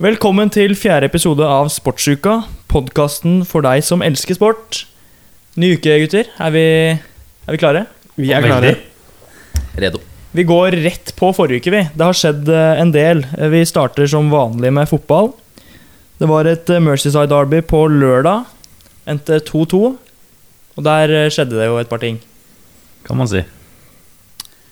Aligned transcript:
Velkommen 0.00 0.48
til 0.48 0.72
fjerde 0.80 1.10
episode 1.10 1.44
av 1.44 1.66
Sportsuka, 1.68 2.38
podkasten 2.72 3.42
for 3.44 3.60
deg 3.60 3.82
som 3.84 4.00
elsker 4.00 4.32
sport. 4.38 4.78
Ny 5.60 5.74
uke, 5.76 5.92
gutter. 6.00 6.30
Er 6.40 6.52
vi, 6.54 6.62
er 6.96 7.52
vi 7.52 7.58
klare? 7.60 7.82
Vi 8.16 8.30
er 8.32 8.46
klare. 8.46 8.70
Redo. 9.76 9.98
Vi 10.32 10.46
går 10.48 10.78
rett 10.86 11.12
på 11.18 11.28
forrige 11.36 11.60
uke, 11.60 11.74
vi. 11.74 11.82
Det 11.92 12.06
har 12.06 12.16
skjedd 12.16 12.48
eh, 12.48 12.80
en 12.80 12.94
del. 12.94 13.20
Vi 13.52 13.60
starter 13.68 14.08
som 14.08 14.30
vanlig 14.32 14.70
med 14.72 14.88
fotball. 14.88 15.34
Det 16.16 16.30
var 16.32 16.48
et 16.48 16.72
eh, 16.72 16.80
Mercyside 16.80 17.28
Derby 17.28 17.60
på 17.60 17.82
lørdag. 17.92 18.48
Endte 19.04 19.42
2-2. 19.50 19.82
Og 20.80 20.86
der 20.86 21.12
eh, 21.12 21.28
skjedde 21.28 21.58
det 21.58 21.66
jo 21.68 21.76
et 21.82 21.92
par 21.92 22.00
ting. 22.00 22.16
Kan 23.04 23.20
man 23.20 23.28
si. 23.28 23.44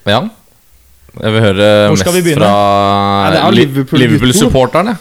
Ja. 0.09 0.23
Jeg 1.19 1.37
vil 1.37 1.47
høre 1.51 1.69
mest 1.93 2.11
vi 2.17 2.33
fra 2.33 2.49
er 3.29 3.53
Liverpool-supporterne. 3.53 4.97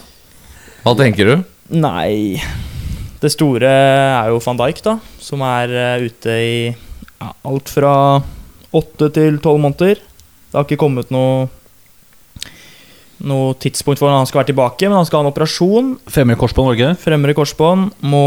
Hva 0.88 0.94
tenker 0.96 1.28
du? 1.28 1.40
Nei 1.76 2.40
Det 3.20 3.28
store 3.28 3.68
er 3.68 4.30
jo 4.32 4.38
van 4.40 4.56
Dijk, 4.56 4.78
da. 4.86 4.94
Som 5.20 5.42
er 5.44 5.74
eh, 5.76 6.04
ute 6.08 6.36
i 6.40 6.54
ja, 6.70 7.28
alt 7.44 7.68
fra 7.68 7.92
åtte 8.72 9.10
til 9.12 9.36
tolv 9.44 9.60
måneder. 9.60 10.00
Det 10.00 10.56
har 10.56 10.64
ikke 10.64 10.80
kommet 10.80 11.12
noe 11.12 11.50
Noe 13.28 13.52
tidspunkt 13.58 13.98
for 13.98 14.06
når 14.06 14.20
han 14.20 14.28
skal 14.30 14.38
være 14.38 14.52
tilbake, 14.52 14.86
men 14.86 14.94
han 14.94 15.06
skal 15.08 15.18
ha 15.18 15.26
en 15.26 15.32
operasjon. 15.32 15.88
Fremre 16.06 16.38
korsbånd, 16.38 16.68
Norge? 16.70 16.92
Fremre 17.02 17.34
korsbånd 17.34 17.88
må 18.06 18.24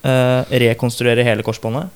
eh, 0.00 0.54
rekonstruere 0.64 1.26
hele 1.28 1.44
korsbåndet. 1.44 1.92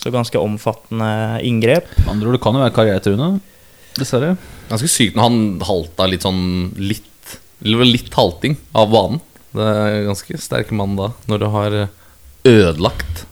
Så 0.00 0.10
ganske 0.10 0.40
omfattende 0.40 1.42
inngrep. 1.44 1.92
Andre 2.08 2.32
ord, 2.32 2.38
det 2.38 2.42
kan 2.48 2.56
jo 2.56 2.64
være 2.64 2.74
karrieretruende. 2.80 3.28
Dessverre. 4.00 4.38
Ganske 4.72 4.88
sykt 4.88 5.20
når 5.20 5.28
han 5.28 5.42
halta 5.68 6.08
litt 6.08 6.24
sånn 6.24 6.72
litt 6.80 7.12
litt 7.64 8.12
halting 8.14 8.56
av 8.76 8.90
banen. 8.92 9.20
Det 9.54 9.64
er 9.70 10.00
ganske 10.08 10.38
sterk 10.42 10.72
mann 10.74 10.96
da, 10.98 11.12
når 11.30 11.38
du 11.40 11.46
har 11.54 11.76
ødelagt 12.44 13.24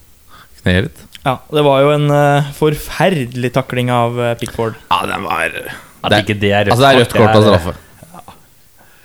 kneet 0.63 0.89
ditt. 0.89 1.01
Ja, 1.23 1.37
Det 1.53 1.63
var 1.63 1.83
jo 1.85 1.91
en 1.95 2.09
uh, 2.11 2.49
forferdelig 2.57 3.53
takling 3.55 3.91
av 3.95 4.17
eh, 4.19 4.33
Pickford. 4.41 4.75
Ja, 4.91 5.05
den 5.07 5.23
var 5.27 5.53
det, 5.55 6.23
ikke 6.25 6.35
det 6.41 6.51
er 6.51 6.65
rødt 6.67 6.73
Altså, 6.75 6.83
det 6.83 6.89
er 6.89 6.99
rødt 6.99 7.13
kort 7.15 7.29
og 7.29 7.45
det 7.45 7.51
straffe. 7.51 7.75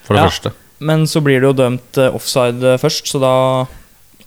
For 0.08 0.16
det 0.16 0.22
Ja. 0.24 0.30
første. 0.32 0.52
Men 0.80 1.06
så 1.10 1.22
blir 1.22 1.42
det 1.42 1.50
jo 1.50 1.54
dømt 1.58 1.98
eh, 2.02 2.16
offside 2.16 2.64
eh, 2.74 2.78
først, 2.82 3.06
så 3.12 3.22
da 3.22 3.34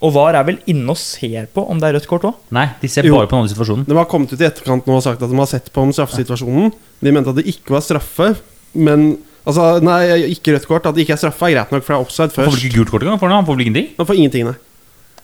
Og 0.01 0.15
VAR 0.15 0.35
er 0.39 0.45
vel 0.49 0.59
inne 0.71 0.89
og 0.95 0.97
ser 0.97 1.45
på 1.53 1.61
om 1.69 1.79
det 1.81 1.89
er 1.91 1.99
rødt 1.99 2.07
kort 2.09 2.23
òg? 2.25 2.35
Nei, 2.57 2.69
de 2.81 2.89
ser 2.89 3.05
Jo. 3.05 3.17
bare 3.19 3.27
på 3.29 3.37
den 3.37 3.43
andre 3.45 3.53
situasjonen. 3.53 3.85
De 3.87 3.97
har 3.99 4.07
kommet 4.09 4.33
ut 4.33 4.41
i 4.41 4.47
etterkant 4.47 4.87
nå 4.87 4.95
og 4.97 5.03
sagt 5.05 5.21
at 5.23 5.29
de 5.29 5.37
har 5.37 5.51
sett 5.51 5.69
på 5.75 5.83
om 5.83 5.91
straffesituasjonen. 5.93 6.71
De 7.05 7.13
mente 7.13 7.29
at 7.29 7.37
det 7.37 7.45
ikke 7.53 7.75
var 7.75 7.83
straffe, 7.85 8.31
men 8.73 9.19
Altså, 9.51 9.67
nei, 9.85 10.01
ikke 10.37 10.55
rødt 10.57 10.69
kort. 10.71 10.87
At 10.89 10.97
det 10.97 11.05
ikke 11.07 11.17
er 11.17 11.23
straffe, 11.25 11.49
er 11.51 11.57
greit 11.59 11.75
nok, 11.75 11.83
for 11.87 11.93
det 11.95 11.99
er 11.99 12.05
offside 12.07 12.31
Han 12.37 12.47
får 12.47 12.55
vel 12.55 12.63
ikke 12.69 12.77
gult 12.79 12.93
kort 12.95 13.07
engang? 13.07 13.19
Han 13.35 13.49
får 13.49 13.57
vel 13.59 13.65
ingenting? 13.67 13.91
Han 13.99 14.09
får 14.09 14.21
ingenting, 14.21 14.47
nei. 14.53 14.57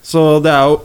Så 0.06 0.26
det 0.44 0.52
er 0.52 0.72
jo 0.72 0.80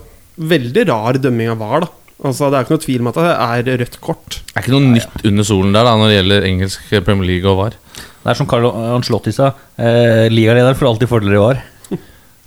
veldig 0.51 0.85
rar 0.89 1.19
dømming 1.21 1.51
av 1.53 1.59
VAR, 1.61 1.85
da. 1.85 1.91
Altså, 2.21 2.51
Det 2.53 2.57
er 2.59 2.65
ikke 2.67 2.75
noe 2.75 2.83
tvil 2.85 3.01
om 3.01 3.09
at 3.09 3.17
det 3.17 3.31
er 3.73 3.79
rødt 3.81 3.95
kort. 4.05 4.37
Det 4.45 4.53
er 4.53 4.61
ikke 4.65 4.75
noe 4.75 4.93
nytt 4.93 5.25
under 5.31 5.47
solen 5.47 5.73
der 5.73 5.87
da 5.87 5.95
når 5.97 6.11
det 6.11 6.17
gjelder 6.19 6.47
engelsk 6.51 6.91
Premier 7.07 7.29
League 7.31 7.49
og 7.49 7.57
VAR. 7.63 7.77
Det 8.21 8.29
er 8.29 8.37
som 8.37 8.49
Carlo 8.49 8.69
Anslotti 8.93 9.33
sa, 9.33 9.47
eh, 9.81 10.27
ligalederen 10.29 10.77
får 10.77 10.91
alltid 10.91 11.09
fordeler 11.09 11.39
i 11.39 11.41
var. 11.41 11.61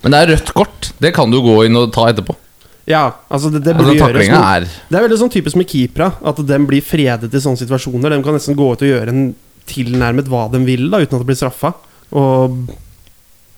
Men 0.05 0.15
det 0.15 0.21
er 0.21 0.31
rødt 0.31 0.53
kort. 0.55 0.91
Det 1.03 1.11
kan 1.17 1.31
du 1.33 1.41
gå 1.43 1.57
inn 1.67 1.75
og 1.75 1.91
ta 1.95 2.07
etterpå. 2.13 2.37
Ja, 2.87 3.09
altså 3.33 3.49
det, 3.49 3.63
det 3.65 3.73
Altså, 3.75 3.95
gjøres 3.97 4.29
noe. 4.29 4.39
er 4.55 4.65
Det 4.69 4.97
er 4.99 5.03
veldig 5.07 5.17
sånn 5.17 5.33
typisk 5.33 5.57
med 5.57 5.67
keepere, 5.67 6.11
at 6.21 6.39
de 6.47 6.59
blir 6.69 6.83
fredet 6.85 7.33
i 7.33 7.41
sånne 7.41 7.57
situasjoner. 7.59 8.13
De 8.13 8.19
kan 8.23 8.37
nesten 8.37 8.55
gå 8.55 8.67
ut 8.71 8.83
og 8.85 8.91
gjøre 8.91 9.11
en 9.11 9.23
tilnærmet 9.69 10.29
hva 10.31 10.47
de 10.53 10.61
vil, 10.67 10.87
da 10.91 11.01
uten 11.03 11.17
at 11.17 11.23
det 11.23 11.29
blir 11.29 11.39
straffa. 11.39 11.73
Og 12.15 12.57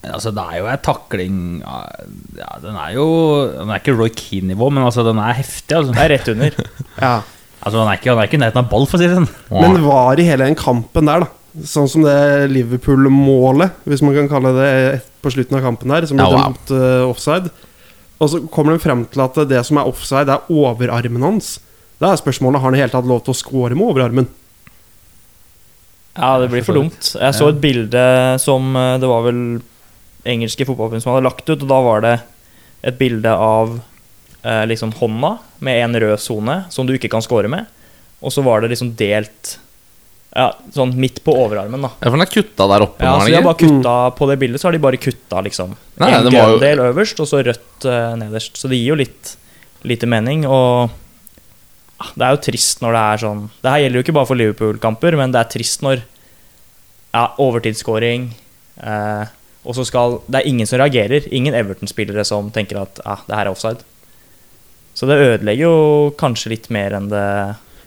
altså, 0.07 0.31
det 0.35 0.43
er 0.43 0.59
jo 0.61 0.67
ei 0.71 0.77
takling 0.81 1.39
ja, 1.59 2.51
Den 2.63 2.77
er 2.79 2.93
jo 2.95 3.07
Den 3.51 3.69
er 3.73 3.81
ikke 3.81 3.95
Roy 3.97 4.11
Keane-nivå, 4.15 4.69
men 4.71 4.85
altså, 4.87 5.03
den 5.07 5.19
er 5.21 5.35
heftig. 5.37 5.75
Altså. 5.75 5.91
Den 5.93 6.03
er 6.05 6.13
rett 6.15 6.31
under. 6.33 6.61
ja. 7.07 7.15
Altså, 7.57 7.81
han 7.81 7.89
er 7.91 7.99
ikke, 7.99 8.13
han 8.13 8.21
er 8.21 8.29
ikke 8.29 8.39
i 8.39 8.43
nærheten 8.45 8.63
av 8.63 8.71
ball, 8.71 8.87
for 8.87 8.99
å 8.99 9.01
si 9.01 9.09
det 9.09 9.17
sånn. 9.17 9.29
Men 9.51 9.81
var 9.85 10.19
i 10.21 10.27
hele 10.27 10.47
den 10.47 10.57
kampen 10.59 11.09
der, 11.09 11.25
da. 11.25 11.33
Sånn 11.67 11.87
som 11.89 12.03
det 12.05 12.17
Liverpool-målet, 12.51 13.79
hvis 13.89 14.03
man 14.05 14.13
kan 14.13 14.27
kalle 14.29 14.51
det 14.53 14.73
på 15.25 15.31
slutten 15.33 15.57
av 15.57 15.63
kampen 15.65 15.89
der, 15.89 16.05
som 16.05 16.19
ble 16.19 16.27
Ja, 16.27 16.35
wow. 16.35 16.51
dømt 16.51 16.73
eh, 16.77 17.05
offside. 17.07 17.49
Og 18.21 18.29
så 18.29 18.41
kommer 18.53 18.75
de 18.75 18.81
frem 18.83 19.03
til 19.09 19.23
at 19.25 19.39
det 19.49 19.63
som 19.65 19.79
er 19.81 19.89
offside, 19.89 20.29
er 20.29 20.51
overarmen 20.53 21.25
hans. 21.25 21.55
Da 22.01 22.11
er 22.13 22.21
spørsmålet 22.21 22.61
har 22.61 22.69
han 22.69 22.77
i 22.77 22.81
hele 22.83 22.93
tatt 22.93 23.09
lov 23.09 23.23
til 23.25 23.33
å 23.33 23.39
score 23.39 23.77
med 23.77 23.89
overarmen. 23.89 24.29
Ja, 26.17 26.31
det 26.41 26.49
blir 26.51 26.65
for 26.65 26.77
dumt. 26.79 27.11
Jeg 27.15 27.35
så 27.37 27.49
et 27.51 27.61
bilde 27.61 28.03
som 28.41 28.75
eh, 28.75 28.95
Det 29.01 29.09
var 29.09 29.21
vel 29.27 29.41
engelske 30.27 30.65
fotballforbund 30.67 31.03
som 31.05 31.13
hadde 31.13 31.27
lagt 31.29 31.45
ut, 31.47 31.61
og 31.61 31.69
da 31.69 31.77
var 31.85 32.01
det 32.03 32.15
et 32.87 32.97
bilde 32.99 33.31
av 33.31 33.77
eh, 34.43 34.65
liksom 34.67 34.91
hånda 34.99 35.37
med 35.63 35.83
en 35.85 35.95
rød 36.03 36.19
sone 36.19 36.57
som 36.73 36.87
du 36.89 36.93
ikke 36.97 37.09
kan 37.13 37.23
score 37.23 37.47
med, 37.51 37.65
og 38.19 38.33
så 38.33 38.43
var 38.43 38.61
det 38.65 38.73
liksom 38.73 38.91
delt 38.99 39.53
ja, 40.35 40.49
sånn 40.75 40.91
midt 40.99 41.21
på 41.25 41.33
overarmen, 41.33 41.81
da. 41.81 41.89
Ja, 42.01 42.09
for 42.11 42.17
den 42.17 42.25
er 42.27 42.29
kutta 42.33 42.67
der 42.69 42.83
oppe. 42.85 43.05
Ja, 43.07 43.15
så 43.21 43.29
de 43.31 43.37
har 43.39 43.45
bare 43.47 43.57
kutta 43.61 43.93
På 44.19 44.27
det 44.29 44.35
bildet 44.41 44.61
så 44.61 44.67
har 44.67 44.75
de 44.75 44.81
bare 44.83 44.99
kutta 45.01 45.39
liksom 45.45 45.71
Nei, 46.01 46.11
en 46.13 46.27
grønn 46.27 46.51
jo- 46.57 46.59
del 46.61 46.81
øverst, 46.91 47.21
og 47.23 47.29
så 47.31 47.39
rødt 47.47 47.87
eh, 47.87 48.11
nederst. 48.19 48.59
Så 48.59 48.69
det 48.69 48.77
gir 48.81 48.91
jo 48.91 48.99
litt 48.99 49.35
lite 49.87 50.09
mening, 50.09 50.43
og 50.49 50.91
det 51.97 52.25
er 52.25 52.35
jo 52.35 52.43
trist 52.45 52.83
når 52.83 52.93
det 52.93 53.01
er 53.01 53.21
sånn 53.23 53.39
Det 53.63 53.71
her 53.73 53.81
gjelder 53.81 53.97
jo 53.97 54.05
ikke 54.05 54.15
bare 54.17 54.29
for 54.29 54.37
Liverpool-kamper, 54.37 55.17
men 55.17 55.33
det 55.33 55.41
er 55.41 55.49
trist 55.49 55.81
når 55.85 56.03
ja, 57.15 57.23
overtidsskåring 57.41 58.27
eh, 58.83 59.31
Og 59.65 59.77
så 59.77 59.85
skal 59.87 60.19
Det 60.27 60.41
er 60.41 60.49
ingen 60.49 60.69
som 60.69 60.81
reagerer. 60.81 61.25
Ingen 61.33 61.57
Everton-spillere 61.57 62.25
som 62.27 62.51
tenker 62.53 62.83
at 62.83 63.01
ja, 63.03 63.17
det 63.25 63.39
her 63.39 63.47
er 63.47 63.55
offside. 63.55 63.81
Så 64.97 65.09
det 65.09 65.17
ødelegger 65.21 65.67
jo 65.67 66.13
kanskje 66.17 66.53
litt 66.53 66.69
mer 66.73 66.95
enn 66.97 67.09
det 67.11 67.25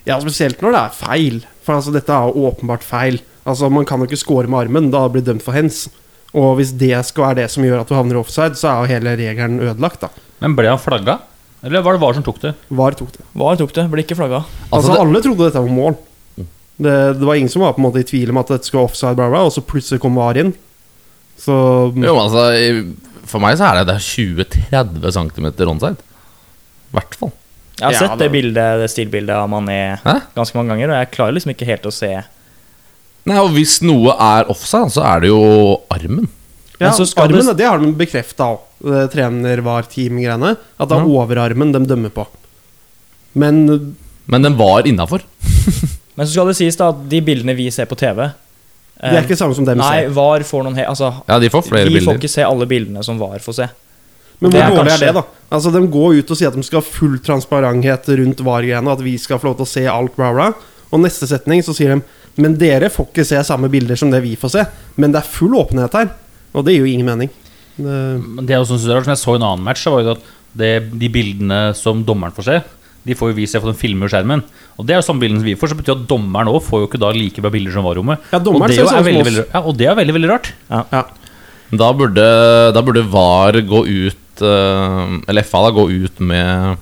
Ja, 0.09 0.19
spesielt 0.19 0.62
når 0.62 0.75
det 0.75 0.82
er 0.82 0.98
feil. 0.98 1.41
For 1.66 1.78
altså, 1.78 1.94
dette 1.94 2.15
er 2.15 2.28
jo 2.31 2.48
åpenbart 2.50 2.87
feil. 2.87 3.21
Altså, 3.44 3.71
Man 3.71 3.87
kan 3.87 4.00
jo 4.00 4.09
ikke 4.10 4.21
score 4.21 4.50
med 4.50 4.65
armen, 4.65 4.91
da 4.92 5.06
blir 5.09 5.22
det 5.22 5.31
dømt 5.32 5.47
for 5.47 5.54
hens. 5.54 5.88
Og 6.34 6.56
hvis 6.59 6.72
det 6.78 6.94
skal 7.06 7.31
være 7.31 7.42
det 7.42 7.48
som 7.50 7.65
gjør 7.66 7.82
at 7.82 7.91
du 7.91 7.97
havner 7.98 8.21
offside, 8.21 8.59
så 8.59 8.71
er 8.71 8.78
jo 8.81 8.92
hele 8.94 9.16
regelen 9.19 9.59
ødelagt, 9.62 10.04
da. 10.04 10.10
Men 10.41 10.54
ble 10.56 10.71
han 10.71 10.81
flagga? 10.81 11.19
Eller 11.62 11.82
var 11.84 11.93
det 11.97 12.00
VAR 12.00 12.15
som 12.16 12.25
tok 12.25 12.38
det? 12.41 12.54
VAR 12.72 12.94
tok 12.97 13.10
det. 13.12 13.25
VAR 13.37 13.56
tok 13.60 13.72
det, 13.76 13.84
ble 13.93 14.03
ikke 14.04 14.16
flagga. 14.16 14.44
Altså, 14.71 14.76
Altså, 14.78 14.93
det- 14.94 15.00
Alle 15.03 15.21
trodde 15.22 15.44
dette 15.50 15.60
var 15.60 15.69
mål. 15.76 15.97
Det, 16.81 16.94
det 17.21 17.26
var 17.28 17.34
ingen 17.37 17.50
som 17.53 17.60
var 17.62 17.75
på 17.76 17.82
en 17.82 17.84
måte 17.93 18.00
i 18.00 18.06
tvil 18.09 18.31
om 18.32 18.38
at 18.41 18.48
dette 18.48 18.65
skulle 18.65 18.84
offside, 18.88 19.15
bla, 19.19 19.28
bla, 19.28 19.43
og 19.44 19.53
så 19.53 19.60
plutselig 19.60 20.00
kom 20.00 20.15
VAR 20.16 20.38
inn. 20.41 20.54
Så 21.37 21.53
Jo, 21.94 22.15
men 22.15 22.25
altså 22.25 22.97
For 23.26 23.38
meg 23.38 23.59
så 23.60 23.69
er 23.69 23.84
det, 23.84 23.87
det 23.87 23.97
er 23.97 24.06
20-30 25.04 25.12
cm 25.12 25.47
onside. 25.69 25.97
I 26.91 26.97
hvert 26.97 27.15
fall. 27.15 27.32
Jeg 27.78 27.84
har 27.87 27.92
Ja, 27.92 27.98
sett 28.09 28.19
det 28.19 28.31
bildet, 28.32 28.81
det 28.81 28.88
stilbildet 28.91 29.31
av 29.37 29.48
Mané 29.48 29.98
Hæ? 30.03 30.16
ganske 30.37 30.54
mange 30.56 30.69
ganger, 30.75 30.91
og 30.91 30.97
jeg 30.98 31.10
klarer 31.12 31.32
liksom 31.37 31.53
ikke 31.54 31.66
helt 31.69 31.87
å 31.88 31.92
se 31.92 32.10
Nei, 33.27 33.37
og 33.38 33.50
Hvis 33.54 33.78
noe 33.82 34.12
er 34.19 34.48
offside, 34.50 34.91
så 34.92 35.04
er 35.04 35.21
det 35.21 35.28
jo 35.28 35.81
armen. 35.92 36.27
Ja, 36.80 36.88
Men 36.88 36.96
så 36.96 37.06
skal 37.06 37.28
armen, 37.28 37.46
det- 37.46 37.56
det 37.60 37.66
har 37.68 37.78
de 37.78 37.92
bekrefta 37.92 38.46
òg, 38.56 39.10
trener 39.12 39.60
var 39.62 39.82
team-greiene. 39.84 40.56
At 40.80 40.88
det 40.88 40.97
er 40.97 41.04
Ja. 41.04 41.12
overarmen 41.21 41.72
de 41.72 41.84
dømmer 41.84 42.10
på. 42.10 42.27
Men 43.34 43.94
Men 44.27 44.42
den 44.42 44.56
var 44.56 44.82
innafor. 44.86 45.21
Men 46.16 46.27
så 46.27 46.32
skal 46.32 46.47
det 46.50 46.56
sies 46.56 46.77
da 46.77 46.88
at 46.92 47.09
de 47.09 47.21
bildene 47.24 47.54
vi 47.56 47.71
ser 47.71 47.86
på 47.86 47.97
TV 47.98 48.32
det 49.00 49.16
er 49.16 49.22
ikke 49.24 49.36
samme 49.38 49.54
som 49.56 49.65
dem 49.65 49.78
Nei, 49.80 50.03
ser. 50.03 50.10
VAR 50.12 50.42
får 50.44 50.65
noen 50.66 50.74
he 50.77 50.82
Altså, 50.84 51.06
Ja, 51.27 51.38
de 51.41 51.48
får 51.48 51.62
flere 51.65 51.88
vi 51.88 52.03
får 52.04 52.18
ikke 52.18 52.28
se 52.28 52.42
alle 52.44 52.66
bildene 52.68 53.00
som 53.03 53.16
VAR 53.18 53.38
får 53.41 53.54
se. 53.56 53.68
Men 54.42 54.50
hvor 54.53 54.60
dårlig 54.60 54.76
kanskje- 54.76 54.92
er 54.92 55.06
det, 55.06 55.15
da? 55.15 55.22
Altså, 55.56 55.72
De 55.72 55.80
går 55.88 56.18
ut 56.18 56.30
og 56.30 56.36
sier 56.36 56.48
at 56.48 56.54
de 56.54 56.62
skal 56.62 56.80
ha 56.83 56.84
full 56.84 57.16
transparenthet 57.18 58.04
rundt 58.21 58.42
VAR-greiene, 58.44 58.92
at 58.92 59.00
vi 59.00 59.16
skal 59.16 59.38
få 59.38 59.44
lov 59.48 59.56
til 59.56 59.65
å 59.65 59.68
se 59.72 59.86
alt, 59.86 60.15
bla, 60.16 60.33
bla. 60.36 60.50
Og 60.92 61.00
neste 61.00 61.24
setning 61.26 61.62
så 61.65 61.72
sier 61.74 61.94
de 61.97 62.03
Men 62.36 62.59
dere 62.59 62.91
får 62.91 63.09
ikke 63.09 63.24
se 63.24 63.36
samme 63.42 63.71
bilder 63.71 63.97
som 63.97 64.10
det 64.10 64.21
vi 64.22 64.36
får 64.36 64.50
se. 64.50 64.66
Men 64.98 65.12
det 65.12 65.22
er 65.22 65.28
full 65.33 65.56
åpenhet 65.56 65.92
her. 65.97 66.10
Og 66.54 66.66
det 66.66 66.74
gir 66.74 66.84
jo 66.84 66.91
ingen 66.91 67.08
mening. 67.08 67.30
Det, 67.76 67.97
Men 68.24 68.44
det 68.47 68.56
jeg 68.56 68.64
også 68.64 68.76
synes 68.78 68.91
er 68.91 68.98
rart, 68.98 69.06
som 69.08 69.14
jeg 69.14 69.22
så 69.22 69.34
i 69.36 69.41
en 69.41 69.47
annen 69.48 69.64
match, 69.66 69.86
var 69.86 70.02
jo 70.04 70.14
at 70.16 70.28
det, 70.58 70.70
de 71.00 71.08
bildene 71.12 71.60
som 71.78 72.02
dommeren 72.06 72.34
får 72.34 72.48
se, 72.48 72.58
de 73.06 73.14
får 73.16 73.30
jo 73.30 73.36
vi 73.38 73.47
se 73.48 73.60
for 73.62 73.70
den 73.70 73.78
filmer 73.80 74.10
skjermen. 74.12 74.42
Og 74.76 74.84
det 74.88 74.97
er 74.97 75.00
jo 75.00 75.06
samme 75.06 75.22
bildene 75.22 75.41
som 75.41 75.48
vi 75.48 75.56
får, 75.56 75.72
så 75.72 75.78
betyr 75.78 75.94
at 75.97 76.04
dommeren 76.10 76.50
òg 76.52 76.60
får 76.66 76.82
jo 76.82 76.91
ikke 76.91 77.00
da 77.00 77.12
like 77.16 77.44
bra 77.44 77.52
bilder 77.54 77.72
som 77.76 77.86
VAR-rommet. 77.86 78.26
Ja, 78.34 78.42
og, 78.42 78.66
det 78.68 78.82
er 78.82 79.06
veldig, 79.06 79.24
veldig, 79.30 79.47
ja, 79.54 79.62
og 79.62 79.78
det 79.78 79.88
er 79.88 79.97
veldig, 80.02 80.16
veldig 80.18 80.30
rart. 80.34 80.52
ja. 80.70 81.04
Da 81.70 81.92
burde, 81.94 82.22
da 82.74 82.80
burde 82.82 83.04
VAR 83.06 83.54
gå 83.62 83.84
ut 83.86 84.41
eh, 84.42 85.12
Eller 85.30 85.47
FA 85.47 85.60
da 85.62 85.70
gå 85.76 85.84
ut 86.02 86.16
med 86.18 86.80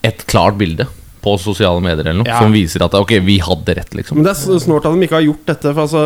et 0.00 0.22
klart 0.28 0.56
bilde 0.56 0.86
på 1.20 1.34
sosiale 1.40 1.80
medier 1.84 2.06
eller 2.06 2.22
noe 2.22 2.28
Ja. 2.30 2.38
som 2.40 2.52
viser 2.52 2.80
at 2.86 2.96
ok, 2.96 3.18
vi 3.24 3.36
hadde 3.44 3.74
rett, 3.76 3.92
liksom. 3.96 4.16
Men 4.16 4.24
det 4.24 4.32
er 4.32 4.60
snålt 4.64 4.84
at 4.88 4.96
de 4.96 5.04
ikke 5.06 5.18
har 5.18 5.26
gjort 5.26 5.44
dette. 5.48 5.72
For 5.74 5.82
altså 5.84 6.02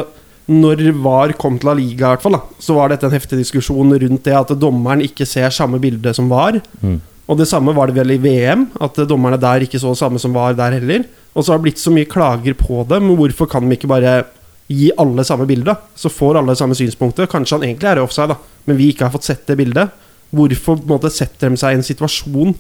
Når 0.49 0.81
VAR 1.05 1.35
kom 1.37 1.59
til 1.61 1.69
La 1.69 1.75
Liga, 1.77 2.07
i 2.07 2.15
hvert 2.15 2.25
fall, 2.25 2.39
da, 2.39 2.63
så 2.65 2.77
var 2.79 2.89
dette 2.89 3.05
en 3.05 3.13
heftig 3.13 3.37
diskusjon 3.37 3.93
rundt 4.01 4.25
det 4.25 4.37
at 4.37 4.55
dommeren 4.57 5.03
ikke 5.05 5.27
ser 5.29 5.53
samme 5.53 5.81
bilde 5.83 6.15
som 6.17 6.31
VAR. 6.33 6.57
Mm. 6.81 6.97
Og 7.29 7.37
det 7.37 7.49
samme 7.51 7.75
var 7.77 7.91
det 7.91 7.99
vel 7.99 8.15
i 8.15 8.23
VM, 8.23 8.65
at 8.81 8.97
dommerne 9.11 9.37
der 9.41 9.67
ikke 9.67 9.81
så 9.81 9.93
det 9.93 10.01
samme 10.01 10.21
som 10.23 10.33
VAR 10.33 10.57
der 10.57 10.79
heller. 10.79 11.05
Og 11.37 11.45
så 11.45 11.53
har 11.53 11.61
det 11.61 11.69
blitt 11.69 11.83
så 11.83 11.93
mye 11.93 12.09
klager 12.09 12.57
på 12.57 12.81
det, 12.89 13.03
men 13.05 13.19
hvorfor 13.19 13.51
kan 13.53 13.69
de 13.69 13.77
ikke 13.77 13.91
bare 13.91 14.23
gi 14.69 14.89
alle 15.01 15.25
samme 15.25 15.45
bilde, 15.49 15.75
så 15.97 16.13
får 16.13 16.41
alle 16.41 16.57
samme 16.57 16.77
synspunkter. 16.77 17.29
Kanskje 17.29 17.59
han 17.59 17.69
egentlig 17.69 17.91
er 17.93 18.01
i 18.01 18.07
offside, 18.07 18.33
da, 18.33 18.65
men 18.69 18.81
vi 18.81 18.89
ikke 18.93 19.05
har 19.07 19.13
fått 19.13 19.29
sett 19.29 19.45
det 19.49 19.59
bildet. 19.61 19.93
Hvorfor 20.33 20.81
på 20.81 20.89
en 20.89 20.95
måte, 20.97 21.13
setter 21.13 21.53
de 21.53 21.61
seg 21.61 21.77
i 21.77 21.81
en 21.81 21.87
situasjon 21.87 22.57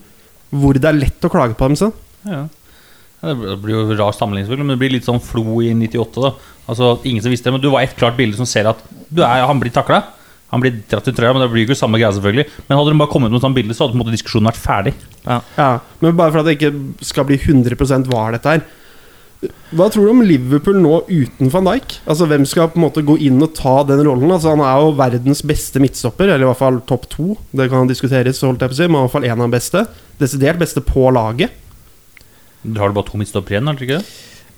hvor 0.56 0.76
det 0.76 0.88
er 0.88 0.96
lett 0.96 1.24
å 1.24 1.32
klage 1.32 1.56
på 1.56 1.68
dem 1.68 1.80
selv? 1.80 1.96
Ja. 2.28 2.46
Ja, 3.18 3.34
Det 3.34 3.56
blir 3.64 3.74
jo 3.74 3.96
rar 3.98 4.14
sammenligning, 4.14 4.60
men 4.62 4.76
det 4.76 4.78
blir 4.80 4.92
litt 4.94 5.08
sånn 5.08 5.20
Flo 5.20 5.58
i 5.64 5.72
98. 5.74 6.22
da 6.22 6.30
Altså 6.68 6.98
Ingen 7.08 7.24
som 7.24 7.32
visste 7.32 7.48
det, 7.48 7.56
men 7.56 7.64
du 7.64 7.70
var 7.72 7.86
ett 7.86 7.96
klart 7.98 8.16
bilde 8.18 8.38
som 8.38 8.48
ser 8.48 8.68
at 8.68 8.80
du 9.08 9.22
er, 9.24 9.46
han 9.48 9.60
blir 9.60 9.72
takla. 9.72 10.02
Han 10.52 10.62
blir 10.62 10.78
dratt 10.88 11.08
i 11.10 11.12
trøya, 11.12 11.34
men 11.36 11.42
det 11.44 11.50
blir 11.52 11.64
jo 11.64 11.68
ikke 11.68 11.76
samme 11.76 11.98
greia, 12.00 12.12
selvfølgelig. 12.16 12.46
Men 12.68 12.78
hadde 12.78 12.92
de 12.94 13.00
bare 13.02 13.12
kommet 13.12 13.32
med 13.32 13.36
et 13.40 13.44
sånt 13.44 13.56
bilde, 13.56 13.74
så 13.76 13.84
hadde 13.84 13.92
på 13.94 13.98
en 13.98 14.02
måte 14.04 14.14
diskusjonen 14.14 14.48
vært 14.48 14.60
ferdig. 14.62 14.94
Ja, 15.26 15.40
Men 16.00 16.16
bare 16.16 16.32
for 16.32 16.40
at 16.40 16.48
det 16.48 16.56
ikke 16.56 16.72
skal 17.04 17.26
bli 17.28 17.36
100% 17.36 18.08
er 18.08 18.36
dette 18.36 18.52
her 18.54 18.62
Hva 19.76 19.90
tror 19.92 20.06
du 20.06 20.12
om 20.14 20.22
Liverpool 20.24 20.78
nå 20.80 21.02
uten 21.10 21.50
van 21.52 21.68
Dijk? 21.68 21.98
Altså 22.08 22.28
Hvem 22.30 22.46
skal 22.48 22.70
på 22.72 22.80
en 22.80 22.86
måte 22.86 23.04
gå 23.04 23.18
inn 23.26 23.42
og 23.44 23.52
ta 23.58 23.82
den 23.90 24.00
rollen? 24.06 24.32
Altså 24.32 24.54
Han 24.54 24.64
er 24.64 24.80
jo 24.80 24.94
verdens 24.96 25.44
beste 25.44 25.82
midtstopper, 25.84 26.32
eller 26.32 26.46
i 26.46 26.48
hvert 26.48 26.62
fall 26.62 26.80
topp 26.88 27.04
to. 27.12 27.34
Det 27.52 27.68
kan 27.68 27.90
diskuteres, 27.90 28.40
holdt 28.40 28.64
jeg 28.64 28.72
på 28.72 28.78
å 28.78 28.80
si, 28.80 28.88
men 28.88 29.02
i 29.02 29.04
hvert 29.04 29.16
fall 29.18 29.28
en 29.28 29.36
av 29.36 29.44
de 29.44 29.58
beste. 29.58 29.84
Desidert 30.22 30.62
beste 30.64 30.80
på 30.80 31.10
laget. 31.12 31.52
Du 32.64 32.80
har 32.80 32.88
du 32.88 32.96
bare 32.96 33.06
to 33.10 33.20
midtstoppere 33.20 33.58
igjen, 33.58 33.68
har 33.68 33.76
du 33.76 33.84
ikke 33.84 34.00
det? 34.00 34.16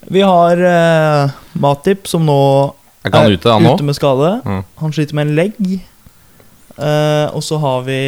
Vi 0.09 0.21
har 0.25 0.57
eh, 0.57 1.31
Matip, 1.53 2.07
som 2.07 2.25
nå 2.25 2.41
Er 3.05 3.13
han 3.13 3.33
ute, 3.33 3.49
han 3.49 3.65
ute 3.65 3.85
med 3.85 3.97
skade. 3.97 4.33
Mm. 4.45 4.63
Han 4.81 4.93
sliter 4.93 5.17
med 5.17 5.29
en 5.29 5.35
legg. 5.37 5.61
Eh, 6.77 7.27
og 7.35 7.43
så 7.45 7.59
har 7.61 7.85
vi 7.85 7.99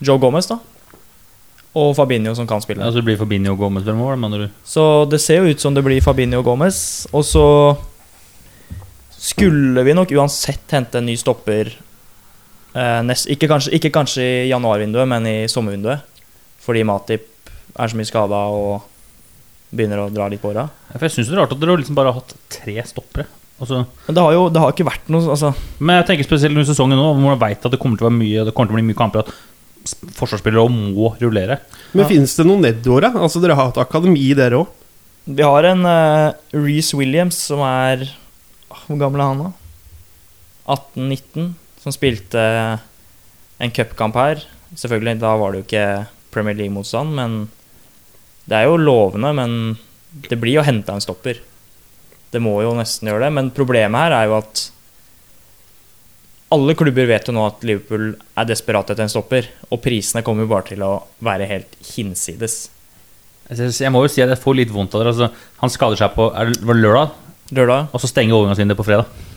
Joe 0.00 0.20
Gomez, 0.20 0.48
da. 0.48 0.58
Og 1.76 1.92
Fabinho, 1.94 2.34
som 2.34 2.48
kan 2.50 2.62
spille. 2.62 2.82
Altså 2.82 2.98
det 2.98 3.06
blir 3.06 3.20
Fabinho 3.20 3.52
og 3.54 3.60
Gomez 3.62 3.84
fremover, 3.86 4.18
mener 4.18 4.46
du? 4.46 4.48
Så 4.66 5.04
det 5.10 5.20
ser 5.22 5.44
jo 5.44 5.52
ut 5.52 5.62
som 5.62 5.76
det 5.76 5.84
blir 5.86 6.02
Fabinho 6.02 6.40
og 6.40 6.48
Gomez. 6.48 7.06
Og 7.12 7.24
så 7.26 7.46
skulle 9.20 9.84
vi 9.86 9.94
nok 9.94 10.10
uansett 10.16 10.72
hente 10.74 10.98
en 10.98 11.06
ny 11.06 11.14
stopper 11.20 11.68
eh, 11.70 13.00
nest, 13.06 13.28
ikke, 13.30 13.50
kanskje, 13.50 13.74
ikke 13.76 13.92
kanskje 13.94 14.24
i 14.24 14.48
januarvinduet, 14.50 15.08
men 15.12 15.28
i 15.28 15.36
sommervinduet. 15.52 16.06
Fordi 16.64 16.82
Matip 16.88 17.28
er 17.78 17.92
så 17.92 17.98
mye 17.98 18.08
skada 18.08 18.40
og 18.50 18.88
begynner 19.70 20.00
å 20.02 20.08
dra 20.12 20.26
litt 20.32 20.40
på 20.42 20.50
åra. 20.50 20.64
Ja, 20.90 20.96
For 20.98 21.06
jeg 21.06 21.14
syns 21.14 21.28
det 21.30 21.36
er 21.36 21.42
rart 21.44 21.52
at 21.54 21.60
dere 21.62 21.76
liksom 21.78 21.94
bare 21.98 22.10
har 22.12 22.20
hatt 22.22 22.34
tre 22.50 22.74
stoppere. 22.88 23.26
Altså, 23.60 23.82
Men 24.06 24.16
det 24.16 24.22
har 24.24 24.32
jo 24.32 24.48
det 24.48 24.60
har 24.62 24.72
ikke 24.72 24.86
vært 24.88 25.08
noe 25.12 25.34
altså, 25.34 25.50
men 25.84 25.98
jeg 25.98 26.06
tenker 26.08 26.24
spesielt 26.24 26.54
under 26.56 26.64
sesongen 26.64 26.96
nå, 26.96 27.10
hvor 27.12 27.20
man 27.26 27.38
veit 27.42 27.60
at 27.66 27.74
det 27.74 27.78
kommer 27.82 27.98
til 28.00 28.06
å 28.06 28.08
være 28.08 28.16
mye 28.16 28.44
Det 28.48 28.54
kommer 28.56 28.70
til 28.70 28.76
å 28.76 28.78
bli 28.80 28.86
mye 28.88 28.96
kamper. 28.96 29.20
At 29.20 30.06
forsvarsspillere 30.16 30.64
må 30.72 31.10
rullere. 31.20 31.58
Men 31.92 32.04
Ja. 32.04 32.08
finnes 32.08 32.34
det 32.36 32.46
noen 32.48 32.62
nedover? 32.64 33.00
da? 33.04 33.10
Altså 33.20 33.40
Dere 33.42 33.54
har 33.58 33.68
hatt 33.70 33.78
akademi, 33.82 34.32
dere 34.34 34.62
òg. 34.62 34.68
Vi 35.28 35.42
har 35.44 35.64
en 35.68 35.84
uh, 35.84 36.32
Reece 36.56 36.96
Williams 36.96 37.36
som 37.36 37.60
er 37.60 38.06
ah, 38.72 38.80
Hvor 38.88 38.98
gammel 38.98 39.20
er 39.20 39.28
han, 39.28 39.44
da? 39.44 39.52
18-19. 40.66 41.52
Som 41.80 41.92
spilte 41.94 42.40
en 43.60 43.70
cupkamp 43.76 44.16
her. 44.16 44.42
Selvfølgelig, 44.76 45.20
da 45.20 45.34
var 45.36 45.52
det 45.52 45.60
jo 45.62 45.66
ikke 45.68 45.86
Premier 46.32 46.54
League-motstand, 46.58 47.12
men 47.16 47.38
det 48.50 48.58
er 48.58 48.66
jo 48.66 48.80
lovende. 48.80 49.30
Men 49.36 49.56
det 50.28 50.38
blir 50.42 50.58
jo 50.58 50.66
henta 50.66 50.96
en 50.96 51.04
stopper. 51.04 51.38
Det 52.30 52.42
må 52.42 52.56
jo 52.64 52.74
nesten 52.78 53.10
gjøre 53.10 53.28
det. 53.28 53.32
Men 53.38 53.54
problemet 53.54 54.06
her 54.06 54.16
er 54.18 54.28
jo 54.30 54.36
at 54.40 54.66
alle 56.50 56.74
klubber 56.74 57.06
vet 57.06 57.28
jo 57.30 57.34
nå 57.36 57.44
at 57.46 57.62
Liverpool 57.66 58.10
er 58.10 58.48
desperat 58.48 58.90
etter 58.90 59.06
en 59.06 59.12
stopper, 59.12 59.46
og 59.70 59.78
prisene 59.84 60.24
kommer 60.26 60.42
jo 60.42 60.50
bare 60.50 60.66
til 60.72 60.82
å 60.82 60.96
være 61.22 61.46
helt 61.46 61.76
hinsides. 61.92 62.64
Jeg, 63.50 63.90
må 63.90 64.02
jo 64.02 64.10
si 64.10 64.22
at 64.22 64.30
jeg 64.30 64.42
får 64.42 64.56
litt 64.58 64.72
vondt 64.74 64.94
av 64.94 65.04
det. 65.04 65.12
Altså, 65.12 65.28
han 65.62 65.72
skader 65.72 65.98
seg 65.98 66.14
på 66.16 66.26
er 66.34 66.50
det, 66.50 66.60
var 66.66 66.78
det 66.78 66.84
lørdag, 66.84 67.14
Lørdag? 67.54 67.86
og 67.90 68.02
så 68.02 68.10
stenger 68.10 68.38
overgangsvinduet 68.38 68.78
på 68.78 68.86
fredag. 68.86 69.29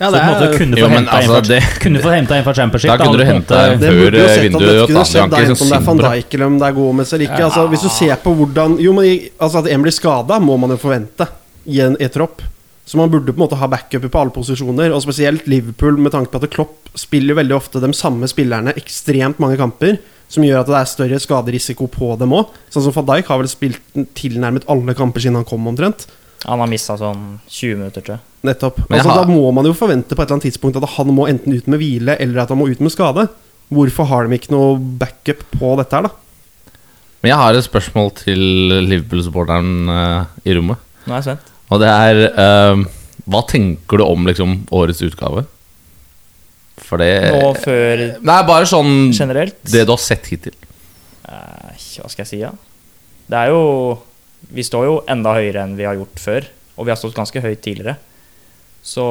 Ja, 0.00 0.08
så 0.08 0.16
på 0.16 0.20
en 0.20 0.30
måte 0.32 0.58
kunne 0.58 0.76
få 0.80 0.88
men 0.88 0.96
henta 0.96 1.10
en, 1.10 1.16
altså, 1.16 1.32
fra- 1.34 1.40
det- 1.44 2.36
en 2.38 2.44
fra 2.44 2.54
Championship. 2.56 2.88
Da 2.90 2.96
kunne 2.96 3.18
du 3.20 3.24
henta 3.28 3.56
en 3.66 3.72
en 3.74 3.80
Det 3.80 3.88
før 3.90 4.14
vinduet 4.40 4.40
Det 4.40 4.86
kunne 4.88 5.04
skjedd, 5.04 5.30
Det 5.30 5.40
ikke 5.40 5.50
enten 5.50 5.68
det 5.68 5.76
er 5.76 5.84
van. 5.88 5.98
Dijk 5.98 6.34
eller 6.34 6.46
om 6.46 6.58
det 6.58 6.68
er 6.68 6.72
Gomez 6.72 7.12
eller 7.12 7.24
ikke. 7.26 7.42
Altså, 7.44 7.68
hvis 7.68 7.82
du 7.84 7.88
ser 7.92 8.16
på 8.16 8.32
hvordan 8.38 8.78
Jo, 8.80 8.92
men 8.96 9.28
altså 9.38 9.58
At 9.58 9.66
en 9.68 9.82
blir 9.82 9.92
skada, 9.92 10.38
må 10.40 10.56
man 10.58 10.70
jo 10.70 10.76
forvente 10.80 11.28
i 11.66 11.80
en 11.84 11.96
i 12.00 12.04
et 12.04 12.12
tropp. 12.12 12.40
Så 12.86 12.96
man 12.96 13.10
burde 13.10 13.26
på 13.30 13.36
en 13.38 13.44
måte 13.46 13.56
ha 13.60 13.66
backuper 13.68 14.08
på 14.08 14.18
alle 14.20 14.30
posisjoner. 14.34 14.90
Og 14.92 15.02
spesielt 15.02 15.46
Liverpool, 15.46 15.98
med 15.98 16.10
tanke 16.12 16.30
på 16.32 16.42
at 16.42 16.50
Klopp 16.50 16.88
spiller 16.96 17.34
veldig 17.36 17.54
ofte 17.54 17.78
de 17.78 17.92
samme 17.92 18.26
spillerne 18.26 18.72
ekstremt 18.74 19.38
mange 19.38 19.58
kamper. 19.60 19.98
Som 20.30 20.44
gjør 20.44 20.60
at 20.60 20.66
det 20.66 20.76
er 20.80 20.84
større 20.86 21.20
skaderisiko 21.20 21.86
på 21.90 22.16
dem 22.18 22.30
òg. 22.32 22.48
Sånn 22.72 22.82
som 22.88 22.92
van 22.96 23.06
Dijk 23.06 23.26
har 23.26 23.38
vel 23.38 23.48
spilt 23.48 23.78
tilnærmet 24.14 24.64
alle 24.66 24.94
kamper 24.94 25.20
siden 25.20 25.36
han 25.36 25.44
kom, 25.44 25.66
omtrent. 25.68 26.06
Han 26.46 26.62
har 26.62 26.70
mista 26.70 26.96
sånn 26.96 27.38
20 27.48 27.76
minutter, 27.76 28.04
tror 28.04 28.16
jeg. 28.16 28.24
Nettopp. 28.48 28.78
Altså, 28.88 29.08
har- 29.10 29.24
Da 29.24 29.32
må 29.32 29.52
man 29.52 29.66
jo 29.66 29.74
forvente 29.76 30.14
på 30.16 30.22
et 30.22 30.30
eller 30.30 30.38
annet 30.40 30.48
tidspunkt 30.48 30.76
at 30.76 30.88
han 30.96 31.06
må 31.08 31.28
enten 31.28 31.52
ut 31.52 31.66
med 31.68 31.78
hvile, 31.80 32.16
eller 32.18 32.40
at 32.40 32.48
han 32.48 32.58
må 32.58 32.70
ut 32.70 32.80
med 32.80 32.92
skade. 32.92 33.28
Hvorfor 33.70 34.06
har 34.06 34.26
de 34.26 34.38
ikke 34.38 34.50
noe 34.50 34.78
backup 34.78 35.44
på 35.52 35.76
dette 35.76 35.92
her, 35.92 36.02
da? 36.08 36.10
Men 37.22 37.28
jeg 37.30 37.36
har 37.36 37.54
et 37.54 37.64
spørsmål 37.66 38.14
til 38.16 38.40
Liverpool-supporteren 38.88 39.88
uh, 39.88 40.24
i 40.44 40.54
rommet. 40.56 40.78
Nå 41.06 41.12
er 41.12 41.20
jeg 41.20 41.24
spent. 41.28 41.52
Og 41.70 41.80
det 41.80 41.88
er 41.88 42.20
uh, 42.34 42.84
Hva 43.30 43.42
tenker 43.46 44.00
du 44.00 44.04
om 44.04 44.24
liksom 44.26 44.66
årets 44.72 45.02
utgave? 45.06 45.44
For 46.80 46.98
det 46.98 47.30
Nå 47.30 47.52
før 47.60 48.02
Nei, 48.24 48.42
bare 48.48 48.66
sånn 48.68 49.12
generelt 49.12 49.58
Det 49.62 49.84
du 49.86 49.92
har 49.92 50.00
sett 50.02 50.26
hittil. 50.32 50.56
Uh, 51.28 51.70
Hva 51.76 52.08
skal 52.10 52.24
jeg 52.24 52.30
si, 52.32 52.40
da? 52.42 52.50
Det 53.30 53.38
er 53.38 53.52
jo 53.52 53.98
Vi 54.48 54.64
står 54.66 54.86
jo 54.88 54.94
enda 55.10 55.34
høyere 55.36 55.64
enn 55.66 55.76
vi 55.78 55.86
har 55.88 55.98
gjort 55.98 56.22
før. 56.22 56.48
Og 56.76 56.86
vi 56.86 56.92
har 56.92 56.98
stått 57.00 57.16
ganske 57.18 57.42
høyt 57.44 57.60
tidligere. 57.64 57.98
Så 58.82 59.04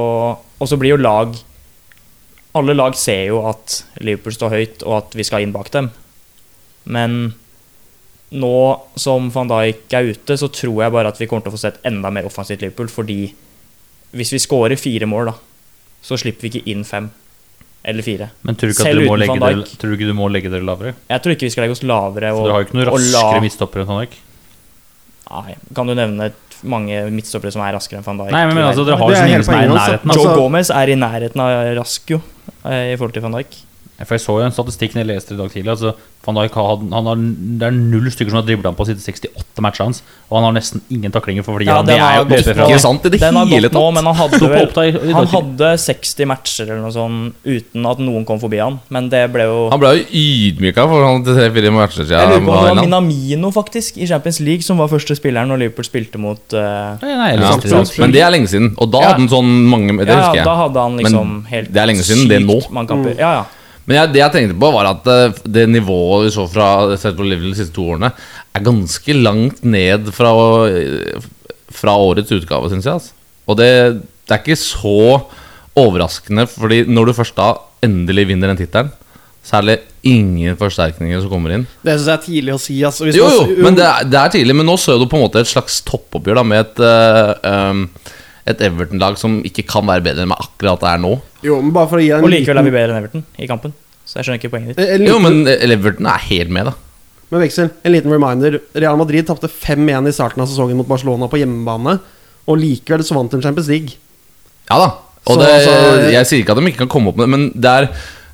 Og 0.59 0.67
så 0.67 0.77
blir 0.81 0.95
jo 0.95 0.97
lag 0.97 1.35
Alle 2.57 2.73
lag 2.73 2.95
ser 2.97 3.27
jo 3.29 3.43
at 3.45 3.83
Liverpool 4.01 4.33
står 4.33 4.49
høyt, 4.49 4.81
og 4.83 4.95
at 4.97 5.13
vi 5.13 5.23
skal 5.23 5.43
inn 5.45 5.53
bak 5.53 5.69
dem. 5.71 5.91
Men 6.89 7.35
nå 8.33 8.55
som 8.97 9.29
van 9.33 9.51
Dijk 9.51 9.93
er 9.93 10.09
ute, 10.09 10.37
så 10.37 10.49
tror 10.49 10.81
jeg 10.81 10.93
bare 10.95 11.11
at 11.13 11.19
vi 11.21 11.27
kommer 11.29 11.45
til 11.45 11.53
å 11.53 11.55
få 11.55 11.61
sett 11.61 11.77
enda 11.85 12.09
mer 12.09 12.25
offensivt 12.25 12.65
Liverpool. 12.65 12.89
Fordi 12.89 13.19
hvis 14.17 14.33
vi 14.33 14.41
scorer 14.41 14.81
fire 14.81 15.05
mål, 15.09 15.29
da, 15.29 15.35
så 16.01 16.17
slipper 16.17 16.47
vi 16.47 16.51
ikke 16.55 16.73
inn 16.73 16.81
fem. 16.87 17.11
Eller 17.85 18.03
fire. 18.03 18.31
Men 18.43 18.57
tror 18.59 18.73
du 18.73 18.73
ikke 18.73 18.87
Selv 18.89 19.05
du 19.05 19.05
uten 19.07 19.29
Van 19.29 19.43
dere, 19.45 19.67
tror 19.79 19.93
du 19.93 19.95
ikke 19.95 20.09
du 20.09 20.17
må 20.17 20.27
legge 20.33 20.49
dere 20.51 20.65
lavere? 20.67 20.97
Jeg 21.07 21.23
tror 21.23 21.35
ikke 21.35 21.47
vi 21.47 21.53
skal 21.53 21.63
legge 21.67 21.77
oss 21.77 21.85
lavere. 21.85 22.33
Så 22.33 22.41
Og, 22.41 22.47
dere 22.47 22.55
har 22.57 22.65
jo 22.65 22.67
ikke 22.67 22.79
noen 22.79 22.89
raskere 22.89 23.45
midtstoppere 23.45 23.85
enn 23.85 23.91
Van 23.93 24.01
Dijk? 24.03 24.17
Nei, 25.29 25.55
kan 25.77 25.89
du 25.89 25.93
nevne 25.97 26.31
mange 26.67 27.03
midtstoppere 27.13 27.53
som 27.53 27.61
er 27.63 27.75
raskere 27.77 28.01
enn 28.01 28.07
van 28.07 28.19
Dijk? 28.23 28.33
Nei, 28.33 28.43
men, 28.49 28.57
men 28.57 28.67
altså, 28.67 28.83
dere 28.87 28.97
har 28.99 29.13
jo 29.13 29.23
ingen 29.29 29.45
som 29.45 29.55
er 29.55 29.63
i 29.63 29.69
poenget, 29.69 29.77
altså. 29.77 29.91
nærheten. 29.93 30.13
Joe 30.15 30.25
Altså. 30.25 30.35
Gomez 30.41 30.71
er 30.75 30.91
i 30.91 30.99
nærheten 30.99 31.43
av 31.45 31.73
rask, 31.77 32.13
jo, 32.15 32.21
eh, 32.65 32.93
i 32.93 32.95
forhold 32.97 33.15
til 33.15 33.25
van 33.27 33.37
Dijk. 33.37 33.59
For 34.05 34.15
Jeg 34.15 34.23
så 34.23 34.35
jo 34.39 34.45
en 34.47 34.51
statistikk 34.55 34.93
når 34.95 35.03
jeg 35.03 35.09
leste 35.11 35.33
det 35.33 35.37
i 35.37 35.41
dag 35.43 35.51
tidlig. 35.51 35.71
Altså, 35.75 35.93
Van 36.25 36.35
Dijk 36.35 36.53
har, 36.59 36.81
han 36.93 37.05
har, 37.09 37.15
det 37.59 37.65
er 37.67 37.71
null 37.75 38.09
stykker 38.11 38.29
som 38.33 38.39
har 38.41 38.45
dribla 38.47 38.69
han 38.69 38.75
på 38.77 38.85
sine 38.87 38.99
68 38.99 39.63
matcher 39.63 39.83
hans, 39.85 40.01
og 40.29 40.35
han 40.37 40.45
har 40.49 40.53
nesten 40.57 40.81
ingen 40.91 41.11
taklinger 41.15 41.43
for 41.47 41.55
fordi 41.57 41.67
Ja, 41.69 41.77
han 41.79 41.89
er 41.89 42.19
jo 42.19 42.25
nå. 42.27 42.65
Ikke 42.67 42.79
sant 42.83 43.05
i 43.07 43.11
det 43.13 43.19
Den 43.23 43.35
har 43.39 43.45
hele 43.49 43.69
tatt. 43.71 43.77
nå, 43.79 43.85
men 43.95 44.05
han 44.09 44.15
hadde, 44.19 44.39
vel, 44.51 45.13
han 45.15 45.27
hadde 45.31 45.69
60 45.83 46.27
matcher 46.29 46.65
eller 46.67 46.81
noe 46.83 46.91
sånt 46.95 47.35
uten 47.47 47.85
at 47.89 47.99
noen 48.03 48.25
kom 48.27 48.39
forbi 48.39 48.59
han. 48.61 48.79
Men 48.93 49.09
det 49.11 49.23
ble 49.33 49.47
jo 49.47 49.69
Han 49.71 49.79
ble 49.81 49.93
jo 49.97 50.05
ydmyka 50.21 50.85
for 50.91 51.07
han 51.07 51.23
til 51.27 51.39
tre-fire 51.39 51.71
matcher 51.75 52.03
Jeg 52.07 52.31
lurer 52.33 52.43
på 52.45 52.51
om 52.51 52.55
det 52.55 52.63
var 52.67 52.75
Ja, 52.75 52.81
Minamino 52.83 53.51
faktisk 53.55 53.97
i 53.97 54.07
Champions 54.07 54.39
League 54.43 54.63
som 54.67 54.77
var 54.83 54.91
første 54.91 55.15
spilleren 55.17 55.47
når 55.51 55.63
Liverpool 55.65 55.87
spilte 55.87 56.19
mot 56.21 56.55
uh, 56.55 56.95
Nei, 57.03 57.15
nei, 57.15 57.29
ja, 57.39 57.55
men 57.99 58.11
det 58.15 58.21
er 58.23 58.31
lenge 58.35 58.47
siden. 58.51 58.73
Og 58.77 58.91
da 58.91 58.99
Ja. 59.03 59.07
hadde 59.13 59.23
han 59.23 59.31
sånn 59.31 59.53
mange 59.71 59.95
Det 60.03 60.07
Ja, 60.11 60.19
husker 60.19 60.41
ja, 60.43 60.43
da 60.45 60.55
hadde 60.65 60.83
han 60.83 60.97
liksom 60.99 61.31
helt 61.49 61.71
det 61.73 61.81
er 61.81 61.87
lenge 61.89 62.03
siden, 62.05 62.27
det 62.29 62.41
nå. 62.43 62.59
sykt 62.61 62.71
mange 62.75 62.87
kamper. 62.91 63.15
Ja, 63.17 63.31
ja. 63.39 63.45
Men 63.89 63.97
jeg, 63.97 64.11
det 64.13 64.21
jeg 64.21 64.33
tenkte 64.35 64.59
på, 64.61 64.69
var 64.75 64.91
at 64.91 65.07
eh, 65.09 65.39
det 65.49 65.65
nivået 65.73 66.27
vi 66.27 66.33
så 66.35 66.45
fra 66.45 66.69
sett 66.93 67.17
på 67.17 67.25
Liverpool 67.25 67.55
de 67.55 67.57
siste 67.57 67.73
to 67.73 67.87
årene, 67.95 68.11
er 68.53 68.65
ganske 68.65 69.15
langt 69.17 69.63
ned 69.65 70.11
fra, 70.13 70.33
eh, 70.69 71.25
fra 71.73 71.97
årets 71.97 72.35
utgave, 72.37 72.69
syns 72.69 72.85
jeg. 72.85 72.99
Altså. 72.99 73.15
Og 73.49 73.57
det, 73.57 73.71
det 74.29 74.35
er 74.35 74.43
ikke 74.43 74.61
så 74.61 74.99
overraskende, 75.79 76.45
Fordi 76.49 76.83
når 76.89 77.09
du 77.09 77.17
først 77.17 77.37
da 77.37 77.53
endelig 77.85 78.27
vinner 78.29 78.51
den 78.51 78.59
tittelen, 78.59 78.93
så 79.45 79.57
er 79.57 79.65
det 79.65 79.77
ingen 80.05 80.57
forsterkninger 80.59 81.21
som 81.23 81.31
kommer 81.31 81.55
inn. 81.55 81.65
Det 81.81 81.95
syns 81.95 82.09
jeg 82.11 82.17
er 82.17 82.25
tidlig 82.25 82.53
å 82.53 82.61
si. 82.61 82.77
Altså, 82.85 83.09
Jo, 83.09 83.29
jo, 83.39 83.57
men 83.63 83.77
det 83.77 83.87
er, 83.87 84.05
det 84.05 84.19
er 84.21 84.33
tidlig. 84.35 84.55
Men 84.59 84.67
nå 84.69 84.75
så 84.77 84.99
du 84.99 85.07
på 85.09 85.17
en 85.17 85.25
måte 85.25 85.41
et 85.41 85.49
slags 85.49 85.79
toppoppgjør 85.87 86.41
da 86.41 86.45
med 86.45 86.61
et, 86.65 86.81
uh, 86.83 87.71
um, 87.71 87.85
et 88.47 88.61
Everton-lag 88.61 89.17
som 89.19 89.39
ikke 89.45 89.65
kan 89.67 89.85
være 89.89 90.03
bedre 90.05 90.23
enn 90.25 90.31
akkurat 90.35 90.79
det 90.83 90.89
er 90.93 91.01
nå. 91.03 91.13
Jo, 91.45 91.59
men 91.61 91.73
bare 91.75 91.89
for 91.91 91.99
å 91.99 92.03
gi 92.03 92.11
en 92.15 92.23
Og 92.23 92.31
likevel 92.31 92.57
er 92.61 92.67
vi 92.67 92.71
bedre 92.75 92.93
enn 92.95 93.01
Everton 93.03 93.25
i 93.37 93.47
kampen. 93.49 93.73
Så 94.05 94.17
jeg 94.19 94.25
skjønner 94.25 94.39
ikke 94.41 94.53
poenget 94.55 94.75
ditt. 94.75 94.85
liten- 94.99 95.07
Jo, 95.11 95.19
men 95.19 95.41
Everton 95.47 96.07
er 96.09 96.23
helt 96.29 96.49
med, 96.49 96.65
da. 96.71 96.73
Med 97.29 97.43
veksel, 97.45 97.69
en 97.85 97.93
liten 97.93 98.09
reminder. 98.11 98.59
Real 98.73 98.97
Madrid 98.97 99.27
tapte 99.27 99.47
5-1 99.51 100.07
i 100.09 100.11
starten 100.15 100.41
av 100.41 100.47
sesongen 100.49 100.79
mot 100.79 100.87
Barcelona 100.89 101.27
på 101.29 101.37
hjemmebane. 101.37 101.99
Og 102.49 102.57
likevel 102.57 103.03
så 103.05 103.13
vant 103.13 103.29
de 103.29 103.41
Champions 103.43 103.67
League. 103.69 103.93
Ja 104.71 104.79
da. 104.81 104.87
Og 105.27 105.35
Så, 105.35 105.39
det, 105.43 105.49
så... 105.67 105.73
jeg 106.09 106.25
sier 106.25 106.41
ikke 106.41 106.55
at 106.55 106.57
de 106.57 106.71
ikke 106.71 106.81
kan 106.87 106.89
komme 106.89 107.11
opp 107.11 107.17
med 107.19 107.27
det, 107.27 107.29
men 107.35 107.43
det 107.53 107.69
er, 107.69 107.87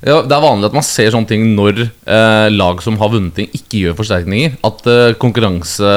ja, 0.06 0.22
det 0.22 0.32
er 0.32 0.40
vanlig 0.40 0.70
at 0.70 0.76
man 0.78 0.86
ser 0.86 1.10
sånne 1.12 1.28
ting 1.28 1.44
når 1.56 1.82
eh, 1.84 2.48
lag 2.54 2.80
som 2.80 2.96
har 2.96 3.10
vunnet 3.12 3.34
ting, 3.36 3.48
ikke 3.52 3.82
gjør 3.82 3.96
forsterkninger. 3.98 4.56
At 4.64 4.86
eh, 4.88 5.12
konkurranse, 5.20 5.92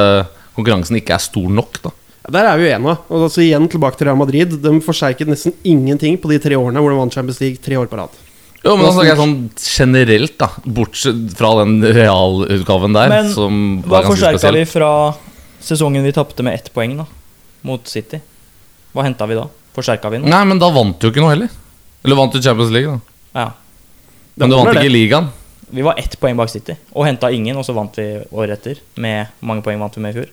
konkurransen 0.58 1.00
ikke 1.00 1.16
er 1.16 1.24
stor 1.24 1.48
nok. 1.48 1.80
da 1.86 1.94
Der 2.28 2.46
er 2.46 2.58
vi 2.60 2.68
uenige. 2.68 2.98
Og 3.10 3.28
altså 3.30 3.42
igjen 3.46 3.70
tilbake 3.72 3.98
til 3.98 4.10
Real 4.10 4.18
Madrid. 4.20 4.58
De 4.62 4.74
forsterket 4.84 5.30
nesten 5.32 5.54
ingenting 5.64 6.18
på 6.20 6.30
de 6.32 6.40
tre 6.44 6.58
årene 6.60 6.82
hvor 6.84 6.92
de 6.92 7.00
vant 7.00 7.16
Champions 7.16 7.40
League 7.42 7.62
tre 7.64 7.78
år 7.80 7.88
på 7.90 8.00
rad. 8.00 8.18
Jo, 8.60 8.74
men 8.76 8.84
da 8.84 8.92
snakker 8.92 9.14
jeg 9.14 9.20
sånn 9.22 9.38
generelt, 9.64 10.34
da. 10.42 10.50
Bortsett 10.68 11.22
fra 11.40 11.54
den 11.62 11.78
realutgaven 11.96 12.98
der, 12.98 13.14
Men 13.14 13.30
som 13.32 13.62
Hva 13.86 13.94
var 14.02 14.04
ganske 14.10 14.18
forsterka 14.18 14.52
vi 14.58 14.66
fra 14.68 14.90
sesongen 15.64 16.04
vi 16.04 16.12
tapte 16.16 16.44
med 16.44 16.60
ett 16.60 16.68
poeng 16.76 16.98
da 17.00 17.06
mot 17.64 17.88
City? 17.88 18.20
Hva 18.92 19.06
henta 19.08 19.28
vi 19.30 19.38
da? 19.40 19.46
Forsterka 19.76 20.12
vi 20.12 20.20
noe? 20.20 20.32
Nei, 20.32 20.44
men 20.50 20.60
da 20.60 20.68
vant 20.76 21.00
du 21.00 21.08
jo 21.08 21.14
ikke 21.14 21.24
noe 21.24 21.32
heller. 21.32 21.56
Eller 22.04 22.20
vant 22.20 22.36
du 22.36 22.42
Champions 22.44 22.74
League, 22.76 22.92
da. 22.92 23.40
Ja. 23.40 23.48
Men 24.36 24.52
du 24.52 24.58
vant 24.58 24.68
vant 24.68 24.76
det. 24.76 24.84
ikke 24.84 24.96
ligaen. 24.98 25.32
Vi 25.70 25.86
var 25.86 26.00
ett 26.02 26.20
poeng 26.20 26.36
bak 26.40 26.50
City 26.52 26.74
og 26.98 27.06
henta 27.06 27.30
ingen, 27.32 27.56
og 27.56 27.64
så 27.64 27.76
vant 27.78 27.96
vi 27.96 28.10
året 28.34 28.58
etter. 28.58 28.84
Med 29.00 29.30
Hvor 29.40 29.54
mange 29.54 29.64
poeng 29.64 29.80
vant 29.80 29.96
vi 29.96 30.04
med 30.04 30.16
i 30.16 30.20
fjor? 30.20 30.30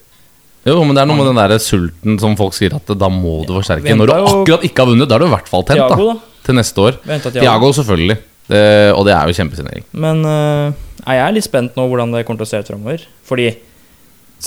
Jo, 0.67 0.81
men 0.83 0.97
det 0.97 1.03
er 1.05 1.07
noe 1.11 1.19
med 1.21 1.29
den 1.31 1.39
der 1.39 1.59
sulten 1.63 2.17
som 2.19 2.35
folk 2.39 2.55
sier 2.57 2.75
at 2.75 2.89
da 2.99 3.09
må 3.13 3.37
du 3.47 3.53
forsterke. 3.55 3.95
Når 3.95 4.11
du 4.11 4.15
akkurat 4.17 4.65
ikke 4.67 4.83
har 4.83 4.91
vunnet, 4.91 5.09
da 5.09 5.15
er 5.19 5.23
du 5.23 5.29
i 5.29 5.35
hvert 5.37 5.51
fall 5.51 5.63
tent, 5.69 5.79
da. 5.93 6.17
Til 6.47 6.59
neste 6.59 6.83
år. 6.83 6.99
Thiago, 7.31 7.71
selvfølgelig. 7.75 8.17
Det, 8.47 8.65
og 8.95 9.07
det 9.07 9.15
er 9.15 9.27
jo 9.31 9.35
kjempesignering. 9.35 9.87
Men 9.99 10.21
uh, 10.27 10.75
jeg 11.07 11.23
er 11.23 11.33
litt 11.35 11.47
spent 11.47 11.79
nå 11.79 11.87
hvordan 11.91 12.13
det 12.15 12.25
kommer 12.27 12.43
til 12.43 12.47
å 12.47 12.51
se 12.53 12.61
ut 12.63 12.69
framover. 12.71 13.07
Fordi 13.27 13.49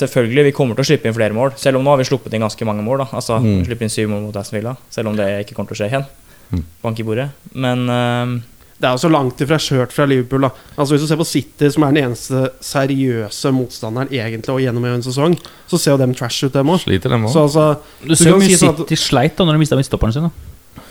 selvfølgelig, 0.00 0.46
vi 0.48 0.54
kommer 0.56 0.76
til 0.78 0.84
å 0.86 0.88
slippe 0.92 1.08
inn 1.10 1.16
flere 1.16 1.36
mål. 1.36 1.52
Selv 1.60 1.80
om 1.80 1.84
nå 1.84 1.92
har 1.92 2.00
vi 2.00 2.06
sluppet 2.08 2.32
inn 2.36 2.44
ganske 2.44 2.68
mange 2.68 2.84
mål. 2.86 3.02
da 3.04 3.08
Altså 3.18 3.40
Mm. 3.40 3.64
Slippe 3.66 3.84
inn 3.84 3.92
syv 3.92 4.08
mål 4.12 4.22
mot 4.28 4.36
Aston 4.36 4.58
Villa. 4.60 4.76
Selv 4.90 5.08
om 5.12 5.16
det 5.16 5.28
ikke 5.44 5.56
kommer 5.56 5.72
til 5.72 5.76
å 5.76 5.80
skje 5.82 5.90
igjen. 5.92 6.06
Mm. 6.50 6.64
Bank 6.82 7.00
i 7.00 7.06
bordet. 7.06 7.28
Men 7.54 7.88
øh, 7.88 8.40
Det 8.80 8.88
er 8.88 8.94
jo 8.96 9.02
så 9.02 9.10
langt 9.12 9.40
ifra 9.44 9.58
skjørt 9.60 9.92
fra 9.92 10.06
Liverpool. 10.08 10.46
da 10.46 10.50
Altså 10.78 10.94
Hvis 10.94 11.02
du 11.04 11.08
ser 11.10 11.18
på 11.20 11.26
City, 11.28 11.68
som 11.68 11.84
er 11.84 11.92
den 11.92 12.04
eneste 12.06 12.46
seriøse 12.64 13.52
motstanderen 13.52 14.08
egentlig 14.08 14.54
og 14.54 14.62
gjennom 14.64 14.86
en 14.88 15.04
sesong, 15.04 15.36
så 15.68 15.78
ser 15.78 15.92
jo 15.92 15.98
dem 16.00 16.14
trash 16.16 16.46
ut, 16.46 16.54
dem 16.54 16.72
òg. 16.72 16.86
Altså 16.88 17.66
Du 18.06 18.14
ser 18.16 18.30
jo 18.32 18.38
mye 18.40 18.48
si 18.48 18.56
City 18.56 18.94
at- 18.96 18.98
sleit 18.98 19.36
da 19.36 19.44
når 19.44 19.58
de 19.58 19.58
mista 19.64 19.76
midtstopperen 19.76 20.12
sin. 20.16 20.22
da 20.22 20.30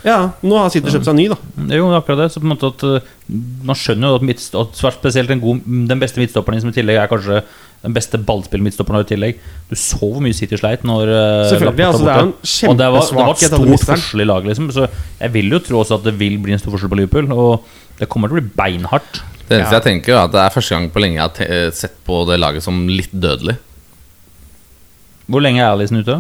Ja, 0.06 0.32
nå 0.44 0.56
har 0.56 0.70
City 0.70 0.88
kjøpt 0.94 1.06
seg 1.10 1.16
ny, 1.16 1.28
da. 1.28 1.36
Jo, 1.76 1.90
det 1.90 1.96
er 1.96 2.00
akkurat 2.00 2.22
det. 2.24 2.32
Så 2.32 2.40
på 2.40 2.48
en 2.48 2.54
måte 2.54 2.70
at 2.72 2.84
uh, 2.84 3.00
Man 3.64 3.76
skjønner 3.76 4.14
jo 4.14 4.16
at, 4.16 4.22
midtst 4.22 4.56
at 4.56 4.76
spesielt 4.76 5.28
den, 5.28 5.42
gode, 5.42 5.62
den 5.66 6.00
beste 6.00 6.22
midtstopperen 6.22 6.62
som 6.62 6.70
i 6.70 6.78
tillegg 6.78 6.98
er 7.02 7.10
kanskje 7.12 7.42
den 7.84 7.94
beste 7.96 8.20
ballspillmidtstopperen 8.20 9.06
i 9.06 9.08
tillegg. 9.08 9.42
Du 9.70 9.76
så 9.80 10.00
hvor 10.02 10.20
mye 10.24 10.36
City 10.36 10.58
sleit 10.60 10.84
når 10.88 11.12
uh, 11.14 11.50
Selvfølgelig. 11.52 11.86
Altså 11.86 12.04
Det 12.04 12.14
er 12.14 12.24
en 12.24 12.34
borte. 12.34 12.70
Og 12.70 12.78
det 12.80 12.90
var, 12.92 13.06
det 13.08 13.20
var 13.20 13.32
et 13.32 13.44
stort 13.46 13.86
forskjell 13.94 14.24
i 14.24 14.28
laget, 14.28 14.50
liksom. 14.52 14.72
Så 14.76 14.88
jeg 15.22 15.34
vil 15.38 15.54
jo 15.56 15.62
tro 15.64 15.80
også 15.84 16.00
at 16.00 16.10
det 16.10 16.16
vil 16.20 16.36
bli 16.44 16.56
en 16.56 16.62
stor 16.62 16.76
forskjell 16.76 16.92
på 16.92 17.00
Liverpool. 17.00 17.32
Og 17.32 17.70
det 18.02 18.10
kommer 18.12 18.32
til 18.32 18.38
å 18.38 18.42
bli 18.42 18.52
beinhardt. 18.60 19.22
Det 19.50 19.58
eneste 19.58 19.74
Ja. 19.74 19.80
jeg 19.80 19.86
tenker, 19.88 20.14
er 20.18 20.26
at 20.28 20.34
det 20.36 20.42
er 20.44 20.54
første 20.54 20.76
gang 20.76 20.90
på 20.94 21.02
lenge 21.02 21.18
jeg 21.18 21.48
har 21.50 21.72
sett 21.74 21.96
på 22.06 22.20
det 22.30 22.38
laget 22.40 22.64
som 22.64 22.84
litt 22.88 23.14
dødelig. 23.16 23.56
Hvor 25.30 25.42
lenge 25.46 25.62
er 25.64 25.72
Alison 25.72 26.02
ute? 26.02 26.20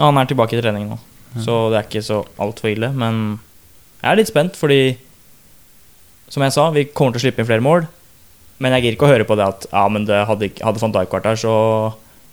ja, 0.00 0.06
han 0.06 0.16
er 0.16 0.28
tilbake 0.30 0.56
i 0.56 0.60
trening 0.62 0.88
nå. 0.88 0.96
Så 1.44 1.68
det 1.70 1.78
er 1.78 1.86
ikke 1.86 2.02
så 2.02 2.22
altfor 2.40 2.70
ille. 2.72 2.88
Men 2.96 3.38
jeg 4.00 4.10
er 4.10 4.18
litt 4.18 4.30
spent, 4.30 4.56
fordi 4.58 4.96
som 6.30 6.42
jeg 6.46 6.54
sa, 6.54 6.68
vi 6.74 6.86
kommer 6.94 7.14
til 7.14 7.20
å 7.20 7.24
slippe 7.26 7.42
inn 7.42 7.48
flere 7.48 7.64
mål. 7.64 7.86
Men 8.60 8.74
jeg 8.76 8.84
gir 8.84 8.96
ikke 8.98 9.08
å 9.08 9.12
høre 9.14 9.24
på 9.28 9.36
det 9.40 9.46
at 9.48 9.66
ja, 9.72 9.86
men 9.88 10.04
det 10.08 10.18
hadde, 10.28 10.50
hadde 10.60 10.82
van 10.82 10.92
Dijk 10.98 11.14
vært 11.16 11.28
der, 11.30 11.38
så 11.40 11.54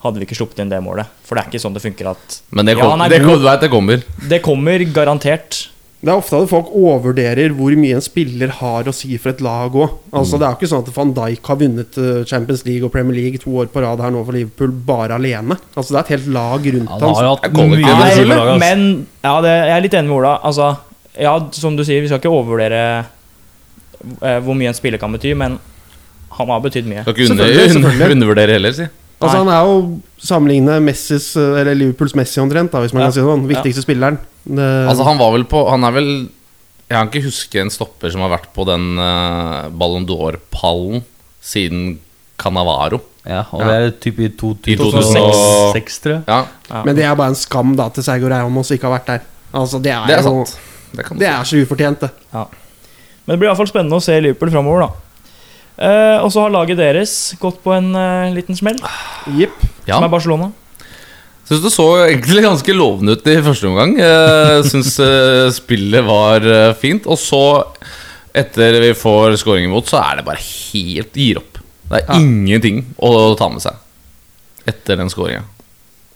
hadde 0.03 0.19
vi 0.22 0.27
ikke 0.27 0.36
sluppet 0.38 0.60
inn 0.62 0.69
det 0.72 0.81
målet. 0.84 1.07
For 1.25 1.36
det 1.39 1.46
er 1.46 1.50
ikke 1.53 1.62
sånn 1.63 1.74
det 1.77 1.81
funker 1.86 2.12
at 2.12 2.36
Men 2.53 2.67
det, 2.69 2.75
kom, 2.77 2.91
ja, 2.91 3.00
nei, 3.00 3.07
det, 3.13 3.22
kom, 3.24 3.39
vet, 3.46 3.63
det 3.63 3.69
kommer. 3.74 4.03
Det 4.36 4.39
kommer 4.46 4.84
garantert. 4.93 5.62
Det 5.98 6.12
er 6.13 6.19
ofte 6.19 6.38
at 6.38 6.51
folk 6.51 6.67
overvurderer 6.77 7.55
hvor 7.57 7.74
mye 7.79 7.96
en 7.98 8.03
spiller 8.05 8.51
har 8.60 8.86
å 8.86 8.93
si 8.93 9.15
for 9.17 9.31
et 9.31 9.39
lag 9.41 9.74
òg. 9.74 9.96
Altså, 10.13 10.38
Det 10.38 10.46
er 10.46 10.51
jo 10.53 10.60
ikke 10.60 10.69
sånn 10.69 10.84
at 10.86 10.91
van 10.93 11.13
Dijk 11.17 11.50
har 11.50 11.57
vunnet 11.63 11.98
eh, 12.03 12.19
Champions 12.29 12.62
League 12.67 12.86
og 12.86 12.91
Premier 12.93 13.17
League 13.17 13.41
to 13.41 13.55
år 13.63 13.72
på 13.74 13.81
rad 13.81 14.03
her 14.05 14.13
nå 14.13 14.22
for 14.27 14.38
Liverpool 14.38 14.75
bare 14.91 15.17
alene. 15.17 15.57
Altså 15.74 15.96
Det 15.96 15.98
er 15.98 16.03
et 16.05 16.13
helt 16.17 16.27
lag 16.36 16.67
rundt 16.75 16.91
Han 16.93 17.01
han. 17.07 17.15
har 17.17 17.25
jo 17.25 17.31
hatt 17.34 17.48
Jeg 17.48 17.55
kommer 17.57 17.81
ikke 17.81 17.96
mye 17.96 17.98
til 17.98 18.03
å 18.03 18.05
å 18.05 18.12
si 18.12 18.19
si 18.19 18.27
for 18.27 18.34
laget, 18.36 18.51
ass. 18.53 18.62
Men 18.67 18.86
ja, 19.25 19.34
det, 19.48 19.55
jeg 19.72 19.75
er 19.79 19.86
litt 19.88 19.98
enig 20.03 20.12
med 20.12 20.17
Ola. 20.19 20.36
Altså, 20.51 20.69
ja, 21.17 21.34
som 21.63 21.79
du 21.79 21.84
sier, 21.88 22.03
vi 22.05 22.12
skal 22.12 22.22
ikke 22.22 22.36
overvurdere 22.36 22.84
eh, 24.22 24.38
hvor 24.46 24.60
mye 24.60 24.69
en 24.75 24.77
spiller 24.77 25.01
kan 25.01 25.17
bety, 25.17 25.34
men 25.39 25.57
han 26.31 26.48
har 26.48 26.60
betydd 26.62 26.86
mye. 26.89 27.01
Skal 27.03 27.13
ikke 27.13 27.31
under, 27.31 27.43
Selvfølgelig, 27.46 27.75
under, 27.75 27.89
selvfølgelig. 27.89 28.15
undervurdere 28.17 28.51
heller, 28.57 28.72
si. 28.74 28.88
Altså 29.19 29.38
Han 29.38 29.48
er 29.50 29.62
jo 29.65 29.77
sammenlignet 30.22 30.81
Messis, 30.86 31.36
eh, 31.36 31.60
eller 31.62 31.74
Liverpools 31.75 32.13
Messi 32.15 32.39
omtrent, 32.39 32.72
da 32.72 32.79
hvis 32.84 32.93
man 32.93 33.01
Ja. 33.01 33.07
kan 33.07 33.13
si 33.13 33.19
det 33.22 33.27
sånn. 33.27 33.48
Viktigste 33.48 33.81
spilleren. 33.84 34.17
Det, 34.46 34.88
Altså, 34.89 35.03
han 35.03 35.17
var 35.17 35.31
vel 35.34 35.43
på 35.43 35.69
Han 35.69 35.84
er 35.84 35.91
vel 35.91 36.29
Jeg 36.89 36.96
kan 36.96 37.07
ikke 37.10 37.24
huske 37.25 37.60
en 37.60 37.69
stopper 37.69 38.10
som 38.12 38.22
har 38.22 38.29
vært 38.29 38.53
på 38.55 38.63
den 38.65 38.98
uh, 38.98 39.67
Ballon 39.69 40.05
d'Or-pallen 40.05 41.01
siden 41.41 41.98
Canavaro. 42.38 43.01
Ja, 43.25 43.41
og 43.51 43.60
Ja. 43.60 43.67
det 43.67 43.75
er 43.75 43.91
typ 44.00 44.19
i 44.19 44.29
2006, 44.29 44.77
2006, 44.77 46.00
tror 46.00 46.13
jeg. 46.13 46.24
Ja, 46.27 46.46
Ja. 46.69 46.84
Men 46.84 46.96
det 46.96 47.03
er 47.03 47.15
bare 47.15 47.27
en 47.29 47.36
skam 47.36 47.75
da 47.75 47.89
til 47.89 48.03
Sergio 48.03 48.29
Ramos 48.29 48.69
ikke 48.72 48.84
har 48.88 49.00
vært 49.00 49.05
der. 49.07 49.22
Altså 49.53 49.81
Det 49.81 49.91
er, 49.91 50.05
det 50.07 50.15
er 50.19 50.22
jo 50.22 50.46
sant. 50.46 50.57
Det 50.96 51.19
Det 51.19 51.27
er 51.27 51.43
så 51.43 51.57
ufortjent, 51.65 52.00
det. 52.00 52.12
Men 52.31 52.48
det 53.36 53.39
blir 53.39 53.50
iallfall 53.50 53.67
spennende 53.67 53.98
å 53.98 54.01
se 54.01 54.22
Liverpool 54.22 54.50
framover, 54.51 54.79
da. 54.88 54.89
Eh, 55.77 56.17
og 56.24 56.31
så 56.34 56.41
har 56.46 56.53
laget 56.55 56.79
deres 56.79 57.12
gått 57.41 57.60
på 57.63 57.74
en 57.75 57.91
eh, 57.96 58.31
liten 58.34 58.57
smell, 58.57 58.79
Jipp. 59.38 59.57
Ja. 59.86 59.98
som 60.00 60.07
er 60.07 60.13
Barcelona. 60.13 60.50
Syns 61.48 61.62
det 61.63 61.72
så 61.72 61.86
egentlig 62.10 62.41
ganske 62.43 62.74
lovende 62.75 63.13
ut 63.15 63.27
i 63.31 63.38
første 63.46 63.69
omgang. 63.69 63.93
Uh, 63.96 64.57
Syns 64.67 64.98
eh, 65.00 65.46
spillet 65.55 66.03
var 66.03 66.43
eh, 66.43 66.74
fint. 66.75 67.05
Og 67.07 67.15
så, 67.22 67.39
etter 68.36 68.81
vi 68.84 68.89
får 68.98 69.38
scoring 69.39 69.69
imot, 69.69 69.88
så 69.88 70.01
er 70.01 70.19
det 70.19 70.25
bare 70.27 70.41
helt 70.43 71.15
Gir 71.15 71.39
opp. 71.39 71.62
Det 71.88 72.01
er 72.01 72.10
Ja. 72.10 72.17
ingenting 72.19 72.81
å 73.00 73.13
ta 73.39 73.48
med 73.53 73.63
seg 73.63 73.79
etter 74.67 75.00
den 75.00 75.07
scoringa. 75.13 75.46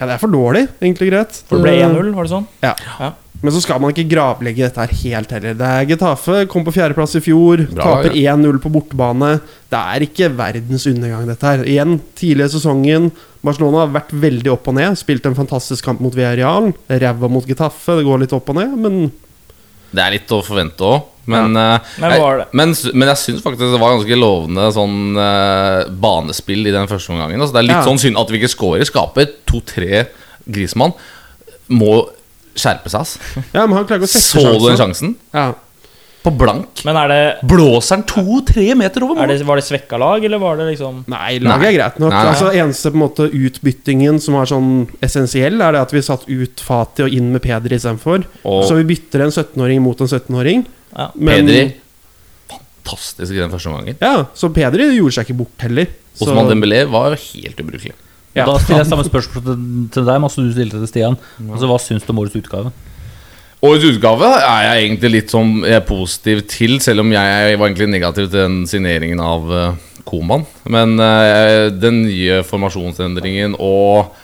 Ja, 0.02 0.10
det 0.10 0.18
er 0.18 0.20
for 0.20 0.34
dårlig, 0.34 0.66
egentlig 0.82 1.08
greit. 1.14 1.38
For 1.48 1.62
det 1.62 1.64
ble 1.64 1.78
Eh, 1.80 1.88
1-0, 1.88 2.12
var 2.18 2.28
det 2.28 2.34
sånn? 2.34 2.48
Ja. 2.66 2.74
Ja. 3.00 3.12
Men 3.42 3.54
så 3.56 3.62
skal 3.64 3.80
man 3.82 3.90
ikke 3.94 4.06
gravlegge 4.12 4.68
dette 4.68 4.84
her 4.84 4.92
helt 5.02 5.32
heller. 5.34 5.56
Det 5.58 5.66
er 5.68 5.88
Getafe, 5.90 6.44
kom 6.52 6.66
på 6.68 6.74
fjerdeplass 6.76 7.16
i 7.18 7.22
fjor. 7.26 7.64
Bra, 7.72 7.88
taper 8.04 8.14
1-0 8.14 8.60
på 8.62 8.70
bortebane. 8.76 9.32
Det 9.72 9.80
er 9.82 10.06
ikke 10.06 10.30
verdens 10.38 10.86
undergang, 10.92 11.26
dette 11.32 11.48
her. 11.50 11.64
Igjen, 11.66 11.96
tidligere 12.20 12.52
i 12.52 12.54
sesongen. 12.54 13.08
Barcelona 13.42 13.82
har 13.88 13.96
vært 13.96 14.14
veldig 14.14 14.52
opp 14.54 14.70
og 14.70 14.78
ned. 14.78 14.94
Spilt 15.02 15.26
en 15.26 15.38
fantastisk 15.40 15.88
kamp 15.90 16.04
mot 16.06 16.14
Villarreal. 16.14 16.70
Ræva 17.02 17.32
mot 17.34 17.50
Getafe. 17.50 17.98
Det 17.98 18.06
går 18.06 18.22
litt 18.28 18.38
opp 18.38 18.54
og 18.54 18.60
ned, 18.62 18.78
men 18.78 19.02
Det 19.92 20.06
er 20.06 20.14
litt 20.20 20.30
å 20.32 20.44
forvente 20.46 20.86
òg. 20.88 21.02
Men, 21.32 21.54
ja. 21.58 21.80
Men 22.02 22.14
jeg, 22.18 22.46
men, 22.58 22.72
men 22.98 23.10
jeg 23.12 23.20
syns 23.22 23.42
faktisk 23.44 23.74
det 23.74 23.82
var 23.82 23.92
ganske 23.98 24.16
lovende 24.18 24.70
sånn 24.74 24.96
uh, 25.18 25.90
banespill 26.02 26.66
i 26.70 26.74
den 26.74 26.88
første 26.90 27.14
omgangen. 27.14 27.42
Altså, 27.42 27.58
det 27.58 27.62
er 27.66 27.70
litt 27.72 27.78
Ja. 27.82 27.84
sånn 27.90 28.00
synd 28.02 28.22
at 28.22 28.30
vi 28.32 28.40
ikke 28.40 28.54
scorer. 28.54 28.86
Skaper 28.88 29.34
to-tre 29.50 30.06
Grismann. 30.46 30.94
Må 31.74 32.04
skjerpe 32.56 32.90
seg, 32.92 33.02
ass. 33.02 33.18
Ja, 33.54 33.66
men 33.68 33.78
han 33.78 33.86
klarer 33.86 34.02
ikke 34.02 34.10
å 34.10 34.16
sette 34.16 34.40
Så 34.42 34.42
du 34.42 34.66
den 34.68 34.78
sjansen. 34.80 34.80
sjansen? 34.80 35.16
Ja. 35.34 35.52
På 36.22 36.30
blank. 36.38 36.84
Men 36.86 36.98
er 37.02 37.08
det, 37.10 37.22
Blåser 37.50 37.98
den 37.98 38.04
to-tre 38.06 38.76
meter 38.78 39.02
over 39.02 39.18
er 39.18 39.26
mål? 39.26 39.32
det, 39.40 39.46
var 39.48 39.58
det 39.58 39.64
svekka 39.66 39.98
lag, 39.98 40.24
eller 40.28 40.38
var 40.38 40.60
det 40.60 40.68
liksom 40.70 41.00
Nei, 41.10 41.40
laget 41.42 41.64
Nei. 41.64 41.70
er 41.72 41.78
greit 41.80 41.98
nok. 42.04 42.14
Nei. 42.14 42.20
Altså, 42.30 42.52
eneste 42.54 42.92
på 42.94 43.00
en 43.00 43.02
måte 43.02 43.26
utbyttingen 43.34 44.20
som 44.22 44.38
var 44.38 44.46
sånn 44.52 44.70
essensiell, 45.02 45.58
er 45.66 45.72
det 45.74 45.82
at 45.82 45.96
vi 45.96 46.04
satt 46.06 46.28
ut 46.30 46.62
Fati 46.62 47.08
og 47.08 47.16
inn 47.18 47.32
med 47.34 47.42
Pedri 47.42 47.74
istedenfor. 47.80 48.28
Og 48.46 48.62
Så 48.70 48.78
vi 48.78 48.86
bytter 48.94 49.26
en 49.26 49.34
17-åring 49.34 49.82
mot 49.82 50.00
en 50.06 50.08
17-åring. 50.14 50.66
Ja. 50.94 51.10
Men- 51.16 51.48
Pedri 51.48 51.64
Fantastisk 52.52 53.32
i 53.34 53.40
den 53.42 53.52
første 53.54 53.70
omgangen. 53.72 53.98
Ja, 54.02 54.26
så 54.36 54.50
Pedri 54.54 54.88
gjorde 54.98 55.14
seg 55.18 55.28
ikke 55.30 55.38
bort 55.44 55.66
heller. 55.66 55.90
Så, 56.18 56.26
Osman 56.28 56.50
Dembélé 56.50 56.84
var 56.92 57.12
jo 57.14 57.20
helt 57.34 57.60
ubrukelig. 57.62 57.94
Ja. 58.36 58.46
Da 58.48 58.56
stiller 58.62 58.86
jeg 58.86 58.92
samme 58.92 59.04
spørsmål 59.04 59.44
til, 59.44 59.60
til 59.92 60.08
deg, 60.08 60.22
Mads, 60.24 60.38
som 60.38 60.48
du 60.48 60.54
stilte 60.56 60.80
til 60.80 60.88
Stian. 60.88 61.18
Altså, 61.50 61.68
Hva 61.68 61.78
syns 61.84 62.06
du 62.08 62.14
om 62.14 62.22
årets 62.24 62.40
utgave? 62.40 62.72
Årets 63.62 63.88
utgave 63.92 64.30
er 64.40 64.62
jeg 64.66 64.86
egentlig 64.88 65.12
litt 65.18 65.34
sånn 65.34 65.52
jeg 65.68 65.78
er 65.78 65.86
positiv 65.86 66.40
til, 66.50 66.80
selv 66.82 67.04
om 67.04 67.12
jeg 67.14 67.58
var 67.60 67.68
egentlig 67.68 67.92
negativ 67.92 68.30
til 68.32 68.40
den 68.40 68.62
signeringen 68.72 69.22
av 69.22 69.52
uh, 69.52 69.68
Koman. 70.08 70.48
Men 70.72 70.96
uh, 70.98 71.68
den 71.76 72.06
nye 72.08 72.40
formasjonsendringen 72.48 73.54
og 73.60 74.16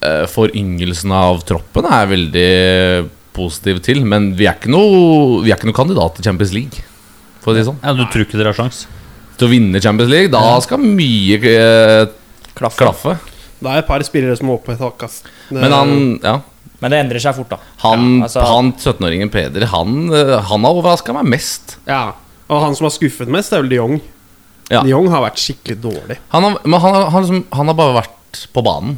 uh, 0.00 0.24
foryngelsen 0.30 1.12
av 1.12 1.42
troppen 1.48 1.90
er 1.90 2.06
jeg 2.06 2.12
veldig 2.14 2.52
positiv 3.36 3.82
til. 3.84 4.04
Men 4.08 4.32
vi 4.38 4.48
er 4.48 4.56
ikke 4.56 4.72
noe, 4.72 5.42
vi 5.44 5.52
er 5.52 5.58
ikke 5.58 5.68
noe 5.70 5.76
kandidat 5.76 6.16
til 6.16 6.30
Champions 6.30 6.54
League, 6.56 6.86
for 7.42 7.52
å 7.52 7.56
si 7.56 7.62
det 7.62 7.68
sånn. 7.68 7.82
Ja, 7.82 7.96
Du 7.98 8.06
tror 8.06 8.24
ikke 8.24 8.40
dere 8.40 8.54
har 8.54 8.60
sjans? 8.62 8.86
Til 9.40 9.48
å 9.48 9.52
vinne 9.52 9.80
Champions 9.82 10.12
League, 10.12 10.32
da 10.32 10.56
skal 10.64 10.82
mye 10.84 11.38
eh, 11.40 12.08
klaff? 12.58 12.76
klaffe. 12.80 13.16
Det 13.60 13.68
er 13.68 13.78
et 13.82 13.86
par 13.88 14.00
spillere 14.06 14.36
som 14.38 14.46
må 14.48 14.54
opp 14.58 14.64
på 14.66 14.72
et 14.72 14.80
hakk, 14.80 15.04
Men 15.50 15.72
han, 15.72 15.92
ja 16.22 16.40
Men 16.80 16.90
det 16.94 17.00
endrer 17.04 17.20
seg 17.20 17.34
fort, 17.36 17.50
da. 17.50 17.58
Han, 17.84 18.06
Ja, 18.20 18.24
altså- 18.24 18.46
han 18.48 18.72
17-åringen 18.72 19.30
Peder, 19.30 19.66
han, 19.68 20.12
eh, 20.16 20.40
han 20.48 20.64
har 20.64 20.72
overraska 20.78 21.12
meg 21.12 21.24
mest. 21.28 21.76
Ja. 21.86 22.12
Og 22.48 22.62
han 22.64 22.74
som 22.74 22.86
har 22.88 22.90
skuffet 22.94 23.28
mest, 23.28 23.52
er 23.52 23.60
vel 23.62 23.68
de 23.68 23.76
Jong. 23.76 24.00
Ja. 24.70 24.80
De 24.82 24.88
Jong 24.94 25.08
har 25.12 25.20
vært 25.28 25.36
skikkelig 25.36 25.76
dårlig. 25.82 26.16
Han 26.30 26.42
har, 26.42 26.56
men 26.64 26.80
han, 26.80 26.94
har- 26.94 27.10
han, 27.10 27.22
liksom, 27.22 27.44
han 27.52 27.66
har 27.66 27.74
bare 27.74 28.02
vært 28.02 28.46
på 28.54 28.62
banen. 28.64 28.96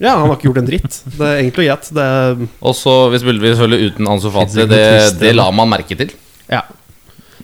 Ja, 0.00 0.16
han 0.16 0.28
har 0.30 0.36
ikke 0.36 0.48
gjort 0.52 0.58
en 0.62 0.66
dritt. 0.66 1.02
Det 1.18 1.26
er 1.26 1.42
enkelt 1.42 1.58
å 1.58 1.66
greit. 1.66 1.88
Det 1.92 2.48
Og 2.62 2.74
så, 2.78 3.10
hvis 3.10 3.24
vi 3.26 3.32
selvfølgelig 3.50 3.90
uten 3.92 4.06
Ansu 4.08 4.30
Fati, 4.30 4.54
Finnes 4.54 4.64
ikke 4.64 4.68
det, 4.70 5.18
det 5.18 5.20
det. 5.28 5.34
la 5.36 5.50
man 5.50 5.68
merke 5.68 5.96
til. 5.98 6.12
Ja. 6.48 6.62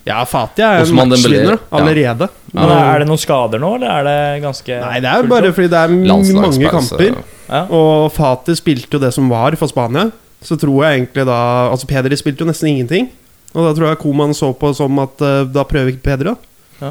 Ja, 0.06 0.18
Fati 0.28 0.60
er 0.62 0.82
en 0.82 0.82
Osman 0.84 1.08
Dembélé, 1.14 1.38
ja. 1.48 1.56
allerede. 1.72 2.28
Men 2.52 2.68
er 2.76 2.98
det 3.00 3.06
noen 3.08 3.20
skader 3.22 3.58
nå, 3.62 3.70
eller 3.78 3.88
er 3.88 4.04
det 4.04 4.42
ganske 4.44 4.76
Nei, 4.82 4.98
det 5.00 5.08
er 5.08 5.22
fullt 5.22 5.30
bare 5.32 5.48
opp? 5.48 5.54
fordi 5.56 5.70
det 5.72 5.78
er 5.80 5.88
m- 5.88 6.02
mange 6.06 6.34
Landslagspause. 6.34 6.98
kamper. 6.98 7.22
Ja. 7.48 7.62
Og 7.78 8.12
Fati 8.12 8.54
spilte 8.58 8.92
jo 8.98 9.00
det 9.00 9.12
som 9.16 9.28
var 9.32 9.56
for 9.56 9.66
Spania. 9.72 10.10
Så 10.44 10.58
tror 10.60 10.84
jeg 10.84 10.98
egentlig 11.00 11.24
da 11.26 11.38
Altså 11.72 11.86
Pedri 11.88 12.16
spilte 12.20 12.44
jo 12.44 12.50
nesten 12.50 12.68
ingenting. 12.68 13.08
Og 13.54 13.64
da 13.64 13.72
tror 13.78 13.88
jeg 13.88 13.98
Koman 14.02 14.34
så 14.36 14.52
på 14.58 14.74
som 14.76 14.98
at 14.98 15.20
eh, 15.24 15.44
da 15.54 15.64
prøver 15.64 15.94
ikke 15.94 16.02
Pedri, 16.04 16.24
da. 16.34 16.36
Ja. 16.82 16.90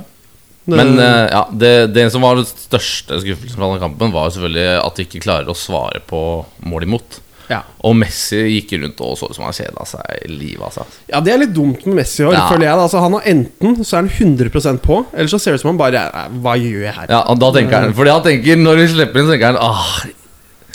Det- 0.66 0.78
Men 0.80 0.98
eh, 0.98 1.28
ja, 1.30 1.44
det, 1.52 1.94
det 1.94 2.12
som 2.12 2.22
var 2.26 2.36
den 2.40 2.46
største 2.50 3.20
skuffelsen 3.22 3.58
fra 3.60 3.70
den 3.74 3.82
kampen, 3.84 4.12
var 4.16 4.30
jo 4.30 4.40
selvfølgelig 4.40 4.86
at 4.88 4.96
de 4.96 5.06
ikke 5.06 5.22
klarer 5.26 5.52
å 5.52 5.56
svare 5.60 6.00
på 6.08 6.46
mål 6.66 6.84
imot. 6.90 7.20
Ja. 7.54 7.62
Og 7.86 7.96
Messi 8.00 8.42
gikk 8.56 8.74
rundt 8.82 9.04
og 9.06 9.16
så 9.20 9.30
ut 9.30 9.38
som 9.38 9.46
han 9.48 9.56
kjeda 9.56 9.86
seg 9.88 10.26
i 10.26 10.32
livet. 10.34 10.64
Altså. 10.68 10.86
ja, 11.12 11.22
det 11.24 11.34
er 11.34 11.42
litt 11.44 11.54
dumt 11.56 11.86
med 11.88 12.02
Messi 12.02 12.24
i 12.24 12.28
år, 12.28 12.36
Ja. 12.38 12.48
føler 12.50 12.68
jeg. 12.68 12.82
Altså, 12.88 13.04
han 13.04 13.18
har 13.18 13.30
enten 13.34 13.80
så 13.84 14.00
er 14.00 14.04
han 14.04 14.12
100% 14.12 14.84
på, 14.84 15.00
eller 15.14 15.32
så 15.32 15.40
ser 15.40 15.54
det 15.54 15.62
ut 15.62 15.66
som 15.66 15.74
han 15.74 15.82
bare 15.82 16.04
Hva 16.44 16.58
gjør 16.60 16.84
jeg 16.88 16.98
her? 16.98 17.08
Ja, 17.14 17.24
og 17.32 17.40
da 17.44 17.54
tenker 17.56 17.80
han 17.80 17.96
Fordi 17.98 18.14
han 18.14 18.24
tenker 18.26 18.62
Når 18.64 18.82
vi 18.82 18.88
slipper 18.96 19.22
inn, 19.22 19.30
så 19.30 19.36
tenker 19.36 19.54
han 19.54 19.62
ah, 19.62 19.96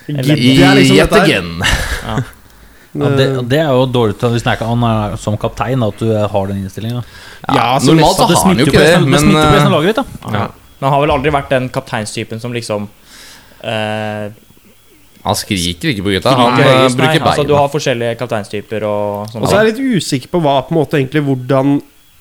liksom 0.08 0.96
Yet 0.96 1.12
again. 1.18 1.54
Ja, 2.98 3.08
det, 3.14 3.26
det 3.50 3.58
er 3.60 3.74
jo 3.76 3.84
dårlig 3.92 4.16
til 4.18 4.32
å 4.32 4.40
snakke 4.40 4.66
om 4.66 4.84
er 4.88 5.18
som 5.20 5.36
kaptein, 5.40 5.82
at 5.84 6.00
du 6.00 6.08
har 6.08 6.48
den 6.48 6.62
innstillinga. 6.64 7.02
Ja, 7.44 7.76
så 7.78 7.92
Normalt 7.92 8.16
så 8.16 8.26
har 8.30 8.46
han 8.48 8.62
jo 8.62 8.66
ikke 8.66 8.80
det, 8.80 8.96
men 9.04 9.28
det 9.34 9.44
eh, 9.44 9.68
laget 9.70 9.92
ditt, 9.92 10.00
da. 10.00 10.32
ja. 10.32 10.46
Men 10.78 10.86
han 10.86 10.94
har 10.94 11.02
vel 11.04 11.12
aldri 11.14 11.32
vært 11.34 11.52
den 11.52 11.68
kapteinstypen 11.74 12.40
som 12.42 12.54
liksom 12.54 12.86
eh, 13.66 14.30
Han 15.28 15.36
skriker 15.36 15.92
ikke 15.92 16.06
på 16.06 16.14
gutta. 16.16 16.32
Han 16.38 16.56
eh, 16.56 16.64
høyest, 16.64 16.96
nei. 16.96 17.12
bruker 17.12 17.28
Altså, 17.28 17.44
du 17.48 17.54
har 17.58 17.70
forskjellige 17.72 18.16
kapteinstyper 18.20 18.88
og 18.88 19.30
sånn. 19.32 19.44
Og 19.44 19.50
så 19.50 19.58
er 19.58 19.68
jeg 19.68 19.74
litt 19.74 19.98
usikker 20.00 20.32
på 20.32 20.42
hva, 20.44 20.58
på 20.64 20.74
en 20.74 20.80
måte 20.80 21.00
egentlig 21.00 21.24
hvordan 21.26 21.78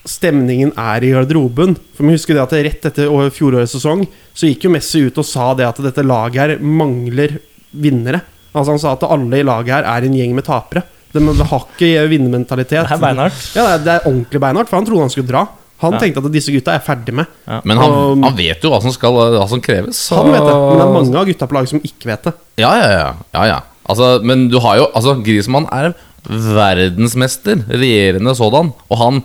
stemningen 0.07 0.71
er 0.79 1.03
i 1.03 1.11
garderoben. 1.15 1.75
For 1.95 2.07
vi 2.07 2.15
husker 2.15 2.37
det 2.37 2.43
at 2.45 2.55
rett 2.67 2.89
etter 2.91 3.11
fjorårets 3.35 3.75
sesong 3.75 4.05
så 4.35 4.49
gikk 4.49 4.67
jo 4.67 4.73
Messi 4.75 5.03
ut 5.07 5.19
og 5.19 5.27
sa 5.27 5.51
det 5.57 5.67
at 5.67 5.79
dette 5.83 6.05
laget 6.05 6.39
her 6.43 6.63
mangler 6.63 7.39
vinnere. 7.71 8.21
Altså 8.53 8.73
Han 8.73 8.81
sa 8.81 8.93
at 8.95 9.07
alle 9.07 9.41
i 9.41 9.45
laget 9.47 9.75
her 9.75 9.87
er 9.87 10.07
en 10.07 10.15
gjeng 10.17 10.35
med 10.37 10.47
tapere. 10.47 10.85
De 11.13 11.23
har 11.23 11.63
ikke 11.63 12.07
vinnermentalitet. 12.11 12.83
Det 12.83 12.97
er 12.97 13.01
beinhardt. 13.01 13.39
Ja, 13.55 13.63
det 13.63 13.73
er, 13.73 13.83
det 13.85 13.93
er 13.95 14.09
ordentlig 14.09 14.41
beinhardt, 14.43 14.69
for 14.69 14.79
han 14.79 14.87
trodde 14.87 15.07
han 15.07 15.13
skulle 15.13 15.31
dra. 15.31 15.45
Han 15.79 15.93
Ja. 15.93 15.99
tenkte 15.99 16.25
at 16.25 16.31
disse 16.33 16.49
gutta 16.51 16.73
er 16.73 16.79
ferdig 16.79 17.13
med. 17.13 17.27
Men 17.63 17.77
han, 17.77 17.91
Og- 17.91 18.23
han 18.23 18.35
vet 18.35 18.61
jo 18.63 18.69
hva 18.71 18.81
som, 18.81 18.91
skal, 18.91 19.11
hva 19.13 19.47
som 19.47 19.61
kreves. 19.61 19.95
så- 19.95 20.15
Han 20.23 20.31
vet 20.31 20.41
det, 20.41 20.53
men 20.55 20.77
det 20.77 20.85
er 20.87 20.93
mange 20.93 21.15
av 21.15 21.25
gutta 21.27 21.47
på 21.47 21.53
laget 21.53 21.69
som 21.69 21.79
ikke 21.79 22.05
vet 22.05 22.23
det. 22.23 22.33
Ja, 22.57 22.71
ja, 22.75 22.89
ja. 22.89 23.13
ja, 23.33 23.43
ja. 23.45 23.59
Altså, 23.87 24.21
men 24.23 24.49
du 24.49 24.59
har 24.59 24.77
jo 24.77 24.87
Altså, 24.95 25.23
Griezmann 25.23 25.67
er 25.71 25.93
verdensmester, 26.27 27.61
regjerende 27.69 28.33
sådan. 28.35 28.73
Og 28.89 28.97
han 28.97 29.23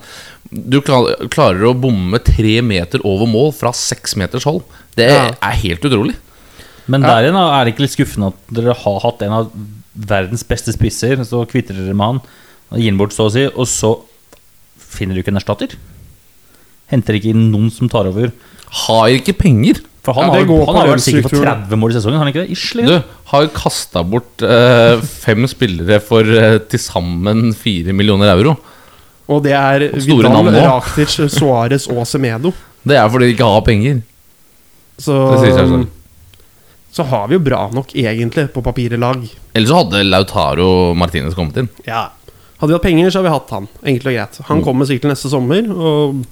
Du 0.53 0.79
klarer 0.81 1.63
å 1.65 1.73
bomme 1.73 2.19
tre 2.23 2.61
meter 2.61 2.99
over 3.03 3.25
mål 3.25 3.51
fra 3.57 3.71
seks 3.73 4.13
meters 4.15 4.43
hold. 4.43 4.61
Det 4.95 5.09
Ja. 5.09 5.31
er 5.41 5.51
helt 5.63 5.81
utrolig. 5.81 6.15
Men 6.87 7.01
Ja. 7.01 7.07
der 7.07 7.31
igjen 7.31 7.35
er 7.35 7.65
det 7.65 7.73
ikke 7.75 7.79
litt 7.87 7.95
skuffende 7.97 8.27
at 8.27 8.53
dere 8.53 8.75
har 8.75 8.99
hatt 8.99 9.21
en 9.23 9.31
av 9.31 9.51
verdens 9.97 10.43
beste 10.43 10.71
spisser, 10.71 11.17
så 11.25 11.47
kvitter 11.49 11.73
dere 11.73 11.95
med 11.95 12.05
han, 12.05 12.21
og 12.71 12.77
gir 12.77 12.89
han 12.91 12.97
bort, 12.99 13.09
så 13.13 13.25
å 13.25 13.31
si, 13.31 13.45
og 13.47 13.65
så 13.65 13.99
finner 14.77 15.15
du 15.15 15.23
ikke 15.23 15.29
en 15.29 15.37
erstatter? 15.41 15.69
Henter 16.93 17.17
ikke 17.19 17.33
inn 17.33 17.49
noen 17.51 17.71
som 17.73 17.89
tar 17.91 18.07
over? 18.11 18.29
Har 18.85 19.09
ikke 19.17 19.33
penger. 19.37 19.81
For 20.03 20.17
han 20.17 20.27
Ja, 20.27 20.41
har, 20.43 20.65
han 20.67 20.75
har 20.81 20.89
vært 20.91 21.03
sikker 21.05 21.23
for 21.29 21.45
30 21.45 21.79
mål 21.79 21.93
i 21.93 21.95
sesongen, 21.95 22.17
har 22.19 22.25
han 22.25 22.31
ikke 22.33 22.41
det? 22.43 22.51
Ish, 22.51 22.73
Du 22.75 22.97
har 23.31 23.45
kasta 23.55 24.01
bort 24.03 24.43
eh, 24.43 24.99
fem 25.23 25.47
spillere 25.47 26.01
for 26.03 26.27
eh, 26.27 26.57
til 26.67 26.81
sammen 26.83 27.53
fire 27.55 27.95
millioner 27.95 28.33
euro. 28.33 28.57
Og 29.31 29.39
det 29.45 29.53
er 29.55 29.85
og 29.95 30.03
Vidal. 30.03 30.49
Rakitic, 30.67 31.15
Suárez 31.31 31.87
og 31.87 32.03
Semedo. 32.05 32.51
Det 32.83 32.97
er 32.99 33.07
fordi 33.07 33.29
de 33.29 33.35
ikke 33.37 33.47
har 33.47 33.63
penger. 33.63 34.01
Så. 34.99 35.15
Så 36.93 37.03
har 37.09 37.27
vi 37.31 37.39
jo 37.39 37.41
bra 37.41 37.63
nok, 37.73 37.95
egentlig, 37.97 38.49
på 38.53 38.61
papiret 38.61 38.99
lag. 39.01 39.23
Ellers 39.55 39.71
så 39.71 39.79
hadde 39.79 40.03
Lautaro 40.05 40.67
Martinez 40.93 41.33
kommet 41.33 41.57
inn. 41.63 41.69
Ja. 41.87 42.09
Hadde 42.59 42.69
vi 42.69 42.75
hatt 42.77 42.83
penger, 42.85 43.09
så 43.09 43.19
hadde 43.21 43.31
vi 43.31 43.33
hatt 43.33 43.53
han. 43.55 43.69
Enkelt 43.81 44.11
og 44.11 44.13
greit. 44.19 44.37
Han 44.49 44.59
Mm. 44.59 44.63
kommer 44.67 44.85
sikkert 44.85 45.09
neste 45.15 45.31
sommer, 45.31 45.63
og 45.73 46.25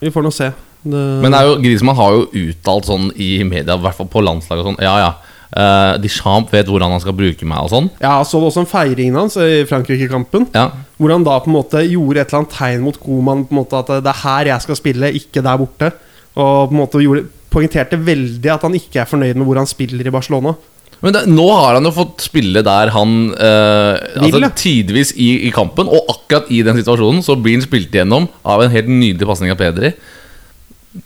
vi 0.00 0.12
får 0.12 0.24
nå 0.26 0.32
se. 0.34 0.50
Det, 0.80 1.00
Men 1.22 1.32
det 1.32 1.40
er 1.40 1.48
jo, 1.48 1.58
Griezmann 1.60 1.98
har 1.98 2.14
jo 2.16 2.28
uttalt 2.40 2.88
sånn 2.88 3.10
i 3.20 3.42
media, 3.44 3.76
i 3.76 3.84
hvert 3.84 3.98
fall 3.98 4.08
på 4.08 4.22
landslaget 4.24 4.64
og 4.64 4.70
sånn 4.70 4.80
Ja, 4.80 4.94
ja. 5.02 5.10
Uh, 5.50 5.96
Deschamps 5.98 6.52
vet 6.54 6.68
hvordan 6.70 6.92
han 6.94 7.00
skal 7.02 7.16
bruke 7.18 7.46
meg 7.48 7.64
og 7.66 7.72
sånn. 7.72 7.88
Ja, 7.98 8.20
så 8.22 8.38
det 8.38 8.52
også 8.52 8.62
en 8.62 8.70
feiring 8.70 9.16
hans 9.18 9.34
i 9.34 9.64
Frankrike-kampen. 9.66 10.46
Ja. 10.54 10.68
Hvor 10.94 11.10
han 11.10 11.26
da 11.26 11.40
på 11.42 11.50
en 11.50 11.56
måte 11.56 11.82
gjorde 11.82 12.22
et 12.22 12.30
eller 12.30 12.44
annet 12.44 12.54
tegn 12.54 12.84
mot 12.84 13.00
Koman 13.02 13.42
på 13.48 13.56
en 13.56 13.58
måte 13.58 13.80
at 13.80 13.90
det 14.06 14.12
er 14.12 14.20
her 14.22 14.52
jeg 14.52 14.66
skal 14.66 14.78
spille, 14.78 15.10
ikke 15.18 15.42
der 15.42 15.58
borte. 15.58 15.90
Og 16.38 16.70
på 16.70 16.76
en 16.76 16.78
måte 16.78 17.02
gjorde, 17.02 17.26
poengterte 17.50 17.98
veldig 17.98 18.52
at 18.54 18.62
han 18.68 18.78
ikke 18.78 19.02
er 19.02 19.10
fornøyd 19.10 19.40
med 19.40 19.48
hvor 19.48 19.58
han 19.58 19.70
spiller 19.70 20.06
i 20.06 20.14
Barcelona. 20.14 20.54
Men 21.00 21.14
det, 21.16 21.22
nå 21.32 21.46
har 21.48 21.78
han 21.78 21.88
jo 21.88 21.92
fått 21.96 22.26
spille 22.26 22.60
der 22.64 22.90
han 22.92 23.30
eh, 23.32 23.94
Vil, 24.20 24.34
Altså 24.36 24.50
tidvis 24.60 25.14
i, 25.16 25.30
i 25.48 25.52
kampen, 25.54 25.88
og 25.88 26.10
akkurat 26.12 26.50
i 26.52 26.60
den 26.66 26.76
situasjonen 26.76 27.22
så 27.24 27.38
blir 27.40 27.56
han 27.56 27.64
spilt 27.64 27.94
igjennom 27.94 28.28
av 28.44 28.64
en 28.64 28.72
helt 28.74 28.90
nydelig 28.92 29.28
pasning 29.30 29.52
av 29.54 29.60
Pedri. 29.60 29.94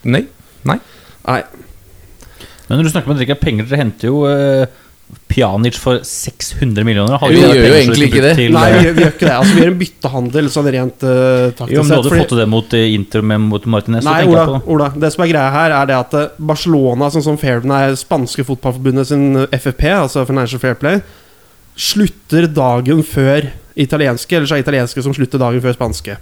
Nei. 0.02 0.24
Nei. 0.66 0.78
Nei, 1.24 1.42
Men 2.66 2.78
når 2.78 2.86
du 2.86 2.90
snakker 2.92 3.08
om 3.08 3.14
at 3.14 3.20
dere 3.20 3.28
ikke 3.28 3.36
har 3.38 3.44
penger, 3.44 3.68
dere 3.68 3.80
henter 3.84 4.10
jo 4.10 4.24
uh, 4.26 4.66
Pjanic 5.28 5.78
for 5.80 5.98
600 6.06 6.84
millioner. 6.86 7.16
Har 7.18 7.28
Vi 7.32 7.40
gjør 7.40 7.50
penger 7.54 7.68
jo 7.68 7.74
egentlig 7.80 8.08
ikke 8.10 8.22
det. 8.24 8.32
til, 8.38 8.52
Nei 8.54 8.64
eh, 8.68 8.74
vi, 8.76 8.84
gjør- 8.86 8.94
vi 8.98 9.02
gjør 9.04 9.12
ikke 9.14 9.26
det. 9.26 9.34
Altså, 9.38 9.54
vi 9.54 9.62
gjør 9.64 9.72
en 9.72 9.78
byttehandel 9.80 10.50
sånn 10.54 10.68
rent 10.76 11.06
uh, 11.06 11.50
taktisk 11.58 11.74
jo, 11.74 11.82
men 11.82 11.90
du 11.90 11.94
hadde 11.96 12.08
fordi- 12.12 12.20
fått 12.22 12.32
til 12.34 12.40
det 12.42 12.48
mot 12.54 12.76
uh, 12.78 12.84
Inter 12.94 13.22
med, 13.32 13.40
mot 13.50 13.66
Martinez. 13.74 14.04
Nei, 14.06 14.20
Ola, 14.28 14.44
jeg 14.44 14.52
på. 14.52 14.72
Ola, 14.76 14.88
det 15.04 15.12
som 15.14 15.24
er 15.26 15.32
greia 15.32 15.50
her, 15.56 15.74
er 15.80 15.90
det 15.90 15.96
at 15.98 16.14
eh, 16.20 16.28
Barcelona, 16.38 17.10
sånn 17.14 17.26
som 17.26 17.38
Fair, 17.40 17.60
nei, 17.66 17.82
spanske 17.98 18.44
fotballforbundet 18.46 19.10
sin 19.10 19.26
eh, 19.42 19.48
FFP, 19.58 19.86
altså 20.04 20.26
Financial 20.28 20.62
Fair 20.62 20.74
Play, 20.78 21.00
slutter 21.76 22.46
dagen 22.54 23.02
før 23.06 23.48
italienske, 23.74 24.36
eller 24.36 24.46
så 24.46 24.58
er 24.58 24.62
italienske 24.62 25.02
som 25.02 25.14
slutter 25.16 25.40
dagen 25.42 25.62
før 25.64 25.74
spanske. 25.74 26.18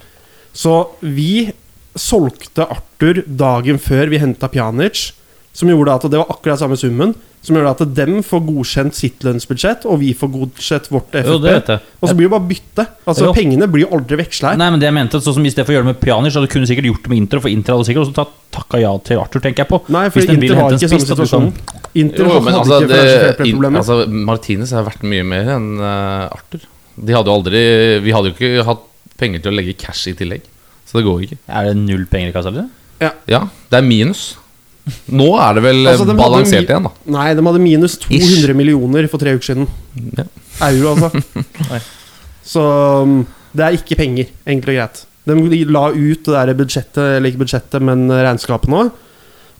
Så 0.56 0.76
vi 1.04 1.50
solgte 1.98 2.64
Arthur 2.72 3.20
dagen 3.28 3.76
før 3.82 4.08
vi 4.08 4.20
henta 4.22 4.48
Pjanic, 4.48 5.10
som 5.52 5.68
gjorde 5.68 5.92
at 5.98 6.06
det 6.08 6.16
var 6.22 6.30
akkurat 6.32 6.60
samme 6.62 6.78
summen. 6.80 7.12
Som 7.42 7.56
gjør 7.58 7.72
at 7.72 7.80
dem 7.96 8.20
får 8.22 8.42
godkjent 8.46 8.94
sitt 8.94 9.24
lønnsbudsjett, 9.26 9.82
og 9.90 9.98
vi 9.98 10.12
får 10.14 10.30
godkjent 10.30 10.84
vårt 10.94 11.16
FFP. 11.18 11.78
Og 11.98 12.06
så 12.06 12.14
blir 12.14 12.28
det 12.28 12.32
bare 12.36 12.46
bytte. 12.46 12.84
Altså 13.02 13.26
Jo. 13.26 13.32
Pengene 13.34 13.66
blir 13.70 13.82
jo 13.82 13.88
aldri 13.96 14.18
veksla 14.20 14.52
her. 14.52 14.60
Nei, 14.60 14.68
men 14.70 14.82
det 14.82 14.86
jeg 14.86 14.94
mente, 14.94 15.18
sånn 15.24 15.34
som 15.40 15.48
I 15.48 15.50
stedet 15.50 15.66
for 15.66 15.74
å 15.74 15.76
gjøre 15.80 15.88
det 15.88 15.90
med 15.90 16.00
Pjanic, 16.04 16.30
så 16.30 16.38
hadde 16.38 16.50
du 16.50 16.54
kunne 16.54 16.68
sikkert 16.70 16.86
gjort 16.86 17.02
det 17.02 17.10
med 17.10 17.18
Inter. 17.18 17.42
For 17.42 17.50
Inter 17.50 17.74
hadde 17.74 17.88
sikkert 17.88 18.04
også 18.04 18.14
tatt, 18.20 18.36
takka 18.54 18.82
ja 18.84 18.92
til 19.08 19.22
Arthur, 19.24 19.42
tenker 19.42 19.64
jeg 19.64 19.70
på. 19.72 19.80
Nei, 19.90 20.04
for 20.14 20.34
Inter 20.36 20.60
har 20.60 20.76
ikke 20.76 20.90
samme 20.92 21.08
situasjon. 21.08 21.48
Inter 22.04 22.30
Jo, 22.30 22.36
men 22.38 22.54
hadde 22.54 22.62
altså, 22.62 22.78
ikke 22.78 23.42
det, 23.42 23.48
in, 23.50 23.66
altså 23.72 23.98
Martinez 24.30 24.74
har 24.76 24.86
vært 24.86 25.02
mye 25.02 25.26
mer 25.26 25.50
enn 25.56 25.68
uh, 25.82 26.30
Arthur. 26.30 26.62
De 26.94 27.16
hadde 27.16 27.30
jo 27.30 27.34
aldri 27.40 27.60
Vi 28.04 28.12
hadde 28.14 28.30
jo 28.30 28.36
ikke 28.36 28.66
hatt 28.68 28.86
penger 29.18 29.42
til 29.42 29.50
å 29.50 29.56
legge 29.58 29.74
cash 29.80 30.06
i 30.12 30.14
tillegg. 30.16 30.46
Så 30.86 31.00
det 31.00 31.06
går 31.08 31.26
ikke. 31.26 31.40
Er 31.48 31.70
det 31.70 31.74
null 31.80 32.06
penger 32.10 32.30
i 32.30 32.36
kassa? 32.36 32.68
Ja. 33.02 33.10
Ja, 33.26 33.42
det 33.72 33.80
er 33.80 33.86
minus. 33.86 34.36
Nå 35.14 35.28
er 35.38 35.56
det 35.56 35.62
vel 35.62 35.84
eh, 35.84 35.92
Altså, 35.92 36.06
de 36.08 36.16
balansert 36.18 36.66
igjen, 36.66 36.88
da. 36.88 36.92
Nei, 37.14 37.28
de 37.38 37.44
hadde 37.46 37.62
minus 37.62 37.94
200 38.02 38.56
millioner 38.58 39.06
for 39.10 39.22
tre 39.22 39.36
uker 39.36 39.52
siden. 39.52 39.68
Ja. 40.18 40.26
Euro, 40.68 40.96
altså. 40.96 41.80
Så 42.52 42.62
um, 43.06 43.20
det 43.54 43.64
er 43.64 43.78
ikke 43.78 43.98
penger, 44.00 44.32
enkelt 44.48 44.72
og 44.72 44.78
greit. 44.80 45.02
De 45.28 45.60
la 45.70 45.84
ut 45.94 46.24
det 46.26 46.34
der 46.34 46.54
budsjettet, 46.58 47.02
eller 47.18 47.30
ikke 47.30 47.44
budsjettet, 47.44 47.84
men 47.84 48.08
regnskapet 48.10 48.72
nå. 48.72 48.88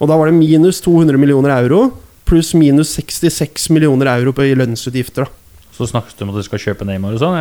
Og 0.03 0.11
da 0.11 0.17
var 0.19 0.27
det 0.27 0.35
minus 0.35 0.83
200 0.83 1.21
millioner 1.21 1.55
euro, 1.61 1.85
pluss 2.27 2.51
minus 2.59 2.97
66 2.99 3.69
millioner 3.71 4.11
euro 4.17 4.35
på 4.35 4.49
i 4.49 4.57
lønnsutgifter. 4.59 5.29
Da. 5.29 5.69
Så 5.77 5.87
snakket 5.89 6.19
du 6.19 6.27
om 6.27 6.33
at 6.35 6.41
du 6.41 6.47
skal 6.49 6.61
kjøpe 6.67 6.87
Neymar 6.89 7.15
og 7.15 7.23
sånn? 7.23 7.39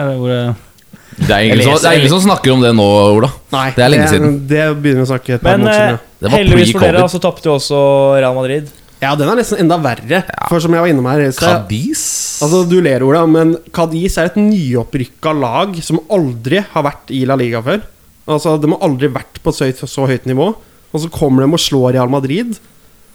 Eh, 0.92 1.28
Det 1.28 1.36
er 1.36 1.44
ingen, 1.46 1.62
som, 1.64 1.76
det 1.78 1.90
er 1.92 2.00
ingen 2.00 2.10
som 2.14 2.22
snakker 2.26 2.54
om 2.56 2.62
det 2.64 2.72
nå, 2.76 2.86
Ola. 3.18 3.30
Nei, 3.54 3.66
Det 3.76 3.84
er 3.86 3.92
lenge 3.94 4.08
siden. 4.10 4.38
Det 4.50 4.64
begynner 4.82 5.04
vi 5.04 5.08
å 5.08 5.12
snakke 5.12 5.34
et 5.38 5.42
par 5.44 5.58
Men 5.58 5.66
måneder 5.68 5.82
siden. 5.82 6.00
Ja. 6.22 6.32
Heldigvis 6.36 6.72
for 6.74 6.86
dere 6.86 7.10
så 7.12 7.22
tapte 7.22 7.50
jo 7.50 7.56
også 7.58 7.82
Real 8.20 8.36
Madrid. 8.38 8.72
Ja. 9.02 9.10
ja, 9.10 9.14
den 9.20 9.30
er 9.32 9.40
nesten 9.42 9.62
enda 9.64 9.78
verre. 9.82 10.24
For 10.50 10.64
som 10.64 10.74
jeg 10.76 10.84
var 10.86 10.92
innom 10.92 11.08
her 11.12 11.24
i 11.26 11.30
sted, 11.32 11.46
Cadiz? 11.46 12.04
Altså, 12.46 12.64
du 12.70 12.78
ler, 12.82 13.06
Ola, 13.06 13.24
men 13.30 13.56
Cadiz 13.74 14.18
er 14.22 14.32
et 14.32 14.38
nyopprykka 14.42 15.34
lag 15.38 15.78
som 15.86 16.02
aldri 16.10 16.64
har 16.74 16.86
vært 16.90 17.14
i 17.14 17.24
La 17.30 17.38
Liga 17.40 17.62
før. 17.66 17.82
Altså, 18.30 18.58
De 18.62 18.70
har 18.72 18.84
aldri 18.86 19.10
vært 19.14 19.42
på 19.44 19.54
så 19.54 19.70
så 19.86 20.08
høyt 20.10 20.26
nivå. 20.30 20.52
Og 20.92 21.00
så 21.00 21.10
kommer 21.14 21.46
de 21.46 21.54
og 21.54 21.62
slår 21.62 21.94
Real 21.96 22.10
Madrid. 22.12 22.58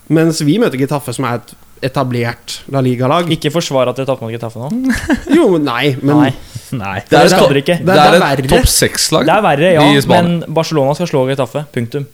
Mens 0.09 0.41
vi 0.47 0.59
møter 0.63 0.79
Getafe, 0.79 1.13
som 1.13 1.27
er 1.29 1.41
et 1.43 1.55
etablert 1.91 2.61
La 2.73 2.81
Liga-lag. 2.81 3.29
Ikke 3.31 3.51
forsvar 3.53 3.91
at 3.91 3.99
dere 3.99 4.07
tapte 4.09 4.25
mot 4.25 4.33
Getafe 4.33 4.63
nå. 4.63 4.71
Jo, 5.37 5.57
nei, 5.59 5.97
men 6.03 6.23
Nei. 6.27 6.31
Nei. 6.73 7.01
Det 7.09 7.11
Det 7.11 7.31
skader 7.31 7.57
ikke. 7.63 7.79
det 7.79 7.87
Det 7.87 7.97
er- 7.97 8.11
det 8.13 8.23
er 8.23 8.43
et 8.45 8.49
topp 8.49 8.67
seks-lag. 8.67 9.25
Det 9.27 9.35
er 9.35 9.43
verre, 9.43 9.73
ja, 9.75 10.01
men 10.09 10.45
Barcelona 10.49 10.95
skal 10.95 11.07
slå 11.07 11.27
Getafe. 11.29 11.65
Punktum. 11.73 12.07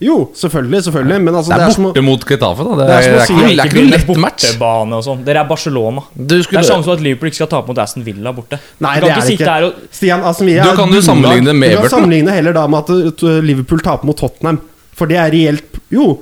Jo, 0.00 0.30
selvfølgelig, 0.32 0.80
selvfølgelig. 0.86 1.20
Men 1.20 1.34
altså, 1.34 1.52
Det 1.52 1.60
er 1.60 1.68
er 1.68 1.82
borte 1.84 2.02
mot 2.02 2.22
Getafe, 2.24 2.64
da. 2.64 2.70
Det 2.76 2.86
Det 2.88 2.94
er, 2.96 3.02
som 3.02 3.12
å 3.12 3.16
det 3.16 3.20
er 3.20 3.26
si 3.26 3.34
det 3.34 3.58
er 3.60 3.66
Ikke 3.66 3.74
noe 3.74 3.90
lett 3.90 4.16
match. 4.16 4.44
bortebane 4.46 4.92
og 4.96 5.04
sånn. 5.04 5.24
Dere 5.26 5.36
er 5.40 5.44
Barcelona. 5.44 6.00
Du, 6.16 6.38
Det 6.38 6.46
er 6.56 6.62
sjansen 6.62 6.84
for 6.84 6.92
at 6.94 7.00
Liverpool 7.04 7.28
ikke 7.28 7.34
skal 7.34 7.46
tape 7.48 7.68
mot 7.68 7.78
Aston 7.78 8.02
Villa 8.06 8.32
borte. 8.32 8.58
Nei, 8.80 8.94
du 8.94 9.00
det 9.06 9.12
kan 9.12 9.20
det 9.20 9.40
er 9.40 9.44
ikke. 9.44 9.66
og 9.66 9.74
Stian, 9.92 10.24
Aston 10.24 10.46
Villa 10.46 10.62
Du 10.64 10.76
kan 10.76 10.88
jo 10.90 11.00
sammenligne 11.04 11.52
med 11.54 11.70
Du 11.70 11.76
kan 11.76 11.84
Everton, 11.84 12.00
sammenligne 12.00 12.30
heller 12.32 12.52
da 12.54 12.66
med 12.66 12.78
at 12.80 13.22
uh, 13.22 13.40
Liverpool 13.42 13.80
taper 13.80 14.06
mot 14.06 14.16
Tottenham. 14.16 14.60
For 14.96 15.06
det 15.06 15.18
er 15.18 15.30
reelt 15.30 15.80
Jo. 15.90 16.18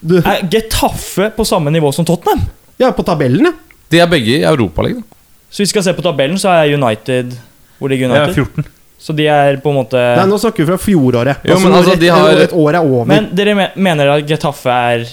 Du, 0.00 0.16
Er 0.24 0.48
Getafe 0.48 1.30
på 1.36 1.44
samme 1.44 1.68
nivå 1.70 1.92
som 1.92 2.04
Tottenham? 2.06 2.46
Ja, 2.78 2.92
på 2.92 3.04
tabellen, 3.04 3.44
ja. 3.44 3.52
De 3.90 3.98
er 4.00 4.06
begge 4.06 4.38
i 4.38 4.42
Europaligaen. 4.44 5.04
Så 5.50 5.62
hvis 5.62 5.68
vi 5.68 5.72
skal 5.74 5.82
se 5.86 5.94
på 5.96 6.02
tabellen, 6.04 6.36
så 6.40 6.50
er 6.52 6.74
United 6.76 7.32
Hvor 7.78 7.88
ligger 7.88 8.10
United? 8.10 8.36
Ja, 8.36 8.42
United? 8.44 8.64
14. 8.64 8.74
Så 8.98 9.14
de 9.14 9.26
er 9.30 9.56
på 9.62 9.70
en 9.70 9.76
måte 9.78 9.94
Nei, 10.18 10.24
nå 10.26 10.36
snakker 10.42 10.64
vi 10.64 10.66
fra 10.72 10.78
fjoråret. 10.82 11.44
Jo, 11.46 11.58
men 11.62 11.72
altså, 11.78 11.92
et, 11.94 12.00
de 12.02 12.08
har- 12.10 12.40
et 12.42 12.52
år 12.52 12.74
er 12.74 12.82
over. 12.82 13.04
Men 13.06 13.28
dere 13.38 13.54
mener 13.76 14.10
at 14.16 14.26
Getafe 14.26 14.66
er 14.74 15.04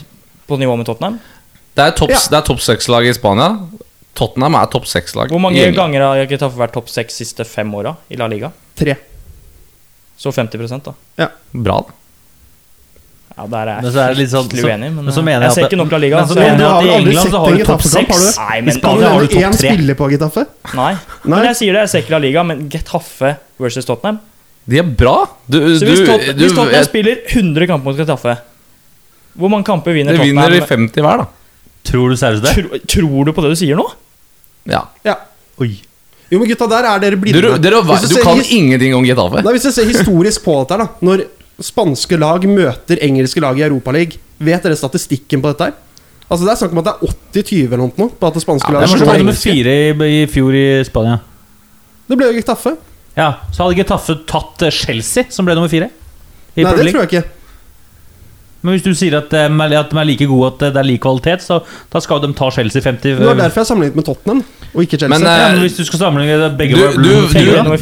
på 0.49 0.57
nivå 0.57 0.75
med 0.77 0.85
Tottenham? 0.89 1.19
Det 1.75 1.83
er 1.85 1.91
topp 1.91 2.09
Ja. 2.09 2.17
seks-lag 2.65 3.05
i 3.05 3.13
Spania. 3.13 3.51
Tottenham 4.15 4.55
er 4.55 4.65
topp 4.71 4.85
seks-lag. 4.87 5.29
Hvor 5.29 5.39
mange 5.39 5.71
ganger 5.75 6.01
har 6.01 6.25
Getafe 6.25 6.57
vært 6.57 6.73
topp 6.73 6.89
seks 6.89 7.13
siste 7.21 7.45
fem 7.45 7.71
åra 7.75 7.95
i 8.09 8.15
La 8.17 8.27
Liga? 8.27 8.51
Tre. 8.75 8.95
Så 10.17 10.31
50% 10.31 10.83
da. 10.83 10.93
Bra, 11.53 11.81
da. 11.85 11.93
Ja, 13.35 13.45
Der 13.51 13.67
er 13.67 13.81
Men 13.83 13.91
så 13.91 13.99
er 13.99 14.07
det 14.07 14.15
jeg 14.15 14.17
litt 14.23 14.29
sånn- 14.31 14.47
så- 14.47 14.67
uenig, 14.69 14.89
men, 14.95 15.03
men 15.05 15.13
så 15.13 15.19
eh, 15.19 15.23
mener 15.27 15.41
jeg 15.41 15.49
jeg 15.49 15.55
ser 15.55 15.65
ikke 15.67 15.77
nok 15.81 15.91
La 15.91 15.97
Liga. 15.99 16.15
Men 16.15 16.27
jeg, 16.37 16.45
jeg 16.45 16.57
du 16.57 16.63
har 16.63 16.81
vel 16.81 16.87
i 16.87 16.93
aldri 16.95 17.09
England 17.09 17.25
sett 17.25 17.33
så 17.35 17.39
har 17.41 17.47
en 17.51 17.57
du 17.57 17.63
topp 17.65 17.81
Getafe-kamp, 17.81 18.07
har 18.07 18.19
du 18.19 18.25
det? 18.25 18.35
nei, 18.39 18.57
I 18.57 18.61
men, 18.61 18.73
Spania 18.77 19.09
har 19.09 19.19
du 19.19 19.27
du 19.27 19.33
topp 19.33 19.43
én 19.43 19.57
tre. 19.57 19.69
spiller 19.73 19.95
på 19.99 20.07
Getafe? 20.13 20.45
nei. 20.75 20.93
Nei. 20.93 21.35
men 21.35 21.43
jeg 21.49 21.55
sier 21.59 21.73
det, 21.75 21.81
jeg 21.83 21.89
ser 21.89 21.99
ikke 22.05 22.13
La 22.15 22.17
Liga, 22.23 22.43
men 22.43 22.69
Getafe 22.69 23.31
versus 23.59 23.85
Tottenham. 23.85 24.19
De 24.65 24.77
er 24.79 24.83
bra. 24.83 25.15
Du, 25.49 25.57
Så 25.77 25.85
hvis, 25.85 25.99
du, 25.99 26.05
Tot 26.07 26.19
du, 26.25 26.33
hvis 26.45 26.53
Tottenham 26.55 26.71
jeg, 26.79 26.85
spiller 26.85 27.15
100 27.27 27.67
kamper 27.67 27.85
mot 27.91 27.97
Getafe, 27.99 28.37
hvor 29.35 29.49
mange 29.51 29.65
kamper 29.67 29.91
vinner 29.93 30.13
de 30.15 30.17
Tottenham? 30.17 30.51
vinner 30.51 30.55
i 30.55 30.65
50 30.65 31.03
hver, 31.03 31.17
da. 31.17 31.27
Tror 31.85 32.09
du 32.09 32.15
seriøst 32.15 32.41
det? 32.47 32.55
Tro, 32.55 32.79
tror 33.03 33.25
du 33.27 33.31
på 33.35 33.41
det 33.43 33.51
du 33.51 33.59
sier 33.59 33.75
nå? 33.75 33.85
Ja. 34.65 34.85
Ja. 35.05 35.15
Oi. 35.61 35.73
Jo, 36.31 36.39
men 36.39 36.47
gutta, 36.49 36.65
der 36.71 36.87
er 36.89 36.99
dere 37.03 37.11
Du, 37.11 37.21
blinde. 37.21 37.59
dere, 37.61 37.83
Hvis 37.83 38.09
du 38.09 38.21
kan 38.23 38.39
ingenting 38.41 38.95
om 38.95 39.03
Getafe. 39.05 39.43
Nei, 39.43 39.51
Hvis 39.53 39.67
jeg 39.69 39.73
ser 39.73 39.85
historisk 39.91 40.41
på 40.47 40.55
dette, 40.63 40.79
da 40.81 40.87
når 41.05 41.25
spanske 41.61 42.17
lag 42.19 42.43
møter 42.49 42.99
engelske 43.01 43.39
lag 43.43 43.57
i 43.59 43.63
Europaligaen, 43.67 44.19
vet 44.39 44.63
dere 44.63 44.75
statistikken 44.75 45.41
på 45.41 45.53
dette? 45.53 45.69
her? 45.69 45.73
Altså 46.25 46.43
Det 46.45 46.51
er 46.51 46.57
snakk 46.57 46.71
om 46.73 46.79
at 46.81 46.85
det 46.85 46.93
er 46.95 47.43
80-20 47.43 47.65
eller 47.67 47.77
noe 47.77 48.09
på 48.19 48.27
at 48.27 48.33
det 48.33 48.41
spanske 48.41 48.67
Ja, 48.71 48.79
Det 48.79 48.89
laget 48.89 48.89
slår 48.89 49.05
nummer 49.05 49.19
engelske. 49.21 49.51
fire 49.53 49.75
i, 50.09 50.21
i 50.23 50.25
fjor 50.25 50.53
i 50.57 50.65
Spania. 50.87 51.19
Det 52.09 52.17
ble 52.17 52.25
jo 52.31 52.39
Getafe. 52.39 52.75
Ja, 53.15 53.29
Så 53.53 53.63
hadde 53.63 53.77
Getafe 53.79 54.15
tatt 54.27 54.61
eh, 54.65 54.71
Chelsea, 54.73 55.23
som 55.29 55.45
ble 55.45 55.55
nummer 55.55 55.69
fire. 55.71 55.89
I 56.55 56.63
Nei, 56.63 56.71
det 56.75 56.91
tror 56.91 57.05
jeg 57.05 57.11
ikke. 57.11 57.23
Men 58.65 58.73
hvis 58.73 58.83
du 58.83 58.93
sier 58.97 59.13
at, 59.19 59.31
eh, 59.37 59.45
at 59.77 59.89
de 59.93 59.99
er 60.01 60.07
like 60.09 60.25
gode, 60.25 60.47
at 60.53 60.73
det 60.73 60.81
er 60.81 60.87
lik 60.87 61.01
kvalitet, 61.05 61.43
så 61.45 61.61
da 61.93 61.99
skal 62.01 62.19
de 62.23 62.31
ta 62.33 62.49
Chelsea 62.49 62.81
50 62.81 63.19
Det 63.21 63.25
var 63.29 63.35
derfor 63.37 63.61
jeg 63.61 63.67
sammenlignet 63.69 63.95
med 63.95 64.05
Tottenham, 64.09 64.43
og 64.73 64.81
ikke 64.81 64.97
Chelsea. 64.97 65.09
Men, 65.13 65.21
ja, 65.21 65.47
eh, 65.47 65.51
men 65.53 65.61
Hvis 65.61 65.77
du 65.77 65.83
skal 65.85 65.99
sammenligne 65.99 66.49
begge 66.57 66.75
du- 66.75 66.81
var- 66.81 66.93
du- 66.97 67.03
du- 67.03 67.63
nummer 67.63 67.77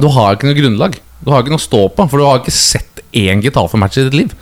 du 0.00 0.08
har 0.08 0.34
ikke 0.34 0.50
noe 0.50 0.58
grunnlag. 0.58 0.98
Du 1.24 1.30
har 1.32 1.42
ikke 1.42 1.52
noe 1.54 1.60
å 1.60 1.66
stå 1.66 1.80
på, 1.96 2.04
for 2.10 2.20
du 2.20 2.26
har 2.28 2.42
ikke 2.42 2.54
sett 2.54 3.00
én 3.16 3.40
Getafe-match 3.42 3.98
i 3.98 4.04
ditt 4.06 4.14
liv. 4.18 4.34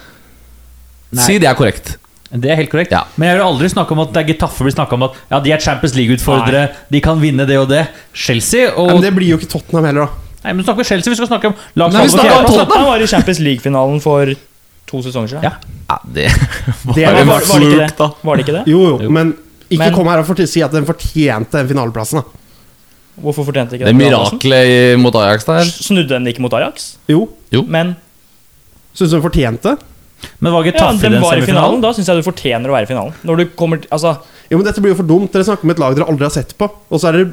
Nei. 1.14 1.22
Si 1.24 1.38
det 1.40 1.48
er 1.48 1.56
korrekt. 1.58 1.94
Det 2.36 2.50
er 2.50 2.58
helt 2.58 2.70
korrekt. 2.72 2.90
Ja. 2.92 3.04
Men 3.16 3.30
jeg 3.30 3.38
vil 3.38 3.46
aldri 3.46 3.68
snakke 3.70 3.94
om 3.94 4.00
at 4.02 4.10
det 4.12 4.22
er 4.24 4.28
Getafe 4.32 4.66
blir 4.66 4.74
snakka 4.74 4.96
om 4.98 5.04
at 5.06 5.14
Ja, 5.30 5.38
de 5.40 5.52
er 5.54 5.62
Champions 5.62 5.94
League-utfordrere, 5.96 6.64
de 6.92 7.00
kan 7.04 7.20
vinne 7.22 7.46
det 7.48 7.56
og 7.60 7.68
det. 7.70 7.84
Chelsea 8.12 8.68
og 8.74 8.90
Nei, 8.90 8.96
men 8.98 9.06
det 9.06 9.12
blir 9.16 9.30
jo 9.32 9.38
ikke 9.40 9.50
Tottenham 9.54 9.86
heller, 9.88 10.08
da. 10.10 10.40
Nei, 10.46 10.52
men 10.58 10.66
snakker 10.66 10.86
Chelsea, 10.86 11.10
vi 11.12 11.18
skal 11.18 11.30
snakke 11.30 11.50
om 11.50 11.56
lag 11.78 11.94
Nei, 11.94 12.02
vi 12.06 12.12
snakker 12.12 12.34
om 12.34 12.44
Tottenham. 12.44 12.66
Tottenham 12.66 12.90
var 12.90 13.02
i 13.02 13.08
Champions 13.14 13.40
League-finalen 13.46 14.02
for 14.04 14.34
to 14.86 15.02
sesonger 15.06 15.32
siden. 15.32 15.46
Ja. 15.46 15.54
Ja, 15.86 16.00
det 16.04 16.28
var 16.86 16.94
Det 16.98 17.06
Var, 17.06 17.24
var, 17.24 17.46
var, 17.46 17.62
det 17.62 17.70
ikke 17.70 17.86
det? 17.86 18.10
var 18.26 18.36
det 18.36 18.44
ikke 18.46 18.56
det? 18.58 18.64
Jo, 18.70 18.82
jo, 18.90 18.98
Jo. 19.06 19.10
men 19.14 19.32
ikke 19.70 19.80
Men- 19.84 19.94
kom 19.94 20.10
her 20.10 20.22
og 20.22 20.42
si 20.50 20.62
at 20.62 20.74
den 20.74 20.86
fortjente 20.86 21.58
den 21.62 21.70
finaleplassen, 21.70 22.20
da. 22.22 22.42
Hvorfor 23.16 23.46
fortjente 23.48 23.76
ikke 23.76 23.86
Det 23.88 23.92
Det 23.94 23.98
miraklet 23.98 24.98
mot 25.00 25.14
Ajax 25.16 25.46
der. 25.48 25.64
Snudde 25.64 26.12
den 26.12 26.26
ikke 26.28 26.42
mot 26.44 26.52
Ajax? 26.56 26.96
Jo. 27.08 27.28
Men 27.66 27.94
Syns 28.96 29.10
du 29.12 29.16
den 29.18 29.24
fortjente? 29.24 29.76
Men 30.40 30.52
var 30.52 30.64
ja, 30.64 30.72
Getafe 30.72 30.96
i 30.96 31.02
den 31.04 31.16
den 31.18 31.22
var 31.24 31.36
i 31.36 31.44
finalen. 31.44 31.82
Da 31.84 31.92
syns 31.96 32.08
jeg 32.08 32.20
du 32.20 32.24
fortjener 32.26 32.72
å 32.72 32.76
være 32.76 32.88
i 32.88 32.90
finalen. 32.90 33.16
Når 33.28 33.40
du 33.42 33.44
kommer 33.58 33.80
til, 33.82 33.90
Altså, 33.92 34.16
Jo, 34.50 34.58
men 34.58 34.66
Dette 34.68 34.80
blir 34.80 34.94
jo 34.94 34.98
for 35.00 35.08
dumt. 35.08 35.32
Dere 35.34 35.44
snakker 35.44 35.66
om 35.66 35.72
et 35.74 35.82
lag 35.82 35.96
dere 35.96 36.08
aldri 36.08 36.24
har 36.28 36.32
sett 36.34 36.54
på, 36.56 36.68
og 36.70 37.00
så 37.02 37.10
er 37.10 37.18
dere 37.18 37.32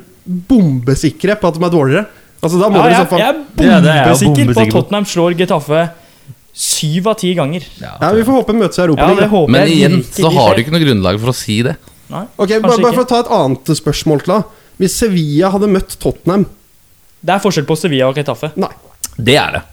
bombesikre 0.50 1.36
på 1.40 1.50
at 1.52 1.60
de 1.60 1.64
er 1.64 1.74
dårligere. 1.74 2.06
Altså 2.44 2.60
Da 2.60 2.70
må 2.72 2.80
ja, 2.80 2.84
dere 2.84 2.92
i 2.92 2.98
jeg, 2.98 3.04
så 3.06 3.12
fall 3.12 3.22
jeg 3.22 3.30
er 3.30 3.38
Ja, 3.64 3.78
er 3.80 4.10
jo 4.12 4.32
bombesikker 4.34 4.54
på 4.54 4.66
at. 4.66 4.74
Tottenham 4.76 5.06
slår 5.08 5.38
Getafe 5.40 5.84
syv 6.54 7.08
av 7.10 7.16
ti 7.22 7.32
ganger. 7.38 7.64
Ja, 7.82 7.96
Vi 8.14 8.26
får 8.28 8.40
håpe 8.42 8.54
de 8.54 8.60
møtes 8.60 8.78
i 8.78 8.84
Ja, 8.84 9.14
det 9.18 9.30
håper 9.32 9.52
Men 9.56 9.72
igjen 9.72 10.04
så 10.06 10.30
har 10.34 10.54
du 10.54 10.62
ikke 10.64 10.76
noe 10.76 10.84
grunnlag 10.84 11.22
for 11.22 11.32
å 11.32 11.38
si 11.38 11.62
det. 11.66 11.78
Nei, 12.14 12.26
Ok, 12.38 12.52
bare, 12.62 12.78
bare 12.84 12.94
for 12.94 13.06
å 13.06 13.10
ta 13.10 13.22
et 13.24 13.32
annet 13.34 13.72
spørsmål 13.80 14.26
til 14.26 14.36
da 14.36 14.42
Hvis 14.82 14.98
Sevilla 15.02 15.52
hadde 15.54 15.70
møtt 15.72 15.96
Tottenham 16.02 16.48
Det 17.24 17.36
er 17.36 17.44
forskjell 17.44 17.68
på 17.70 17.78
Sevilla 17.80 18.10
og 18.10 18.18
Getafe. 18.20 18.52
Nei. 18.60 18.74
Det 19.18 19.38
er 19.38 19.58
det. 19.60 19.64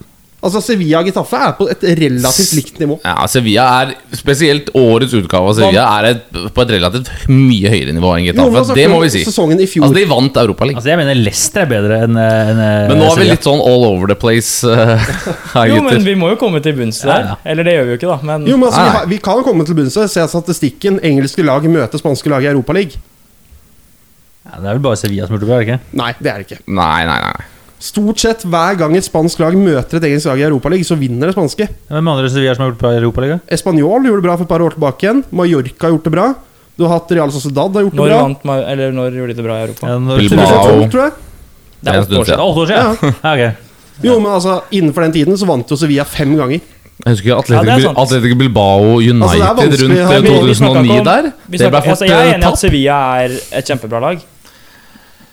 Altså 0.40 0.62
Sevilla 0.64 1.02
og 1.02 1.08
Getafe 1.08 1.36
er 1.36 1.50
på 1.58 1.66
et 1.68 1.82
relativt 1.98 2.52
likt 2.56 2.78
nivå. 2.80 2.96
Ja, 3.04 3.26
Sevilla 3.28 3.66
er 3.82 3.90
Spesielt 4.16 4.70
årets 4.78 5.12
utgave 5.18 5.50
av 5.50 5.58
Sevilla 5.58 5.84
er 5.98 6.08
et, 6.14 6.22
på 6.56 6.64
et 6.64 6.72
relativt 6.78 7.10
mye 7.28 7.72
høyere 7.74 7.92
nivå 7.92 8.14
enn 8.14 8.24
Getafe. 8.30 8.46
Jo, 8.48 8.62
altså, 8.62 8.76
det 8.78 8.86
må 8.88 9.02
vi 9.04 9.10
si. 9.12 9.20
I 9.20 9.68
fjor 9.68 9.84
Altså, 9.84 9.98
de 9.98 10.06
vant 10.08 10.40
Europaligaen. 10.40 10.80
Altså, 10.80 10.92
jeg 10.94 11.00
mener 11.02 11.20
Leicester 11.20 11.66
er 11.66 11.70
bedre 11.74 12.00
enn 12.06 12.16
en, 12.16 12.62
Men 12.88 12.96
nå 13.02 13.10
er 13.10 13.20
vi 13.20 13.28
litt 13.34 13.44
sånn 13.44 13.60
all 13.60 13.84
over 13.90 14.08
the 14.08 14.16
place 14.16 14.64
uh, 14.64 14.96
her, 15.54 15.74
Jo, 15.74 15.84
men 15.84 16.08
vi 16.08 16.16
må 16.16 16.32
jo 16.32 16.40
komme 16.40 16.64
til 16.64 16.78
bunns 16.78 17.02
der. 17.04 17.34
ja. 17.34 17.38
Eller 17.44 17.68
det 17.68 17.76
gjør 17.76 17.88
vi 17.90 17.96
jo 17.96 18.00
ikke, 18.00 18.12
da. 18.14 18.18
Men 18.32 18.48
Jo, 18.48 18.56
men 18.56 18.70
altså, 18.70 18.80
vi, 18.80 18.96
har, 18.96 19.08
vi 19.12 19.22
kan 19.28 19.44
komme 19.44 19.68
til 19.68 19.76
bunns 19.76 20.00
i 20.00 20.08
Se 20.08 20.24
statistikken. 20.32 21.02
Engelske 21.04 21.44
lag 21.44 21.68
møter 21.68 22.00
spanske 22.00 22.32
lag 22.32 22.48
i 22.48 22.52
Europaligaen. 22.54 23.09
Ja, 24.46 24.56
det 24.60 24.66
er 24.70 24.72
vel 24.78 24.84
bare 24.88 24.96
Sevilla 24.96 25.26
som 25.26 25.34
har 25.34 25.38
gjort 25.38 25.46
det 25.46 25.50
bra, 25.50 25.58
er 25.60 25.66
ikke? 25.66 25.80
Nei, 26.00 26.12
det 26.20 26.30
er 26.32 26.36
det 26.42 26.46
ikke. 26.48 26.60
Nei, 26.66 27.00
nei, 27.06 27.18
nei. 27.26 27.48
Stort 27.80 28.18
sett 28.20 28.42
hver 28.44 28.76
gang 28.76 28.94
et 28.96 29.04
spansk 29.06 29.38
lag 29.40 29.54
møter 29.56 29.96
et 30.00 30.04
engelsk 30.04 30.26
lag 30.28 30.40
i 30.40 30.44
Europaligaen, 30.48 30.84
så 30.84 30.96
vinner 31.00 31.30
det 31.30 31.34
spanske. 31.36 31.66
Hvem 31.88 32.08
andre 32.12 32.28
Sevilla 32.32 32.54
som 32.56 32.64
har 32.64 32.70
gjort 32.72 32.78
det 32.80 32.84
bra 32.84 32.92
i 32.92 33.00
Europaligaen? 33.00 33.40
Español 33.48 34.04
gjorde 34.04 34.20
det 34.20 34.26
bra 34.28 34.36
for 34.36 34.44
et 34.44 34.52
par 34.52 34.60
år 34.66 34.74
tilbake 34.76 35.06
igjen. 35.06 35.22
Mallorca 35.32 35.86
har 35.86 35.94
gjort 35.94 36.04
det 36.04 36.12
bra. 36.16 36.26
Du 36.76 36.84
har 36.86 36.92
hatt 36.98 37.10
Real 37.12 37.32
Sociedad 37.32 37.72
har 37.76 37.82
gjort 37.86 37.92
det 37.96 38.00
når, 38.00 38.12
bra. 38.12 38.20
vant, 38.24 38.44
eller 38.72 38.92
når 38.96 39.16
gjorde 39.20 39.34
de 39.34 39.40
det 39.40 39.44
bra 39.44 39.56
i 39.60 39.64
Europa? 39.68 39.86
Ja, 39.88 39.98
når- 39.98 40.18
Bilbao. 40.18 40.88
tror 40.92 41.02
jeg. 41.04 41.12
Det 41.80 41.94
er 41.94 42.00
åtte 42.00 42.12
år 42.12 42.24
Det 42.24 42.26
siden. 42.26 42.44
åtte 42.44 42.60
år 42.60 42.66
siden, 42.66 43.14
ja. 43.24 43.32
okay. 43.32 43.50
Jo, 44.02 44.18
men 44.20 44.32
altså, 44.32 44.58
innenfor 44.72 45.00
den 45.04 45.12
tiden 45.12 45.36
så 45.40 45.46
vant 45.48 45.68
jo 45.72 45.76
Sevilla 45.76 46.04
fem 46.04 46.36
ganger. 46.36 46.60
Jeg 47.00 47.14
husker 47.16 47.28
Ja, 47.32 47.38
Atletico, 47.40 47.64
det 47.80 47.84
er. 47.88 48.00
Atletico 48.02 48.36
Bilbao 48.36 48.98
United 49.00 49.22
Altså, 49.24 49.38
det 49.38 49.48
er 49.48 49.54
vanskelig. 49.56 49.88
rundt 49.88 49.96
Ja, 49.96 50.04
eh, 50.04 50.20
vi- 50.20 50.48
vi 50.48 50.54
snakket 50.54 50.84
2009 50.84 50.98
om- 51.00 51.04
der. 51.04 51.22
Det 51.48 51.58
ble 51.58 51.80
fort 51.80 51.88
altså, 51.94 52.04
jeg 52.04 52.12
er 52.12 52.28
eh, 52.28 52.34
enig 52.34 52.44
i 52.44 52.52
at. 52.52 52.58
Sevilla 52.60 52.98
er 53.24 53.28
et 53.56 53.64
kjempebra 53.64 54.00
lag. 54.04 54.20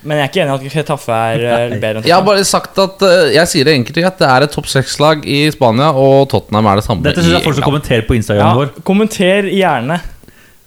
Men 0.06 0.20
jeg 0.20 0.24
er 0.24 0.30
ikke 0.30 0.42
enig 0.44 0.52
i 0.52 0.68
at 0.68 0.74
Getafe 0.76 1.14
er 1.16 1.40
eh, 1.42 1.72
bedre 1.82 1.98
enn 1.98 2.06
Jeg 2.06 2.14
har 2.14 2.26
bare 2.26 2.44
sagt 2.46 2.76
at 2.78 3.02
eh, 3.02 3.32
Jeg 3.34 3.50
sier 3.50 3.66
det 3.66 3.74
enkelt 3.80 3.98
at 4.06 4.20
det 4.20 4.28
er 4.30 4.44
et 4.46 4.52
topp 4.54 4.68
seks-lag 4.70 5.24
i 5.26 5.40
Spania, 5.50 5.88
og 5.90 6.28
Tottenham 6.30 6.68
er 6.70 6.78
det 6.78 6.84
samme 6.86 7.02
Dette 7.06 7.24
syns 7.24 7.34
jeg 7.34 7.46
folk 7.46 7.58
skal 7.58 7.66
kommentere 7.66 8.06
på 8.06 8.18
Ja, 8.38 8.52
vår. 8.54 8.70
kommenter 8.86 9.48
gjerne. 9.50 9.98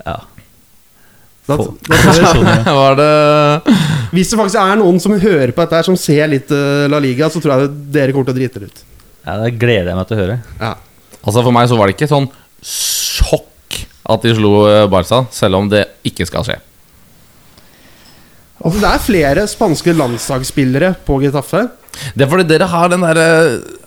Ja. 0.04 0.18
Da, 1.48 1.58
da, 1.58 2.72
Var 2.82 2.98
det 3.00 3.12
hvis 4.12 4.28
det 4.34 4.36
faktisk 4.42 4.60
er 4.60 4.76
noen 4.76 4.98
som 5.00 5.14
hører 5.16 5.54
på 5.56 5.64
dette 5.64 5.78
her, 5.80 5.86
som 5.88 5.96
ser 5.96 6.28
litt 6.28 6.50
eh, 6.52 6.88
La 6.92 7.00
Liga, 7.00 7.30
så 7.32 7.40
tror 7.40 7.54
jeg 7.56 7.70
dere 7.96 8.12
kommer 8.12 8.28
til 8.28 8.36
å 8.36 8.40
drite 8.42 8.60
dere 8.60 8.68
ut. 8.68 8.82
Ja, 9.24 9.38
Det 9.40 9.54
gleder 9.62 9.94
jeg 9.94 10.00
meg 10.02 10.10
til 10.10 10.18
å 10.18 10.22
høre. 10.26 10.36
Ja. 10.60 10.74
Altså 11.22 11.46
For 11.46 11.56
meg 11.56 11.70
så 11.72 11.78
var 11.80 11.88
det 11.88 11.96
ikke 11.96 12.12
sånn 12.12 12.28
sjokk 12.66 13.80
at 14.12 14.28
de 14.28 14.36
slo 14.36 14.52
Barca, 14.92 15.24
selv 15.32 15.62
om 15.62 15.72
det 15.72 15.86
ikke 16.12 16.28
skal 16.28 16.44
skje. 16.44 16.58
Altså, 18.62 18.80
det 18.82 18.90
er 18.92 19.06
flere 19.06 19.46
spanske 19.50 19.94
landslagsspillere 19.98 20.94
på 21.08 21.18
Getafe. 21.24 21.66
Det 22.16 22.24
er 22.24 22.30
fordi 22.32 22.46
dere 22.48 22.68
har 22.72 22.92
den 22.92 23.02
derre 23.04 23.26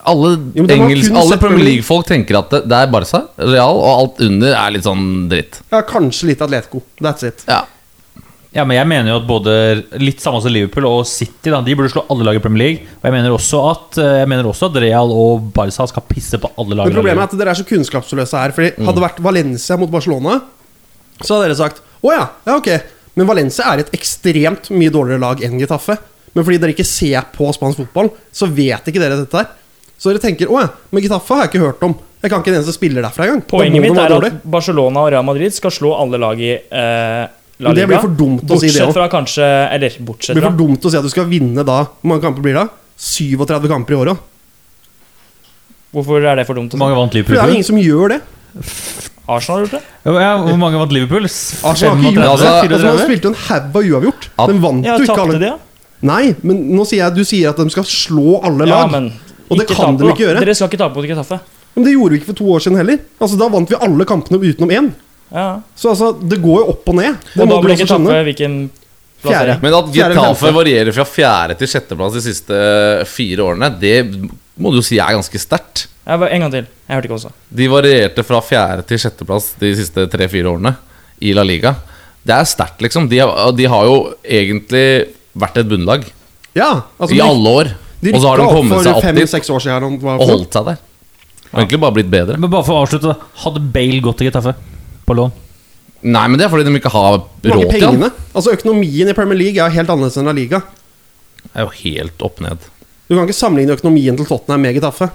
Alle, 0.05 0.35
Jo, 0.53 0.67
engelsk, 0.69 1.09
kun 1.09 1.21
alle 1.23 1.39
Premier 1.41 1.65
League-folk 1.71 2.05
tenker 2.09 2.37
at 2.43 2.51
det, 2.53 2.59
det 2.69 2.77
er 2.77 2.91
Barca, 2.93 3.23
Real, 3.41 3.79
og 3.81 3.93
alt 3.95 4.19
under 4.27 4.53
er 4.53 4.75
litt 4.75 4.85
sånn 4.85 5.07
dritt. 5.31 5.63
Ja, 5.73 5.81
kanskje 5.89 6.29
litt 6.35 6.43
Atletico. 6.45 6.83
That's 7.01 7.25
it. 7.25 7.47
Ja 7.49 7.63
Ja, 8.55 8.63
men 8.63 8.77
jeg 8.77 8.87
mener 8.87 9.11
jo 9.11 9.17
at 9.19 9.25
både 9.27 9.55
litt 9.99 10.21
samme 10.23 10.39
som 10.45 10.53
Liverpool 10.55 10.85
og 10.87 11.01
City 11.11 11.51
da, 11.51 11.59
De 11.65 11.75
burde 11.75 11.91
slå 11.91 12.05
alle 12.13 12.29
lag 12.29 12.37
i 12.39 12.43
Premier 12.45 12.63
League. 12.63 12.91
Og 13.01 13.09
jeg 13.09 13.15
mener 13.17 13.35
også 13.35 13.63
at, 13.71 13.99
eh, 13.99 14.19
jeg 14.21 14.29
mener 14.31 14.47
også 14.47 14.69
at 14.71 14.77
Real 14.85 15.11
og 15.11 15.49
Barca 15.57 15.89
skal 15.91 16.05
pisse 16.07 16.39
på 16.39 16.53
alle 16.61 16.77
lag. 16.79 16.87
Men 16.87 17.01
problemet 17.01 17.25
er 17.25 17.33
at 17.33 17.39
dere 17.41 17.55
er 17.57 17.59
så 17.59 17.67
kunnskapsløse 17.67 18.45
her. 18.45 18.55
Fordi 18.55 18.77
Hadde 18.85 18.95
det 19.01 19.07
vært 19.09 19.25
Valencia 19.25 19.81
mot 19.81 19.91
Barcelona, 19.91 20.37
så 21.19 21.35
hadde 21.35 21.49
dere 21.49 21.59
sagt 21.59 21.83
å 22.05 22.13
ja, 22.13 22.29
ja 22.47 22.61
ok. 22.61 22.71
Men 23.15 23.29
Valencia 23.29 23.69
er 23.73 23.85
et 23.85 23.93
ekstremt 23.95 24.71
mye 24.75 24.93
dårligere 24.93 25.23
lag 25.23 25.43
enn 25.47 25.61
Getafe. 25.61 25.97
Men 26.35 26.47
fordi 26.47 26.59
dere 26.63 26.75
ikke 26.75 26.87
ser 26.89 27.29
på 27.35 27.47
spansk 27.55 27.85
fotball, 27.85 28.11
så 28.35 28.49
vet 28.51 28.91
ikke 28.91 29.03
dere 29.03 29.21
dette 29.21 29.39
her. 29.39 29.53
Så 29.95 30.11
dere 30.11 30.23
tenker 30.25 30.51
å 30.51 30.59
ja, 30.65 30.73
men 30.91 31.05
Getafe 31.05 31.37
har 31.37 31.47
jeg 31.47 31.55
ikke 31.55 31.63
hørt 31.69 31.87
om. 31.87 31.95
Jeg 32.25 32.33
kan 32.33 32.43
ikke 32.43 32.51
en 32.55 32.59
eneste 32.59 32.75
spiller 32.75 33.05
derfra 33.05 33.29
engang. 33.29 33.45
Poenget 33.47 33.85
mitt 33.85 33.99
er 34.01 34.11
dårlig. 34.11 34.33
at 34.33 34.45
Barcelona 34.57 35.05
og 35.05 35.11
Real 35.13 35.27
Madrid 35.27 35.55
skal 35.55 35.73
slå 35.77 35.93
alle 36.01 36.19
lag 36.19 36.41
i 36.41 36.55
eh, 36.57 37.25
La 37.63 37.71
Liga. 37.71 37.75
det 37.79 37.89
blir 37.93 38.01
for 38.03 38.15
dumt 38.19 38.43
å 38.49 38.59
si 38.59 38.67
det 38.67 38.73
Bortsett 38.73 38.87
også. 38.89 38.97
fra 38.97 39.09
kanskje 39.13 39.49
Eller 39.77 39.99
Det 40.01 40.35
blir 40.35 40.47
for 40.49 40.59
dumt 40.59 40.89
å 40.89 40.91
si 40.91 40.99
at 40.99 41.07
du 41.07 41.13
skal 41.13 41.29
vinne 41.31 41.63
da. 41.63 41.83
Hvor 42.01 42.11
mange 42.11 42.25
kamper 42.25 42.43
blir 42.43 42.57
det? 42.59 42.67
37 42.99 43.69
kamper 43.71 43.95
i 43.95 43.99
året. 44.01 44.31
Hvorfor 45.95 46.25
er 46.27 46.41
det 46.41 46.47
for 46.49 46.59
dumt? 46.59 46.75
Å 46.75 46.79
å 46.79 46.83
mange 46.83 46.97
si? 46.97 47.01
vant 47.03 47.29
For 47.29 47.37
det 47.37 47.45
er 47.45 47.55
ingen 47.55 47.69
som 47.69 47.79
gjør 47.79 48.17
det. 48.17 48.23
Arsenal 49.29 49.59
har 49.59 49.67
gjort 49.67 49.75
det. 49.79 49.83
Ja, 50.05 50.33
hvor 50.45 50.59
mange 50.61 50.77
vant 50.83 50.93
Liverpool? 50.93 51.25
Arsenal 51.25 51.97
har 51.97 51.97
ikke 51.97 52.11
gjort 52.11 52.21
det. 52.21 52.31
Altså, 52.31 52.49
Altså, 52.51 52.69
de 52.69 52.79
34? 52.79 53.05
spilte 53.09 53.31
en 53.31 53.39
haug 53.47 53.65
av 53.65 53.87
uavgjort. 53.89 54.27
Den 54.37 54.57
De 54.59 54.63
vant 54.67 54.85
Ja, 54.85 54.97
jo 54.99 55.05
ikke 55.09 55.23
alle 55.25 55.39
de, 55.41 55.47
ja? 55.53 55.57
Nei, 56.05 56.35
men 56.45 56.59
nå 56.77 56.85
sier 56.85 57.01
jeg 57.07 57.15
du 57.17 57.25
sier 57.25 57.49
at 57.55 57.57
de 57.57 57.71
skal 57.73 57.87
slå 57.89 58.41
alle 58.45 58.67
Ja, 58.69 58.83
lag. 58.85 58.91
men 58.93 59.13
Og 59.51 59.59
det 59.59 59.67
kan 59.69 59.97
tape, 59.97 60.03
de 60.03 60.11
ikke 60.13 60.25
gjøre. 60.27 60.41
Dere 60.45 60.55
skal 60.55 60.69
ikke 60.69 60.79
tape 60.83 60.97
mot 61.01 61.09
Getafe. 61.09 61.41
Men 61.75 61.85
det 61.89 61.93
gjorde 61.97 62.11
vi 62.13 62.19
ikke 62.21 62.31
for 62.33 62.39
to 62.39 62.45
år 62.55 62.61
siden 62.61 62.77
heller. 62.79 62.99
Altså 63.21 63.39
Da 63.41 63.49
vant 63.49 63.69
vi 63.71 63.77
alle 63.81 64.05
kampene 64.05 64.39
utenom 64.45 64.71
én. 64.71 64.93
Ja. 65.33 65.61
Så 65.75 65.91
altså, 65.95 66.13
det 66.21 66.39
går 66.45 66.61
jo 66.61 66.69
opp 66.75 66.89
og 66.89 66.95
ned. 67.01 67.17
Det 67.35 67.41
Og 67.43 67.49
må 67.49 67.57
da 67.57 67.61
blir 67.65 67.77
skjønne. 67.81 68.07
Taffe 68.13 68.25
hvilken 68.29 68.71
plassering? 69.25 69.63
Men 69.65 69.75
at 69.81 69.93
Getafe 69.97 70.53
varierer 70.55 70.93
fra 70.93 71.05
fjerde 71.09 71.57
til 71.59 71.67
sjetteplass 71.73 72.13
de 72.13 72.21
siste 72.21 72.61
fire 73.09 73.41
årene, 73.49 73.71
det 73.81 73.97
må 74.61 74.71
du 74.71 74.79
jo 74.79 74.87
si 74.87 74.99
er 75.03 75.15
ganske 75.17 75.41
sterkt. 75.41 75.87
Ja, 76.05 76.19
en 76.21 76.45
gang 76.45 76.53
til. 76.53 76.67
Jeg 76.89 76.97
hørte 76.97 77.09
ikke 77.09 77.17
også. 77.19 77.33
De 77.49 77.69
varierte 77.73 78.25
fra 78.27 78.41
fjerde 78.45 78.85
til 78.89 79.01
sjetteplass 79.01 79.53
de 79.61 79.73
siste 79.79 80.05
tre-fire 80.13 80.51
årene 80.53 80.75
i 81.25 81.33
La 81.37 81.43
Liga. 81.47 81.75
Det 82.25 82.35
er 82.37 82.49
sterkt, 82.49 82.83
liksom. 82.85 83.09
De 83.09 83.19
har, 83.21 83.53
de 83.57 83.67
har 83.69 83.89
jo 83.89 83.97
egentlig 84.25 84.87
vært 85.37 85.59
et 85.61 85.69
bunnlag 85.69 86.05
Ja, 86.55 86.83
altså, 86.99 87.13
i 87.15 87.19
de- 87.19 87.25
alle 87.25 87.55
år. 87.61 87.73
Og 88.05 88.21
så 88.21 88.29
har 88.29 88.37
de 88.37 88.49
kommet 88.53 88.85
seg 88.85 88.99
opp 88.99 89.17
dit 89.17 89.51
år 89.51 89.63
siden. 89.65 90.03
og 90.05 90.29
holdt 90.29 90.53
seg 90.53 90.65
der. 90.67 90.79
Og 91.55 91.61
egentlig 91.63 91.81
bare 91.81 91.95
blitt 91.95 92.11
bedre. 92.11 92.37
Men 92.37 92.51
bare 92.51 92.65
for 92.67 92.75
å 92.75 92.85
avslutte, 92.85 93.15
da. 93.15 93.15
hadde 93.45 93.61
Bale 93.73 94.01
gått 94.03 94.19
til 94.19 94.29
Getafe 94.29 94.55
på 95.07 95.17
lån? 95.17 95.33
Nei, 96.05 96.27
men 96.29 96.37
det 96.37 96.45
er 96.45 96.51
fordi 96.53 96.65
de 96.67 96.75
ikke 96.77 96.93
har 96.93 97.15
råd 97.17 97.71
til 97.71 98.01
det. 98.03 98.11
Altså 98.35 98.53
Økonomien 98.53 99.09
i 99.09 99.15
Premier 99.17 99.39
League 99.39 99.63
er 99.63 99.71
helt 99.73 99.89
annerledes 99.89 100.19
enn 100.21 100.27
La 100.29 100.33
Liga. 100.37 100.61
Det 101.45 101.55
er 101.55 101.65
jo 101.65 101.73
helt 101.81 102.23
opp 102.27 102.41
ned. 102.45 102.59
Du 103.09 103.15
kan 103.15 103.27
ikke 103.27 103.37
sammenligne 103.37 103.77
økonomien 103.77 104.17
til 104.17 104.27
Tottenham 104.29 104.63
med 104.65 104.77
Getafe. 104.79 105.11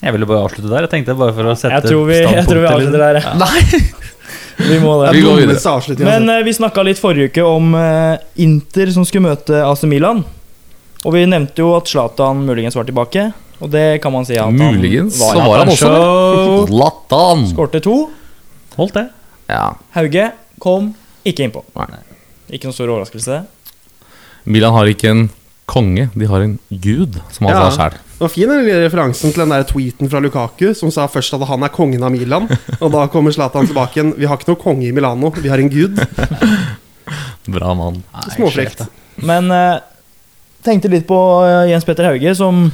Jeg 0.00 0.14
ville 0.14 0.26
bare 0.28 0.44
avslutte 0.46 0.70
der. 0.70 0.86
Jeg 0.86 0.92
tenkte 0.92 1.16
bare 1.18 1.34
for 1.34 1.50
å 1.50 1.54
sette 1.58 1.74
Jeg 1.78 1.90
tror 1.90 2.08
vi, 2.08 2.18
jeg 2.22 2.46
tror 2.46 2.60
vi 2.62 2.70
avslutter 2.70 3.04
der. 3.06 3.20
ja. 3.22 3.36
Nei! 3.40 3.84
Vi 4.54 4.76
må 4.78 4.92
Det 5.02 5.16
Vi 5.16 5.22
går 5.24 5.40
videre. 5.40 6.04
Men 6.06 6.28
eh, 6.30 6.44
vi 6.46 6.52
snakka 6.54 6.84
litt 6.86 7.00
forrige 7.02 7.32
uke 7.32 7.42
om 7.42 7.72
uh, 7.74 8.14
Inter 8.38 8.92
som 8.94 9.02
skulle 9.02 9.26
møte 9.26 9.58
AC 9.66 9.82
Milan. 9.90 10.20
Og 11.02 11.10
vi 11.16 11.24
nevnte 11.26 11.58
jo 11.58 11.72
at 11.74 11.90
Zlatan 11.90 12.44
muligens 12.46 12.78
var 12.78 12.86
tilbake. 12.86 13.26
Og 13.58 13.72
det 13.72 14.00
kan 14.04 14.14
man 14.14 14.26
si 14.28 14.38
at 14.38 14.54
Muligens 14.54 15.18
han 15.18 15.40
var. 15.42 15.48
var 15.48 15.64
han 15.64 15.72
også 15.74 15.90
det. 15.90 16.70
Zlatan! 16.70 17.44
Skårte 17.50 17.82
to. 17.82 17.96
Holdt 18.78 18.94
det. 19.00 19.04
Ja. 19.50 19.66
Hauge 19.98 20.30
kom 20.62 20.92
ikke 21.26 21.48
innpå. 21.48 21.64
Nei. 21.74 22.00
Ikke 22.54 22.70
noen 22.70 22.78
stor 22.78 22.94
overraskelse. 22.94 23.42
Milan 24.46 24.74
har 24.78 24.90
ikke 24.90 25.10
en 25.10 25.26
konge, 25.66 26.08
de 26.14 26.26
har 26.28 26.42
en 26.44 26.58
gud, 26.70 27.16
som 27.32 27.46
han 27.46 27.56
Ja. 27.56 27.70
sa 27.70 27.76
sjæl. 27.88 27.92
Det 28.14 28.20
var 28.20 28.28
fin 28.28 28.48
den 28.48 28.64
lille 28.64 28.84
referansen 28.84 29.32
til 29.32 29.42
den 29.42 29.50
der 29.50 29.64
tweeten 29.64 30.10
fra 30.10 30.20
Lukaku, 30.20 30.74
som 30.74 30.90
sa 30.90 31.06
først 31.06 31.34
at 31.34 31.48
han 31.48 31.62
er 31.62 31.68
kongen 31.68 32.02
av 32.02 32.12
Milan. 32.12 32.48
Og 32.80 32.92
da 32.92 33.06
kommer 33.08 33.32
Zlatan 33.32 33.66
tilbake 33.66 33.96
igjen. 33.98 34.14
Vi 34.16 34.26
har 34.26 34.36
ikke 34.38 34.52
noe 34.52 34.60
konge 34.62 34.86
i 34.86 34.92
Milano, 34.92 35.30
vi 35.30 35.48
har 35.48 35.58
en 35.58 35.68
gud. 35.72 35.98
Bra 37.56 37.74
mann. 37.74 38.02
Småfrekt. 38.34 38.84
Men 39.16 39.50
uh, 39.52 39.80
tenkte 40.64 40.88
litt 40.88 41.06
på 41.06 41.18
eh, 41.44 41.70
Jens 41.70 41.84
Petter 41.84 42.08
Hauge, 42.08 42.34
som 42.34 42.70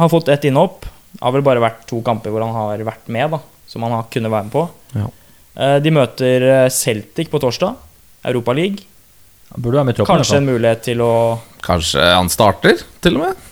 har 0.00 0.08
fått 0.08 0.28
ett 0.32 0.44
innhopp. 0.48 0.86
Har 1.20 1.32
vel 1.32 1.44
bare 1.44 1.60
vært 1.60 1.86
to 1.88 2.00
kamper 2.04 2.32
hvor 2.32 2.44
han 2.44 2.54
har 2.54 2.78
vært 2.86 3.08
med, 3.12 3.30
da, 3.36 3.40
som 3.66 3.84
han 3.84 3.92
har 3.92 4.08
kunnet 4.12 4.32
være 4.32 4.48
med 4.48 4.52
på. 4.52 4.64
Ja. 4.96 5.10
Eh, 5.56 5.76
de 5.84 5.92
møter 5.92 6.68
Celtic 6.72 7.28
på 7.32 7.40
torsdag. 7.42 7.76
Europa 8.26 8.52
League. 8.56 8.84
Troppen. 9.52 10.04
Kanskje 10.04 10.40
en 10.40 10.48
mulighet 10.48 10.82
til 10.82 11.02
å 11.04 11.12
Kanskje 11.66 12.02
han 12.02 12.28
starter, 12.30 12.78
til 13.02 13.16
og 13.18 13.24
med. 13.26 13.44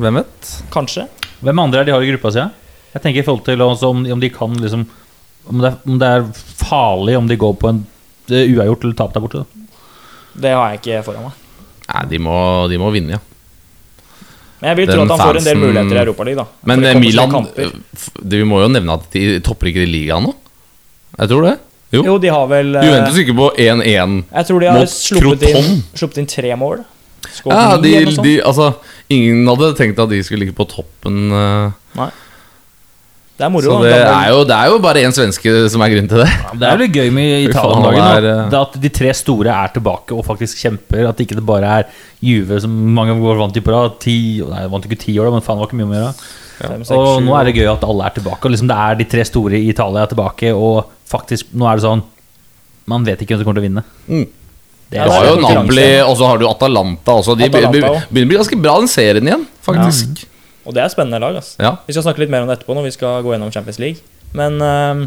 Hvem 0.00 0.20
vet? 0.20 0.50
Kanskje. 0.72 1.06
Hvem 1.40 1.58
andre 1.60 1.82
er 1.82 1.88
de 1.88 1.92
har 1.92 2.02
i 2.04 2.10
gruppa 2.12 2.32
si? 2.32 2.44
Jeg 2.94 3.02
tenker 3.02 3.20
i 3.20 3.26
forhold 3.26 3.44
til 3.46 3.62
også 3.62 3.90
om, 3.92 4.04
om 4.12 4.20
de 4.20 4.30
kan 4.32 4.54
liksom 4.60 4.86
om 5.50 5.60
det, 5.62 5.70
er, 5.70 5.76
om 5.88 5.98
det 5.98 6.08
er 6.08 6.26
farlig 6.60 7.16
om 7.16 7.28
de 7.28 7.36
går 7.40 7.54
på 7.58 7.70
en 7.70 7.84
det 8.30 8.44
er 8.44 8.52
uavgjort 8.54 8.84
eller 8.86 8.96
tap 8.98 9.14
der 9.14 9.24
borte. 9.24 9.40
Da. 9.42 9.80
Det 10.44 10.52
har 10.54 10.70
jeg 10.70 10.80
ikke 10.80 11.00
foran 11.08 11.26
meg. 11.26 11.38
Nei, 11.90 12.02
de 12.12 12.20
må, 12.22 12.36
de 12.70 12.78
må 12.78 12.90
vinne, 12.94 13.16
ja. 13.16 13.22
Men 14.60 14.70
jeg 14.70 14.78
vil 14.78 14.90
Den 14.90 14.98
tro 14.98 15.04
at 15.06 15.12
han 15.14 15.22
får 15.24 15.38
en 15.40 15.48
del 15.48 15.58
muligheter 15.58 15.96
i 15.96 16.02
Europa 16.02 16.26
League. 16.28 16.44
da 16.44 16.68
Men 16.68 16.84
eh, 16.84 16.98
Milan 17.00 17.48
Vi 18.28 18.40
må 18.44 18.60
jo 18.60 18.68
nevne 18.68 18.96
at 19.00 19.06
de 19.14 19.22
topper 19.44 19.70
ikke 19.70 19.86
i 19.86 19.88
ligaen 19.88 20.28
nå. 20.28 20.34
Jeg 21.16 21.32
tror 21.32 21.46
det. 21.48 21.54
Jo. 21.92 22.04
Jo, 22.06 22.16
de 22.22 22.28
har 22.30 22.46
vel 22.50 22.74
eh, 22.78 22.84
Juventus 22.86 23.18
ikke 23.24 23.34
på 23.34 23.50
1-1. 23.58 24.16
Jeg 24.30 24.46
tror 24.46 24.60
de 24.62 24.66
har 24.70 24.86
sluppet 24.92 25.46
inn, 25.50 25.82
sluppet 25.98 26.18
inn 26.22 26.28
tre 26.30 26.54
mål. 26.56 26.84
Ja, 27.50 27.76
de, 27.82 27.92
de, 28.22 28.34
altså, 28.46 28.72
ingen 29.12 29.46
hadde 29.50 29.72
tenkt 29.78 29.98
at 30.02 30.08
de 30.10 30.20
skulle 30.24 30.44
ligge 30.46 30.54
på 30.56 30.66
toppen. 30.70 31.28
Nei 31.98 32.10
Det 33.40 33.46
er 33.46 33.52
moro. 33.52 33.64
Så 33.72 33.76
det 33.86 33.92
er 33.96 34.26
jo, 34.34 34.40
det 34.44 34.52
er 34.56 34.66
jo 34.68 34.78
bare 34.84 35.00
én 35.06 35.14
svenske 35.16 35.52
som 35.72 35.80
er 35.84 35.92
grunnen 35.94 36.10
til 36.12 36.20
det. 36.20 36.28
Det 36.60 36.66
er 36.68 36.74
jo 36.76 36.80
litt 36.82 36.96
gøy 36.98 37.10
med 37.16 37.30
Fy 37.30 37.48
Italia 37.48 37.76
om 37.78 37.84
dagen. 37.86 38.00
han 38.04 38.22
da. 38.26 38.32
eh, 38.34 38.50
Det 38.52 38.58
at 38.60 38.74
de 38.82 38.90
tre 39.00 39.14
store 39.16 39.54
er 39.64 39.72
tilbake 39.78 40.12
og 40.16 40.26
faktisk 40.26 40.60
kjemper. 40.60 41.06
At 41.08 41.22
ikke 41.24 41.38
det 41.38 41.46
bare 41.48 41.70
er 41.80 41.88
Juve 42.20 42.60
som 42.60 42.74
mange 42.98 43.14
år 43.16 43.40
vant 43.40 43.56
de 43.56 43.62
på 43.64 43.72
rad. 43.72 43.96
Ti, 44.04 44.16
nei, 44.44 44.66
vant 44.68 44.84
ikke 44.84 45.00
ti 45.06 45.16
år, 45.18 45.30
da, 45.30 45.38
men 45.38 45.46
faen 45.46 45.56
det 45.56 45.64
var 45.64 45.70
ikke 45.72 45.80
mye 45.80 45.90
mer. 45.94 46.06
da. 46.10 46.30
Fem, 46.60 46.82
Og 46.92 47.22
nå 47.24 47.32
er 47.40 47.48
det 47.48 47.54
gøy 47.56 47.70
at 47.72 47.84
alle 47.88 48.04
er 48.10 48.16
tilbake. 48.18 48.44
Og 48.44 48.52
liksom 48.52 48.68
Det 48.68 48.76
er 48.76 48.98
de 49.00 49.08
tre 49.16 49.24
store 49.24 49.56
i 49.56 49.70
Italia 49.72 50.04
tilbake, 50.10 50.52
og 50.52 50.90
faktisk 51.10 51.50
nå 51.52 51.66
er 51.70 51.78
det 51.80 51.84
sånn 51.84 52.02
Man 52.90 53.04
vet 53.06 53.20
ikke 53.22 53.34
hvem 53.36 53.42
som 53.42 53.46
kommer 53.48 53.60
til 53.60 53.64
å 53.64 53.68
vinne. 53.68 53.82
Mm. 54.08 54.26
Det 54.90 54.98
Ja, 54.98 55.04
Du 55.04 55.10
det 55.10 55.14
har 55.14 55.24
er 55.24 55.30
jo. 55.30 55.40
Napoli, 55.60 55.88
og 56.02 56.16
så 56.18 56.26
har 56.26 56.38
du 56.40 56.46
Atalanta 56.48 57.12
også. 57.20 57.36
De 57.38 57.44
Atalanta 57.46 57.70
begynner 58.10 58.26
å 58.26 58.30
bli 58.32 58.38
ganske 58.40 58.58
bra, 58.58 58.72
den 58.82 58.90
serien 58.90 59.28
igjen, 59.28 59.44
faktisk. 59.62 60.24
Og 60.66 60.74
det 60.74 60.82
er 60.82 60.90
spennende 60.90 61.20
lag. 61.22 61.36
Altså. 61.38 61.54
Ja. 61.62 61.76
Vi 61.86 61.94
skal 61.94 62.02
snakke 62.08 62.24
litt 62.24 62.32
mer 62.32 62.42
om 62.42 62.50
det 62.50 62.56
etterpå 62.58 62.74
når 62.74 62.88
vi 62.88 62.94
skal 62.96 63.22
gå 63.22 63.30
gjennom 63.36 63.52
Champions 63.54 63.78
League. 63.78 64.02
Men 64.34 64.58
eh, 64.66 65.04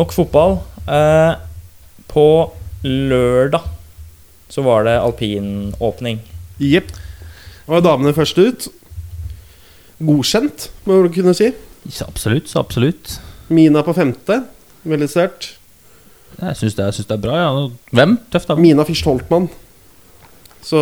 nok 0.00 0.14
fotball. 0.16 0.56
Eh, 0.88 1.34
på 2.08 2.24
lørdag 2.86 3.68
så 4.48 4.64
var 4.64 4.84
det 4.88 4.96
alpinåpning. 5.02 6.22
Jepp. 6.62 6.90
Var 7.68 7.84
damene 7.84 8.16
først 8.16 8.38
ut. 8.40 8.68
Godkjent, 10.00 10.70
må 10.88 11.02
du 11.04 11.12
kunne 11.14 11.36
si. 11.36 11.52
Så 11.88 12.08
absolutt, 12.08 12.48
så 12.48 12.60
absolutt. 12.64 13.18
Mina 13.52 13.82
på 13.86 13.92
femte. 13.96 14.40
Veldig 14.86 15.08
sterkt. 15.10 15.54
Jeg 16.36 16.58
syns 16.58 16.76
det, 16.76 16.86
det 17.08 17.16
er 17.16 17.22
bra. 17.22 17.38
Ja. 17.40 17.66
Hvem? 17.96 18.18
Tøft, 18.32 18.50
da. 18.50 18.58
Mina 18.60 18.84
Fischt 18.86 19.08
Holtmann. 19.08 19.48
Så 20.66 20.80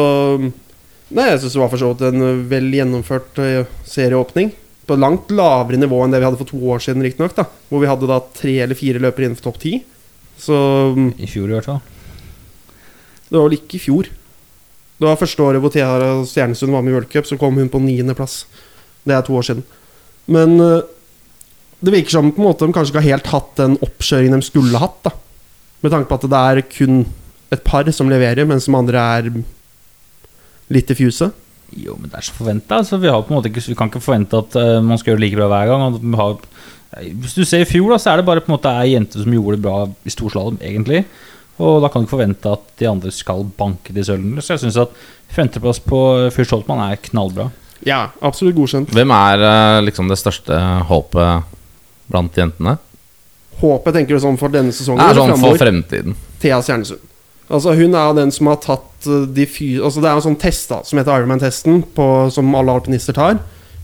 Nei, 1.14 1.28
jeg 1.28 1.42
syns 1.42 1.54
det 1.54 1.60
var 1.60 1.70
for 1.70 1.80
så 1.80 1.90
vidt 1.92 2.04
en 2.08 2.24
uh, 2.24 2.44
vel 2.50 2.70
gjennomført 2.74 3.40
uh, 3.42 3.72
serieåpning. 3.86 4.54
På 4.88 4.96
langt 4.98 5.30
lavere 5.32 5.78
nivå 5.80 6.00
enn 6.04 6.14
det 6.14 6.20
vi 6.20 6.26
hadde 6.26 6.40
for 6.40 6.50
to 6.50 6.58
år 6.74 6.82
siden, 6.82 7.04
riktignok. 7.04 7.36
Hvor 7.70 7.82
vi 7.82 7.90
hadde 7.90 8.08
da 8.10 8.18
tre 8.34 8.56
eller 8.64 8.78
fire 8.78 9.02
løpere 9.02 9.28
innenfor 9.28 9.50
topp 9.50 9.60
ti. 9.62 9.76
Så 10.40 10.56
um, 10.96 11.12
I 11.20 11.28
fjor, 11.30 11.48
i 11.52 11.56
hvert 11.56 11.68
fall. 11.68 11.80
det 13.28 13.36
var 13.36 13.46
vel 13.46 13.58
ikke 13.60 13.78
i 13.78 13.84
fjor. 13.84 14.10
Det 14.98 15.06
var 15.06 15.20
første 15.20 15.44
året 15.44 15.62
hvor 15.62 15.72
Thea 15.74 15.92
Stjernesund 16.26 16.72
var 16.74 16.82
med 16.82 16.92
i 16.92 16.96
World 16.96 17.10
Cup, 17.12 17.28
så 17.28 17.38
kom 17.38 17.60
hun 17.60 17.70
på 17.70 17.82
niendeplass. 17.82 18.44
Det 19.04 19.14
er 19.14 19.24
to 19.26 19.36
år 19.36 19.46
siden. 19.46 19.64
Men 20.26 20.56
uh, 20.58 20.82
det 21.84 21.92
virker 21.94 22.16
som 22.16 22.32
på 22.32 22.42
en 22.42 22.48
måte 22.48 22.66
de 22.66 22.74
kanskje 22.74 22.94
ikke 22.94 23.02
har 23.02 23.12
helt 23.14 23.30
hatt 23.32 23.52
den 23.60 23.76
oppkjøringen 23.84 24.40
de 24.40 24.46
skulle 24.46 24.80
hatt. 24.80 25.00
da 25.06 25.12
Med 25.84 25.94
tanke 25.94 26.08
på 26.10 26.18
at 26.18 26.28
det 26.32 26.42
er 26.50 26.66
kun 26.70 27.04
et 27.54 27.64
par 27.66 27.88
som 27.92 28.10
leverer, 28.10 28.48
mens 28.48 28.66
de 28.66 28.76
andre 28.76 29.00
er 29.18 29.32
litt 30.72 30.88
diffuse. 30.88 31.30
Jo, 31.74 31.96
men 31.98 32.10
det 32.10 32.18
er 32.18 32.26
så 32.26 32.36
forventa. 32.36 32.78
Altså, 32.80 32.98
vi, 33.02 33.10
ikke, 33.10 33.62
vi 33.68 33.76
kan 33.78 33.90
ikke 33.90 34.02
forvente 34.02 34.38
at 34.38 34.56
uh, 34.58 34.78
man 34.84 35.00
skal 35.00 35.12
gjøre 35.12 35.22
det 35.22 35.26
like 35.28 35.38
bra 35.40 35.50
hver 35.50 35.70
gang. 35.70 35.84
og 35.86 36.00
vi 36.00 36.18
har, 36.20 36.36
hvis 37.24 37.36
du 37.36 37.44
ser 37.44 37.64
i 37.64 37.68
fjor, 37.68 37.92
da, 37.92 38.00
så 38.00 38.12
er 38.12 38.20
det 38.20 38.28
bare 38.28 38.44
på 38.44 38.52
en 38.52 38.56
måte 38.56 38.74
ei 38.82 38.94
jente 38.94 39.22
som 39.22 39.34
gjorde 39.34 39.58
det 39.58 39.66
bra 39.66 39.78
i 40.06 40.14
storslalåm, 40.14 40.60
egentlig. 40.62 41.04
Og 41.62 41.82
da 41.82 41.90
kan 41.90 42.02
du 42.02 42.08
ikke 42.08 42.16
forvente 42.16 42.50
at 42.50 42.64
de 42.80 42.88
andre 42.90 43.12
skal 43.14 43.44
banke 43.58 43.94
de 43.94 44.02
sølvene. 44.06 44.42
Så 44.42 44.54
jeg 44.54 44.64
syns 44.64 44.80
at 44.82 44.94
femteplass 45.34 45.82
på 45.82 46.00
Fyrst 46.34 46.54
Holtmann 46.54 46.82
er 46.82 46.98
knallbra. 47.02 47.50
Ja, 47.86 48.08
absolutt 48.24 48.56
godkjent. 48.56 48.94
Hvem 48.94 49.12
er 49.14 49.42
eh, 49.44 49.82
liksom 49.84 50.08
det 50.10 50.18
største 50.18 50.56
håpet 50.88 51.53
blant 52.10 52.36
jentene? 52.38 52.76
Håpet 53.60 53.94
tenker 53.96 54.16
du 54.16 54.22
sånn 54.22 54.38
for 54.40 54.52
denne 54.52 54.74
sesongen 54.74 55.02
Det 55.02 55.12
er 55.12 55.20
sånn 55.20 55.42
for 55.42 55.60
fremtiden. 55.60 56.16
Thea 56.42 56.60
Stjernesund. 56.64 57.02
Altså 57.52 57.74
Hun 57.76 57.92
er 57.92 58.08
jo 58.08 58.16
den 58.16 58.32
som 58.34 58.48
har 58.50 58.60
tatt 58.64 59.08
uh, 59.08 59.26
de 59.28 59.44
fy... 59.48 59.74
Altså 59.78 60.02
Det 60.02 60.10
er 60.10 60.18
en 60.18 60.26
sånn 60.26 60.40
test 60.40 60.70
da 60.72 60.80
som 60.86 61.00
heter 61.00 61.20
Ironman-testen, 61.20 61.82
som 62.34 62.56
alle 62.56 62.74
alpinister 62.74 63.16
tar. 63.16 63.38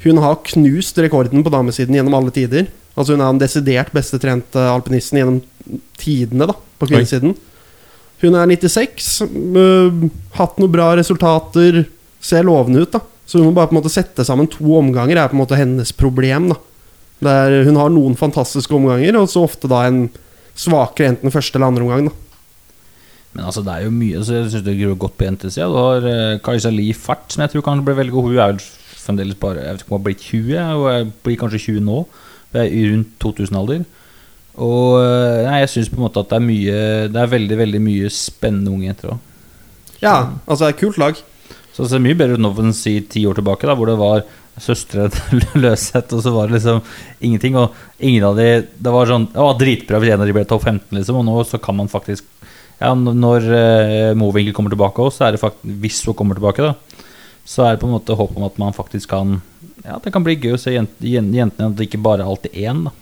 Hun 0.05 0.21
har 0.23 0.41
knust 0.49 0.99
rekorden 0.99 1.45
på 1.45 1.53
damesiden 1.53 1.97
gjennom 1.97 2.17
alle 2.17 2.33
tider. 2.35 2.71
Altså 2.97 3.15
Hun 3.15 3.23
er 3.23 3.29
den 3.29 3.43
desidert 3.43 3.93
beste 3.95 4.21
trente 4.23 4.65
alpinisten 4.73 5.21
gjennom 5.21 5.41
tidene 6.01 6.49
da 6.51 6.57
på 6.81 6.89
kvinnesiden. 6.89 7.37
Hun 8.21 8.37
er 8.37 8.49
96, 8.49 9.13
uh, 9.57 10.09
hatt 10.37 10.59
noen 10.61 10.73
bra 10.73 10.91
resultater, 10.99 11.85
ser 12.21 12.45
lovende 12.49 12.83
ut. 12.85 12.93
da 12.97 13.01
Så 13.25 13.39
hun 13.39 13.49
må 13.49 13.55
bare 13.57 13.71
på 13.71 13.77
en 13.77 13.81
måte 13.81 13.93
sette 13.93 14.25
sammen 14.29 14.49
to 14.51 14.75
omganger, 14.77 15.17
er 15.17 15.31
på 15.31 15.37
en 15.39 15.45
måte 15.45 15.57
hennes 15.61 15.93
problem. 15.97 16.51
da 16.53 16.59
Det 17.21 17.29
er, 17.31 17.65
Hun 17.69 17.77
har 17.77 17.93
noen 17.93 18.17
fantastiske 18.17 18.75
omganger, 18.75 19.19
og 19.21 19.29
så 19.29 19.45
ofte 19.45 19.69
da 19.69 19.85
en 19.87 20.09
svakere 20.57 21.13
enten 21.13 21.33
første 21.33 21.57
eller 21.59 21.73
andre 21.73 21.85
omgang. 21.87 22.09
da 22.09 22.15
Men 23.35 23.45
altså, 23.45 23.63
det 23.63 23.75
er 23.75 23.85
jo 23.85 23.95
mye 23.95 24.25
så 24.25 24.35
Jeg 24.35 24.51
synes 24.51 24.65
det 24.65 24.79
gror 24.81 24.99
godt 25.07 25.17
på 25.19 25.29
jentesida. 25.29 25.69
Du 25.69 25.79
har 25.79 26.07
uh, 26.09 26.41
Kajsa 26.43 26.73
Li 26.73 26.93
Fart, 26.93 27.29
som 27.29 27.45
jeg 27.45 27.53
tror 27.53 27.67
kan 27.67 27.85
bli 27.85 27.97
veldig 27.97 28.13
god. 28.13 28.29
Hun 28.29 28.39
er 28.39 28.53
vel 28.55 28.61
fremdeles 29.01 29.39
bare 29.41 29.65
Jeg 29.65 29.73
vet 29.73 29.85
ikke 29.85 29.93
om 29.93 29.97
hun 29.97 30.01
har 30.01 30.09
blitt 30.09 30.27
20. 30.27 30.59
Hun 30.59 30.93
jeg 30.93 31.13
blir 31.25 31.41
kanskje 31.41 31.65
20 31.67 31.81
nå. 31.87 32.05
Hun 32.51 32.61
er 32.61 32.93
rundt 32.93 33.17
2000-alder. 33.23 33.85
Og 34.61 34.99
eh, 35.01 35.47
nei, 35.47 35.61
jeg 35.63 35.73
syns 35.73 35.91
på 35.93 36.01
en 36.01 36.05
måte 36.05 36.21
at 36.21 36.33
det 36.33 36.37
er 36.41 36.43
mye 36.45 36.79
Det 37.09 37.21
er 37.21 37.31
veldig 37.33 37.57
veldig 37.61 37.81
mye 37.85 38.11
spennende 38.13 38.73
unge 38.73 38.89
jenter 38.89 39.15
òg. 39.15 39.21
Ja, 40.01 40.15
altså 40.47 40.65
det 40.65 40.69
er 40.71 40.75
et 40.75 40.83
kult 40.83 40.99
lag. 41.01 41.21
Så 41.71 41.85
det 41.85 41.93
ser 41.93 42.03
mye 42.03 42.17
bedre 42.19 42.37
ut 42.37 42.43
nå 42.43 42.51
enn 42.61 42.75
si 42.77 42.97
ti 43.09 43.23
år 43.29 43.39
tilbake, 43.39 43.69
da, 43.69 43.77
hvor 43.79 43.89
det 43.89 43.99
var 44.01 44.25
søstre 44.61 45.09
Løseth, 45.63 46.13
og 46.17 46.23
så 46.25 46.33
var 46.35 46.49
det 46.51 46.59
liksom 46.59 46.83
ingenting. 47.25 47.57
Og 47.57 47.73
ingen 47.99 48.25
av 48.29 48.37
de 48.39 48.49
Det 48.77 48.93
var 48.95 49.07
sånn 49.11 49.27
Det 49.33 49.41
var 49.41 49.59
dritbra 49.61 50.01
hvis 50.03 50.13
en 50.15 50.21
av 50.25 50.29
de 50.31 50.37
ble 50.37 50.45
topp 50.49 50.67
15, 50.69 50.99
liksom, 50.99 51.17
og 51.21 51.27
nå 51.29 51.45
så 51.49 51.61
kan 51.63 51.77
man 51.81 51.89
faktisk 51.93 52.25
Ja, 52.81 52.95
når 52.95 53.45
uh, 53.53 54.15
Mowinckel 54.17 54.55
kommer 54.57 54.73
tilbake 54.73 55.03
også, 55.05 55.19
så 55.21 55.27
er 55.29 55.37
det 55.37 55.41
faktisk 55.43 55.81
Hvis 55.83 56.03
hun 56.09 56.17
kommer 56.17 56.39
tilbake, 56.39 56.65
da, 56.65 56.75
så 57.45 57.67
er 57.67 57.75
det 57.77 57.83
på 57.83 57.89
en 57.91 57.97
måte 57.99 58.17
håp 58.17 58.37
om 58.39 58.47
at 58.49 58.59
man 58.63 58.77
faktisk 58.77 59.11
kan 59.13 59.39
Ja, 59.85 59.99
det 60.05 60.13
kan 60.15 60.25
bli 60.25 60.37
gøy 60.41 60.55
å 60.57 60.61
se 60.61 60.73
jent, 60.77 60.93
jen- 61.01 61.33
jentene, 61.35 61.71
at 61.73 61.77
det 61.81 61.89
ikke 61.89 62.03
bare 62.05 62.21
er 62.25 62.29
alltid 62.29 62.53
én, 62.61 62.85
da. 62.89 62.93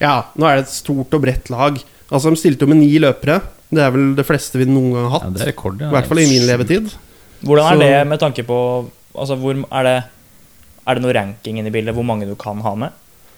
Ja, 0.00 0.14
nå 0.36 0.46
er 0.48 0.58
det 0.60 0.66
et 0.68 0.72
stort 0.72 1.12
og 1.16 1.22
bredt 1.24 1.48
lag. 1.52 1.76
Altså, 2.10 2.30
De 2.32 2.36
stilte 2.40 2.64
jo 2.64 2.70
med 2.72 2.80
ni 2.80 2.90
løpere. 3.00 3.38
Det 3.72 3.80
er 3.84 3.90
vel 3.94 4.14
det 4.18 4.24
fleste 4.28 4.56
vi 4.60 4.66
noen 4.68 4.92
gang 4.96 5.06
har 5.12 5.20
Ja, 5.20 5.24
hatt. 5.28 5.34
det 5.38 5.42
er 5.46 5.50
rekord, 5.52 5.80
ja. 5.80 5.88
I 5.88 5.94
hvert 5.96 6.08
fall 6.10 6.20
i 6.20 6.26
min 6.28 6.44
levetid. 6.48 6.92
Hvordan 7.44 7.66
er 7.70 7.76
Så- 7.76 7.82
det 7.86 8.08
med 8.12 8.20
tanke 8.20 8.44
på 8.48 8.58
Altså, 9.16 9.34
hvor 9.40 9.56
er 9.58 9.82
det 9.88 9.96
Er 10.90 10.98
det 10.98 11.04
noe 11.04 11.14
ranking 11.14 11.60
inne 11.60 11.70
i 11.70 11.74
bildet? 11.74 11.94
Hvor 11.94 12.06
mange 12.06 12.26
du 12.26 12.34
kan 12.38 12.60
ha 12.66 12.74
med? 12.74 12.96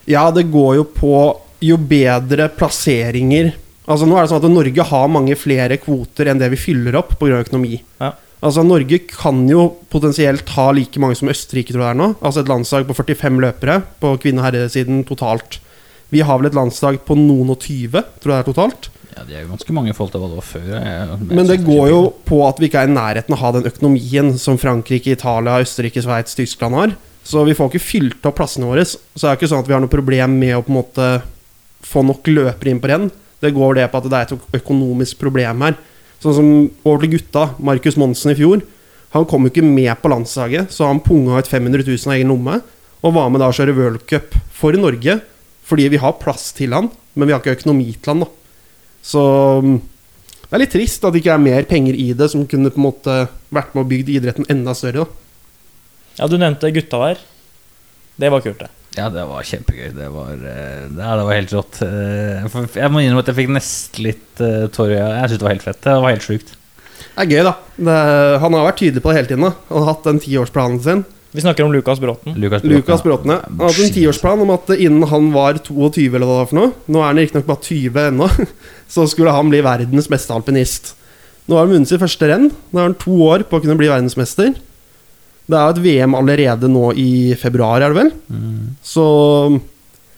Ja, 0.09 0.31
det 0.35 0.49
går 0.51 0.79
jo 0.81 0.87
på 0.97 1.15
jo 1.63 1.77
bedre 1.79 2.49
plasseringer 2.51 3.53
Altså 3.91 4.07
Nå 4.07 4.17
er 4.17 4.25
det 4.25 4.31
sånn 4.31 4.43
at 4.43 4.51
Norge 4.51 4.85
har 4.89 5.09
mange 5.11 5.35
flere 5.39 5.77
kvoter 5.83 6.29
enn 6.31 6.39
det 6.39 6.49
vi 6.53 6.59
fyller 6.61 6.95
opp 7.01 7.17
pga. 7.19 7.41
økonomi. 7.43 7.81
Ja. 7.99 8.13
Altså 8.43 8.63
Norge 8.67 9.01
kan 9.11 9.43
jo 9.51 9.69
potensielt 9.91 10.49
ha 10.55 10.69
like 10.75 11.03
mange 11.03 11.19
som 11.19 11.31
Østerrike 11.31 11.75
tror 11.75 11.83
jeg 11.83 11.89
det 11.89 11.95
er 11.97 12.01
nå. 12.01 12.09
Altså 12.23 12.43
et 12.45 12.51
landslag 12.51 12.87
på 12.87 12.95
45 12.95 13.43
løpere 13.43 13.81
på 14.03 14.15
kvinne- 14.23 14.43
og 14.43 14.49
herresiden 14.49 15.03
totalt. 15.07 15.59
Vi 16.15 16.23
har 16.23 16.39
vel 16.39 16.51
et 16.51 16.59
landslag 16.59 17.01
på 17.07 17.19
noen 17.19 17.51
og 17.55 17.59
tyve, 17.63 18.03
tror 18.23 18.35
jeg 18.35 18.39
det 18.39 18.43
er 18.43 18.51
totalt. 18.53 18.89
Ja, 19.13 19.25
de 19.29 19.35
er 19.37 19.45
jo 19.45 19.53
ganske 19.53 19.75
mange 19.77 19.91
i 19.91 19.95
forhold 19.97 20.15
til 20.15 20.23
hva 20.23 20.31
det 20.31 20.41
var 20.41 20.49
før. 20.49 20.67
Jeg, 20.73 21.29
Men 21.29 21.47
det 21.51 21.61
går 21.67 21.87
jo 21.91 22.01
på 22.27 22.43
at 22.49 22.59
vi 22.59 22.69
ikke 22.71 22.83
er 22.87 22.91
i 22.91 22.97
nærheten 22.97 23.35
av 23.35 23.39
å 23.39 23.43
ha 23.43 23.53
den 23.59 23.69
økonomien 23.69 24.35
som 24.41 24.59
Frankrike, 24.59 25.15
Italia, 25.19 25.59
Østerrike, 25.63 26.03
Sveits, 26.03 26.39
Tyskland 26.39 26.79
har. 26.79 26.95
Så 27.25 27.45
vi 27.47 27.55
får 27.55 27.71
ikke 27.71 27.83
fylt 27.83 28.27
opp 28.27 28.37
plassene 28.41 28.69
våre. 28.69 28.85
Så 28.85 29.23
det 29.23 29.31
er 29.31 29.39
ikke 29.39 29.51
sånn 29.51 29.63
at 29.63 29.71
vi 29.71 29.77
har 29.77 29.83
noe 29.83 29.93
problem 29.93 30.37
med 30.41 30.57
å 30.57 30.65
på 30.65 30.73
en 30.73 30.79
måte 30.81 31.09
få 31.87 32.03
nok 32.07 32.29
løpere 32.31 32.73
inn 32.73 32.83
på 32.83 32.91
renn. 32.91 33.09
Det 33.43 33.55
går 33.55 33.79
det 33.79 33.89
på 33.91 33.99
at 33.99 34.09
det 34.11 34.19
er 34.19 34.29
et 34.29 34.59
økonomisk 34.61 35.19
problem 35.23 35.65
her. 35.67 35.79
Sånn 36.23 36.37
som 36.37 36.51
over 36.87 37.03
til 37.03 37.17
gutta. 37.17 37.49
Markus 37.63 37.99
Monsen 37.99 38.35
i 38.35 38.39
fjor. 38.39 38.63
Han 39.13 39.27
kom 39.29 39.45
jo 39.45 39.53
ikke 39.53 39.67
med 39.67 39.93
på 40.01 40.09
landslaget, 40.09 40.71
så 40.73 40.87
han 40.89 41.03
punga 41.05 41.43
ut 41.43 41.51
500 41.51 41.85
000 41.85 42.07
av 42.09 42.15
egen 42.17 42.31
lomme. 42.33 42.61
Og 43.03 43.15
var 43.17 43.33
med 43.33 43.43
da 43.43 43.51
å 43.51 43.57
kjøre 43.57 43.75
worldcup 43.77 44.37
for 44.55 44.79
Norge, 44.79 45.19
fordi 45.67 45.89
vi 45.93 46.01
har 46.01 46.21
plass 46.21 46.51
til 46.57 46.73
han, 46.75 46.89
men 47.15 47.29
vi 47.29 47.35
har 47.35 47.43
ikke 47.43 47.59
økonomi 47.59 47.91
til 47.97 48.13
han, 48.15 48.23
da. 48.25 48.31
Så 49.03 49.23
mm, 49.67 49.75
det 50.47 50.55
er 50.55 50.63
litt 50.63 50.75
trist 50.77 51.03
at 51.05 51.13
det 51.13 51.23
ikke 51.23 51.35
er 51.35 51.43
mer 51.43 51.67
penger 51.69 51.99
i 51.99 52.13
det 52.17 52.31
som 52.31 52.47
kunne 52.49 52.71
på 52.71 52.79
en 52.79 52.87
måte 52.87 53.17
vært 53.53 53.75
med 53.75 53.83
og 53.83 53.91
bygd 53.91 54.15
idretten 54.15 54.49
enda 54.53 54.75
større. 54.79 55.05
da 55.05 55.22
Ja, 56.19 56.29
du 56.29 56.39
nevnte 56.41 56.73
gutta 56.75 57.01
der. 57.07 57.21
Det 58.21 58.31
var 58.33 58.45
kult, 58.45 58.61
det. 58.61 58.71
Ja, 58.99 59.07
det 59.09 59.23
var 59.25 59.47
kjempegøy. 59.49 59.93
Det 59.97 60.09
var, 60.13 60.33
eh, 60.37 60.83
det, 60.93 60.99
det 61.01 61.25
var 61.29 61.39
helt 61.39 61.55
rått. 61.57 61.79
Eh, 61.87 62.75
Jeg 62.77 62.93
må 62.93 63.01
innrømme 63.01 63.23
at 63.25 63.31
jeg 63.33 63.39
fikk 63.39 63.55
nesten 63.55 64.05
litt 64.05 64.43
uh, 64.45 64.67
tårer 64.75 64.99
i 64.99 65.01
øya. 65.01 65.15
Jeg 65.23 65.31
syntes 65.33 65.41
det 65.41 65.47
var 65.47 65.55
helt 65.55 65.65
fett. 65.65 65.81
Det 65.87 65.97
var 66.05 66.13
helt 66.13 66.27
sjukt. 66.27 66.53
Det 67.03 67.25
er 67.25 67.33
gøy, 67.33 67.43
da. 67.49 67.55
Det, 67.77 67.97
han 68.45 68.57
har 68.59 68.69
vært 68.69 68.81
tydelig 68.83 69.03
på 69.05 69.13
det 69.13 69.19
hele 69.19 69.31
tiden. 69.33 69.49
da 69.49 69.79
har 69.79 69.89
hatt 69.89 70.09
den 70.09 70.21
tiårsplanen 70.23 70.83
sin. 70.85 71.05
Vi 71.33 71.41
snakker 71.41 71.65
om 71.65 71.73
Lukas 71.73 72.01
Bråten. 72.01 72.35
Lukas 72.37 72.65
Lukas 72.69 73.01
ja 73.07 73.39
Han 73.49 73.63
hadde 73.65 73.85
en 73.87 73.95
tiårsplan 73.95 74.43
om 74.45 74.51
at 74.53 74.69
innen 74.77 75.07
han 75.09 75.31
var 75.33 75.57
22, 75.65 76.11
eller 76.13 76.29
hva 76.29 76.35
det 76.35 76.41
var 76.43 76.51
for 76.51 76.59
noe 76.59 76.73
Nå 76.93 77.01
er 77.01 77.07
han 77.09 77.21
riktignok 77.23 77.47
bare 77.49 77.65
20 77.65 78.03
ennå. 78.11 78.29
Så 78.93 79.07
skulle 79.09 79.33
han 79.33 79.49
bli 79.49 79.63
verdens 79.65 80.11
beste 80.13 80.37
alpinist. 80.37 80.93
Nå 81.49 81.57
har 81.57 81.65
han 81.65 81.73
vunnet 81.73 81.89
sitt 81.89 82.03
første 82.03 82.29
renn. 82.29 82.51
Nå 82.69 82.83
har 82.83 82.91
han 82.91 82.99
to 83.01 83.17
år 83.25 83.47
på 83.49 83.57
å 83.57 83.65
kunne 83.65 83.79
bli 83.81 83.89
verdensmester. 83.89 84.53
Det 85.53 85.59
er 85.61 85.69
jo 85.69 85.77
et 85.77 85.85
VM 85.85 86.17
allerede 86.17 86.71
nå 86.73 86.87
i 86.97 87.11
februar, 87.39 87.83
er 87.85 87.93
det 87.93 88.01
vel? 88.01 88.13
Mm. 88.33 88.75
Så 88.83 89.05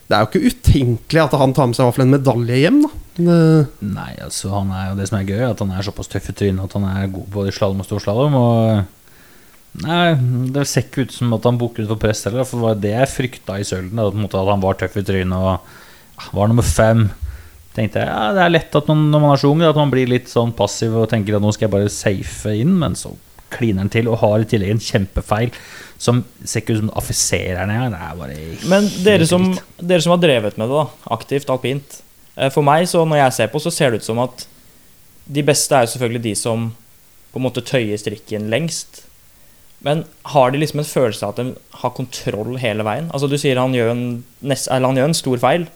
det 0.09 0.17
er 0.17 0.23
jo 0.23 0.29
ikke 0.31 0.53
utenkelig 0.53 1.23
at 1.25 1.39
han 1.41 1.55
tar 1.57 1.71
med 1.71 1.77
seg 1.77 1.83
i 1.83 1.89
hvert 1.89 1.99
fall 1.99 2.07
en 2.07 2.15
medalje 2.15 2.61
hjem, 2.61 2.83
da. 2.85 2.91
Det, 3.15 3.39
Nei, 3.87 4.11
altså 4.25 4.51
han 4.51 4.73
er 4.75 4.89
jo 4.89 4.99
det 4.99 5.07
som 5.07 5.21
er 5.21 5.29
gøy, 5.29 5.43
at 5.47 5.61
han 5.63 5.71
er 5.71 5.87
såpass 5.87 6.11
tøff 6.11 6.33
i 6.33 6.35
trynet 6.35 6.67
at 6.67 6.75
han 6.75 6.87
er 6.91 7.13
god 7.13 7.29
både 7.35 7.53
i 7.53 7.55
slalåm 7.55 7.83
og 7.83 7.89
storslalåm. 7.89 8.37
Og 8.39 9.83
Nei, 9.83 10.15
det 10.55 10.69
ser 10.71 10.87
ikke 10.87 11.07
ut 11.07 11.15
som 11.15 11.35
at 11.35 11.47
han 11.49 11.59
bukker 11.59 11.83
ut 11.83 11.91
for 11.91 12.03
press 12.03 12.23
heller. 12.29 12.47
For 12.47 12.61
det 12.61 12.67
var 12.69 12.81
det 12.83 12.93
jeg 12.93 13.11
frykta 13.11 13.59
i 13.59 13.67
Sølden. 13.67 13.99
måte 14.23 14.39
At 14.39 14.51
han 14.53 14.63
var 14.63 14.79
tøff 14.79 14.99
i 15.01 15.03
trynet 15.07 15.35
og 15.35 15.51
ah, 15.57 16.29
var 16.37 16.51
nummer 16.51 16.67
fem. 16.67 17.09
Tenkte 17.75 18.05
jeg, 18.05 18.07
ja, 18.07 18.29
Det 18.37 18.43
er 18.45 18.53
lett 18.55 18.79
at 18.79 18.91
man, 18.91 19.09
når 19.11 19.23
man 19.25 19.35
er 19.35 19.43
så 19.43 19.51
ung, 19.51 19.65
at 19.67 19.79
man 19.79 19.91
blir 19.91 20.11
litt 20.11 20.31
sånn 20.31 20.55
passiv 20.55 20.95
og 20.95 21.09
tenker 21.11 21.39
at 21.39 21.43
nå 21.43 21.51
skal 21.55 21.67
jeg 21.67 21.75
bare 21.75 21.91
safe 21.91 22.55
inn, 22.55 22.77
men 22.79 22.95
så 22.99 23.17
kliner 23.55 23.85
han 23.85 23.93
til 23.93 24.11
og 24.11 24.21
har 24.23 24.43
i 24.43 24.49
tillegg 24.51 24.75
en 24.75 24.83
kjempefeil 24.83 25.55
som 26.01 26.25
ser 26.43 26.63
ikke 26.63 26.77
ut 26.77 26.83
som 26.83 26.93
affiserer 26.99 27.69
ned. 27.71 27.95
Men 28.71 28.89
dere 29.07 29.29
som, 29.29 29.53
dere 29.79 30.05
som 30.05 30.17
har 30.17 30.23
drevet 30.23 30.59
med 30.61 30.69
det 30.69 30.81
da, 30.81 30.87
aktivt, 31.15 31.53
alpint 31.53 32.01
eh, 32.37 32.51
For 32.53 32.67
meg, 32.67 32.89
så 32.91 33.05
når 33.07 33.23
jeg 33.23 33.37
ser 33.39 33.53
på, 33.53 33.63
så 33.63 33.73
ser 33.73 33.95
det 33.95 34.03
ut 34.03 34.09
som 34.11 34.21
at 34.25 34.47
de 35.25 35.45
beste 35.47 35.73
er 35.73 35.87
jo 35.87 35.95
selvfølgelig 35.95 36.25
de 36.27 36.35
som 36.37 36.69
på 37.33 37.41
en 37.41 37.47
måte 37.47 37.65
tøyer 37.65 37.99
strikken 37.99 38.51
lengst. 38.53 39.05
Men 39.85 40.05
har 40.33 40.53
de 40.53 40.61
liksom 40.61 40.83
en 40.83 40.89
følelse 40.89 41.27
av 41.27 41.35
at 41.35 41.41
de 41.41 41.79
har 41.81 41.97
kontroll 41.97 42.59
hele 42.61 42.85
veien? 42.87 43.09
Altså 43.13 43.29
Du 43.29 43.37
sier 43.41 43.59
han 43.61 43.75
gjør 43.77 43.91
en, 43.93 44.05
han 44.45 45.01
gjør 45.01 45.11
en 45.11 45.19
stor 45.19 45.41
feil, 45.43 45.67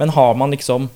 men 0.00 0.12
har 0.14 0.34
man 0.38 0.54
liksom 0.54 0.90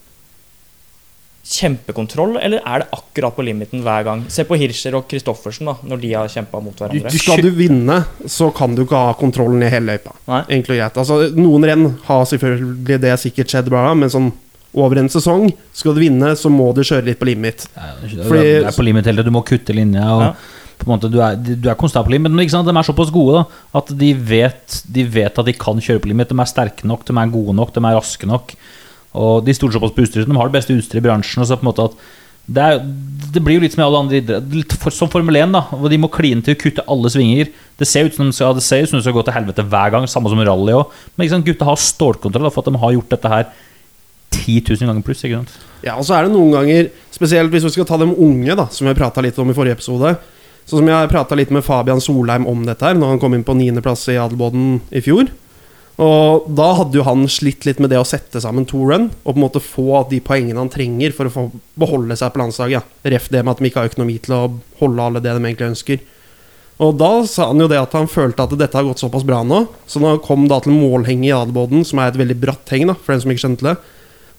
kjempekontroll, 1.48 2.36
eller 2.44 2.60
er 2.66 2.82
det 2.82 2.88
akkurat 2.92 3.34
på 3.36 3.44
limiten 3.46 3.80
hver 3.84 4.04
gang? 4.06 4.24
Se 4.32 4.44
på 4.48 4.56
Hirscher 4.60 4.94
og 4.98 5.06
Christoffersen, 5.10 5.68
da, 5.70 5.74
når 5.88 6.02
de 6.02 6.10
har 6.14 6.28
kjempa 6.32 6.60
mot 6.62 6.76
hverandre. 6.76 7.12
skal 7.14 7.40
du 7.44 7.50
vinne, 7.56 8.02
så 8.28 8.50
kan 8.54 8.74
du 8.76 8.84
ikke 8.84 9.00
ha 9.08 9.14
kontrollen 9.18 9.64
i 9.64 9.70
hele 9.72 9.94
løypa. 9.94 10.12
Enkelt 10.48 10.74
og 10.74 10.80
greit. 10.82 11.00
Altså, 11.04 11.18
noen 11.38 11.64
renn 11.70 11.88
har 12.08 12.28
selvfølgelig 12.28 13.00
det 13.06 13.16
sikkert 13.24 13.54
skjedd 13.54 13.72
bra, 13.72 13.86
men 13.96 14.12
sånn 14.12 14.30
over 14.78 15.00
en 15.00 15.08
sesong, 15.08 15.48
skal 15.72 15.96
du 15.96 16.02
vinne, 16.04 16.34
så 16.36 16.50
må 16.52 16.68
du 16.76 16.82
kjøre 16.84 17.06
litt 17.08 17.18
på 17.18 17.26
limit. 17.30 17.66
Ja, 17.74 17.94
det 18.02 18.12
er- 18.12 18.28
Fordi- 18.28 18.42
det 18.60 18.66
er 18.68 18.76
på 18.76 18.84
limit 18.84 19.06
hele. 19.06 19.24
Du 19.24 19.30
må 19.30 19.42
kutte 19.44 19.74
linja. 19.74 20.04
Og 20.14 20.20
Ja. 20.22 20.34
på 20.78 20.86
en 20.86 20.92
måte, 21.00 21.10
du, 21.10 21.18
er, 21.20 21.34
du 21.36 21.68
er 21.68 21.74
konstant 21.74 22.06
på 22.06 22.10
limit. 22.10 22.30
Men 22.30 22.44
ikke 22.44 22.50
sant? 22.50 22.66
de 22.68 22.76
er 22.76 22.82
såpass 22.84 23.10
gode 23.10 23.32
da, 23.40 23.44
at 23.74 23.86
de 23.98 24.12
vet, 24.12 24.82
de 24.92 25.02
vet 25.04 25.38
at 25.38 25.44
de 25.46 25.52
kan 25.54 25.74
kjøre 25.80 26.00
på 26.00 26.06
limit. 26.12 26.28
De 26.28 26.38
er 26.38 26.44
sterke 26.44 26.84
nok, 26.84 27.04
de 27.06 27.12
er 27.16 27.30
gode 27.32 27.54
nok, 27.56 27.72
de 27.72 27.80
er 27.80 27.96
raske 27.98 28.26
nok. 28.26 28.54
Og 29.16 29.44
de 29.46 29.54
stoler 29.56 29.72
såpass 29.78 29.94
på 29.96 30.04
utstyret. 30.04 30.28
De 30.28 30.36
har 30.36 30.48
det 30.50 30.58
beste 30.58 30.74
utstyret 30.76 31.00
i 31.02 31.06
bransjen. 31.08 31.40
Og 31.42 31.48
så 31.48 31.56
på 31.56 31.64
en 31.64 31.70
måte 31.72 31.86
at 31.88 31.94
det, 32.48 32.64
er, 32.64 32.78
det 33.34 33.42
blir 33.44 33.58
jo 33.58 33.62
litt 33.64 33.74
som 33.74 33.82
i 33.82 33.86
alle 33.86 33.98
andre 34.04 34.20
idretter. 34.22 34.76
For- 34.80 34.94
Som 34.94 35.10
Formel 35.12 35.36
1, 35.36 35.52
da, 35.52 35.62
hvor 35.68 35.90
de 35.92 35.98
må 36.00 36.08
kline 36.12 36.40
til 36.44 36.54
å 36.56 36.60
kutte 36.60 36.84
alle 36.88 37.10
svinger. 37.12 37.50
Det 37.80 37.88
ser 37.88 38.08
ut 38.08 38.14
som 38.16 38.28
de 38.28 38.32
skal, 38.36 38.54
det 38.56 38.64
ut 38.64 38.88
som 38.92 38.98
de 38.98 39.04
skal 39.04 39.16
gå 39.16 39.24
til 39.26 39.36
helvete 39.36 39.64
hver 39.68 39.90
gang, 39.92 40.06
samme 40.08 40.30
som 40.32 40.40
rally 40.40 40.72
òg. 40.76 40.92
Men 41.16 41.26
ikke 41.26 41.34
sant, 41.36 41.48
gutta 41.48 41.68
har 41.68 41.76
stålkontroll 41.76 42.50
for 42.52 42.64
at 42.64 42.70
de 42.72 42.80
har 42.84 42.94
gjort 42.96 43.12
dette 43.16 43.32
her 43.34 43.48
10 44.30 44.60
000 44.68 44.88
ganger 44.88 45.04
pluss. 45.04 45.24
ikke 45.24 45.40
sant? 45.42 45.52
Ja, 45.84 45.94
og 45.96 46.04
så 46.08 46.16
er 46.16 46.26
det 46.26 46.32
noen 46.34 46.52
ganger, 46.56 46.88
spesielt 47.14 47.52
hvis 47.52 47.64
vi 47.68 47.70
skal 47.76 47.86
ta 47.88 47.98
dem 48.00 48.14
unge, 48.16 48.56
da, 48.58 48.66
som 48.72 48.88
jeg 48.88 48.96
prata 48.98 49.22
litt 49.24 49.38
om 49.38 49.50
i 49.52 49.56
forrige 49.56 49.76
episode. 49.78 50.16
Sånn 50.68 50.82
som 50.82 50.88
jeg 50.90 51.08
prata 51.12 51.36
litt 51.38 51.52
med 51.54 51.64
Fabian 51.64 52.00
Solheim 52.04 52.44
om 52.50 52.64
dette 52.66 52.84
her, 52.84 52.96
når 52.98 53.14
han 53.14 53.20
kom 53.22 53.36
inn 53.36 53.44
på 53.46 53.54
niendeplass 53.56 54.02
i 54.12 54.18
Adelboden 54.20 54.80
i 54.92 55.00
fjor. 55.04 55.28
Og 55.98 56.44
da 56.54 56.68
hadde 56.78 56.94
jo 56.94 57.02
han 57.02 57.24
slitt 57.26 57.64
litt 57.66 57.80
med 57.82 57.90
det 57.90 57.98
å 57.98 58.06
sette 58.06 58.38
sammen 58.42 58.66
to 58.70 58.84
run, 58.86 59.08
og 59.24 59.32
på 59.32 59.34
en 59.34 59.42
måte 59.42 59.62
få 59.62 60.04
de 60.10 60.20
poengene 60.22 60.60
han 60.60 60.70
trenger 60.70 61.14
for 61.16 61.26
å 61.26 61.32
få 61.34 61.44
beholde 61.78 62.14
seg 62.18 62.30
på 62.34 62.42
landslaget. 62.42 62.76
Ja. 62.78 63.10
Ref 63.16 63.26
det 63.34 63.42
med 63.42 63.56
at 63.56 63.62
de 63.62 63.70
ikke 63.70 63.82
har 63.82 63.90
økonomi 63.90 64.20
til 64.22 64.36
å 64.36 64.44
holde 64.78 65.08
alle 65.08 65.24
det 65.24 65.34
de 65.34 65.42
egentlig 65.42 65.72
ønsker. 65.72 66.06
Og 66.78 66.94
da 66.94 67.10
sa 67.26 67.48
han 67.50 67.58
jo 67.58 67.66
det 67.66 67.80
at 67.82 67.96
han 67.98 68.06
følte 68.06 68.44
at 68.46 68.54
dette 68.54 68.78
har 68.78 68.86
gått 68.86 69.02
såpass 69.02 69.26
bra 69.26 69.42
nå, 69.42 69.64
så 69.90 69.98
når 69.98 70.14
han 70.14 70.24
kom 70.28 70.46
da 70.46 70.60
til 70.62 70.76
målhenget 70.78 71.32
i 71.32 71.34
Adelboden, 71.34 71.82
som 71.86 71.98
er 71.98 72.12
et 72.12 72.20
veldig 72.20 72.38
bratt 72.38 72.70
heng, 72.70 72.86
da, 72.92 72.94
for 72.94 73.16
den 73.16 73.24
som 73.24 73.34
ikke 73.34 73.44
skjønte 73.48 73.66
det, 73.66 73.76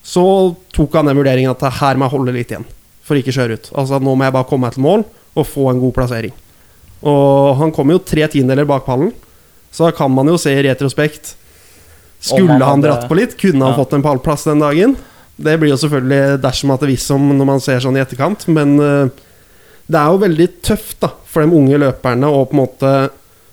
så 0.07 0.23
tok 0.71 0.95
han 0.95 1.11
den 1.11 1.19
vurderingen 1.19 1.51
at 1.51 1.81
her 1.81 1.99
må 1.99 2.07
jeg 2.07 2.15
holde 2.15 2.35
litt 2.37 2.53
igjen 2.53 2.69
for 3.09 3.17
ikke 3.17 3.33
kjøre 3.33 3.57
ut. 3.57 3.71
Altså 3.73 3.99
Nå 3.99 4.13
må 4.13 4.27
jeg 4.27 4.35
bare 4.35 4.47
komme 4.47 4.69
meg 4.69 4.77
til 4.77 4.85
mål 4.85 5.03
og 5.35 5.47
få 5.49 5.67
en 5.71 5.81
god 5.81 5.95
plassering. 5.97 6.35
Og 7.09 7.57
han 7.59 7.73
kom 7.75 7.91
jo 7.91 8.01
tre 8.03 8.27
tiendeler 8.31 8.67
bak 8.69 8.85
pallen, 8.87 9.11
så 9.73 9.87
da 9.87 9.95
kan 9.95 10.11
man 10.13 10.29
jo 10.29 10.37
se 10.41 10.53
i 10.53 10.63
retrospekt 10.65 11.35
Skulle 12.19 12.51
han 12.59 12.61
han 12.61 12.81
dratt 12.83 13.07
på 13.09 13.15
litt? 13.15 13.37
Kunne 13.39 13.63
han 13.65 13.73
Ja. 13.73 13.79
fått 13.83 13.93
en 13.93 14.03
pallplass 14.03 14.43
den 14.43 14.59
dagen? 14.59 14.95
Det 15.39 15.57
blir 15.59 15.69
jo 15.71 15.77
selvfølgelig 15.79 16.41
dersom 16.43 16.71
at 16.73 16.81
det 16.81 16.89
visst 16.89 17.07
som 17.07 17.21
når 17.37 17.45
man 17.45 17.59
ser 17.63 17.79
sånn 17.79 17.95
i 17.95 18.01
etterkant, 18.03 18.45
men 18.51 18.77
eh, 18.79 19.09
det 19.89 19.95
er 19.97 20.09
jo 20.11 20.17
veldig 20.19 20.47
tøft 20.61 20.99
da 20.99 21.13
for 21.25 21.41
de 21.45 21.55
unge 21.55 21.79
løperne 21.79 22.27
å 22.27 22.43
på 22.45 22.53
en 22.57 22.59
måte, 22.65 22.91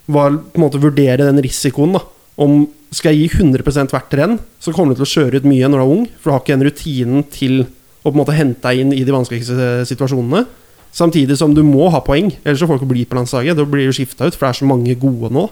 var, 0.08 0.30
på 0.34 0.58
en 0.58 0.64
måte 0.66 0.80
vurdere 0.82 1.18
den 1.30 1.38
risikoen. 1.42 1.92
da 1.94 2.00
Om 2.38 2.66
skal 2.92 3.14
jeg 3.14 3.30
gi 3.30 3.38
100 3.38 3.88
hvert 3.90 4.12
renn, 4.18 4.38
så 4.60 4.72
kommer 4.74 4.94
du 4.94 5.02
til 5.04 5.06
å 5.06 5.14
kjøre 5.30 5.36
ut 5.36 5.44
mye 5.48 5.68
når 5.68 5.78
du 5.78 5.84
er 5.84 5.94
ung, 5.96 6.06
for 6.20 6.30
du 6.30 6.34
har 6.34 6.40
ikke 6.42 6.58
den 6.58 6.66
rutinen 6.66 7.24
til 7.30 7.66
å 8.04 8.10
på 8.10 8.14
en 8.14 8.20
måte 8.24 8.34
hente 8.36 8.62
deg 8.62 8.80
inn 8.80 8.92
i 8.92 9.04
de 9.04 9.12
vanskeligste 9.14 9.86
situasjonene. 9.86 10.44
Samtidig 10.92 11.36
som 11.38 11.52
du 11.54 11.62
må 11.62 11.88
ha 11.92 12.00
poeng, 12.00 12.30
ellers 12.44 12.58
så 12.62 12.66
får 12.66 12.78
du 12.78 12.84
ikke 12.84 12.92
bli 12.94 13.04
på 13.04 13.16
landslaget. 13.18 13.56
Da 13.58 13.64
blir 13.64 13.86
du 13.86 13.92
skifta 13.92 14.26
ut, 14.26 14.34
for 14.34 14.46
det 14.46 14.52
er 14.54 14.60
så 14.60 14.66
mange 14.68 14.94
gode 14.98 15.30
nå. 15.34 15.48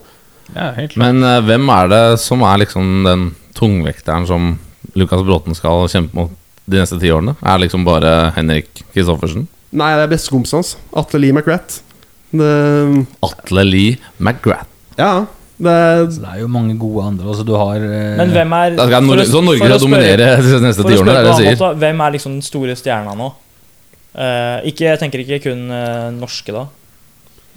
Ja, 0.53 0.71
helt 0.77 0.93
klart. 0.93 1.01
Men 1.01 1.25
uh, 1.25 1.41
hvem 1.47 1.73
er 1.73 1.91
det 1.93 2.05
som 2.23 2.45
er 2.47 2.61
liksom 2.65 2.95
den 3.07 3.29
tungvekteren 3.57 4.27
som 4.29 4.55
Lukas 4.99 5.25
Bråten 5.25 5.57
skal 5.57 5.89
kjempe 5.91 6.19
mot 6.19 6.35
de 6.71 6.81
neste 6.81 6.99
ti 7.01 7.11
årene? 7.13 7.37
Er 7.41 7.57
det 7.57 7.67
liksom 7.67 7.87
bare 7.87 8.33
Henrik 8.37 8.85
Kristoffersen? 8.95 9.49
Nei, 9.75 9.95
det 9.99 10.05
er 10.05 10.13
bestekompisen 10.13 10.61
hans. 10.61 10.75
Atle 10.95 11.21
Lee 11.25 11.35
McGrath. 11.35 11.81
Det, 12.35 12.51
Atle 13.27 13.65
Lee 13.67 13.97
McGrath. 14.19 14.71
ja, 14.99 15.27
Det, 15.57 15.75
Så 16.13 16.21
det 16.21 16.31
er 16.33 16.41
jo 16.41 16.49
mange 16.51 16.75
gode 16.79 17.07
andre. 17.07 17.29
Altså, 17.29 17.45
du 17.47 17.55
har 17.55 17.77
eh, 17.77 18.17
Men 18.19 18.31
hvem 18.35 18.53
er 18.53 18.77
Da 18.77 18.87
skal 18.89 19.07
for 19.07 19.25
så 19.25 19.41
Norge 19.41 19.69
skal 19.69 19.81
dominere 19.81 20.31
de 20.43 20.61
neste 20.63 20.83
ti 20.83 20.97
årene, 20.99 21.15
er 21.15 21.29
det 21.29 21.35
sier. 21.39 21.59
måte, 21.59 21.79
hvem 21.79 22.01
er 22.01 22.15
liksom 22.17 22.33
den 22.35 22.43
store 22.43 22.75
stjerna 22.79 23.15
nå? 23.19 23.33
Uh, 24.15 24.63
ikke, 24.71 24.87
jeg 24.93 24.99
tenker 25.01 25.23
ikke 25.23 25.41
kun 25.49 25.63
uh, 25.71 26.11
norske, 26.15 26.55
da. 26.55 26.67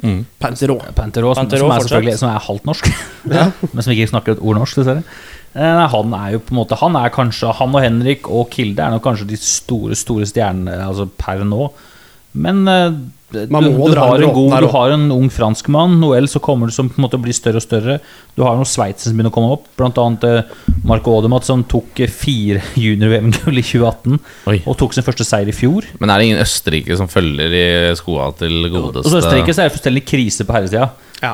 Mm. 0.03 0.21
Pantero. 0.39 0.77
Pantero, 0.95 1.33
som, 1.33 1.47
Pantero 1.47 1.65
som, 1.65 1.73
er 1.73 1.85
selvfølgelig, 1.85 2.17
som 2.21 2.29
er 2.29 2.45
halvt 2.47 2.69
norsk, 2.69 2.89
men 3.73 3.81
som 3.81 3.93
ikke 3.93 4.11
snakker 4.11 4.37
et 4.37 4.43
ord 4.43 4.59
norsk, 4.59 4.79
dessverre. 4.81 5.03
Eh, 5.57 5.83
Han 5.93 6.13
er 6.13 6.35
jo 6.35 6.41
på 6.43 6.53
en 6.53 6.59
måte 6.59 6.77
Han 6.77 6.97
er 6.99 7.13
kanskje 7.13 7.53
Han 7.57 7.73
og 7.73 7.81
Henrik 7.81 8.27
og 8.29 8.49
Kilde 8.53 8.83
er 8.83 8.91
nok 8.93 9.05
kanskje 9.07 9.29
de 9.31 9.39
store 9.41 9.95
store 9.97 10.27
stjernene 10.29 10.75
altså 10.83 11.07
per 11.17 11.41
nå. 11.47 11.71
Men 12.37 12.67
eh, 12.69 12.99
du, 13.27 13.41
Man 13.51 13.65
må 13.75 13.89
du, 13.89 13.91
dra 13.91 14.05
har 14.07 14.23
god, 14.23 14.53
du 14.63 14.67
har 14.71 14.93
en 14.95 15.09
ung 15.11 15.27
franskmann, 15.33 15.97
Noel, 15.99 16.29
som 16.31 16.39
kommer 16.43 16.71
som 16.71 16.87
på 16.87 16.95
en 16.95 17.03
måte 17.03 17.19
blir 17.19 17.35
større 17.35 17.59
og 17.59 17.65
større. 17.65 17.97
Du 18.37 18.43
har 18.45 18.55
noen 18.55 18.69
sveitsere 18.69 19.11
som 19.11 19.17
begynner 19.17 19.33
å 19.33 19.35
komme 19.35 19.57
opp, 19.57 19.65
annet 19.83 20.23
eh, 20.29 20.53
Marco 20.87 21.17
Odemat, 21.17 21.43
som 21.43 21.65
tok 21.67 21.99
eh, 22.05 22.11
fire 22.11 22.61
junior-VM-gull 22.85 23.59
i 23.59 23.65
2018 23.65 24.15
Oi. 24.53 24.61
og 24.63 24.77
tok 24.79 24.95
sin 24.95 25.03
første 25.03 25.27
seier 25.27 25.51
i 25.51 25.55
fjor. 25.55 25.89
Men 25.99 26.13
er 26.13 26.21
det 26.21 26.29
ingen 26.29 26.43
Østerrike 26.45 26.99
som 26.99 27.11
følger 27.11 27.57
i 27.59 27.65
skoa 27.99 28.29
til 28.39 28.61
Og 28.69 28.77
godeste 28.77 29.11
så 29.11 29.19
Østerrike 29.19 29.57
så 29.57 29.65
er 29.65 29.67
det 29.67 29.75
fullstendig 29.75 30.05
krise 30.07 30.47
på 30.47 30.55
herresida. 30.55 30.87
Ja. 31.19 31.33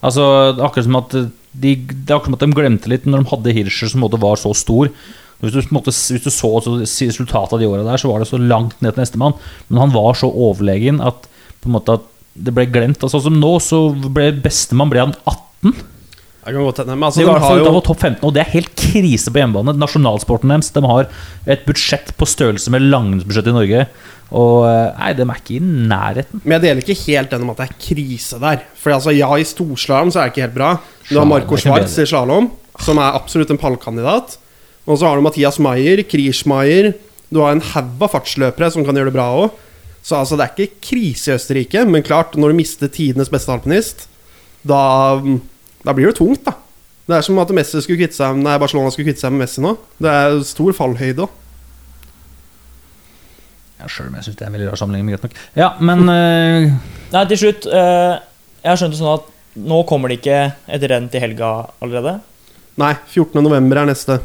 Altså, 0.00 0.30
det 0.54 0.62
er 0.62 0.68
akkurat 0.70 0.88
som 0.88 0.98
at 1.02 1.18
de, 1.18 1.74
det 1.76 2.08
er 2.08 2.16
akkurat 2.16 2.32
som 2.32 2.38
at 2.38 2.46
de 2.46 2.56
glemte 2.56 2.94
litt 2.94 3.04
når 3.04 3.20
de 3.20 3.32
hadde 3.34 3.54
Hirscher 3.58 3.92
som 3.92 4.00
måte 4.04 4.22
var 4.22 4.40
så 4.40 4.54
stor. 4.56 4.88
Hvis 5.44 5.52
du, 5.52 5.60
på 5.60 5.76
måte, 5.76 5.92
hvis 5.92 6.24
du 6.24 6.32
så 6.32 6.48
altså, 6.56 6.78
resultatet 6.80 7.52
av 7.52 7.60
de 7.60 7.68
åra 7.68 7.84
der, 7.84 8.00
så 8.00 8.08
var 8.08 8.22
det 8.22 8.30
så 8.30 8.40
langt 8.40 8.80
ned 8.80 8.94
til 8.94 9.04
nestemann. 9.04 9.36
Men 9.68 9.84
han 9.84 9.92
var 9.92 10.16
så 10.16 10.30
overlegen 10.30 11.04
at 11.04 11.28
på 11.64 11.72
en 11.72 11.78
måte 11.78 11.98
at 11.98 12.06
det 12.34 12.54
ble 12.54 12.66
glemt. 12.70 13.02
Altså, 13.02 13.20
som 13.22 13.36
nå, 13.38 13.56
så 13.62 13.88
ble 13.94 14.30
bestemann 14.44 14.90
ble 14.92 15.04
han 15.04 15.14
18. 15.24 15.74
Jeg 16.44 16.52
kan 16.52 16.66
godt 16.66 16.80
hende. 16.82 16.96
Men 16.98 17.06
altså, 17.08 17.20
Så 17.20 17.24
de 17.24 17.34
de 17.34 17.44
har 17.44 17.58
jo 17.58 17.68
var 17.72 17.84
topp 17.86 18.02
15, 18.02 18.18
og 18.26 18.34
det 18.36 18.42
er 18.42 18.50
helt 18.52 18.74
krise 18.76 19.32
på 19.32 19.40
hjemmebane. 19.40 19.72
Nasjonalsporten 19.80 20.52
deres 20.52 20.74
de 20.74 20.82
har 20.84 21.08
et 21.48 21.62
budsjett 21.64 22.12
på 22.20 22.28
størrelse 22.28 22.72
med 22.74 22.84
langrennsbudsjettet 22.84 23.54
i 23.54 23.56
Norge. 23.56 23.86
Og 24.34 24.66
eh, 24.68 24.98
nei, 24.98 25.12
de 25.16 25.24
er 25.24 25.40
ikke 25.40 25.56
i 25.56 25.62
nærheten. 25.62 26.42
Men 26.42 26.56
jeg 26.58 26.64
deler 26.66 26.84
ikke 26.84 26.98
helt 27.06 27.32
den 27.32 27.46
om 27.46 27.54
at 27.54 27.62
det 27.62 27.68
er 27.70 27.78
krise 27.86 28.40
der. 28.42 28.64
For 28.80 28.96
altså, 28.96 29.14
ja, 29.16 29.30
i 29.38 29.46
storslalåm 29.48 30.12
så 30.12 30.20
er 30.20 30.28
det 30.28 30.34
ikke 30.34 30.46
helt 30.48 30.58
bra. 30.58 30.70
Du 31.08 31.16
har 31.16 31.28
Marco 31.28 31.56
Schwartz 31.60 31.96
i 32.02 32.06
slalåm, 32.10 32.50
som 32.82 33.00
er 33.00 33.16
absolutt 33.16 33.54
en 33.54 33.60
pallkandidat. 33.60 34.36
Og 34.84 35.00
så 35.00 35.08
har 35.08 35.16
du 35.16 35.24
Mathias 35.24 35.56
Maier, 35.64 36.02
Kriechmaier 36.04 36.92
Du 37.32 37.38
har 37.40 37.54
en 37.54 37.62
haug 37.72 38.02
av 38.04 38.10
fartsløpere 38.12 38.68
som 38.74 38.84
kan 38.84 38.96
gjøre 38.98 39.08
det 39.08 39.16
bra 39.16 39.30
òg. 39.38 39.54
Så 40.04 40.18
altså, 40.18 40.36
det 40.36 40.44
er 40.44 40.52
ikke 40.52 40.82
krise 40.90 41.32
i 41.32 41.38
Østerrike. 41.38 41.84
Men 41.88 42.04
klart, 42.04 42.36
når 42.36 42.52
du 42.52 42.58
mister 42.60 42.90
tidenes 42.92 43.32
beste 43.32 43.52
alpinist, 43.54 44.04
da, 44.64 44.82
da 45.84 45.94
blir 45.96 46.10
det 46.10 46.18
tungt, 46.20 46.44
da. 46.44 46.58
Det 47.04 47.18
er 47.18 47.24
som 47.24 47.40
at 47.40 47.50
Messi 47.52 47.80
skulle 47.84 48.00
kvitte 48.00 48.16
seg 48.16 48.38
Nei, 48.40 48.54
Barcelona 48.60 48.88
skulle 48.92 49.10
kvitte 49.10 49.20
seg 49.20 49.32
med 49.34 49.44
Messi 49.44 49.60
nå. 49.64 49.74
Det 50.00 50.08
er 50.08 50.38
stor 50.48 50.72
fallhøyde 50.76 51.26
òg. 51.26 51.40
Ja, 53.80 53.88
Sjøl 53.90 54.08
om 54.08 54.16
jeg 54.16 54.24
syns 54.24 54.38
det 54.38 54.46
er 54.46 54.48
en 54.48 54.56
veldig 54.56 54.68
rar 54.70 54.80
sammenligning. 54.80 55.10
men 55.10 55.16
greit 55.16 55.26
nok. 55.26 55.40
Ja, 55.58 55.74
men 55.84 56.04
uh... 56.08 56.76
Nei, 57.14 57.24
til 57.28 57.40
slutt. 57.42 57.68
Uh, 57.68 58.16
jeg 58.62 58.70
har 58.70 58.80
skjønt 58.80 58.96
det 58.96 59.00
sånn 59.02 59.18
at 59.18 59.32
nå 59.68 59.82
kommer 59.88 60.10
det 60.10 60.22
ikke 60.22 60.38
et 60.76 60.86
renn 60.90 61.10
til 61.12 61.22
helga 61.22 61.50
allerede. 61.84 62.16
Nei, 62.80 62.94
14.11. 63.12 63.76
er 63.76 63.90
neste. 63.90 64.18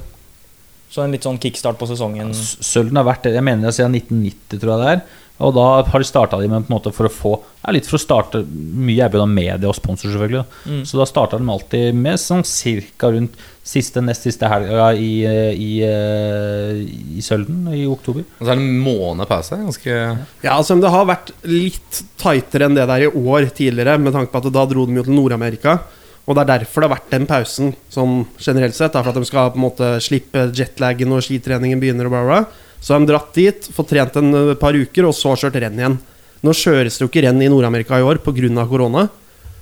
Så 0.90 1.04
en 1.04 1.12
litt 1.14 1.28
sånn 1.28 1.38
kickstart 1.42 1.78
på 1.78 1.90
sesongen. 1.90 2.32
Ja, 2.32 2.46
Sølden 2.66 2.98
har 2.98 3.06
vært 3.06 3.28
det, 3.28 3.36
jeg 3.36 3.46
mener 3.46 3.68
det 3.70 3.76
siden 3.78 3.98
1990, 4.00 4.62
tror 4.64 4.74
jeg 4.74 4.82
det 4.82 4.94
er. 4.96 5.04
Og 5.40 5.54
da 5.56 5.66
har 5.88 6.04
de 6.04 6.08
starta 6.08 6.40
de 6.42 6.50
med 6.52 6.66
på 6.66 6.74
en 6.74 6.76
måte 6.76 6.92
for 6.96 7.08
å 7.08 7.14
få 7.14 7.32
ja, 7.62 7.72
Litt 7.76 7.88
for 7.88 7.96
å 7.96 8.02
starte 8.02 8.42
Mye 8.44 9.06
er 9.06 9.12
både 9.14 9.28
media 9.32 9.70
og 9.70 9.78
sponsor, 9.78 10.12
selvfølgelig. 10.12 10.42
Da. 10.42 10.72
Mm. 10.72 10.82
Så 10.88 11.00
da 11.00 11.08
starta 11.08 11.40
de 11.40 11.54
alltid 11.54 11.96
med 11.96 12.20
sånn 12.20 12.44
cirka 12.48 13.12
rundt 13.14 13.40
siste, 13.70 14.02
nest 14.04 14.26
siste 14.26 14.50
helga 14.50 14.90
i, 14.98 15.12
eh, 15.28 15.52
i, 15.54 15.72
eh, 15.86 16.80
i 17.20 17.24
Sølden 17.24 17.68
i 17.76 17.84
oktober. 17.88 18.26
Og 18.40 18.44
så 18.44 18.52
er 18.52 18.60
det 18.60 18.66
en 18.66 18.82
måned 18.84 19.30
pause. 19.30 19.60
Ganske 19.60 19.94
Ja, 20.42 20.56
altså 20.56 20.80
Det 20.80 20.92
har 20.92 21.06
vært 21.06 21.32
litt 21.44 22.04
tightere 22.18 22.66
enn 22.66 22.76
det 22.76 22.88
der 22.90 23.06
i 23.06 23.12
år 23.12 23.50
tidligere, 23.54 24.00
med 24.00 24.16
tanke 24.16 24.34
på 24.34 24.42
at 24.42 24.52
da 24.54 24.66
dro 24.66 24.86
de 24.88 24.98
jo 24.98 25.04
til 25.04 25.14
Nord-Amerika. 25.20 25.80
Og 26.28 26.36
det 26.36 26.44
er 26.44 26.60
derfor 26.60 26.82
det 26.82 26.90
har 26.90 26.98
vært 26.98 27.14
den 27.14 27.28
pausen, 27.30 27.76
sånn 27.90 28.26
generelt 28.38 28.76
sett. 28.78 28.94
da, 28.94 29.02
For 29.02 29.10
at 29.10 29.16
de 29.16 29.26
skal 29.26 29.52
på 29.52 29.58
en 29.58 29.66
måte 29.66 29.88
slippe 30.00 30.52
jetlagen 30.54 31.12
og 31.12 31.24
skitreningen 31.26 31.82
begynner 31.82 32.06
og 32.06 32.14
bla, 32.14 32.24
bla. 32.26 32.42
Så 32.80 32.94
har 32.94 33.02
de 33.04 33.12
dratt 33.12 33.34
dit, 33.36 33.70
fått 33.76 33.92
trent 33.92 34.16
en 34.20 34.34
eh, 34.34 34.56
par 34.60 34.78
uker, 34.78 35.08
og 35.10 35.16
så 35.16 35.36
kjørt 35.40 35.60
renn 35.60 35.80
igjen. 35.80 35.98
Nå 36.46 36.56
kjøres 36.56 36.96
det 36.96 37.04
jo 37.04 37.10
ikke 37.10 37.26
renn 37.26 37.42
i 37.44 37.50
Nord-Amerika 37.52 38.00
i 38.00 38.06
år 38.06 38.22
pga. 38.24 38.66
korona. 38.68 39.10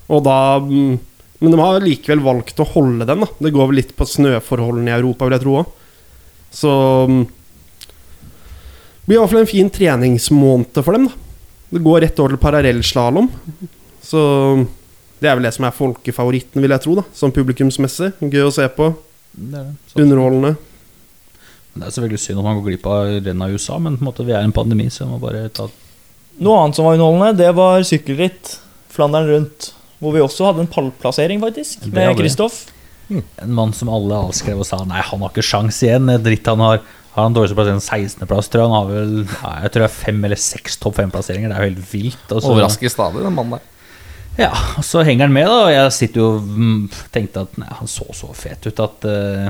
Og 0.07 0.23
da 0.23 0.59
mm, 0.61 0.99
Men 1.39 1.53
de 1.53 1.59
har 1.59 1.81
likevel 1.81 2.21
valgt 2.25 2.59
å 2.59 2.65
holde 2.65 3.05
den. 3.05 3.21
da 3.21 3.27
Det 3.39 3.53
går 3.53 3.67
vel 3.69 3.77
litt 3.81 3.95
på 3.97 4.05
snøforholdene 4.05 4.89
i 4.89 4.97
Europa, 4.97 5.25
vil 5.25 5.37
jeg 5.37 5.45
tro 5.45 5.57
òg. 5.61 5.73
Så 6.53 6.71
mm, 7.09 7.23
det 9.07 9.09
blir 9.09 9.17
i 9.17 9.21
hvert 9.21 9.31
fall 9.31 9.43
en 9.43 9.49
fin 9.49 9.69
treningsmåned 9.69 10.81
for 10.83 10.97
dem. 10.97 11.07
da 11.07 11.13
Det 11.77 11.83
går 11.83 12.01
rett 12.01 12.19
over 12.19 12.35
til 12.35 12.41
parallellslalåm. 12.41 13.29
Så 14.01 14.21
det 15.19 15.29
er 15.29 15.37
vel 15.37 15.47
det 15.47 15.53
som 15.55 15.65
er 15.65 15.75
folkefavoritten, 15.75 16.61
vil 16.61 16.73
jeg 16.73 16.83
tro. 16.83 16.97
da 16.99 17.05
Sånn 17.15 17.33
publikumsmessig. 17.33 18.13
Gøy 18.21 18.45
å 18.45 18.53
se 18.53 18.67
på. 18.73 18.91
Det 19.33 19.61
det. 19.61 20.01
Underholdende. 20.01 20.55
Det 21.81 21.87
er 21.87 21.95
selvfølgelig 21.95 22.21
synd 22.23 22.41
at 22.41 22.47
man 22.47 22.59
går 22.59 22.69
glipp 22.69 22.87
av 22.91 23.11
Renn 23.25 23.43
i 23.45 23.49
USA, 23.55 23.77
men 23.81 23.97
på 23.97 24.03
en 24.03 24.09
måte 24.09 24.25
vi 24.27 24.35
er 24.35 24.45
i 24.45 24.49
en 24.49 24.55
pandemi, 24.55 24.87
så 24.93 25.03
jeg 25.03 25.11
må 25.11 25.19
bare 25.23 25.47
ta 25.53 25.69
Noe 26.37 26.59
annet 26.61 26.77
som 26.77 26.85
var 26.85 26.93
underholdende, 26.93 27.33
det 27.39 27.49
var 27.57 27.81
sykkelritt. 27.87 28.51
Flandern 28.93 29.25
rundt. 29.25 29.71
Hvor 29.97 30.13
vi 30.13 30.21
også 30.21 30.51
hadde 30.51 30.61
en 30.61 30.69
pallplassering, 30.69 31.41
faktisk. 31.41 31.87
Det 31.87 31.93
Med 31.95 32.17
Kristoff. 32.19 32.67
Mm. 33.09 33.23
En 33.41 33.55
mann 33.57 33.73
som 33.73 33.89
alle 33.89 34.19
avskrev 34.27 34.59
og 34.61 34.67
sa 34.67 34.81
Nei, 34.85 34.99
han 35.01 35.23
har 35.23 35.31
ikke 35.31 35.45
sjans 35.45 35.79
igjen. 35.81 36.11
Dritt 36.21 36.45
han 36.45 36.61
har 36.61 36.81
Har 37.15 37.25
han 37.25 37.33
dårligste 37.33 37.57
plassering 37.57 37.81
16.-plass, 37.81 38.51
tror 38.53 38.61
jeg. 38.61 38.69
Han 38.69 38.75
har 38.77 38.91
vel 38.91 39.15
nei, 39.25 39.55
Jeg 39.63 39.71
tror 39.73 39.81
det 39.81 39.87
er 39.87 39.95
fem 39.95 40.19
eller 40.27 40.37
seks 40.37 40.77
topp 40.77 40.99
fem-plasseringer. 40.99 41.49
Det 41.49 41.57
er 41.57 41.63
jo 41.65 41.69
helt 41.71 41.87
vilt. 41.89 42.27
Også, 42.29 42.51
Overrasker 42.51 42.93
stadig, 42.93 43.23
den 43.25 43.33
mannen 43.33 43.57
der. 43.57 43.65
Ja, 44.37 44.51
og 44.77 44.85
så 44.85 45.01
henger 45.01 45.25
han 45.25 45.33
med, 45.33 45.49
da. 45.49 45.63
Og 45.65 45.71
jeg 45.73 45.95
sitter 45.95 46.21
jo 46.21 46.27
og 46.35 46.45
mm, 46.45 46.83
tenkte 47.15 47.47
at 47.47 47.57
nei, 47.57 47.71
han 47.79 47.89
så 47.89 48.05
så 48.13 48.29
fet 48.37 48.69
ut 48.69 48.83
at 48.85 49.07
eh, 49.09 49.49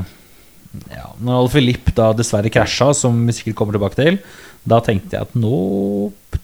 Ja, 0.92 1.10
når 1.24 1.42
Alf 1.44 1.56
Philippe 1.58 1.94
da 1.98 2.12
dessverre 2.16 2.52
krasja, 2.54 2.92
som 2.98 3.20
vi 3.28 3.36
sikkert 3.36 3.58
kommer 3.60 3.78
tilbake 3.78 4.00
til, 4.00 4.20
da 4.68 4.80
tenkte 4.84 5.18
jeg 5.18 5.28
at 5.28 5.36
nå 5.40 5.58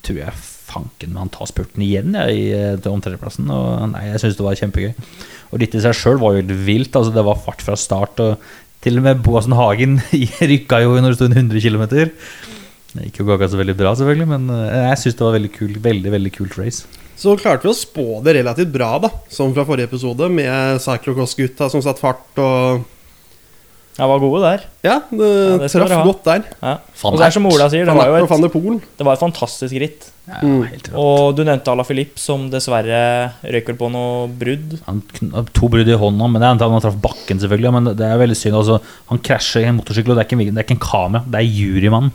tror 0.04 0.20
jeg 0.20 0.36
fanken 0.74 1.14
med 1.14 1.22
han 1.26 1.32
tar 1.34 1.50
spurten 1.50 1.84
igjen 1.86 2.16
jeg, 2.18 2.40
eh, 2.56 2.76
til 2.82 2.96
om 2.96 3.04
tredjeplassen. 3.04 3.50
Og 3.54 3.92
nei, 3.94 4.08
jeg 4.12 4.24
syns 4.24 4.40
det 4.40 4.46
var 4.46 4.58
kjempegøy. 4.60 4.94
Og 5.54 5.62
dette 5.62 5.78
i 5.78 5.84
seg 5.84 5.98
sjøl 5.98 6.20
var 6.22 6.34
jo 6.34 6.42
helt 6.42 6.56
vilt. 6.66 6.96
Altså, 6.98 7.14
det 7.14 7.26
var 7.28 7.42
fart 7.44 7.62
fra 7.66 7.78
start. 7.80 8.24
Og 8.24 8.84
til 8.84 9.00
og 9.00 9.06
med 9.06 9.22
Boasen 9.26 9.56
Hagen 9.58 10.00
rykka 10.54 10.82
jo 10.84 10.98
når 10.98 11.14
det 11.14 11.20
sto 11.20 11.30
100 11.30 11.64
km. 11.64 11.86
Det 12.94 13.08
gikk 13.08 13.22
jo 13.22 13.30
ikke 13.34 13.50
så 13.50 13.58
veldig 13.58 13.78
bra, 13.78 13.94
selvfølgelig, 13.98 14.30
men 14.30 14.50
eh, 14.54 14.82
jeg 14.90 15.00
syns 15.04 15.20
det 15.20 15.26
var 15.28 15.38
veldig 15.38 15.54
kult. 15.56 15.80
Veldig, 15.88 16.12
veldig 16.18 16.34
kult 16.36 16.58
race. 16.62 17.00
Så 17.18 17.36
klarte 17.38 17.68
vi 17.68 17.72
å 17.72 17.78
spå 17.78 18.08
det 18.26 18.36
relativt 18.40 18.74
bra, 18.74 18.96
da 19.02 19.10
som 19.32 19.54
fra 19.54 19.66
forrige 19.68 19.92
episode, 19.92 20.28
med 20.34 20.82
cyclocross-gutta 20.82 21.70
som 21.72 21.84
satt 21.86 22.02
fart 22.02 22.42
og 22.42 22.84
Jeg 23.94 24.10
var 24.10 24.20
gode 24.24 24.40
der. 24.42 24.62
Ja, 24.84 24.96
det, 25.12 25.28
Ja, 25.30 25.58
det 25.62 25.68
traff 25.72 25.92
godt 26.08 26.24
der. 26.26 26.44
Ja. 26.64 26.72
Og 27.06 27.18
det 27.20 27.26
er 27.28 27.34
som 27.36 27.46
Ola 27.46 27.68
sier, 27.70 27.86
det 27.86 27.94
var 27.94 28.08
jo 28.10 28.16
et, 28.26 28.88
det 28.98 29.06
var 29.06 29.14
et 29.14 29.20
fantastisk 29.22 29.74
ritt. 29.84 30.10
Ja, 30.28 30.40
Mm. 30.42 30.64
Og 30.96 31.36
du 31.36 31.44
nevnte 31.44 31.68
Ala 31.70 31.84
Filip, 31.84 32.18
som 32.18 32.46
dessverre 32.50 33.34
røyk 33.44 33.68
vel 33.68 33.76
på 33.76 33.90
noe 33.92 34.30
brudd. 34.32 34.78
Han 34.88 35.02
to 35.54 35.68
brudd 35.70 35.88
i 35.92 35.98
hånda, 36.00 36.30
men 36.32 36.40
det 36.42 36.48
er 36.48 36.70
han 36.72 36.82
traff 36.82 36.96
bakken, 37.04 37.40
selvfølgelig. 37.44 37.74
Men 37.76 37.92
det 38.00 38.08
er 38.08 38.18
veldig 38.22 38.38
synd. 38.40 38.56
Altså, 38.56 38.80
han 39.12 39.20
krasjer 39.20 39.66
i 39.66 39.70
en 39.70 39.78
motorsykkel, 39.82 40.12
og 40.12 40.18
det 40.18 40.24
er 40.24 40.30
ikke, 40.32 40.40
en- 40.42 40.56
det 40.56 40.64
er 40.64 40.68
ikke 40.68 40.78
en 40.80 40.88
kamera, 40.88 41.24
det 41.28 41.42
er 41.42 41.52
jurymannen. 41.60 42.12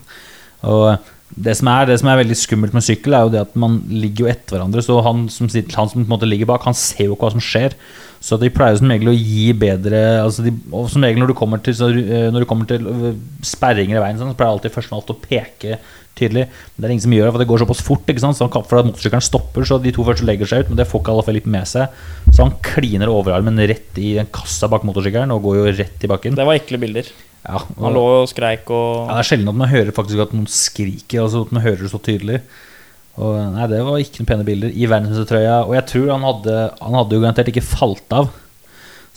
Og 0.64 0.98
det 1.36 1.54
som, 1.58 1.68
er, 1.70 1.86
det 1.90 1.98
som 2.00 2.08
er 2.10 2.20
veldig 2.22 2.36
skummelt 2.40 2.74
med 2.74 2.84
sykkel, 2.84 3.14
er 3.14 3.26
jo 3.26 3.32
det 3.34 3.42
at 3.44 3.56
man 3.60 3.78
ligger 3.92 4.24
jo 4.24 4.30
etter 4.32 4.56
hverandre. 4.56 4.82
Så 4.84 4.96
han 5.04 5.26
som, 5.32 5.48
han 5.50 5.90
som 5.90 6.00
på 6.00 6.06
en 6.06 6.12
måte 6.14 6.28
ligger 6.28 6.48
bak, 6.48 6.64
han 6.66 6.76
ser 6.76 7.06
jo 7.06 7.16
ikke 7.16 7.28
hva 7.28 7.34
som 7.36 7.44
skjer. 7.44 7.76
Så 8.24 8.38
de 8.40 8.50
pleier 8.50 8.80
som 8.80 8.90
regel 8.90 9.12
å 9.12 9.14
gi 9.14 9.52
bedre 9.54 9.98
altså 10.24 10.42
de, 10.42 10.50
Og 10.74 10.88
som 10.90 11.04
regel 11.06 11.20
når 11.22 11.30
du 11.30 11.36
kommer 11.38 11.60
til, 11.62 11.76
så, 11.78 11.86
eh, 11.92 12.26
når 12.34 12.42
du 12.42 12.48
kommer 12.50 12.66
til 12.66 12.82
øh, 12.90 13.12
sperringer 13.46 14.00
i 14.00 14.02
veien, 14.02 14.18
sånn, 14.18 14.32
så 14.32 14.38
pleier 14.40 14.56
alltid 14.56 14.74
førstemann 14.74 15.04
å 15.14 15.18
peke 15.22 15.78
tydelig. 16.18 16.48
Men 16.48 16.82
det 16.82 16.88
er 16.88 16.94
ingen 16.96 17.04
som 17.06 17.14
gjør 17.14 17.28
det, 17.28 17.34
for 17.36 17.44
det 17.44 17.48
går 17.52 17.62
såpass 17.62 17.84
fort. 17.86 18.10
Ikke 18.10 18.24
sant? 18.24 18.38
Så 18.38 18.48
han 18.48 18.66
for 18.66 18.80
at 18.80 18.88
motorsykkelen 18.88 19.28
stopper, 19.28 19.68
så 19.68 19.78
de 19.82 19.94
to 19.94 20.06
første 20.06 20.26
legger 20.26 20.50
seg 20.50 20.64
ut. 20.64 20.72
Men 20.72 20.80
det 20.80 20.88
får 20.90 21.04
ikke 21.04 21.14
alle 21.14 21.36
litt 21.36 21.48
med 21.54 21.70
seg. 21.70 21.94
Så 22.32 22.42
han 22.42 22.56
kliner 22.64 23.12
overarmen 23.12 23.62
rett 23.70 24.02
i 24.02 24.16
den 24.18 24.30
kassa 24.34 24.70
bak 24.72 24.86
motorsykkelen 24.88 25.34
og 25.34 25.44
går 25.46 25.60
jo 25.60 25.72
rett 25.78 26.06
i 26.08 26.10
bakken. 26.10 26.38
Det 26.38 26.48
var 26.48 26.58
ekle 26.58 26.82
bilder. 26.82 27.12
Ja, 27.48 27.58
Han 27.64 27.86
og, 27.88 27.94
lå 27.96 28.02
og 28.22 28.26
skreik 28.28 28.68
og 28.68 29.06
ja, 29.08 29.14
det 29.16 29.22
er 29.22 29.28
sjelden 29.30 29.48
at 29.48 29.56
man 29.56 29.70
hører 29.72 29.94
faktisk 29.96 30.20
at 30.20 30.34
noen 30.36 30.48
skriker. 30.52 31.22
Altså 31.24 31.46
at 31.46 31.52
man 31.56 31.62
hører 31.64 31.80
det 31.86 31.90
så 31.94 32.00
tydelig. 32.04 32.42
Og 33.18 33.38
nei, 33.54 33.66
Det 33.70 33.78
var 33.86 33.96
ikke 34.02 34.20
noen 34.20 34.28
pene 34.28 34.44
bilder 34.46 34.74
i 34.76 34.84
verdensmestertrøya. 34.90 35.54
Og 35.66 35.72
jeg 35.78 35.86
tror 35.90 36.10
han 36.12 36.26
hadde, 36.28 36.58
han 36.82 36.98
hadde 37.00 37.16
jo 37.16 37.22
garantert 37.24 37.48
ikke 37.50 37.64
falt 37.64 38.12
av. 38.14 38.28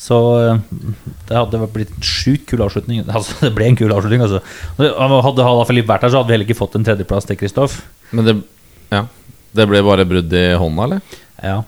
Så 0.01 0.15
eh, 0.39 0.61
det 1.29 1.35
hadde 1.37 1.59
blitt 1.75 1.91
en 1.93 2.01
sjukt 2.07 2.47
kul 2.49 2.63
avslutning. 2.65 3.03
Altså, 3.11 3.35
det 3.43 3.51
ble 3.57 3.67
en 3.69 3.77
kul 3.77 3.91
avslutning. 3.93 4.23
Altså. 4.25 4.39
Hadde 4.79 5.45
Hala 5.45 5.67
Filip 5.69 5.91
vært 5.91 6.07
her, 6.07 6.13
så 6.15 6.21
hadde 6.23 6.31
vi 6.31 6.37
heller 6.37 6.47
ikke 6.49 6.57
fått 6.63 6.79
en 6.79 6.87
tredjeplass 6.87 7.27
til 7.29 7.37
Kristoff. 7.37 7.81
Men 8.15 8.25
det, 8.25 8.37
ja. 8.95 9.03
det 9.59 9.67
ble 9.69 9.83
bare 9.85 10.07
brudd 10.09 10.33
i 10.33 10.45
hånda, 10.57 10.87
eller? 10.87 11.19
Ja. 11.43 11.59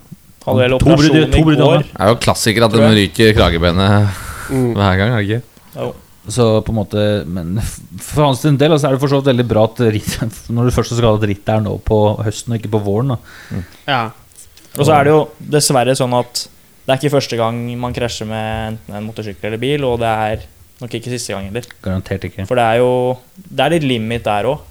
Hadde 0.48 0.58
vel 0.64 0.74
To 0.80 0.88
brudd 0.90 1.04
i- 1.06 1.12
operasjon 1.12 1.36
to 1.36 1.44
i 1.44 1.46
brudd 1.52 1.60
i 1.60 1.62
går. 1.62 1.76
hånda. 1.76 1.92
Det 1.92 2.02
er 2.08 2.10
jo 2.16 2.18
klassiker 2.24 2.66
at 2.66 2.74
de 2.80 2.90
ryker 2.98 3.36
kragebenet 3.38 4.20
Mm. 4.50 4.74
hver 4.76 4.98
gang, 5.00 5.14
er 5.14 5.22
det 5.22 5.28
ikke? 5.30 5.44
Jo. 5.78 5.86
Så 6.32 6.62
på 6.64 6.72
en 6.72 6.78
måte 6.78 7.02
Men 7.28 7.58
for 8.00 8.24
hans 8.30 8.44
del 8.46 8.72
altså, 8.72 8.88
er 8.88 8.96
det 8.96 9.02
for 9.02 9.12
så 9.12 9.20
vidt 9.20 9.32
veldig 9.34 9.46
bra 9.50 9.66
at 9.68 9.82
ritt, 9.92 10.14
når 10.56 10.70
du 10.70 10.76
først 10.76 10.96
skal 10.96 11.10
ha 11.10 11.18
et 11.20 11.30
ritt 11.34 11.46
der 11.50 11.64
nå 11.66 11.76
på 11.84 12.00
høsten 12.24 12.56
og 12.56 12.62
ikke 12.62 12.72
på 12.78 12.84
våren. 12.86 13.16
Da. 13.16 13.64
Ja. 13.90 14.02
Og 14.78 14.88
så 14.88 14.96
er 14.96 15.06
det 15.06 15.14
jo 15.14 15.22
dessverre 15.54 15.96
sånn 15.98 16.16
at 16.18 16.46
det 16.84 16.92
er 16.92 17.00
ikke 17.00 17.16
første 17.16 17.38
gang 17.40 17.60
man 17.80 17.94
krasjer 17.96 18.28
med 18.28 18.74
enten 18.74 18.96
en 18.98 19.06
motorsykkel 19.08 19.48
eller 19.48 19.62
bil, 19.62 19.86
og 19.88 20.02
det 20.02 20.10
er 20.28 20.42
nok 20.82 20.96
ikke 20.98 21.14
siste 21.14 21.32
gang 21.32 21.48
heller. 21.48 21.68
Garantert 21.84 22.26
ikke. 22.28 22.48
For 22.50 22.60
det 22.60 22.66
er 22.66 22.82
jo 22.82 22.90
Det 23.36 23.64
er 23.64 23.76
litt 23.78 23.86
limit 23.88 24.26
der 24.26 24.50
òg. 24.52 24.66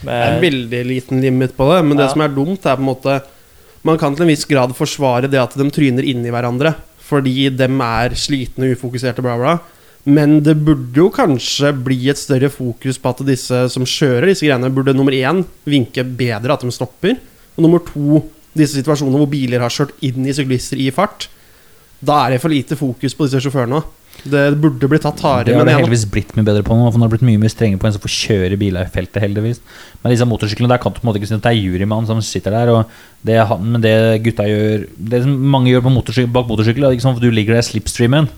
Det 0.00 0.14
er 0.14 0.30
en 0.30 0.40
veldig 0.40 0.80
liten 0.88 1.20
limit 1.20 1.52
på 1.56 1.66
det, 1.68 1.82
men 1.84 1.98
det 1.98 2.06
som 2.12 2.22
er 2.24 2.32
dumt, 2.32 2.64
er 2.64 2.78
på 2.78 2.84
en 2.84 2.88
måte 2.88 3.18
Man 3.84 3.96
kan 4.00 4.12
til 4.12 4.26
en 4.26 4.28
viss 4.28 4.44
grad 4.44 4.72
forsvare 4.76 5.28
det 5.32 5.40
at 5.40 5.54
de 5.56 5.64
tryner 5.72 6.04
inn 6.04 6.24
i 6.24 6.32
hverandre, 6.32 6.74
fordi 7.00 7.48
dem 7.48 7.78
er 7.80 8.12
slitne, 8.12 8.74
ufokuserte, 8.74 9.24
bla, 9.24 9.38
bla. 9.40 9.54
Men 10.08 10.38
det 10.44 10.56
burde 10.64 10.96
jo 10.96 11.10
kanskje 11.12 11.74
bli 11.76 11.98
et 12.08 12.18
større 12.18 12.48
fokus 12.52 12.96
på 13.00 13.12
at 13.12 13.24
disse 13.28 13.64
som 13.74 13.84
kjører 13.84 14.30
disse 14.30 14.46
greiene, 14.46 14.72
burde 14.72 14.94
nummer 14.96 15.12
én 15.16 15.42
vinke 15.68 16.04
bedre 16.04 16.56
at 16.56 16.64
de 16.64 16.72
stopper, 16.72 17.18
og 17.56 17.64
nummer 17.66 17.82
to 17.84 18.22
disse 18.56 18.78
situasjonene 18.78 19.20
hvor 19.20 19.30
biler 19.30 19.62
har 19.62 19.72
kjørt 19.72 19.92
inn 20.06 20.24
i 20.26 20.34
syklister 20.34 20.80
i 20.80 20.88
fart. 20.94 21.28
Da 22.00 22.24
er 22.24 22.34
det 22.34 22.42
for 22.42 22.52
lite 22.52 22.78
fokus 22.80 23.14
på 23.14 23.28
disse 23.28 23.42
sjåførene. 23.44 23.82
Det 24.20 24.40
burde 24.60 24.88
bli 24.90 24.98
tatt 25.00 25.20
Det 25.46 25.54
har 25.54 25.64
det 25.64 25.74
heldigvis 25.76 26.04
blitt 26.12 26.32
mye 26.36 26.44
bedre 26.44 26.64
på 26.66 26.74
nå. 26.76 26.88
For 26.90 26.98
nå 26.98 27.06
har 27.06 27.08
det 27.08 27.14
blitt 27.14 27.28
mye 27.28 27.40
mer 27.40 27.52
strenge 27.52 27.78
på 27.80 27.88
en 27.88 27.94
som 27.94 28.02
får 28.02 28.12
kjøre 28.12 28.58
biler 28.60 28.88
i 28.88 28.92
feltet, 28.92 29.20
heldigvis. 29.22 29.62
Men 30.02 30.12
disse 30.12 30.26
motorsyklene 30.28 30.72
der 30.72 30.80
kan 30.82 30.92
du 30.92 30.98
på 30.98 31.06
en 31.06 31.10
måte 31.10 31.20
ikke 31.20 31.30
si 31.30 31.36
at 31.38 31.44
det 31.46 31.52
er 31.54 31.60
jurymann 31.60 32.08
som 32.08 32.20
sitter 32.24 32.56
der. 32.56 32.72
Og 32.74 32.90
det, 33.24 33.38
han, 33.48 33.64
men 33.64 33.84
det 33.84 33.94
gutta 34.26 34.48
gjør 34.48 34.84
Det 35.12 35.22
som 35.24 35.36
mange 35.54 35.72
gjør 35.72 35.86
på 35.86 35.94
motorsykler 35.94 36.34
bak 36.34 36.50
motorsykkel, 36.50 36.88
er 36.88 37.00
at 37.12 37.22
du 37.22 37.30
ligger 37.30 37.56
der 37.56 37.64
i 37.64 37.68
slipstreamen, 37.70 38.28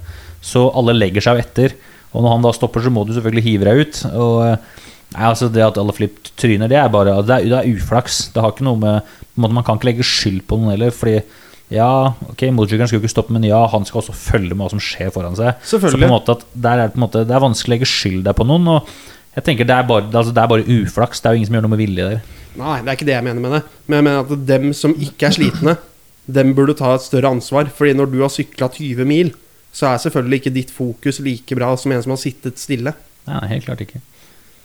så 0.43 0.67
alle 0.77 0.97
legger 0.97 1.25
seg 1.25 1.39
jo 1.39 1.45
etter. 1.47 1.77
Og 2.13 2.25
når 2.25 2.35
han 2.35 2.47
da 2.47 2.53
stopper, 2.57 2.85
så 2.85 2.93
må 2.93 3.07
du 3.07 3.15
selvfølgelig 3.17 3.47
hive 3.47 3.69
deg 3.69 3.83
ut. 3.83 4.01
Og 4.13 4.35
eh, 4.45 4.83
nei, 5.15 5.29
altså 5.31 5.49
det 5.53 5.65
at 5.65 5.79
alle 5.81 5.95
flipp 5.97 6.33
tryner, 6.41 6.71
det 6.71 6.81
er 6.81 6.91
bare 6.93 7.21
Det 7.23 7.39
er, 7.39 7.49
det 7.49 7.61
er 7.61 7.71
uflaks. 7.77 8.27
Det 8.35 8.43
har 8.43 8.53
ikke 8.53 8.67
noe 8.69 8.81
med 8.83 9.15
måte, 9.41 9.57
Man 9.57 9.65
kan 9.65 9.79
ikke 9.79 9.93
legge 9.93 10.09
skyld 10.09 10.43
på 10.49 10.59
noen 10.61 10.75
heller, 10.75 10.93
fordi 10.95 11.23
ja, 11.73 11.89
ok, 12.29 12.43
motorsykkelen 12.53 12.91
skal 12.91 12.99
jo 12.99 13.01
ikke 13.01 13.15
stoppe, 13.15 13.33
men 13.33 13.47
ja, 13.49 13.63
han 13.73 13.87
skal 13.89 14.03
også 14.03 14.13
følge 14.13 14.53
med 14.53 14.61
hva 14.61 14.73
som 14.75 14.83
skjer 14.83 15.09
foran 15.15 15.39
seg. 15.39 15.57
Så 15.65 15.79
på 15.81 15.95
en 15.97 16.11
måte 16.11 16.35
at 16.37 16.43
der 16.53 16.83
er 16.83 16.91
det, 16.93 17.01
måte, 17.01 17.23
det 17.25 17.33
er 17.33 17.41
vanskelig 17.41 17.71
å 17.71 17.75
legge 17.79 17.89
skyld 17.89 18.27
der 18.27 18.37
på 18.37 18.45
noen. 18.45 18.69
Og 18.75 18.91
jeg 19.39 19.47
tenker 19.47 19.69
det 19.69 19.79
er, 19.79 19.87
bare, 19.89 20.11
altså 20.11 20.35
det 20.37 20.43
er 20.43 20.51
bare 20.53 20.67
uflaks. 20.69 21.23
Det 21.23 21.31
er 21.31 21.33
jo 21.33 21.41
ingen 21.41 21.49
som 21.49 21.57
gjør 21.57 21.65
noe 21.65 21.73
med 21.73 21.81
vilje 21.81 22.11
der. 22.11 22.35
Nei, 22.61 22.75
det 22.83 22.91
er 22.93 22.99
ikke 22.99 23.09
det 23.09 23.17
jeg 23.17 23.25
mener 23.25 23.41
med 23.41 23.57
det. 23.57 23.63
Men 23.87 23.99
jeg 23.99 24.07
mener 24.11 24.27
at 24.27 24.45
dem 24.51 24.75
som 24.77 24.93
ikke 25.09 25.31
er 25.31 25.37
slitne, 25.39 25.77
dem 26.37 26.53
burde 26.59 26.77
ta 26.77 26.93
et 26.99 27.07
større 27.07 27.33
ansvar. 27.33 27.73
Fordi 27.73 27.97
når 27.97 28.13
du 28.13 28.19
har 28.21 28.35
sykla 28.35 28.69
20 28.77 29.09
mil, 29.09 29.33
så 29.73 29.89
er 29.89 30.01
selvfølgelig 30.03 30.41
ikke 30.43 30.53
ditt 30.55 30.71
fokus 30.71 31.19
like 31.25 31.57
bra 31.57 31.71
som 31.81 31.93
en 31.95 32.03
som 32.05 32.13
har 32.13 32.21
sittet 32.21 32.59
stille. 32.61 32.93
Nei, 33.29 33.41
helt 33.55 33.65
klart 33.65 33.81
ikke. 33.85 34.01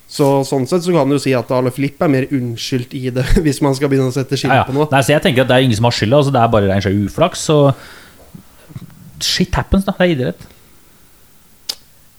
Så 0.08 0.26
sånn 0.48 0.64
sett 0.68 0.84
så 0.86 0.92
kan 0.94 1.08
du 1.12 1.18
si 1.20 1.34
at 1.36 1.50
Ale 1.52 1.68
Filip 1.72 2.00
er 2.04 2.08
mer 2.12 2.26
unnskyldt 2.32 2.94
i 2.96 3.10
det, 3.12 3.24
hvis 3.44 3.60
man 3.64 3.74
skal 3.76 3.90
begynne 3.92 4.08
å 4.08 4.14
sette 4.14 4.36
skille 4.40 4.54
Ja, 4.56 4.62
ja. 4.62 4.68
på 4.68 4.72
noe. 4.76 4.88
Nei, 4.92 5.00
så 5.04 5.12
jeg 5.16 5.24
tenker 5.26 5.44
at 5.44 5.50
det 5.50 5.56
er 5.58 5.66
ingen 5.66 5.76
som 5.76 5.88
har 5.88 5.96
skylda. 5.96 6.20
Altså 6.22 6.32
det 6.36 6.40
er 6.44 6.52
bare 6.54 6.70
rein 6.70 6.84
skjær 6.84 6.96
uflaks. 7.08 7.42
Så 7.50 7.58
shit 9.24 9.54
happens, 9.58 9.84
da. 9.88 9.92
Det 9.98 10.06
er 10.06 10.14
idrett. 10.14 10.46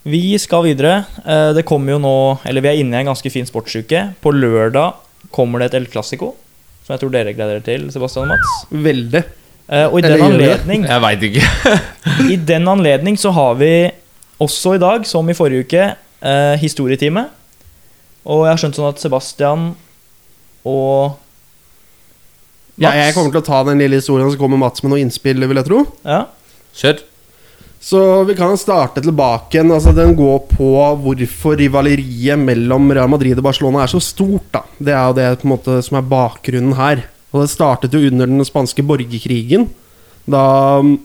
Vi 0.09 0.21
skal 0.41 0.63
videre. 0.65 0.93
Eh, 1.25 1.51
Det 1.57 1.65
kommer 1.67 1.91
jo 1.97 1.99
nå 2.01 2.13
Eller 2.47 2.61
vi 2.63 2.69
er 2.71 2.79
inne 2.81 2.95
i 2.97 3.01
en 3.03 3.09
ganske 3.11 3.31
fin 3.33 3.45
sportsuke. 3.45 4.03
På 4.23 4.31
lørdag 4.33 4.95
kommer 5.35 5.59
det 5.59 5.69
et 5.73 5.79
El 5.81 5.87
Clásico, 5.91 6.31
som 6.85 6.93
jeg 6.95 7.01
tror 7.03 7.11
dere 7.13 7.33
gleder 7.35 7.59
dere 7.59 7.65
til, 7.67 7.89
Sebastian 7.91 8.29
og 8.29 8.31
Mats. 8.37 8.53
Veldig. 8.71 9.23
Eh, 9.69 9.85
Og 9.85 9.99
i 9.99 10.01
den 10.01 10.21
anledning 10.25 10.85
Jeg 10.87 11.01
veit 11.03 11.25
ikke. 11.27 11.73
I 12.33 12.37
den 12.41 12.67
anledning 12.67 13.17
så 13.21 13.31
har 13.35 13.57
vi 13.59 13.73
også 14.41 14.75
i 14.77 14.81
dag, 14.81 15.05
som 15.05 15.27
i 15.29 15.35
forrige 15.37 15.67
uke, 15.67 15.83
eh, 16.23 16.55
historietime. 16.61 17.27
Og 18.25 18.45
jeg 18.45 18.53
har 18.53 18.61
skjønt 18.63 18.79
sånn 18.79 18.89
at 18.89 19.03
Sebastian 19.03 19.67
og 20.67 21.17
Ja, 22.79 22.93
jeg 22.95 23.13
kommer 23.13 23.33
til 23.33 23.41
å 23.41 23.45
ta 23.45 23.59
den 23.67 23.81
lille 23.81 23.99
historien, 23.99 24.29
så 24.31 24.39
kommer 24.39 24.59
Mats 24.61 24.81
med 24.83 24.93
noe 24.93 25.01
innspill, 25.03 25.43
vil 25.43 25.59
jeg 25.59 25.67
tro. 25.67 25.83
Ja, 26.07 26.25
Kjør. 26.79 27.01
Så 27.79 27.99
vi 28.27 28.35
kan 28.35 28.57
starte 28.59 29.01
tilbake 29.01 29.55
igjen. 29.55 29.71
Altså, 29.71 29.93
den 29.95 30.11
går 30.15 30.41
på 30.51 30.69
hvorfor 31.03 31.55
rivaleriet 31.59 32.39
mellom 32.39 32.91
Real 32.91 33.07
Madrid 33.11 33.39
og 33.39 33.45
Barcelona 33.47 33.83
er 33.85 33.91
så 33.91 34.01
stort. 34.03 34.49
da 34.51 34.61
Det 34.77 34.93
er 34.93 35.05
jo 35.07 35.15
det 35.15 35.27
på 35.39 35.47
en 35.47 35.53
måte 35.53 35.77
som 35.83 35.97
er 35.99 36.09
bakgrunnen 36.11 36.75
her. 36.75 37.05
Og 37.31 37.43
Det 37.43 37.51
startet 37.51 37.93
jo 37.93 38.09
under 38.09 38.29
den 38.29 38.45
spanske 38.45 38.85
borgerkrigen. 38.85 39.67
Da 40.29 40.79
mm, 40.81 40.97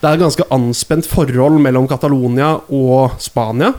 det 0.00 0.08
er 0.08 0.16
et 0.16 0.22
ganske 0.22 0.46
anspent 0.54 1.06
forhold 1.06 1.58
mellom 1.60 1.88
Catalonia 1.88 2.54
og 2.72 3.20
Spania. 3.20 3.74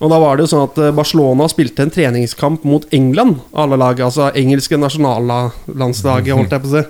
Og 0.00 0.10
da 0.10 0.18
var 0.20 0.36
det 0.36 0.44
jo 0.44 0.52
sånn 0.54 0.66
at 0.66 0.78
eh, 0.80 0.96
Barcelona 0.96 1.48
spilte 1.52 1.82
en 1.84 1.92
treningskamp 1.92 2.64
mot 2.66 2.86
England, 2.96 3.36
alle 3.52 3.76
lag, 3.80 4.00
altså 4.02 4.30
engelske 4.36 4.76
nasjonallandslaget, 4.80 6.34
holdt 6.34 6.52
jeg 6.56 6.64
på 6.64 6.70
å 6.70 6.74
si. 6.74 6.84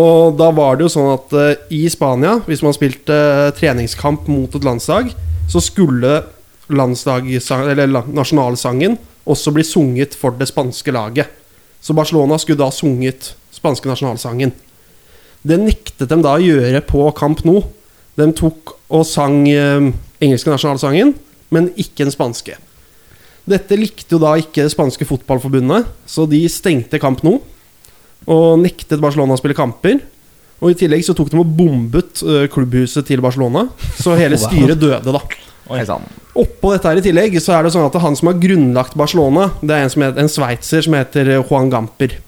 Og 0.00 0.36
da 0.38 0.48
var 0.54 0.76
det 0.78 0.86
jo 0.86 0.94
sånn 0.94 1.10
at 1.16 1.32
eh, 1.34 1.58
i 1.74 1.82
Spania, 1.90 2.36
hvis 2.46 2.62
man 2.64 2.76
spilte 2.76 3.16
eh, 3.16 3.54
treningskamp 3.56 4.28
mot 4.30 4.54
et 4.54 4.66
landslag, 4.66 5.10
så 5.50 5.58
skulle 5.64 6.20
nasjonalsangen 6.70 8.98
også 9.26 9.50
bli 9.56 9.64
sunget 9.66 10.14
for 10.14 10.30
det 10.38 10.46
spanske 10.52 10.90
laget. 10.94 11.26
Så 11.82 11.96
Barcelona 11.96 12.38
skulle 12.38 12.60
da 12.60 12.70
sunget 12.70 13.32
spanske 13.60 13.90
nasjonalsangen. 13.90 14.54
Det 15.46 15.56
nektet 15.60 16.08
de 16.10 16.18
da 16.20 16.34
å 16.36 16.42
gjøre 16.42 16.82
på 16.88 17.06
Camp 17.16 17.44
Nou. 17.48 17.62
De 18.18 18.26
tok 18.36 18.74
og 18.90 19.06
sang 19.08 19.44
eh, 19.48 19.92
engelske 20.20 20.52
nasjonalsangen, 20.52 21.14
men 21.54 21.70
ikke 21.80 22.04
den 22.04 22.12
spanske. 22.12 22.58
Dette 23.48 23.78
likte 23.78 24.14
jo 24.14 24.20
da 24.22 24.34
ikke 24.38 24.66
det 24.66 24.72
spanske 24.74 25.06
fotballforbundet, 25.08 25.88
så 26.08 26.26
de 26.28 26.42
stengte 26.52 27.00
Camp 27.02 27.24
Nou 27.26 27.38
og 28.28 28.58
nektet 28.60 29.00
Barcelona 29.00 29.36
å 29.36 29.40
spille 29.40 29.56
kamper. 29.56 30.02
Og 30.60 30.74
I 30.74 30.76
tillegg 30.76 31.06
så 31.06 31.14
tok 31.16 31.30
de 31.32 31.38
og 31.40 31.54
bombet 31.56 32.20
eh, 32.20 32.44
klubbhuset 32.52 33.06
til 33.08 33.22
Barcelona, 33.24 33.64
så 33.96 34.12
hele 34.18 34.36
styret 34.46 34.80
døde, 34.80 35.14
da. 35.14 35.22
Oppå 36.40 36.72
dette 36.74 36.90
her 36.90 36.98
i 37.00 37.04
tillegg 37.04 37.36
så 37.42 37.54
er 37.56 37.64
det 37.64 37.72
sånn 37.74 37.86
at 37.86 37.96
han 38.02 38.16
som 38.18 38.28
har 38.30 38.40
grunnlagt 38.42 38.96
Barcelona, 38.98 39.52
det 39.62 39.76
er 39.76 39.86
en, 39.86 39.92
som 39.92 40.04
heter, 40.04 40.20
en 40.20 40.32
sveitser 40.32 40.84
som 40.84 40.96
heter 40.98 41.30
eh, 41.36 41.40
Juan 41.46 41.72
Gamper. 41.72 42.18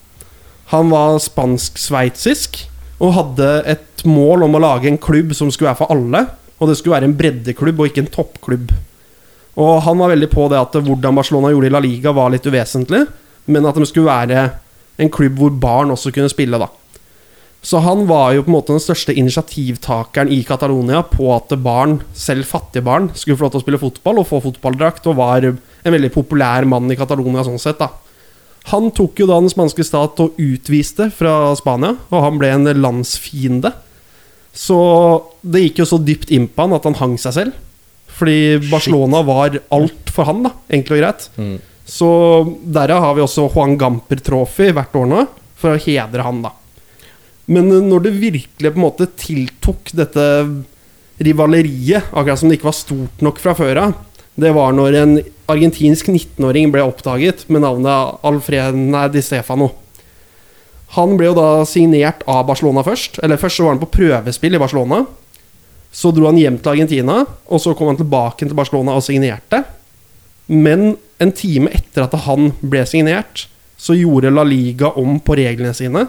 Han 0.72 0.92
var 0.92 1.20
spansk-sveitsisk 1.20 2.62
og 3.02 3.16
hadde 3.16 3.48
et 3.68 4.04
mål 4.08 4.46
om 4.46 4.56
å 4.56 4.62
lage 4.62 4.88
en 4.88 5.00
klubb 5.00 5.34
som 5.36 5.50
skulle 5.52 5.70
være 5.70 5.82
for 5.82 5.92
alle. 5.92 6.24
Og 6.62 6.70
det 6.70 6.78
skulle 6.78 6.96
være 6.96 7.10
en 7.10 7.16
breddeklubb 7.18 7.80
og 7.82 7.90
ikke 7.90 8.04
en 8.04 8.12
toppklubb. 8.14 8.72
Og 9.60 9.72
han 9.84 9.98
var 10.00 10.12
veldig 10.14 10.28
på 10.32 10.46
det 10.48 10.60
at 10.60 10.78
hvordan 10.80 11.18
Barcelona 11.18 11.50
gjorde 11.52 11.68
i 11.68 11.72
La 11.74 11.82
Liga, 11.82 12.12
var 12.16 12.30
litt 12.32 12.46
uvesentlig, 12.46 13.02
men 13.52 13.66
at 13.68 13.76
de 13.76 13.88
skulle 13.88 14.08
være 14.08 14.46
en 15.02 15.10
klubb 15.12 15.40
hvor 15.40 15.52
barn 15.60 15.92
også 15.92 16.12
kunne 16.14 16.30
spille, 16.32 16.60
da. 16.60 16.70
Så 17.62 17.78
han 17.84 18.06
var 18.08 18.32
jo 18.34 18.42
på 18.42 18.50
en 18.50 18.56
måte 18.56 18.74
den 18.74 18.82
største 18.82 19.14
initiativtakeren 19.14 20.30
i 20.34 20.40
Catalonia 20.46 21.04
på 21.06 21.28
at 21.34 21.52
barn, 21.62 22.00
selv 22.14 22.48
fattige 22.48 22.82
barn, 22.86 23.10
skulle 23.14 23.38
få 23.38 23.46
lov 23.46 23.52
til 23.54 23.60
å 23.60 23.64
spille 23.66 23.82
fotball 23.82 24.22
og 24.22 24.30
få 24.30 24.40
fotballdrakt, 24.48 25.06
og 25.10 25.20
var 25.20 25.46
en 25.46 25.60
veldig 25.84 26.10
populær 26.14 26.66
mann 26.66 26.90
i 26.90 26.98
Catalonia 26.98 27.44
sånn 27.46 27.60
sett, 27.62 27.78
da. 27.82 27.90
Han 28.70 28.92
tok 28.94 29.18
jo 29.18 29.26
da 29.26 29.40
den 29.42 29.50
spanske 29.50 29.84
stat 29.86 30.20
og 30.22 30.38
utviste 30.40 31.08
fra 31.14 31.52
Spania, 31.58 31.96
og 32.12 32.24
han 32.26 32.38
ble 32.38 32.52
en 32.54 32.70
landsfiende. 32.78 33.72
Så 34.54 34.78
det 35.42 35.64
gikk 35.66 35.82
jo 35.82 35.88
så 35.88 35.98
dypt 35.98 36.30
inn 36.34 36.46
på 36.46 36.66
han 36.66 36.76
at 36.76 36.86
han 36.86 36.98
hang 37.00 37.18
seg 37.20 37.36
selv. 37.38 37.60
Fordi 38.12 38.60
Barcelona 38.68 39.22
var 39.26 39.56
alt 39.72 40.12
for 40.12 40.28
han, 40.28 40.44
da, 40.44 40.52
enkelt 40.70 40.94
og 40.94 41.00
greit. 41.00 41.28
Mm. 41.40 41.54
Så 41.88 42.08
derav 42.76 43.02
har 43.02 43.16
vi 43.16 43.24
også 43.24 43.48
Juan 43.50 43.78
Gamper 43.80 44.20
Trophy 44.22 44.70
hvert 44.76 44.94
år 44.98 45.08
nå, 45.10 45.24
for 45.58 45.74
å 45.74 45.82
hedre 45.82 46.26
han, 46.26 46.42
da. 46.44 46.52
Men 47.50 47.72
når 47.88 48.06
det 48.06 48.12
virkelig 48.20 48.70
på 48.70 48.78
en 48.78 48.84
måte 48.84 49.08
tiltok 49.18 49.90
dette 49.98 50.26
rivaleriet, 51.22 52.12
akkurat 52.12 52.38
som 52.38 52.50
det 52.50 52.60
ikke 52.60 52.70
var 52.70 52.78
stort 52.78 53.24
nok 53.24 53.40
fra 53.42 53.56
før 53.58 53.80
av, 53.88 53.96
det 54.38 54.52
var 54.54 54.72
når 54.76 54.98
en 55.00 55.16
argentinsk 55.52 56.10
19-åring 56.10 56.72
ble 56.72 56.84
oppdaget 56.84 57.46
med 57.52 57.64
navnet 57.64 58.20
Alfred 58.26 58.76
nei, 58.76 59.06
Di 59.12 59.22
Stefano. 59.24 59.70
Han 60.96 61.14
ble 61.16 61.30
jo 61.30 61.36
da 61.38 61.48
signert 61.68 62.24
av 62.28 62.44
Barcelona 62.48 62.84
først. 62.84 63.20
Eller 63.24 63.40
først 63.40 63.58
så 63.58 63.66
var 63.66 63.76
han 63.76 63.82
på 63.82 63.90
prøvespill 63.94 64.58
i 64.58 64.60
Barcelona. 64.60 65.04
Så 65.92 66.12
dro 66.12 66.26
han 66.28 66.40
hjem 66.40 66.58
til 66.60 66.72
Argentina, 66.72 67.22
og 67.48 67.60
så 67.60 67.74
kom 67.76 67.90
han 67.92 68.00
tilbake 68.00 68.44
til 68.44 68.56
Barcelona 68.56 68.96
og 68.96 69.04
signerte. 69.04 69.62
Men 70.48 70.94
en 71.22 71.32
time 71.36 71.72
etter 71.72 72.06
at 72.06 72.16
han 72.26 72.50
ble 72.60 72.84
signert, 72.88 73.46
så 73.76 73.96
gjorde 73.98 74.32
La 74.32 74.44
Liga 74.46 74.92
om 75.00 75.18
på 75.20 75.36
reglene 75.38 75.74
sine 75.76 76.06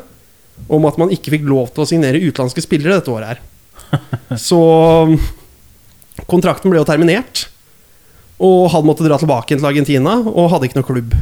om 0.70 0.84
at 0.86 1.00
man 1.02 1.12
ikke 1.14 1.34
fikk 1.34 1.48
lov 1.50 1.72
til 1.74 1.84
å 1.84 1.88
signere 1.90 2.22
utenlandske 2.22 2.62
spillere 2.62 3.00
dette 3.00 3.10
året 3.10 3.34
her. 3.34 3.40
Så 4.48 4.60
kontrakten 6.30 6.70
ble 6.70 6.80
jo 6.82 6.88
terminert. 6.88 7.48
Og 8.44 8.68
han 8.74 8.86
måtte 8.86 9.06
dra 9.08 9.18
tilbake 9.20 9.56
til 9.56 9.68
Argentina 9.68 10.18
og 10.20 10.52
hadde 10.52 10.68
ikke 10.68 10.82
noe 10.82 10.90
klubb. 10.90 11.16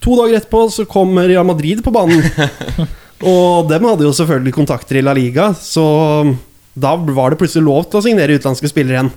To 0.00 0.16
dager 0.16 0.38
etterpå 0.38 0.64
så 0.72 0.86
kom 0.88 1.18
Real 1.18 1.46
Madrid 1.46 1.82
på 1.84 1.92
banen. 1.92 2.22
Og 3.20 3.66
dem 3.68 3.84
hadde 3.84 4.06
jo 4.06 4.14
selvfølgelig 4.16 4.54
kontakter 4.56 4.96
i 4.96 5.02
La 5.04 5.12
Liga, 5.12 5.50
så 5.52 5.84
da 6.72 6.94
var 6.96 7.32
det 7.32 7.40
plutselig 7.42 7.66
lov 7.66 7.90
til 7.90 8.00
å 8.00 8.04
signere 8.06 8.38
utenlandske 8.38 8.70
spillere 8.70 8.96
igjen. 8.96 9.10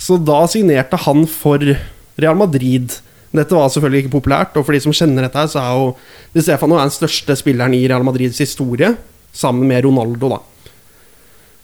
Så 0.00 0.16
da 0.16 0.38
signerte 0.48 0.96
han 1.04 1.26
for 1.28 1.60
Real 1.60 2.38
Madrid. 2.40 2.96
Dette 3.34 3.56
var 3.56 3.68
selvfølgelig 3.68 4.04
ikke 4.04 4.14
populært, 4.14 4.56
og 4.56 4.64
for 4.64 4.72
de 4.72 4.80
som 4.80 4.94
kjenner 4.96 5.26
dette, 5.26 5.36
her, 5.36 5.50
så 5.50 5.60
er 5.60 5.76
jo 5.76 5.92
Di 6.32 6.44
Stefano 6.46 6.78
er 6.78 6.88
den 6.88 6.96
største 6.96 7.36
spilleren 7.36 7.76
i 7.76 7.84
Real 7.90 8.06
Madrids 8.06 8.40
historie, 8.40 8.94
sammen 9.34 9.68
med 9.68 9.84
Ronaldo, 9.84 10.36
da. 10.36 10.40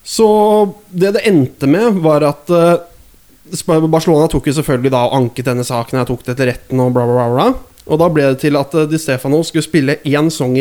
Så 0.05 0.27
det 0.91 1.15
det 1.17 1.25
endte 1.29 1.69
med, 1.71 2.01
var 2.05 2.25
at 2.29 2.51
eh, 2.53 2.81
Barcelona 3.51 4.29
tok 4.31 4.47
jo 4.51 4.55
selvfølgelig 4.57 4.93
da 4.95 5.03
og 5.09 5.17
anket 5.19 5.49
denne 5.51 5.65
saken, 5.67 5.99
jeg 5.99 6.09
tok 6.11 6.23
det 6.27 6.37
til 6.39 6.51
retten 6.51 6.81
og 6.83 6.93
bla, 6.95 7.05
bla, 7.09 7.27
bla. 7.35 7.49
Og 7.91 7.99
da 7.99 8.09
ble 8.13 8.29
det 8.31 8.41
til 8.45 8.57
at 8.61 8.75
eh, 8.79 8.87
Di 8.91 8.99
Stefano 9.01 9.43
skulle 9.47 9.67
spille 9.67 9.99
én 10.07 10.31
sesong 10.31 10.57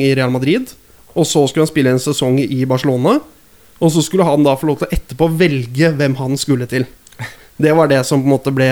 i, 0.00 0.14
Real 0.14 0.30
Madrid, 0.30 0.70
og 1.14 1.26
så 1.26 1.42
skulle 1.48 1.64
han 1.66 1.72
spille 1.72 1.90
en 1.90 2.02
sesong 2.02 2.38
i 2.42 2.64
Barcelona. 2.70 3.18
Og 3.80 3.90
så 3.90 4.02
skulle 4.04 4.26
han 4.28 4.44
da 4.44 4.54
få 4.60 4.68
lov 4.68 4.78
til 4.78 4.86
å 4.90 4.94
etterpå 4.94 5.26
velge 5.40 5.88
hvem 5.96 6.14
han 6.18 6.36
skulle 6.38 6.68
til. 6.70 6.84
Det 7.60 7.72
var 7.76 7.88
det 7.90 8.02
som 8.06 8.20
på 8.20 8.28
en 8.28 8.34
måte 8.36 8.52
ble 8.54 8.68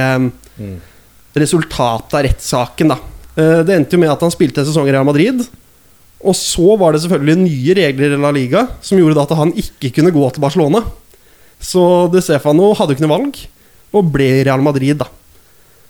resultatet 1.38 2.14
av 2.14 2.24
rettssaken, 2.26 2.92
da. 2.92 2.98
Eh, 3.38 3.62
Det 3.64 3.74
endte 3.74 3.96
jo 3.96 4.02
med 4.02 4.12
at 4.12 4.22
han 4.22 4.30
spilte 4.34 4.62
en 4.62 4.68
sesong 4.68 4.88
i 4.88 4.92
Real 4.94 5.06
Madrid. 5.08 5.42
Og 6.18 6.34
så 6.34 6.76
var 6.78 6.92
det 6.92 7.02
selvfølgelig 7.04 7.36
nye 7.44 7.74
regler 7.78 8.14
i 8.14 8.20
La 8.20 8.30
Liga 8.34 8.64
som 8.82 8.98
gjorde 8.98 9.14
da 9.14 9.26
at 9.26 9.36
han 9.38 9.52
ikke 9.54 9.92
kunne 9.98 10.14
gå 10.14 10.30
til 10.34 10.42
Barcelona. 10.42 10.82
Så 11.60 11.82
De 12.12 12.22
Stefano 12.22 12.72
hadde 12.78 12.94
jo 12.94 12.98
ikke 12.98 13.06
noe 13.06 13.16
valg, 13.16 13.40
og 13.94 14.10
ble 14.14 14.28
i 14.40 14.44
Real 14.46 14.62
Madrid, 14.62 15.00
da. 15.00 15.08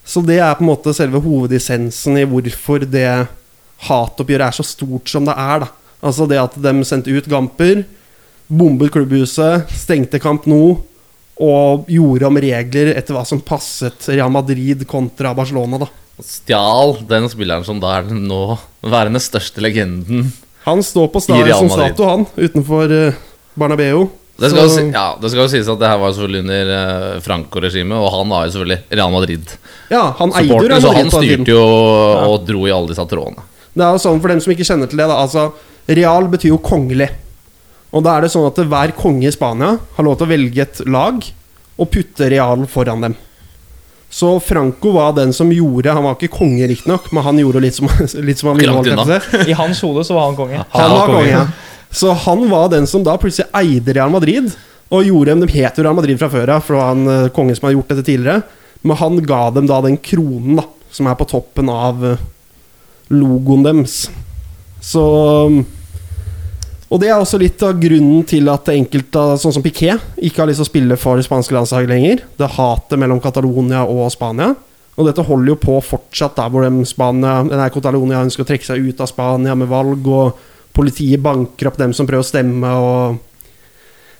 Så 0.08 0.22
det 0.24 0.38
er 0.40 0.54
på 0.56 0.64
en 0.64 0.70
måte 0.70 0.94
selve 0.96 1.20
hovedessensen 1.20 2.16
i 2.16 2.26
hvorfor 2.28 2.86
det 2.88 3.10
hatoppgjøret 3.88 4.48
er 4.48 4.56
så 4.56 4.64
stort 4.66 5.10
som 5.12 5.26
det 5.28 5.36
er, 5.36 5.66
da. 5.66 5.72
Altså 5.98 6.28
det 6.30 6.38
at 6.40 6.54
de 6.62 6.72
sendte 6.86 7.12
ut 7.12 7.26
Gamper, 7.28 7.82
bombet 8.48 8.92
klubbhuset, 8.94 9.68
stengte 9.76 10.20
Camp 10.22 10.46
Nou 10.48 10.78
og 11.38 11.86
gjorde 11.90 12.26
om 12.26 12.38
regler 12.42 12.92
etter 12.98 13.14
hva 13.14 13.22
som 13.26 13.42
passet 13.44 14.08
Real 14.10 14.30
Madrid 14.32 14.82
kontra 14.90 15.34
Barcelona, 15.36 15.84
da. 15.84 15.90
Stjal 16.24 16.96
den 17.06 17.28
spilleren 17.30 17.66
som 17.66 17.78
da 17.82 17.98
er 17.98 18.08
den 18.08 18.24
nå 18.26 18.56
værende 18.82 19.20
største 19.22 19.62
legenden. 19.62 20.32
Han 20.64 20.82
står 20.82 21.12
på 21.12 21.22
I 21.22 21.26
stadion 21.28 21.60
som 21.60 21.70
Madrid. 21.70 21.94
statue, 21.94 22.08
han, 22.10 22.26
utenfor 22.34 22.94
uh, 22.94 23.20
Bernabeu. 23.58 24.08
Det 24.38 24.50
skal, 24.52 24.62
jo 24.62 24.68
Så- 24.70 24.92
ja, 24.94 25.06
det 25.20 25.30
skal 25.32 25.42
jo 25.42 25.48
sies 25.50 25.68
at 25.68 25.78
det 25.80 25.88
her 25.90 25.98
var 25.98 26.12
selvfølgelig 26.14 26.42
under 26.44 26.68
eh, 26.74 27.20
Franco-regimet, 27.24 27.98
og 27.98 28.12
han 28.14 28.28
var 28.30 28.44
jo 28.46 28.52
selvfølgelig 28.54 28.98
Real 29.00 29.10
Madrid. 29.10 29.54
Ja, 29.90 30.02
han 30.18 30.30
eide 30.38 30.46
jo 30.46 30.54
Madrid 30.54 30.70
Real 30.70 30.82
så 30.84 30.92
han 30.94 31.10
styrte 31.10 31.54
jo 31.56 31.64
og 32.28 32.44
dro 32.46 32.66
i 32.68 32.70
alle 32.74 32.92
disse 32.92 33.06
trådene. 33.10 33.42
Det 33.74 33.84
er 33.86 33.96
jo 33.96 34.02
sånn 34.04 34.20
for 34.22 34.28
dem 34.28 34.40
som 34.44 34.52
ikke 34.54 34.66
kjenner 34.68 34.88
til 34.90 34.98
det, 35.02 35.08
da. 35.10 35.16
Altså, 35.24 35.48
Real 35.88 36.28
betyr 36.30 36.52
jo 36.52 36.58
kongelig. 36.62 37.08
Og 37.90 38.02
da 38.04 38.16
er 38.18 38.26
det 38.26 38.30
sånn 38.30 38.46
at 38.46 38.58
hver 38.68 38.92
konge 38.98 39.26
i 39.26 39.32
Spania 39.34 39.78
har 39.96 40.04
lov 40.06 40.18
til 40.20 40.26
å 40.28 40.30
velge 40.30 40.60
et 40.66 40.80
lag 40.86 41.22
og 41.78 41.90
putte 41.90 42.28
Real 42.30 42.66
foran 42.70 43.00
dem. 43.06 43.14
Så 44.10 44.38
Franco 44.40 44.92
var 44.92 45.12
den 45.12 45.34
som 45.36 45.50
gjorde 45.52 45.92
Han 45.92 46.02
var 46.06 46.14
ikke 46.16 46.30
konge, 46.38 46.64
riktignok, 46.70 47.10
men 47.12 47.22
han 47.26 47.36
gjorde 47.42 47.60
litt 47.60 47.74
som, 47.76 47.88
litt 48.28 48.38
som 48.40 48.54
han 48.54 48.60
ville. 48.60 49.18
I 49.48 49.56
hans 49.58 49.80
hode 49.84 50.04
så 50.06 50.14
var 50.16 50.30
han 50.30 50.36
konge. 50.38 50.62
Han 50.72 50.94
var 50.94 51.06
konge, 51.10 51.28
ja. 51.28 51.42
Så 51.90 52.12
han 52.26 52.44
var 52.50 52.68
den 52.72 52.86
som 52.86 53.04
da 53.04 53.16
plutselig 53.20 53.48
eide 53.56 53.94
Real 53.96 54.12
Madrid. 54.12 54.50
Og 54.88 55.04
gjorde 55.04 55.34
dem, 55.34 55.44
De 55.44 55.52
het 55.52 55.76
jo 55.76 55.84
Real 55.84 55.96
Madrid 55.96 56.18
fra 56.20 56.30
før 56.32 56.54
av, 56.56 56.64
for 56.64 56.74
det 56.74 56.82
var 56.82 56.96
en 56.96 57.12
eh, 57.12 57.30
konge 57.34 57.56
som 57.56 57.68
hadde 57.68 57.76
gjort 57.76 57.92
dette 57.92 58.06
tidligere. 58.08 58.42
Men 58.82 59.00
han 59.00 59.18
ga 59.26 59.42
dem 59.52 59.66
da 59.68 59.80
den 59.84 59.98
kronen 60.00 60.60
da 60.60 60.64
som 60.92 61.08
er 61.10 61.18
på 61.18 61.26
toppen 61.28 61.68
av 61.68 62.04
eh, 62.04 62.22
logoen 63.12 63.66
deres. 63.66 64.06
Så 64.80 65.02
Og 66.88 67.00
det 67.02 67.10
er 67.10 67.18
også 67.18 67.36
litt 67.40 67.60
av 67.66 67.76
grunnen 67.76 68.22
til 68.24 68.48
at 68.48 68.70
enkelte, 68.72 69.24
sånn 69.42 69.52
som 69.58 69.64
Piquet, 69.64 70.00
ikke 70.16 70.40
har 70.40 70.48
lyst 70.48 70.62
til 70.62 70.68
å 70.68 70.70
spille 70.70 70.96
for 70.96 71.20
det 71.20 71.26
spanske 71.26 71.52
landslaget 71.52 71.90
lenger. 71.92 72.22
Det 72.40 72.48
hatet 72.54 72.96
mellom 73.00 73.20
Catalonia 73.20 73.82
og 73.84 74.08
Spania. 74.14 74.54
Og 74.96 75.06
dette 75.06 75.22
holder 75.22 75.52
jo 75.52 75.58
på 75.60 75.76
fortsatt, 75.84 76.38
der 76.38 76.48
hvor 76.48 76.64
de 76.64 76.86
Spania, 76.88 77.42
her 77.44 77.74
Catalonia 77.74 78.22
ønsker 78.24 78.42
å 78.42 78.48
trekke 78.48 78.66
seg 78.66 78.88
ut 78.88 79.02
av 79.04 79.10
Spania 79.10 79.54
med 79.54 79.68
valg, 79.68 80.08
og 80.08 80.40
politiet 80.78 81.22
banker 81.22 81.70
opp 81.70 81.80
dem 81.80 81.92
som 81.96 82.06
prøver 82.08 82.24
å 82.24 82.28
stemme, 82.28 82.74
og 82.78 83.24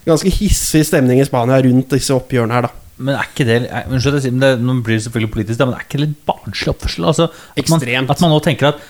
Ganske 0.09 0.31
hissig 0.33 0.87
stemning 0.89 1.19
i 1.21 1.25
Spania 1.27 1.59
rundt 1.61 1.91
disse 1.93 2.15
oppgjørene 2.15 2.55
her, 2.55 2.69
da. 2.69 2.85
Men 2.99 3.15
er 3.15 3.27
ikke 3.29 3.45
det 3.47 3.59
Unnskyld, 3.69 4.15
at 4.15 4.17
jeg 4.19 4.25
sier, 4.25 4.35
men 4.35 4.45
det, 4.45 4.53
nå 4.65 4.77
blir 4.87 4.97
det 4.97 5.05
selvfølgelig 5.05 5.33
politisk, 5.35 5.59
da, 5.61 5.67
men 5.69 5.77
er 5.77 5.85
ikke 5.85 5.99
det 5.99 6.07
litt 6.07 6.23
barnslig 6.27 6.73
oppførsel? 6.73 7.09
Altså, 7.11 7.27
at, 7.29 7.69
man, 7.71 7.85
at 8.15 8.23
man 8.25 8.33
nå 8.33 8.39
tenker 8.47 8.73
at 8.73 8.81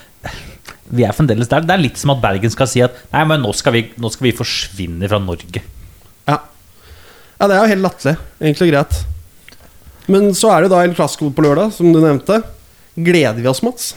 vi 0.89 1.05
er 1.05 1.13
fremdeles 1.17 1.51
der. 1.51 1.67
Det 1.69 1.75
er 1.75 1.83
litt 1.83 2.01
som 2.01 2.15
at 2.15 2.23
Bergen 2.23 2.53
skal 2.53 2.69
si 2.71 2.81
at 2.85 2.97
Nei, 3.13 3.25
men 3.29 3.43
nå 3.45 3.53
skal 3.57 3.75
vi, 3.75 3.83
nå 4.01 4.11
skal 4.13 4.31
vi 4.31 4.37
forsvinne 4.37 5.11
fra 5.11 5.21
Norge. 5.21 5.61
Ja. 6.29 6.39
ja, 6.39 7.45
det 7.45 7.57
er 7.57 7.61
jo 7.61 7.73
helt 7.75 7.85
latterlig. 7.85 8.15
Egentlig 8.41 8.71
greit. 8.71 9.01
Men 10.09 10.31
så 10.39 10.55
er 10.55 10.65
det 10.65 10.73
da 10.73 10.81
El 10.85 10.95
Clásico 10.97 11.29
på 11.35 11.45
lørdag, 11.45 11.75
som 11.77 11.91
du 11.93 12.01
nevnte. 12.01 12.41
Gleder 12.97 13.43
vi 13.43 13.51
oss, 13.51 13.61
Mats? 13.67 13.91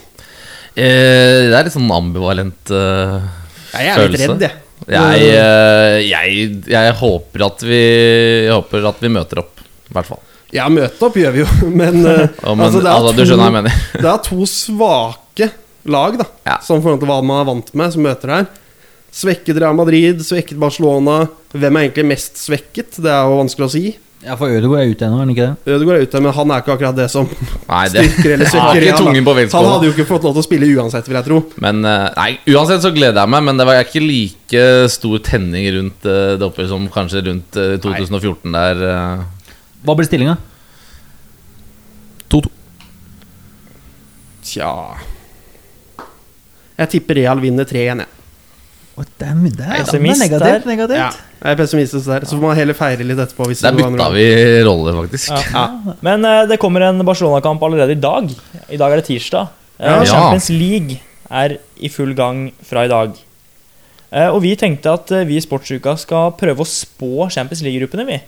Eh, 0.76 1.48
det 1.48 1.56
er 1.56 1.68
litt 1.68 1.76
sånn 1.78 1.92
ambivalent 1.96 2.74
eh, 2.76 3.32
Jeg 3.72 3.94
er 3.94 4.12
litt 4.12 4.26
redd, 4.26 4.44
jeg. 4.48 4.60
Jeg, 4.92 5.26
eh, 5.38 5.98
jeg, 6.10 6.46
jeg 6.72 6.94
håper 6.98 7.44
at 7.46 7.62
vi 7.62 7.78
Jeg 7.78 8.54
håper 8.56 8.88
at 8.90 9.04
vi 9.04 9.12
møter 9.14 9.44
opp, 9.44 9.62
i 9.62 9.94
hvert 9.94 10.10
fall. 10.10 10.22
Ja, 10.52 10.66
møte 10.74 11.06
opp 11.08 11.16
gjør 11.16 11.36
vi 11.36 11.44
jo, 11.44 11.50
men, 11.82 12.02
Ja, 12.06 12.56
men, 12.56 12.66
altså, 12.66 12.82
det 12.82 12.90
er 12.90 12.96
altså, 12.96 13.14
du 13.16 13.24
to-. 13.30 13.76
Det 14.04 14.10
er 14.12 14.24
to 14.28 14.50
svake 14.50 15.52
lag, 15.92 16.18
da. 16.20 16.28
Ja. 16.48 16.58
Som 16.66 16.82
forhold 16.84 17.02
til 17.04 17.12
hva 17.12 17.22
man 17.26 17.44
er 17.44 17.48
vant 17.52 17.72
med, 17.78 17.94
som 17.94 18.06
møter 18.06 18.36
her. 18.36 18.50
Svekket 19.12 19.60
Real 19.60 19.76
Madrid, 19.76 20.22
svekket 20.24 20.60
Barcelona. 20.60 21.26
Hvem 21.52 21.78
er 21.78 21.88
egentlig 21.88 22.08
mest 22.14 22.40
svekket? 22.40 23.00
Det 23.04 23.12
er 23.12 23.28
jo 23.28 23.42
vanskelig 23.42 23.68
å 23.68 23.74
si. 23.74 23.86
Ja, 24.22 24.36
for 24.38 24.54
Ødegaard 24.54 24.84
er 24.84 24.92
ute 24.92 25.06
ennå, 25.08 25.18
er 25.18 25.24
han 25.24 25.32
ikke 25.34 25.46
det? 25.48 25.74
Ødegaard 25.74 25.98
er 25.98 26.04
ute, 26.06 26.20
men 26.22 26.34
han 26.38 26.52
er 26.54 26.62
ikke 26.62 26.74
akkurat 26.76 26.98
det 26.98 27.08
som 27.10 27.26
Nei, 27.26 27.86
det 27.90 28.04
styrker 28.06 28.34
eller 28.36 28.50
Har 28.52 28.76
svekker 28.78 28.86
da. 28.94 29.46
Han 29.56 29.70
hadde 29.72 29.88
jo 29.88 29.94
ikke 29.96 30.06
fått 30.12 30.28
lov 30.28 30.36
til 30.36 30.44
å 30.44 30.46
spille 30.46 30.70
uansett, 30.78 31.10
vil 31.10 31.18
jeg 31.18 31.26
tro. 31.26 31.40
Men 31.66 31.82
eh, 31.90 32.06
nei, 32.20 32.28
uansett 32.54 32.86
så 32.86 32.92
gleder 32.94 33.18
jeg 33.18 33.34
meg, 33.34 33.48
men 33.48 33.58
det 33.58 33.66
var 33.66 33.82
ikke 33.82 34.04
like 34.06 34.66
stor 34.94 35.24
tenning 35.26 35.66
rundt 35.78 36.06
eh, 36.06 36.36
det 36.38 36.46
oppe 36.46 36.68
som 36.70 36.86
kanskje 36.94 37.26
rundt 37.32 37.58
eh, 37.58 37.74
2014 37.82 38.58
der. 38.60 38.86
Hva 39.82 39.98
blir 39.98 40.06
stillinga? 40.06 40.38
2-2. 42.32 42.54
Tja 44.52 44.72
Jeg 46.78 46.90
tipper 46.94 47.24
Real 47.24 47.42
vinner 47.42 47.66
3-1, 47.66 48.06
jeg. 48.06 48.21
Det 48.98 49.28
er 49.28 49.84
Pessimist 49.86 50.22
negativt. 50.22 50.64
der. 50.64 50.66
negativt. 50.68 50.98
Ja, 51.00 51.10
jeg 51.42 51.54
er 51.54 51.58
pessimistisk 51.58 52.06
der. 52.06 52.26
Så 52.28 52.36
får 52.36 52.44
man 52.44 52.58
heller 52.60 52.78
feire 52.78 53.06
litt 53.08 53.18
etterpå. 53.24 53.48
Hvis 53.50 53.64
Der 53.64 53.72
bytta 53.78 54.10
vi 54.14 54.26
rolle, 54.68 54.94
faktisk. 55.00 55.32
Ja. 55.54 55.64
Men 56.02 56.26
uh, 56.28 56.44
det 56.50 56.60
kommer 56.62 56.86
en 56.90 57.00
Barcelona-kamp 57.08 57.64
allerede 57.64 57.96
i 57.96 58.02
dag. 58.02 58.30
I 58.70 58.78
dag 58.78 58.92
er 58.92 59.02
det 59.02 59.08
tirsdag. 59.10 59.50
Uh, 59.80 59.88
Ja. 59.88 60.06
Champions 60.06 60.50
League 60.50 61.00
er 61.32 61.58
i 61.80 61.90
full 61.90 62.14
gang 62.14 62.52
fra 62.68 62.86
i 62.86 62.92
dag. 62.92 63.16
Uh, 64.12 64.30
og 64.36 64.42
vi 64.44 64.56
tenkte 64.60 64.92
at 64.92 65.10
vi 65.26 65.40
i 65.40 65.42
Sportsuka 65.42 65.96
skal 65.98 66.36
prøve 66.38 66.62
å 66.62 66.68
spå 66.68 67.30
Champions 67.32 67.64
League-gruppene, 67.64 68.06
vi. 68.06 68.20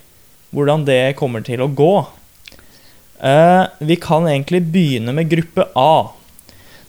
Hvordan 0.54 0.86
det 0.88 1.16
kommer 1.20 1.44
til 1.44 1.62
å 1.62 1.70
gå. 1.70 1.94
Eh, 3.24 3.64
vi 3.80 3.96
kan 4.04 4.26
egentlig 4.28 4.60
begynne 4.74 5.14
med 5.16 5.30
gruppe 5.32 5.66
A. 5.80 6.12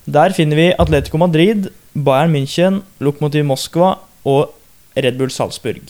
Der 0.05 0.35
finner 0.35 0.59
vi 0.59 0.73
Atletico 0.77 1.17
Madrid, 1.17 1.69
Bayern 1.95 2.31
München, 2.33 2.81
Lokomotiv 2.99 3.45
Moskva 3.47 3.93
og 4.27 4.51
Red 4.97 5.17
Bull 5.19 5.31
Salzburg. 5.31 5.81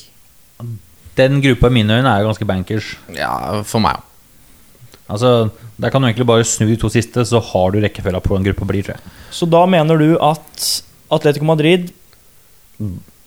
Den 1.18 1.40
gruppa 1.42 1.68
i 1.72 1.76
mine 1.78 1.96
øyne 2.02 2.12
er 2.12 2.22
jo 2.22 2.28
ganske 2.30 2.46
bankers. 2.48 2.92
Ja, 3.16 3.62
for 3.64 3.80
meg 3.84 3.96
òg. 3.98 4.12
Altså, 5.06 5.50
Der 5.80 5.90
kan 5.92 6.02
du 6.02 6.08
egentlig 6.08 6.26
bare 6.26 6.44
snu 6.48 6.66
de 6.68 6.76
to 6.80 6.90
siste, 6.90 7.26
så 7.28 7.40
har 7.44 7.72
du 7.72 7.80
rekkefølga 7.84 8.22
på 8.24 8.32
hvordan 8.32 8.46
gruppa 8.48 8.66
blir, 8.66 8.82
tror 8.88 8.96
jeg. 8.96 9.12
Så 9.32 9.46
da 9.50 9.66
mener 9.68 9.98
du 10.00 10.16
at 10.24 10.66
Atletico 11.12 11.46
Madrid, 11.46 11.92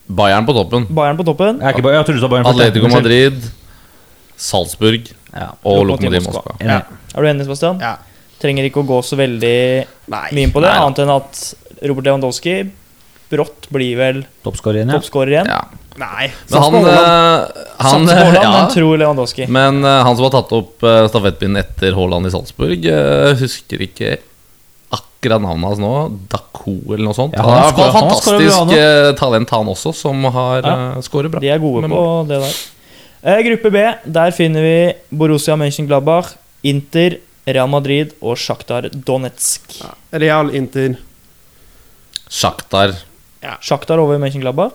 Bayern 0.08 0.46
på 0.48 0.54
toppen. 0.56 0.86
Bayern 0.88 1.16
på 1.18 1.24
toppen 1.24 1.58
Jeg, 1.60 1.68
er 1.68 1.76
ikke 1.76 1.92
jeg 1.92 2.04
trodde 2.08 2.16
du 2.18 2.24
sa 2.24 2.28
Bayern 2.32 2.46
Atletico. 2.48 2.88
Madrid, 2.88 3.42
Salzburg 4.36 5.10
Ja, 5.34 5.50
og 5.64 5.84
Lokomotiv 5.86 6.24
Moskva. 6.24 6.42
Moskva. 6.42 6.56
enig. 6.64 6.98
Er 7.14 7.22
du 7.22 7.28
enig, 7.28 7.44
Sebastian? 7.44 7.80
Ja. 7.84 7.96
Trenger 8.40 8.64
ikke 8.68 8.80
å 8.82 8.86
gå 8.88 8.98
så 9.04 9.16
veldig 9.18 9.86
Nei. 10.08 10.28
mye 10.32 10.46
inn 10.46 10.52
på 10.54 10.62
det, 10.62 10.70
Nei 10.72 10.78
annet 10.86 11.00
enn 11.04 11.10
at 11.16 11.40
Robert 11.82 12.08
Lewandowski 12.08 12.60
brått 13.28 13.68
blir 13.74 13.98
vel 13.98 14.22
Toppskårer 14.42 14.80
igjen, 14.80 14.94
toppskårer 14.96 15.34
igjen. 15.34 15.50
Ja. 15.52 15.64
Nei. 15.98 16.28
Men 16.48 16.62
han, 16.62 16.74
han, 16.74 16.86
han, 17.76 18.06
på 18.06 18.14
Haaland, 18.14 18.36
ja, 18.38 18.50
han 18.54 18.70
tror 18.72 19.00
Lewandowski. 19.02 19.48
Men 19.52 19.82
uh, 19.84 19.98
han 20.06 20.16
som 20.16 20.28
har 20.28 20.32
tatt 20.38 20.54
opp 20.56 20.86
uh, 20.86 21.02
stafettpinnen 21.10 21.60
etter 21.60 21.92
Haaland 21.98 22.30
i 22.30 22.32
Salzburg, 22.32 22.86
uh, 22.86 23.34
husker 23.40 23.82
ikke 23.84 24.16
akkurat 24.94 25.42
navnet 25.42 25.66
hans 25.72 25.82
nå. 25.82 25.92
Daco 26.30 26.76
eller 26.94 27.04
noe 27.08 27.16
sånt. 27.18 27.34
Ja, 27.36 27.42
han 27.42 27.58
han 27.66 27.84
er 27.84 27.94
fantastisk 27.96 28.54
han 28.54 28.72
eh, 28.76 29.10
talent, 29.18 29.50
han 29.50 29.70
også, 29.74 29.92
som 29.92 30.22
har 30.24 30.62
Ja. 30.62 30.74
uh, 30.96 31.00
skåret 31.04 31.34
bra. 31.34 31.42
De 31.42 31.50
er 31.50 31.58
gode 31.58 31.90
på 31.90 32.04
det 32.30 32.38
der. 32.44 32.58
Eh, 33.22 33.40
gruppe 33.48 33.70
B, 33.74 33.82
der 34.06 34.30
finner 34.30 34.62
vi 34.62 34.76
Borussia 35.10 35.56
Mönchengladbach, 35.58 36.36
Inter, 36.62 37.18
Real 37.48 37.68
Madrid 37.68 38.14
og 38.22 38.38
Sjaktar 38.38 38.88
Donetsk. 38.92 39.82
Real 40.12 40.54
Inter. 40.54 40.94
Shakhtar 42.28 42.94
Ja. 43.40 43.56
Shakhtar 43.60 43.98
over 44.02 44.18
Mönchengladbach. 44.18 44.72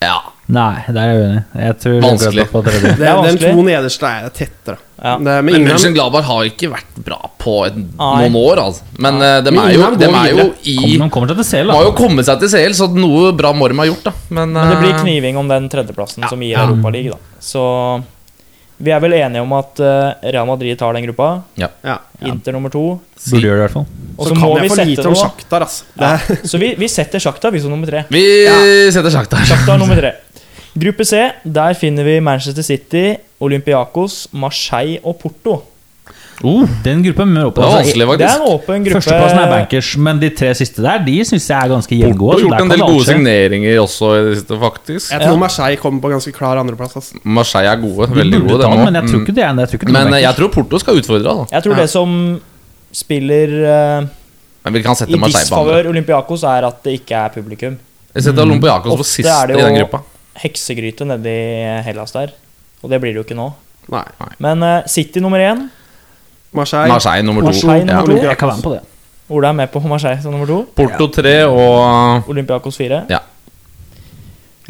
Ja. 0.00 0.20
Nei, 0.50 0.80
der 0.88 0.98
er 1.00 1.10
jeg 1.10 1.18
uenig. 1.20 1.40
Jeg 1.60 1.74
tror 1.82 1.96
Vanskelig. 2.02 2.44
På. 2.50 2.60
Det, 2.66 3.06
er 3.06 3.18
den 3.26 3.38
to 3.40 3.64
nederste 3.66 4.08
er 4.08 4.30
tettere. 4.34 4.78
Ja. 4.96 5.16
Det, 5.20 5.34
men 5.44 5.58
Ingham, 5.58 5.74
Mönchengladbach 5.74 6.24
har 6.26 6.46
ikke 6.48 6.70
vært 6.72 7.00
bra 7.04 7.18
på 7.40 7.54
et, 7.68 7.76
noen 7.76 8.38
år, 8.40 8.62
altså. 8.64 8.86
Men 9.00 9.20
eh, 9.24 9.36
de 9.44 9.52
er 9.52 9.74
jo, 9.76 9.90
de 10.00 10.08
er 10.08 10.30
jo 10.32 10.46
i 10.68 10.76
Kom, 11.12 11.28
de 11.28 11.46
CL, 11.46 11.72
har 11.72 11.86
jo 11.86 11.92
kommet 11.98 12.28
seg 12.28 12.40
til 12.42 12.52
CL, 12.52 12.76
så 12.80 12.88
noe 12.92 13.34
bra 13.36 13.52
må 13.56 13.68
de 13.70 13.78
ha 13.80 13.88
gjort, 13.90 14.08
da. 14.08 14.14
Men, 14.32 14.56
Men 14.56 14.72
det 14.72 14.80
blir 14.80 14.94
eh, 14.94 15.02
kniving 15.04 15.40
om 15.40 15.52
den 15.52 15.68
tredjeplassen 15.72 16.26
som 16.32 16.42
gir 16.42 16.56
Europaligaen, 16.56 17.12
Europaliga, 17.12 17.20
da. 17.20 17.44
Så 17.50 17.66
vi 18.80 18.90
er 18.94 19.00
vel 19.04 19.12
enige 19.12 19.42
om 19.44 19.52
at 19.58 19.80
eh, 19.80 20.30
Real 20.32 20.46
Madrid 20.48 20.78
tar 20.80 20.92
den 20.96 21.04
gruppa. 21.08 21.42
ja. 21.60 21.68
Inter 22.24 22.52
nummer 22.52 22.68
to. 22.72 23.00
si- 23.16 23.30
Burde 23.34 23.46
gjøre 23.48 23.56
det, 23.56 23.60
i 23.60 23.66
hvert 23.66 23.72
fall. 23.72 23.86
Og 24.18 24.26
Så 24.26 24.34
så 24.34 24.34
kan 24.40 24.48
vi 24.50 24.60
jeg 24.60 24.70
for 24.70 24.84
lite 24.84 25.06
om 25.08 25.14
Sjaktar, 25.14 25.64
Shakhtar, 25.64 26.00
Ja. 26.00 26.36
Så 26.50 26.58
vi, 26.60 26.74
vi 26.78 26.88
setter 26.88 27.18
Shakhtar, 27.18 27.50
vi 27.52 27.60
som 27.60 27.70
nummer 27.72 27.86
tre. 27.88 28.02
Vi 28.10 28.24
setter 28.92 29.10
Sjaktar. 29.10 29.38
Sjaktar 29.38 29.46
Shakhtar 29.56 29.78
nummer 29.80 29.96
tre. 29.96 30.12
Gruppe 30.80 31.04
C, 31.04 31.16
der 31.44 31.74
finner 31.74 32.04
vi 32.04 32.20
Manchester 32.20 32.62
City, 32.62 33.16
Olympiakos, 33.40 34.28
Marseille 34.32 35.00
og 35.04 35.16
Porto. 35.18 35.56
Uh, 36.40 36.64
den 36.84 37.02
gruppa 37.04 37.22
er 37.22 37.28
mer 37.28 37.48
åpen. 37.50 37.60
Det 37.60 37.68
er 37.68 37.74
vanskelig, 37.76 38.06
faktisk. 38.08 38.20
Det 38.20 38.28
er 38.30 38.36
en 38.40 38.46
åpen 38.54 38.84
gruppe. 38.86 38.94
Førsteplassen 38.96 39.40
er 39.42 39.50
bankers, 39.52 39.88
men 40.06 40.20
de 40.22 40.30
tre 40.30 40.50
siste 40.56 40.80
der 40.86 41.02
De 41.04 41.16
syns 41.28 41.48
jeg 41.50 41.56
er 41.58 41.68
ganske 41.68 41.90
Porto 41.98 42.06
jevngode. 42.06 42.32
har 42.32 42.44
gjort 42.46 42.60
en 42.64 42.70
del 42.72 42.80
gode 42.86 43.04
signeringer 43.10 43.80
også 43.82 44.08
i 44.16 44.22
det 44.28 44.36
siste, 44.38 44.58
faktisk. 44.62 45.10
jeg 45.12 45.20
tror 45.20 45.36
Marseille 45.42 45.76
kommer 45.82 46.00
på 46.00 46.12
ganske 46.14 46.32
klar 46.32 46.56
andreplass. 46.62 46.96
Altså. 46.96 47.20
Marseille 47.24 47.68
er 47.74 47.76
gode. 47.82 48.08
Veldig 48.16 48.40
gode, 48.46 48.62
ta 48.62 48.70
den, 48.70 48.84
men 48.88 48.94
jeg 49.00 49.10
tror 49.10 49.20
ikke 49.20 49.34
det 49.36 49.44
er 49.44 49.60
jeg 49.60 49.68
tror 49.68 49.80
ikke 49.80 49.86
det 49.86 49.90
er 49.90 49.98
Men 49.98 50.06
eh, 50.06 50.10
bankers. 50.10 50.22
jeg 50.28 50.34
tror 50.40 50.48
Porto 50.56 50.78
skal 50.78 51.00
utfordre. 51.02 51.34
Da. 51.40 51.44
Jeg 51.52 51.62
tror 51.66 51.74
Ja. 51.76 51.80
det 51.82 51.90
som 51.90 52.40
spiller 52.92 53.48
uh, 54.00 54.06
Men 54.64 54.72
vi 54.74 54.82
kan 54.82 54.96
sette 54.98 55.12
i 55.12 55.18
Marseille 55.20 55.44
på 55.44 55.48
disfavør 55.48 55.90
Olympiakos, 55.92 56.42
er 56.42 56.66
at 56.68 56.82
det 56.84 56.94
ikke 57.00 57.16
er 57.20 57.28
publikum. 57.34 57.76
Jeg 58.14 58.22
setter 58.26 58.42
Olympiakos 58.42 58.90
på 58.90 58.96
Ofte 58.98 59.04
siste 59.12 59.30
er 59.30 59.46
det 59.52 59.58
i 59.58 59.62
den 59.62 59.76
jo- 59.76 59.84
gruppa. 59.84 60.02
Heksegryte 60.40 61.04
nedi 61.04 61.36
Hellas 61.84 62.12
der. 62.16 62.32
Og 62.82 62.88
det 62.90 62.98
blir 63.02 63.12
det 63.12 63.20
jo 63.20 63.26
ikke 63.28 63.36
nå. 63.36 63.50
Nei. 63.92 64.04
Men 64.40 64.62
uh, 64.62 64.82
City 64.88 65.20
nummer 65.20 65.38
én. 65.38 65.68
Marseille. 66.52 66.88
Marseille 66.90 67.22
nummer 67.26 67.42
to. 67.42 67.46
Marseille 67.52 67.86
Ja. 67.86 68.00
nummer 68.00 68.06
to. 68.16 68.22
Jeg 68.28 68.38
kan 68.38 68.48
være 68.48 68.56
med 68.56 68.64
på 68.64 68.72
det. 68.74 68.80
Ola 69.30 69.48
er 69.48 69.52
med 69.52 69.68
på 69.70 69.80
Marseille 69.86 70.22
som 70.22 70.32
nummer 70.34 70.46
to. 70.46 70.60
Porto 70.76 71.06
tre 71.14 71.34
og 71.46 72.28
Olympiakos 72.28 72.76
fire. 72.76 73.04
Ja. 73.10 73.18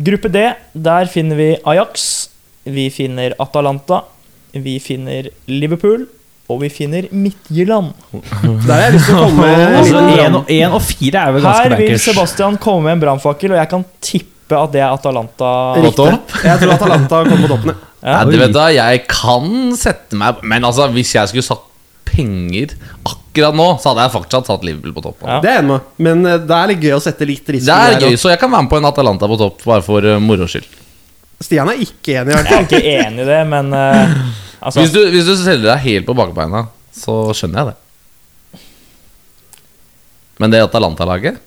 Gruppe 0.01 0.29
D, 0.33 0.43
der 0.75 1.09
finner 1.13 1.37
vi 1.37 1.49
Ajax. 1.67 2.29
Vi 2.65 2.89
finner 2.93 3.33
Atalanta. 3.41 4.03
Vi 4.53 4.79
finner 4.81 5.29
Liverpool. 5.49 6.07
Og 6.51 6.61
vi 6.65 6.69
finner 6.69 7.07
Midtjylland. 7.15 7.93
Der 8.67 8.73
har 8.73 8.81
jeg 8.89 8.95
lyst 8.97 9.07
til 9.07 9.15
å 9.15 9.27
komme 9.29 9.45
en 9.55 9.77
Altså, 9.79 10.01
liten 10.09 10.35
og, 10.41 10.49
en 10.51 10.73
og 10.75 10.83
fire 10.83 11.21
er 11.29 11.37
vel 11.37 11.45
ganske 11.45 11.63
Her 11.63 11.75
vil 11.77 11.85
bankers. 11.87 12.07
Sebastian 12.09 12.57
komme 12.59 12.83
med 12.89 12.97
en 12.97 13.03
brannfakkel, 13.05 13.53
og 13.55 13.61
jeg 13.61 13.71
kan 13.71 13.85
tippe 14.03 14.59
at 14.59 14.73
det 14.75 14.81
er 14.83 14.91
Atalanta. 14.91 15.51
Riktig. 15.79 16.09
Jeg 16.43 16.59
tror 16.65 16.73
Atalanta 16.75 17.21
kommer 17.29 17.45
på 17.47 17.53
toppen. 17.53 17.77
Ja, 18.03 18.25
du 18.27 18.35
vet 18.41 18.51
da, 18.57 18.65
Jeg 18.75 19.03
kan 19.13 19.75
sette 19.77 20.17
meg 20.17 20.39
Men 20.43 20.65
altså, 20.65 20.87
hvis 20.91 21.11
jeg 21.15 21.29
skulle 21.29 21.45
satt 21.45 21.67
penger 22.11 22.75
akkurat 23.07 23.57
nå, 23.57 23.67
så 23.81 23.93
hadde 23.93 24.07
jeg 24.07 24.15
fortsatt 24.17 24.51
satt 24.51 24.67
Liverpool 24.67 24.95
på 24.97 25.05
topp. 25.05 25.25
Ja. 25.25 25.39
Det 25.43 25.51
er 25.51 25.59
jeg 25.59 25.65
enig 25.65 25.73
med. 25.73 25.89
Men 26.07 26.27
eh, 26.27 26.39
det 26.43 26.57
er 26.57 26.73
litt 26.73 26.87
gøy 26.87 26.95
å 26.97 27.03
sette 27.05 27.29
litt 27.29 27.53
risiko 27.55 27.71
Det 27.71 27.77
er 27.79 27.95
der, 27.97 28.07
gøy, 28.09 28.21
så 28.21 28.33
jeg 28.33 28.41
kan 28.43 28.53
være 28.53 28.67
med 28.67 28.73
på 28.73 28.81
en 28.81 28.89
Atalanta 28.91 29.31
på 29.31 29.39
topp, 29.41 29.63
bare 29.67 29.87
for 29.87 30.07
uh, 30.07 30.17
moro 30.23 30.49
skyld. 30.51 30.67
Stian 31.41 31.71
er 31.73 31.85
ikke 31.85 32.19
enig. 32.21 32.35
Jeg 32.37 32.57
er 32.57 32.67
ikke 32.67 32.83
enig 32.97 33.25
i 33.25 33.29
det, 33.31 33.41
men 33.53 33.71
uh, 33.73 34.17
altså, 34.65 34.83
Hvis 34.83 34.93
du, 34.97 35.01
hvis 35.15 35.29
du 35.31 35.35
selger 35.39 35.71
deg 35.71 35.87
helt 35.87 36.09
på 36.09 36.17
bakbeina, 36.19 36.67
så 36.97 37.23
skjønner 37.37 37.63
jeg 37.63 37.73
det. 37.73 37.79
Men 40.41 40.53
det 40.53 40.65
Atalanta-laget 40.65 41.41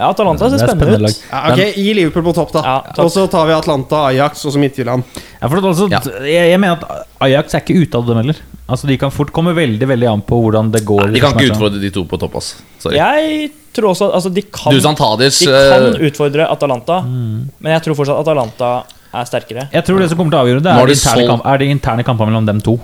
ja, 0.00 0.08
Atalanta 0.10 0.48
ser 0.48 0.56
er 0.56 0.70
spennende 0.70 0.96
spennende 0.96 1.10
ut. 1.12 1.22
Ja, 1.30 1.40
ok, 1.52 1.74
Gi 1.76 1.92
Liverpool 1.98 2.24
på 2.30 2.32
topp, 2.40 2.52
da. 2.56 2.62
Ja, 2.64 2.76
topp. 2.96 3.04
og 3.04 3.10
så 3.12 3.26
tar 3.30 3.46
vi 3.50 3.52
Atlanta, 3.52 4.00
Ajax 4.08 4.46
og 4.48 4.54
så 4.54 4.62
Midtjylland. 4.62 5.04
Ja, 5.40 5.48
for 5.52 5.60
altså, 5.70 5.88
Ja. 5.92 6.00
jeg, 6.24 6.50
jeg 6.54 6.60
mener 6.62 6.80
at 6.80 7.06
Ajax 7.28 7.54
er 7.54 7.60
ikke 7.64 7.76
ute 7.84 8.00
av 8.00 8.06
dem 8.08 8.16
heller. 8.22 8.40
Altså, 8.70 8.86
De 8.86 8.96
kan 8.96 9.10
fort 9.10 9.32
komme 9.34 9.52
veldig 9.54 9.86
veldig 9.90 10.08
an 10.08 10.22
på 10.22 10.38
hvordan 10.40 10.70
det 10.72 10.84
går. 10.88 11.06
Nei, 11.10 11.14
De 11.18 11.20
kan 11.20 11.34
ikke 11.36 11.52
utfordre 11.52 11.80
de 11.82 11.90
to 11.90 12.04
på 12.08 12.18
topp. 12.22 12.36
ass 12.40 12.54
Sorry. 12.78 12.96
Jeg 12.96 13.50
tror 13.76 13.90
også 13.92 14.08
altså, 14.14 14.32
de 14.34 14.42
kan, 14.42 14.72
Tadic 14.98 15.38
de 15.44 15.46
kan 15.46 15.84
eh, 15.94 16.08
utfordre 16.08 16.46
Atalanta, 16.50 17.00
men 17.04 17.72
jeg 17.76 17.82
tror 17.84 17.94
fortsatt 18.00 18.22
Atalanta 18.24 18.70
er 19.12 19.24
sterkere. 19.26 19.68
Jeg 19.74 19.84
tror 19.84 19.98
det 19.98 20.08
som 20.08 20.18
kommer 20.18 20.30
til 20.32 20.38
å 20.38 20.42
avgjøre 20.46 20.62
det, 20.62 20.70
er, 20.72 20.86
de 20.86 20.94
interne, 20.94 21.16
solgt- 21.18 21.30
kamp, 21.34 21.46
er 21.46 21.58
de 21.58 21.68
interne 21.74 22.04
kampene 22.06 22.30
mellom 22.30 22.46
dem 22.46 22.60
to. 22.62 22.78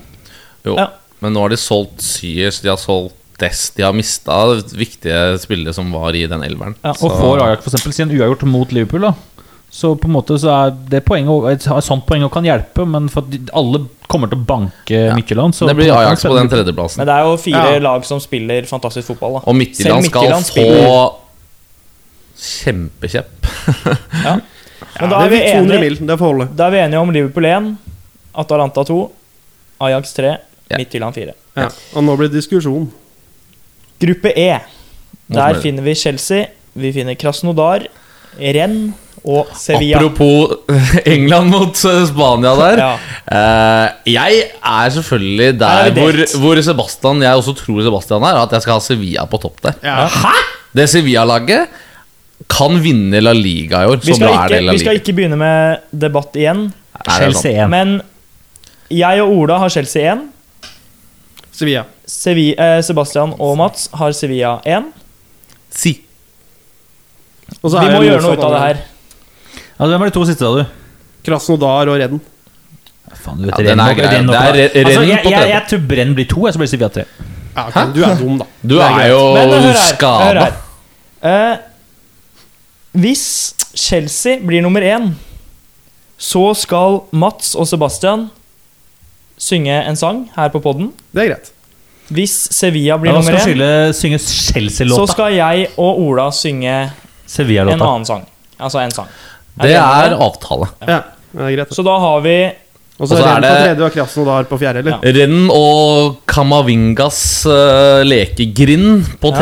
Jo, 0.67 0.77
Ja. 0.77 0.89
men 1.23 1.33
nå 1.33 1.41
har 1.41 1.49
de 1.55 1.57
solgt 1.57 2.03
Syers, 2.03 2.61
de 2.61 2.69
har 2.69 2.77
solgt 2.83 3.15
Dest, 3.39 3.75
de 3.77 3.83
har 3.85 3.93
mista 3.93 4.33
viktige 4.73 5.39
spillere 5.43 5.75
som 5.77 5.91
var 5.93 6.15
i 6.17 6.27
den 6.27 6.43
elveren. 6.47 6.75
Ja. 6.83 6.95
Og 7.03 7.13
får 7.21 7.43
Ajax 7.45 7.65
for 7.65 7.71
eksempel, 7.77 7.93
si 7.93 8.03
uavgjort 8.17 8.43
mot 8.49 8.73
Liverpool, 8.73 9.01
da 9.11 9.15
så 9.77 9.91
på 9.99 10.07
en 10.09 10.13
måte 10.15 10.39
så 10.41 10.49
er 10.55 10.71
det 10.89 11.03
poenget 11.05 11.29
og- 11.29 11.51
et 11.51 11.61
sånt 11.85 12.07
poeng 12.07 12.23
og 12.25 12.31
kan 12.33 12.45
hjelpe, 12.47 12.87
men 12.89 13.09
for 13.13 13.21
at 13.27 13.31
de, 13.31 13.41
alle 13.53 13.81
kommer 14.09 14.31
til 14.31 14.39
å 14.39 14.47
banke 14.47 15.01
Midtjylland. 15.13 15.53
Mykkeland 15.53 15.69
det 15.69 15.77
blir 15.77 15.93
Ajax 15.93 16.23
på 16.25 16.35
den 16.37 16.49
de- 16.49 16.55
tredjeplassen. 16.57 16.97
Men 17.03 17.07
det 17.07 17.13
er 17.17 17.25
jo 17.27 17.37
fire 17.37 17.73
Ja. 17.75 17.79
lag 17.81 18.05
som 18.05 18.19
spiller 18.21 18.63
fantastisk 18.63 19.09
fotball. 19.09 19.33
Da. 19.35 19.41
Og 19.51 19.55
Midtjylland 19.57 20.05
skal 20.07 20.31
få 20.33 21.15
kjempekjepp. 22.37 23.47
Ja. 24.25 24.39
Men 25.01 25.11
da 25.11 25.19
er, 25.25 25.29
vi 25.29 25.39
200 25.41 25.53
enige, 25.57 25.81
mil, 25.81 25.95
det 26.09 26.17
får 26.19 26.27
holde. 26.33 26.47
da 26.57 26.67
er 26.67 26.71
vi 26.71 26.79
enige 26.79 27.01
om 27.01 27.11
Liverpool 27.13 27.45
1, 27.45 27.77
Atalanta 28.35 28.85
2, 28.85 28.99
Ajax 29.81 30.13
3, 30.17 30.37
Ja. 30.71 30.77
Midtjylland 30.81 31.15
4. 31.15 31.35
Ja. 31.57 31.69
Og 31.95 32.05
nå 32.05 32.17
blir 32.17 32.29
det 32.31 32.41
diskusjon. 32.41 32.89
Gruppe 34.03 34.33
E. 34.37 34.51
Der 35.33 35.59
finner 35.63 35.83
vi 35.83 35.95
Chelsea, 35.99 36.47
vi 36.77 36.93
finner 36.95 37.17
Krasnodar, 37.19 37.87
Rennes 38.39 38.95
og 39.27 39.49
Sevilla. 39.59 39.99
Apropos 39.99 40.53
England 41.17 41.51
mot 41.51 41.81
eh, 41.89 42.03
Spania 42.07 42.53
der. 42.61 42.83
Ja. 42.85 42.93
Eh, 43.27 44.13
jeg 44.13 44.43
er 44.63 44.93
selvfølgelig 44.95 45.57
der 45.59 45.89
er 45.89 45.97
hvor, 45.97 46.21
hvor 46.39 46.61
Sebastian 46.63 47.25
Jeg 47.25 47.35
også 47.41 47.57
tror 47.59 47.81
Sebastian 47.83 48.23
er, 48.23 48.39
at 48.45 48.53
jeg 48.55 48.63
skal 48.63 48.77
ha 48.77 48.85
Sevilla 48.85 49.25
på 49.27 49.41
topp 49.43 49.59
der. 49.65 49.81
Ja. 49.83 50.07
Det 50.77 50.87
Sevilla-laget 50.93 51.67
kan 52.53 52.79
vinne 52.85 53.19
La 53.25 53.33
Liga 53.35 53.83
i 53.83 53.91
år. 53.91 53.99
Vi 54.05 54.13
Så 54.13 54.21
skal, 54.21 54.29
er 54.29 54.45
ikke, 54.45 54.61
Liga 54.61 54.77
vi 54.77 54.85
skal 54.85 55.01
ikke 55.01 55.17
begynne 55.17 55.39
med 55.41 55.83
debatt 55.91 56.37
igjen, 56.39 56.67
Chelsea 57.17 57.57
1. 57.65 57.71
men 57.73 57.97
jeg 58.93 59.23
og 59.25 59.33
Ola 59.41 59.59
har 59.65 59.73
Chelsea 59.73 60.13
1. 60.15 60.27
Sevilla. 61.57 61.87
Sevi, 62.07 62.53
eh, 62.55 62.81
Sebastian 62.87 63.33
og 63.43 63.57
Mats 63.59 63.89
har 63.99 64.13
Sevilla 64.15 64.61
1. 64.65 64.93
Si. 65.75 65.97
Og 67.63 67.71
så 67.73 67.81
Vi 67.81 67.87
er 67.87 67.93
må 67.95 68.01
det 68.03 68.11
gjøre 68.11 68.23
noe 68.23 68.37
ut 68.39 68.45
av 68.47 68.53
det 68.55 68.61
her. 68.63 68.81
Ja, 69.77 69.87
hvem 69.91 70.03
er 70.03 70.11
de 70.11 70.15
to 70.15 70.25
siste, 70.29 70.45
da, 70.47 70.63
du? 70.63 70.67
Krasnodar 71.27 71.91
og 71.91 71.99
Redden. 72.01 72.21
Faen, 73.17 73.41
du 73.43 73.47
vet 73.49 73.59
Ja, 73.59 73.65
den 73.73 73.81
er 73.83 73.95
grei. 73.99 74.11
Det 74.11 74.37
er 74.37 74.53
Re- 74.55 74.69
altså, 74.71 75.01
Renn 75.01 75.09
jeg, 75.11 75.23
på 75.25 75.31
jeg, 75.31 75.39
tredje. 75.41 75.53
jeg 75.55 75.67
tror 75.71 75.83
Brenn 75.91 76.15
blir 76.15 76.29
to, 76.31 76.47
jeg, 76.47 76.55
så 76.55 76.59
blir 76.63 76.71
Sevilla 76.71 76.89
tre. 76.95 77.05
Ja, 77.57 77.67
ok, 77.69 77.95
Du 77.95 78.03
er 78.05 78.15
dum, 78.21 78.39
da. 78.39 78.47
Du 78.63 78.77
er 78.79 79.01
er 79.01 79.09
jo 79.11 79.21
Men 79.35 79.49
hør 79.49 79.61
her. 79.61 79.67
Hør 79.67 79.83
skada. 79.91 80.47
her. 80.47 80.57
Eh, 81.27 81.57
hvis 83.03 83.27
Chelsea 83.75 84.39
blir 84.41 84.63
nummer 84.63 84.81
én, 84.81 85.11
så 86.19 86.55
skal 86.57 87.03
Mats 87.13 87.55
og 87.55 87.67
Sebastian 87.69 88.29
synge 89.39 89.75
en 89.89 89.97
sang 89.97 90.31
her 90.37 90.49
på 90.49 90.61
podden. 90.65 90.93
Det 91.13 91.25
er 91.27 91.35
greit. 91.35 91.53
Hvis 92.15 92.35
Sevilla 92.55 92.97
blir 92.99 93.13
nummer 93.13 93.35
én, 93.35 93.93
så 93.93 95.07
skal 95.11 95.33
jeg 95.35 95.71
og 95.77 95.99
Ola 96.07 96.29
synge 96.31 96.75
en 97.73 97.83
annen 97.83 98.07
sang. 98.07 98.27
Altså 98.61 98.79
en 98.85 98.91
sang. 98.95 99.09
Det 99.57 99.71
det 99.71 99.75
er 99.77 100.15
avtale. 100.21 100.69
Ja, 100.87 101.01
det 101.33 101.43
er 101.43 101.57
greit. 101.57 101.75
Så 101.75 101.83
da 101.85 101.99
har 101.99 102.21
vi 102.25 102.37
Og 102.99 103.09
så 103.09 103.17
er 103.17 103.27
er 103.27 103.35
på 103.35 103.41
det- 103.43 103.65
tredje 103.67 103.85
og 103.85 103.93
Krasnodar 103.93 104.45
på 104.49 104.59
fjerde, 104.59 104.79
eller? 104.79 104.99
Ja. 105.03 105.13
Renn 105.13 105.51
og 105.51 106.21
Kamavingas 106.27 107.45
uh, 107.45 108.03
lekegrind 108.05 109.19
på 109.21 109.33
Ja. 109.33 109.41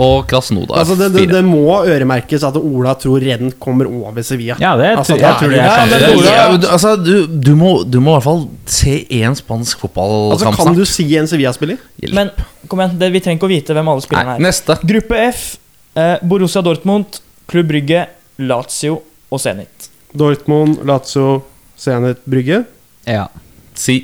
Og 0.00 0.26
Krasnodar 0.30 0.78
Altså, 0.80 0.94
det, 0.96 1.08
det, 1.14 1.24
det 1.32 1.40
må 1.44 1.84
øremerkes 1.84 2.44
at 2.48 2.56
Ola 2.56 2.94
tror 3.00 3.20
Redden 3.20 3.52
kommer 3.60 3.86
over 3.90 4.22
Sevilla. 4.24 4.56
Ja, 4.62 4.72
det 4.80 4.92
Altså, 4.96 5.16
tror, 5.16 5.20
jeg 5.20 5.38
tror 5.40 5.50
det 5.50 5.58
er. 5.58 6.26
Ja, 6.32 6.46
altså, 6.72 6.94
du, 6.96 7.26
du, 7.26 7.52
må, 7.58 7.72
du 7.84 7.98
må 8.00 8.14
i 8.14 8.20
hvert 8.20 8.26
fall 8.28 8.44
se 8.66 8.94
én 9.18 9.36
spansk 9.36 9.82
fotballkamp 9.84 10.32
Altså, 10.56 10.64
kan 10.64 10.78
du 10.78 10.84
si 10.88 11.06
en 11.18 11.28
Sevilla-spiller? 11.28 11.78
Men 12.14 12.30
kom 12.68 12.80
igjen, 12.80 12.96
det, 13.02 13.10
vi 13.12 13.20
trenger 13.24 13.40
ikke 13.40 13.50
å 13.50 13.52
vite 13.52 13.76
hvem 13.76 13.90
alle 13.92 14.04
spillerne 14.06 14.36
er. 14.38 14.44
neste. 14.48 14.78
Gruppe 14.94 15.20
F. 15.28 15.42
Eh, 15.94 16.14
Borussia 16.24 16.62
Dortmund, 16.64 17.18
Klubb 17.52 17.68
Brygge, 17.68 18.06
Lazio 18.40 19.02
og 19.32 19.40
Zenit. 19.42 19.90
Dortmund, 20.16 20.80
Lazio, 20.88 21.42
Zenit, 21.78 22.24
Brygge. 22.24 22.62
Ja, 23.08 23.26
Si. 23.74 23.98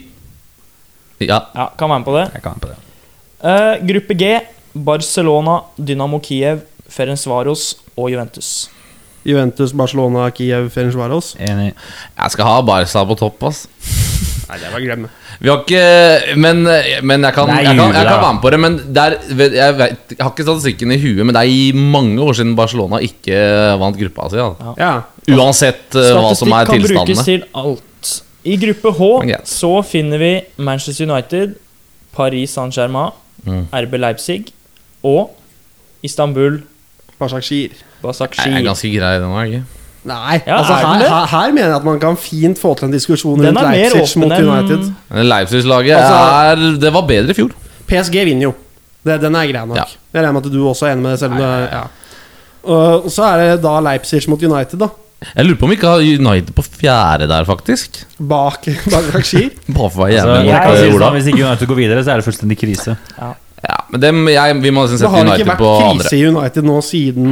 Ja. 1.20 1.40
Ja, 1.54 1.70
kan 1.78 1.90
være 1.90 1.98
med 1.98 2.06
på 2.06 2.14
det. 2.14 2.26
jeg 2.34 2.42
kan 2.44 2.54
være 2.54 2.62
på 2.62 2.68
det. 2.70 2.78
Uh, 3.38 3.86
gruppe 3.88 4.14
G. 4.18 4.28
Barcelona, 4.84 5.60
Dynamo 5.76 6.20
Kiev, 6.24 6.62
Ferencvaros 6.88 7.74
og 7.98 8.10
Juventus. 8.12 8.68
Juventus, 9.28 9.72
Barcelona, 9.76 10.28
Kiev, 10.32 10.70
Ferencvaros. 10.72 11.34
Enig. 11.42 11.72
Jeg 12.16 12.34
skal 12.34 12.48
ha 12.48 12.60
Barca 12.64 13.02
på 13.10 13.16
topp, 13.18 13.42
ass. 13.50 13.66
Nei, 14.48 14.56
det 14.62 14.70
var 14.72 14.80
glemme. 14.80 15.10
Vi 15.38 15.50
har 15.52 15.58
ikke 15.60 16.36
Men, 16.40 16.62
men 17.04 17.26
jeg, 17.26 17.34
kan, 17.36 17.50
Nei, 17.50 17.58
jeg, 17.66 17.76
kan, 17.76 17.92
jeg 17.92 18.06
kan 18.08 18.22
være 18.22 18.30
med 18.32 18.40
på 18.42 18.52
det. 18.54 18.60
Men 18.64 18.78
det 18.80 19.02
er, 19.04 19.16
jeg, 19.28 19.74
vet, 19.78 20.14
jeg 20.14 20.22
har 20.24 20.32
ikke 20.32 20.46
statistikken 20.46 20.94
i 20.94 20.98
huet, 21.02 21.20
men 21.28 21.36
det 21.36 21.42
er 21.42 21.52
i 21.52 21.68
mange 21.76 22.22
år 22.24 22.38
siden 22.38 22.56
Barcelona 22.58 23.02
ikke 23.04 23.36
vant 23.82 24.00
gruppa 24.00 24.30
si. 24.32 24.40
Ja. 24.40 24.48
Ja. 24.80 24.90
Uansett 25.36 25.84
Statistikk 25.92 26.24
hva 26.24 26.32
som 26.40 26.56
er 26.56 26.72
tilstandene. 26.72 26.80
Statistikk 26.80 26.96
kan 26.96 27.12
brukes 27.12 27.28
til 27.28 27.46
alt. 27.60 28.14
I 28.48 28.56
gruppe 28.62 28.94
H 28.96 29.10
så 29.52 29.72
finner 29.84 30.22
vi 30.22 30.32
Manchester 30.64 31.04
United, 31.10 31.56
Paris 32.16 32.56
Saint-Germain, 32.56 33.12
Mm. 33.46 33.68
RB 33.70 33.92
Leipzig 34.02 34.48
og 35.02 35.34
Istanbul 36.02 36.60
Basakshir. 37.18 37.74
Basakshir. 38.02 38.46
Jeg 38.52 38.62
er 38.62 38.66
ganske 38.68 38.90
grei, 38.94 39.14
den 39.18 39.32
òg, 39.34 39.44
ikke? 39.48 39.62
Nei, 40.08 40.38
Ja, 40.46 40.60
altså 40.60 40.72
er 40.72 40.84
her, 40.86 41.08
her, 41.10 41.26
her 41.32 41.52
mener 41.52 41.66
jeg 41.72 41.76
at 41.80 41.84
man 41.84 41.98
kan 42.00 42.16
fint 42.16 42.58
få 42.60 42.74
til 42.78 42.86
en 42.86 42.92
diskusjon 42.94 43.40
Den 43.42 43.56
rundt 43.58 43.74
Leipzig 43.74 44.20
mot 44.22 44.32
United. 44.32 44.92
Men 45.10 45.26
Leipzig-laget 45.28 45.96
Altså- 45.96 46.20
er 46.52 46.78
Det 46.80 46.92
var 46.94 47.02
bedre 47.08 47.30
i 47.30 47.34
fjor. 47.34 47.50
PSG 47.88 48.24
vinner 48.24 48.42
jo. 48.48 48.54
Det, 49.04 49.20
den 49.20 49.34
er 49.34 49.50
grei 49.50 49.66
nok. 49.66 49.76
Ja. 49.76 49.84
Jeg 50.14 50.22
regner 50.22 50.32
med 50.32 50.46
at 50.46 50.52
du 50.52 50.62
også 50.68 50.86
er 50.86 50.92
enig 50.92 51.02
med 51.02 51.10
det, 51.16 51.18
selv 51.18 51.32
om 51.32 51.38
det 51.38 51.68
ja. 51.72 51.82
Og 52.68 53.10
så 53.10 53.22
er 53.24 53.36
det 53.42 53.62
da 53.64 53.80
Leipzig 53.80 54.28
mot 54.28 54.42
United, 54.42 54.78
da. 54.78 54.88
Jeg 55.34 55.46
lurer 55.48 55.58
på 55.58 55.66
om 55.66 55.70
vi 55.72 55.74
ikke 55.74 55.90
har 55.90 55.98
United 55.98 56.54
på 56.54 56.62
fjerde 56.62 57.26
der, 57.26 57.44
faktisk. 57.44 58.04
Bak 58.18 58.68
bak 58.92 59.08
Bare 59.10 59.90
for 59.90 60.04
å 60.04 60.06
være 60.06 60.22
Altså, 60.22 60.86
det 60.94 61.12
Hvis 61.18 61.26
ikke 61.32 61.42
United 61.44 61.66
går 61.66 61.74
videre, 61.80 62.04
så 62.04 62.12
er 62.14 62.20
det 62.22 62.24
fullstendig 62.28 62.58
krise. 62.60 62.94
Ja, 63.18 63.32
men 63.90 64.00
dem, 64.02 64.18
jeg, 64.28 64.56
vi 64.62 64.70
må 64.74 64.84
nesten 64.84 64.98
Det 64.98 65.02
sette 65.02 65.10
har 65.14 65.24
ikke 65.24 65.32
United 65.34 65.48
vært 65.48 65.60
på 65.62 65.70
andre. 65.78 66.04
krise 66.04 66.16
i 66.18 66.24
United 66.28 66.66
nå 66.68 66.76
siden 66.84 67.30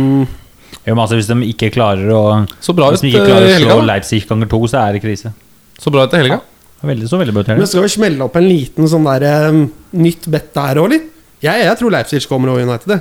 Jo, 0.87 0.95
men 0.95 1.03
altså, 1.03 1.19
hvis 1.21 1.29
de 1.31 1.37
ikke 1.53 1.69
klarer 1.75 2.13
å 2.17 2.23
Så 2.65 2.75
bra 2.77 2.89
Hvis 2.91 3.03
ut 3.03 3.07
de 3.07 3.11
ikke 3.13 3.23
eh, 3.23 3.31
klarer 3.31 3.49
i 3.49 3.57
å 3.57 3.65
slå 3.65 3.77
da. 3.81 3.87
Leipzig 3.93 4.23
ganger 4.29 4.51
to, 4.51 4.61
så 4.71 4.81
er 4.83 4.97
det 4.97 5.03
krise. 5.05 5.33
Så 5.79 5.93
bra 5.93 6.07
ut 6.07 6.15
i 6.17 6.23
helga. 6.23 6.41
Veldig 6.87 7.09
så 7.11 7.19
veldig 7.21 7.35
bra. 7.37 7.57
Men 7.57 7.67
skal 7.69 7.85
vi 7.87 7.93
smelle 7.95 8.25
opp 8.27 8.37
en 8.39 8.47
liten 8.47 8.89
sånn 8.91 9.07
der 9.09 9.51
um, 9.51 9.63
nytt 9.97 10.27
bet 10.33 10.51
der 10.57 10.81
òg, 10.83 10.91
litt? 10.93 11.07
Jeg, 11.45 11.63
jeg 11.67 11.79
tror 11.81 11.93
Leipzig 11.95 12.27
kommer 12.31 12.53
over 12.53 12.65
United. 12.65 12.89
det. 12.95 13.01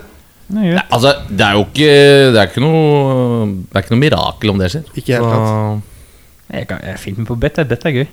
Nei, 0.56 0.68
Nei, 0.76 0.84
altså, 0.94 1.16
det 1.30 1.42
er 1.42 1.56
jo 1.58 1.64
ikke 1.66 1.86
Det 2.36 2.38
er 2.38 2.50
ikke 2.52 2.62
noe 2.62 3.48
Det 3.66 3.80
er 3.80 3.82
ikke 3.82 3.94
noe 3.96 4.02
mirakel 4.04 4.52
om 4.54 4.60
det 4.62 4.68
skjer. 4.76 4.84
Ikke 4.94 5.16
helt 5.18 5.26
klart 5.26 5.48
Så- 5.50 6.54
Jeg, 6.54 6.68
kan, 6.70 6.84
jeg 6.86 6.94
er 6.94 7.02
fint 7.02 7.18
med 7.18 7.28
på 7.28 7.40
bet. 7.42 7.56
Bet 7.68 7.86
er 7.90 7.96
gøy. 7.96 8.08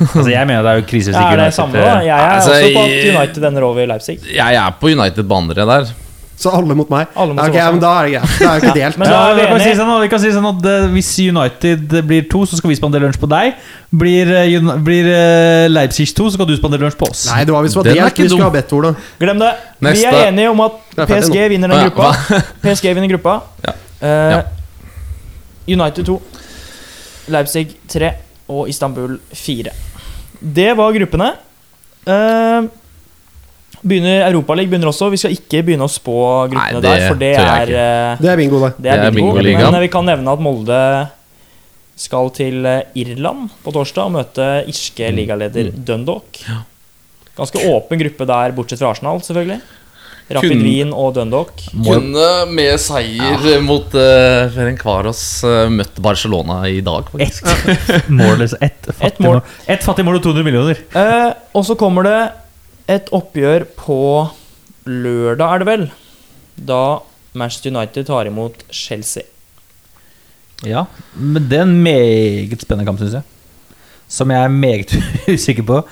Altså, 0.00 0.30
jeg 0.30 0.46
mener 0.48 0.62
det 0.66 0.70
er 0.72 0.80
jo 0.80 0.86
krise 0.90 1.10
hvis 1.12 1.16
Ja, 1.18 1.26
ikke 1.26 1.32
er 1.32 1.36
det 1.36 1.44
United 1.44 1.58
samme, 1.60 1.82
da? 1.82 1.98
Jeg 2.02 2.14
er 2.14 2.32
Altså, 2.38 2.50
også 2.50 2.72
på 2.74 2.86
at 2.86 3.10
United 3.16 3.44
ender 3.50 3.62
over 3.68 3.86
Leipzig. 3.86 4.16
Jeg 4.34 4.54
er 4.62 4.72
på 4.80 4.90
United-bandere 4.94 5.66
der. 5.68 5.92
Så 6.36 6.50
alle 6.50 6.74
mot 6.74 6.88
meg? 6.90 7.06
Alle 7.14 7.30
mot 7.36 7.44
okay, 7.44 7.62
ok, 7.62 7.74
men 7.76 7.82
da 7.84 7.90
er 7.94 8.06
det 8.08 8.14
greit. 8.16 8.32
Da 8.40 8.48
er 8.48 8.58
det 8.58 8.64
ikke 8.64 8.78
delt. 8.80 8.96
Men 9.00 9.06
da 9.12 9.18
er 9.28 9.36
vi 9.36 9.42
vi, 9.44 9.46
kan 9.52 9.60
si 9.62 9.74
sånn, 9.78 9.92
vi 10.02 10.08
kan 10.10 10.22
si 10.24 10.32
sånn 10.34 10.48
at 10.50 10.66
eh, 10.66 10.86
Hvis 10.96 11.10
United 11.22 11.94
blir 12.08 12.24
to, 12.32 12.40
så 12.50 12.58
skal 12.58 12.72
vi 12.72 12.78
spandere 12.80 13.06
lunsj 13.06 13.20
på 13.22 13.28
deg. 13.30 13.60
Blir, 14.02 14.32
eh, 14.40 14.72
blir 14.88 15.06
eh, 15.12 15.68
Leipzig 15.70 16.08
to, 16.10 16.26
så 16.26 16.34
skal 16.34 16.48
du 16.50 16.56
spandere 16.58 16.82
lunsj 16.82 16.98
på 16.98 17.06
oss. 17.06 17.22
Nei, 17.30 17.44
det 17.46 17.54
var 17.54 17.62
hvis 17.62 17.76
det 17.76 17.80
var 17.84 17.90
delt. 17.92 18.18
Vi 18.18 18.26
skulle 18.26 18.34
dum. 18.34 18.42
ha 18.48 18.50
bedt, 18.56 18.74
Ola. 18.74 18.90
Glem 19.22 19.44
det. 19.44 19.52
Vi 19.86 20.04
er 20.10 20.20
enige 20.24 20.50
om 20.50 20.64
at 20.66 20.82
PSG 21.14 21.38
vinner 21.54 21.70
den 21.70 21.86
gruppa. 21.86 22.10
PSG 22.66 22.90
vinner 22.98 23.14
gruppa. 23.14 23.38
Ja. 23.68 23.76
Eh, 24.02 24.34
Ja. 24.34 24.42
United 25.70 26.04
2, 26.10 26.18
Leipzig 27.32 27.70
3 27.88 28.10
og 28.48 28.68
Istanbul 28.68 29.18
4. 29.32 29.72
Det 30.40 30.70
var 30.76 30.92
gruppene. 30.92 31.30
Uh, 32.04 32.66
begynner 33.84 34.24
Europaligaen 34.28 34.70
begynner 34.72 34.90
også. 34.90 35.10
Vi 35.12 35.20
skal 35.20 35.34
ikke 35.36 35.62
begynne 35.66 35.86
å 35.86 35.92
spå 35.92 36.16
gruppene 36.52 36.80
Nei, 36.80 36.84
det 36.84 36.90
der, 36.90 37.06
for 37.08 37.20
det 37.20 37.32
er, 37.36 37.72
eh, 37.72 38.22
Det 38.22 38.30
er 38.32 38.40
bingo, 38.40 38.60
det. 38.62 38.72
det 38.78 38.90
er 38.92 39.02
Det 39.02 39.08
er 39.10 39.16
bingo. 39.18 39.34
Men 39.36 39.74
eh, 39.74 39.80
vi 39.84 39.90
kan 39.92 40.06
nevne 40.08 40.32
at 40.32 40.40
Molde 40.44 40.80
skal 41.96 42.30
til 42.34 42.64
eh, 42.66 42.82
Irland 43.04 43.50
på 43.64 43.74
torsdag 43.74 44.08
og 44.08 44.14
møte 44.16 44.48
irske 44.70 45.10
Mm. 45.10 45.16
ligaleder 45.20 45.70
Dundalk. 45.72 46.40
Ganske 47.36 47.58
åpen 47.68 47.98
gruppe 47.98 48.26
der, 48.26 48.52
bortsett 48.54 48.78
fra 48.78 48.92
Arsenal, 48.94 49.20
selvfølgelig. 49.20 49.60
Rapid 50.32 50.62
Wien 50.64 50.92
og 50.96 51.14
Dundalk. 51.18 51.66
Kunne 51.74 52.28
med 52.48 52.78
seier 52.80 53.60
mot 53.64 53.92
uh, 53.92 54.46
Ferencvaros 54.54 54.80
Kvaros 54.80 55.24
eh, 55.44 55.72
møtt 55.72 55.98
Barcelona 56.04 56.62
i 56.70 56.78
dag, 56.84 57.10
faktisk. 57.12 57.50
Ett 57.92 58.08
mål, 58.20 58.46
ett 58.46 58.88
fattig 58.88 59.06
Ett 59.10 59.20
mål. 59.20 59.36
mål. 59.38 59.42
Ett 59.74 59.84
fattig 59.84 60.06
mål 60.06 60.18
og 60.20 60.24
200 60.24 60.46
millioner. 60.46 60.80
Uh, 60.96 61.34
og 61.52 61.66
så 61.68 61.76
kommer 61.80 62.08
det 62.08 62.16
et 62.94 63.12
oppgjør 63.16 63.66
på 63.76 63.98
lørdag, 64.88 65.44
er 65.44 65.62
det 65.62 65.68
vel? 65.68 65.86
Da 66.72 66.80
Manchester 67.36 67.74
United 67.74 68.08
tar 68.08 68.30
imot 68.30 68.64
Chelsea. 68.72 69.28
Ja, 70.64 70.86
men 71.12 71.48
det 71.50 71.58
er 71.60 71.66
en 71.68 71.78
meget 71.84 72.64
spennende 72.64 72.88
kamp, 72.88 73.02
syns 73.02 73.18
jeg. 73.18 73.28
Som 74.08 74.32
jeg 74.32 74.44
er 74.46 74.52
meget 74.52 74.96
usikker 75.34 75.66
på. 75.68 75.82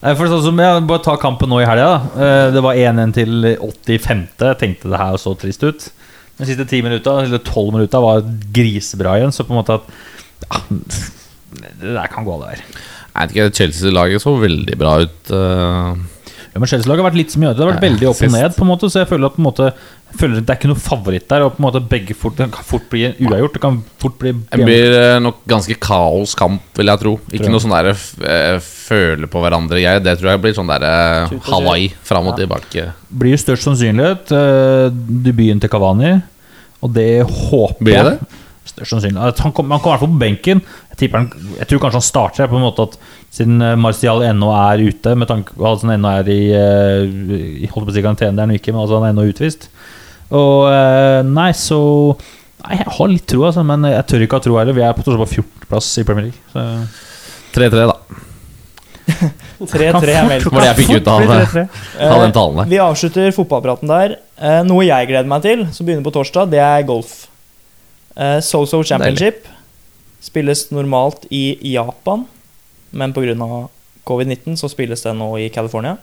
For 0.00 0.30
sånn 0.30 0.44
som 0.46 0.60
jeg 0.62 0.84
Bare 0.88 1.02
ta 1.04 1.16
kampen 1.20 1.50
nå 1.52 1.58
i 1.60 1.66
helga. 1.68 1.90
Eh, 2.16 2.50
Det 2.54 2.62
var 2.64 2.74
1-1 2.78 3.12
til 3.16 3.48
85. 3.60 4.22
Jeg 4.40 4.58
tenkte 4.62 4.88
det 4.92 5.00
her 5.02 5.18
så 5.20 5.34
trist 5.38 5.62
ut. 5.66 5.90
De 6.40 6.46
siste 6.48 6.64
10 6.64 6.82
minutta, 6.86 7.18
eller 7.26 7.38
12 7.44 7.74
minutta 7.74 8.00
var 8.00 8.22
grisebra 8.56 9.18
igjen. 9.18 9.32
Så 9.36 9.44
på 9.44 9.52
en 9.52 9.60
måte 9.60 9.76
at 9.76 9.90
ja, 10.48 10.62
Det 11.80 11.92
der 11.98 12.06
kan 12.08 12.24
gå 12.24 12.38
det 12.40 12.54
der. 12.54 12.62
Jeg 13.10 13.20
vet 13.28 13.34
ikke, 13.36 13.50
Chelsea-laget 13.58 14.22
så 14.22 14.32
veldig 14.40 14.76
bra 14.80 14.94
ut. 15.02 15.30
eh. 15.34 16.00
Ja, 16.50 16.58
men 16.58 16.66
Chelsea-laget 16.70 17.02
har 17.04 17.10
vært 17.10 17.18
litt 17.20 17.30
som 17.34 17.42
mye 17.44 17.52
Det 17.54 17.62
har 17.62 17.72
vært 17.74 17.84
veldig 17.84 18.08
opp 18.10 18.22
og 18.26 18.32
ned, 18.32 18.54
på 18.56 18.64
en 18.64 18.70
måte 18.72 18.88
så 18.90 19.02
jeg 19.04 19.08
føler 19.10 19.26
at 19.28 19.36
på 19.36 19.42
en 19.42 19.46
måte 19.50 19.66
føler 20.18 20.40
det 20.40 20.50
er 20.50 20.58
ikke 20.58 20.70
noe 20.70 20.80
favoritt 20.82 21.28
der. 21.30 21.44
Og 21.46 21.54
på 21.54 21.60
en 21.62 21.66
måte 21.66 21.82
begge 21.90 22.14
fort, 22.18 22.36
Det 22.40 22.48
kan 22.54 22.66
fort 22.66 22.88
bli 22.90 23.04
en 23.08 23.14
uavgjort. 23.20 23.52
Det 23.56 23.62
kan 23.62 23.78
fort 24.02 24.18
bli 24.18 24.32
Det 24.32 24.64
blir 24.66 24.96
eh, 24.98 25.18
nok 25.22 25.42
ganske 25.50 25.76
kaoskamp, 25.80 26.62
vil 26.78 26.90
jeg 26.92 27.02
tro. 27.04 27.14
Ikke 27.32 27.52
noe 27.52 27.62
sånn 27.62 27.76
der 27.76 27.90
eh, 27.92 28.58
føle 28.64 29.30
på 29.30 29.42
hverandre 29.44 29.80
jeg, 29.82 30.02
Det 30.04 30.16
tror 30.18 30.32
jeg 30.34 30.42
blir 30.46 30.56
sånn 30.58 30.70
der 30.72 30.86
eh, 30.88 31.28
Tut 31.30 31.38
og 31.38 31.46
kjør. 31.46 31.54
Hawaii 31.56 31.88
fram 32.02 32.26
og 32.32 32.34
Ja. 32.34 32.44
tilbake. 32.44 32.86
blir 33.10 33.36
størst 33.40 33.66
sannsynlighet 33.68 34.30
eh, 34.32 34.90
debuten 35.26 35.60
til 35.60 35.70
Kavani. 35.72 36.14
Og 36.80 36.94
det 36.96 37.10
håper 37.26 37.84
Blir 37.84 37.98
jeg. 38.00 38.20
Størst 38.70 38.92
sannsynlighet 38.94 39.38
Han 39.44 39.52
kommer 39.52 39.80
kom 39.80 39.90
i 39.90 39.96
hvert 39.96 40.04
fall 40.04 40.12
på 40.14 40.20
benken. 40.20 40.60
Jeg, 40.90 40.96
tipper 41.00 41.18
han, 41.18 41.30
jeg 41.58 41.66
tror 41.68 41.80
kanskje 41.82 41.98
han 42.00 42.06
starter 42.06 42.48
på 42.50 42.56
en 42.58 42.62
måte 42.64 42.84
at 42.88 42.96
siden 43.34 43.60
eh, 43.62 43.76
Martial 43.78 44.22
ennå 44.26 44.50
er 44.56 44.82
ute, 44.90 45.14
med 45.16 45.28
tanke 45.30 45.54
på 45.56 45.66
at 45.68 45.82
han 45.84 45.94
ennå 45.96 46.10
er 46.20 46.28
i, 46.32 46.40
eh, 46.54 47.68
holdt 47.72 47.86
på 47.88 47.92
å 47.92 47.94
si 47.94 48.02
karantene, 48.04 48.34
det 48.36 48.42
er 48.42 48.48
han 48.48 48.56
ikke, 48.56 48.72
men 48.74 48.82
altså 48.82 48.98
han 49.00 49.06
er 49.08 49.14
ennå 49.14 49.28
utvist. 49.30 49.68
Og 50.30 50.68
eh, 50.70 51.20
nei, 51.26 51.50
så 51.58 51.80
Nei, 52.60 52.76
jeg 52.76 52.92
har 52.92 53.08
litt 53.08 53.24
tro, 53.30 53.46
altså, 53.48 53.62
men 53.64 53.86
jeg 53.88 54.04
tør 54.10 54.22
ikke 54.26 54.36
ha 54.36 54.44
tro 54.44 54.56
heller. 54.60 54.76
Vi 54.76 54.82
er 54.84 54.92
på, 54.92 55.00
på 55.00 55.26
14.-plass 55.26 55.86
i 55.96 56.04
Premier 56.04 56.26
League. 56.26 56.82
3-3, 57.56 57.86
da. 57.88 57.94
3-3 59.60 60.12
er 60.12 60.28
meldt. 60.28 60.44
Det 60.44 60.52
var 60.52 60.64
det 60.64 60.68
jeg 60.68 60.78
fikk 60.82 60.92
ut 60.98 61.08
av, 61.10 61.22
Fort 61.24 61.30
bli 61.30 61.62
3-3. 61.64 61.64
av 62.10 62.24
den 62.24 62.34
talen 62.36 62.60
der. 62.60 62.68
Vi 62.70 62.82
avslutter 62.84 63.32
fotballpraten 63.36 63.90
der. 63.90 64.14
Eh, 64.36 64.60
noe 64.68 64.84
jeg 64.86 65.08
gleder 65.10 65.30
meg 65.30 65.44
til, 65.46 65.64
som 65.74 65.88
begynner 65.88 66.06
på 66.06 66.12
torsdag, 66.14 66.52
det 66.52 66.60
er 66.64 66.86
golf. 66.88 67.16
Eh, 68.16 68.38
So-So 68.44 68.82
Championship 68.86 69.48
spilles 70.20 70.66
normalt 70.68 71.24
i 71.32 71.56
Japan, 71.72 72.26
men 72.92 73.14
pga. 73.16 73.34
covid-19 74.04 74.56
så 74.60 74.68
spilles 74.68 75.00
det 75.00 75.16
nå 75.16 75.32
i 75.40 75.48
California. 75.52 75.96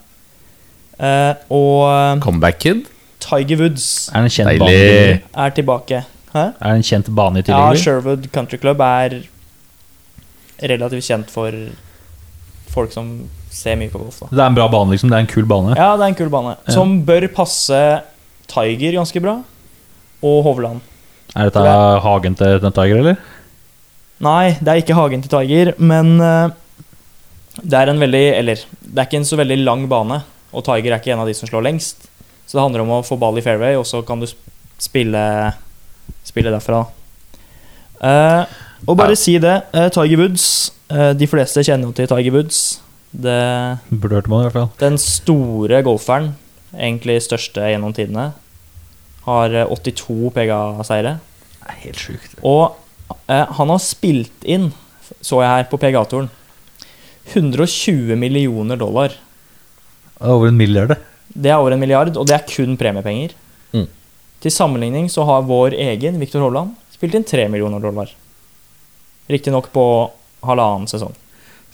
Eh, 0.98 1.34
og 1.54 2.22
Comeback 2.26 2.60
Kid. 2.66 2.88
Tiger 3.20 3.58
Woods 3.64 4.10
Er 4.14 4.22
det 4.24 4.30
en 4.30 4.36
kjent 4.36 4.50
Deilig. 4.52 5.22
bane? 5.26 5.46
er 5.46 5.50
tilbake. 5.58 6.04
Hæ? 6.34 6.44
Er 6.62 6.68
det 6.74 6.76
en 6.82 6.84
kjent 6.92 7.10
bane 7.16 7.40
i 7.40 7.44
Ja, 7.44 7.48
tillegg? 7.50 7.82
Sherwood 7.84 8.28
Country 8.34 8.58
Club 8.62 8.82
er 8.86 9.18
relativt 10.62 11.06
kjent 11.08 11.30
for 11.34 11.52
folk 12.74 12.92
som 12.94 13.10
ser 13.54 13.76
mye 13.80 13.90
på 13.90 14.00
golf. 14.02 14.20
da 14.22 14.28
det 14.32 14.44
er 14.44 14.50
en 14.52 14.56
bra 14.58 14.68
bane, 14.70 14.92
liksom. 14.94 15.10
Det 15.10 15.18
er 15.18 15.26
en 15.26 15.32
kul 15.32 15.46
bane. 15.50 15.76
Ja, 15.78 15.96
det 15.98 16.04
er 16.04 16.12
en 16.14 16.20
kul 16.20 16.30
bane. 16.30 16.56
Som 16.70 17.02
bør 17.08 17.28
passe 17.34 17.80
Tiger 18.48 18.92
ganske 19.00 19.22
bra. 19.24 19.38
Og 20.24 20.44
Hovland. 20.46 20.82
Er 21.36 21.50
dette 21.50 21.64
hagen 22.04 22.36
til 22.36 22.60
den 22.64 22.72
Tiger, 22.74 22.98
eller? 23.02 23.18
Nei, 24.24 24.58
det 24.62 24.68
er 24.72 24.80
ikke 24.82 24.96
hagen 24.98 25.22
til 25.22 25.30
Tiger, 25.30 25.74
men 25.78 26.20
eh, 26.22 26.50
det 27.62 27.74
er 27.78 27.90
en 27.92 28.00
veldig 28.02 28.24
Eller, 28.40 28.56
det 28.82 28.98
er 28.98 29.06
ikke 29.06 29.20
en 29.22 29.26
så 29.30 29.38
veldig 29.38 29.58
lang 29.64 29.84
bane, 29.90 30.22
og 30.54 30.64
Tiger 30.66 30.94
er 30.96 31.00
ikke 31.02 31.14
en 31.14 31.20
av 31.22 31.28
de 31.30 31.36
som 31.38 31.50
slår 31.50 31.66
lengst. 31.68 32.08
Så 32.48 32.56
det 32.58 32.64
handler 32.64 32.86
om 32.86 32.94
å 32.96 33.04
få 33.06 33.18
ball 33.20 33.38
i 33.38 33.44
fairway, 33.44 33.76
og 33.76 33.84
så 33.88 34.00
kan 34.08 34.22
du 34.24 34.28
spille, 34.80 35.24
spille 36.24 36.54
derfra. 36.54 36.86
Uh, 38.00 38.46
og 38.88 38.96
bare 39.00 39.16
Ja. 39.16 39.20
si 39.20 39.38
det, 39.42 39.56
uh, 39.74 39.88
Tiger 39.90 40.20
Woods 40.22 40.72
uh, 40.94 41.14
De 41.18 41.26
fleste 41.26 41.64
kjenner 41.66 41.90
jo 41.90 41.96
til 41.98 42.08
Tiger 42.08 42.32
Woods. 42.36 42.60
Det, 43.12 43.38
Burde 43.90 44.22
det, 44.22 44.28
i 44.28 44.30
hvert 44.30 44.54
fall. 44.54 44.70
den 44.80 44.98
store 45.02 45.80
golferen, 45.84 46.36
egentlig 46.76 47.22
største 47.26 47.64
gjennom 47.72 47.94
tidene, 47.96 48.34
har 49.26 49.56
eh, 49.56 49.66
82 49.72 50.30
PGA-seire. 50.36 51.16
Helt 51.82 51.98
sjukt. 51.98 52.36
Og 52.44 52.76
han 53.28 53.72
har 53.72 53.80
spilt 53.82 54.44
inn, 54.46 54.70
så 55.24 55.40
jeg 55.42 55.50
her 55.50 55.64
på 55.72 55.80
PGA-toren, 55.82 56.30
120 57.34 58.16
millioner 58.20 58.78
dollar. 58.80 59.16
Er 60.20 60.28
Over 60.36 60.52
en 60.52 60.58
milliard, 60.60 60.90
det. 60.94 61.00
Det 61.34 61.52
er 61.52 61.60
over 61.60 61.76
en 61.76 61.80
milliard, 61.82 62.16
og 62.18 62.28
det 62.28 62.36
er 62.38 62.46
kun 62.50 62.78
premiepenger. 62.80 63.34
Mm. 63.76 63.88
Til 64.44 64.54
sammenligning 64.54 65.10
så 65.12 65.26
har 65.28 65.46
vår 65.48 65.76
egen 65.78 66.20
Viktor 66.22 66.44
Hovland 66.46 66.76
spilt 66.94 67.16
inn 67.18 67.26
3 67.28 67.48
millioner 67.54 67.82
dollar. 67.84 68.10
Riktignok 69.30 69.72
på 69.74 69.86
halvannen 70.48 70.88
sesong. 70.90 71.14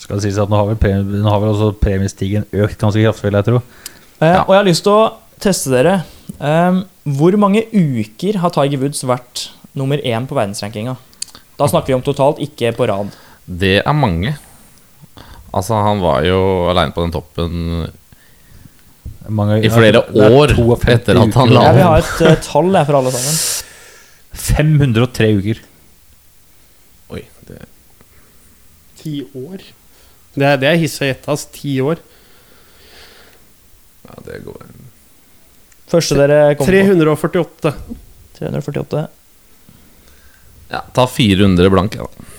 Skal 0.02 0.18
det 0.18 0.26
sies 0.26 0.40
at 0.42 0.50
nå 0.52 0.58
har 0.58 0.72
vel, 0.72 0.80
premie, 0.82 1.22
nå 1.22 1.30
har 1.30 1.42
vel 1.44 1.52
også 1.54 1.74
premiestigen 1.80 2.48
økt 2.52 2.80
ganske 2.82 3.04
kraftig, 3.04 3.28
vil 3.30 3.38
jeg 3.40 3.48
tro. 3.52 3.62
Eh, 4.20 4.28
Ja. 4.34 4.42
Og 4.44 4.54
jeg 4.56 4.60
har 4.62 4.68
lyst 4.70 4.84
til 4.88 4.94
å 4.94 5.14
teste 5.44 5.72
dere. 5.72 6.04
Ehm, 6.40 6.84
hvor 7.06 7.36
mange 7.38 7.66
uker 7.72 8.40
har 8.42 8.50
Tiger 8.56 8.80
Woods 8.82 9.04
vært 9.04 9.50
nummer 9.76 9.98
én 9.98 10.26
på 10.28 10.36
verdensrankinga? 10.36 10.98
Da 11.60 11.68
snakker 11.70 11.88
vi 11.94 11.94
om 12.00 12.02
totalt, 12.02 12.40
ikke 12.42 12.74
på 12.76 12.88
rad. 12.90 13.12
Det 13.46 13.82
er 13.86 13.94
mange. 13.94 14.36
Altså, 15.54 15.76
han 15.84 16.00
var 16.02 16.24
jo 16.26 16.40
aleine 16.72 16.94
på 16.96 17.04
den 17.04 17.12
toppen 17.14 17.92
Mange, 19.32 19.60
I 19.64 19.70
flere 19.72 20.02
er 20.04 20.34
år 20.36 20.52
etter 20.92 21.20
at 21.22 21.36
han 21.38 21.54
la 21.54 21.68
Jeg 21.70 21.78
vi 21.78 21.84
har 21.86 22.02
et 22.02 22.24
uh, 22.26 22.34
tall 22.44 22.74
her 22.76 22.88
for 22.90 22.98
alle 23.00 23.14
sammen. 23.14 23.38
503 24.34 25.30
uker. 25.40 25.62
Oi, 27.14 27.22
det 27.48 27.62
Ti 29.00 29.14
år? 29.32 29.64
Det 30.34 30.48
er, 30.50 30.58
det 30.60 30.70
er 30.72 30.80
hissig 30.82 31.06
å 31.06 31.10
gjette, 31.12 31.36
ass. 31.38 31.46
Ti 31.54 31.78
år. 31.86 32.02
Ja, 34.04 34.20
det 34.26 34.42
går 34.44 34.64
Første 35.94 36.18
dere 36.18 36.40
kommer 36.58 36.74
på. 36.74 37.26
348. 37.38 37.74
348. 38.40 39.04
Ja, 40.74 40.82
ta 40.98 41.06
400 41.08 41.70
blank, 41.70 42.00
ja. 42.00 42.08
da. 42.10 42.33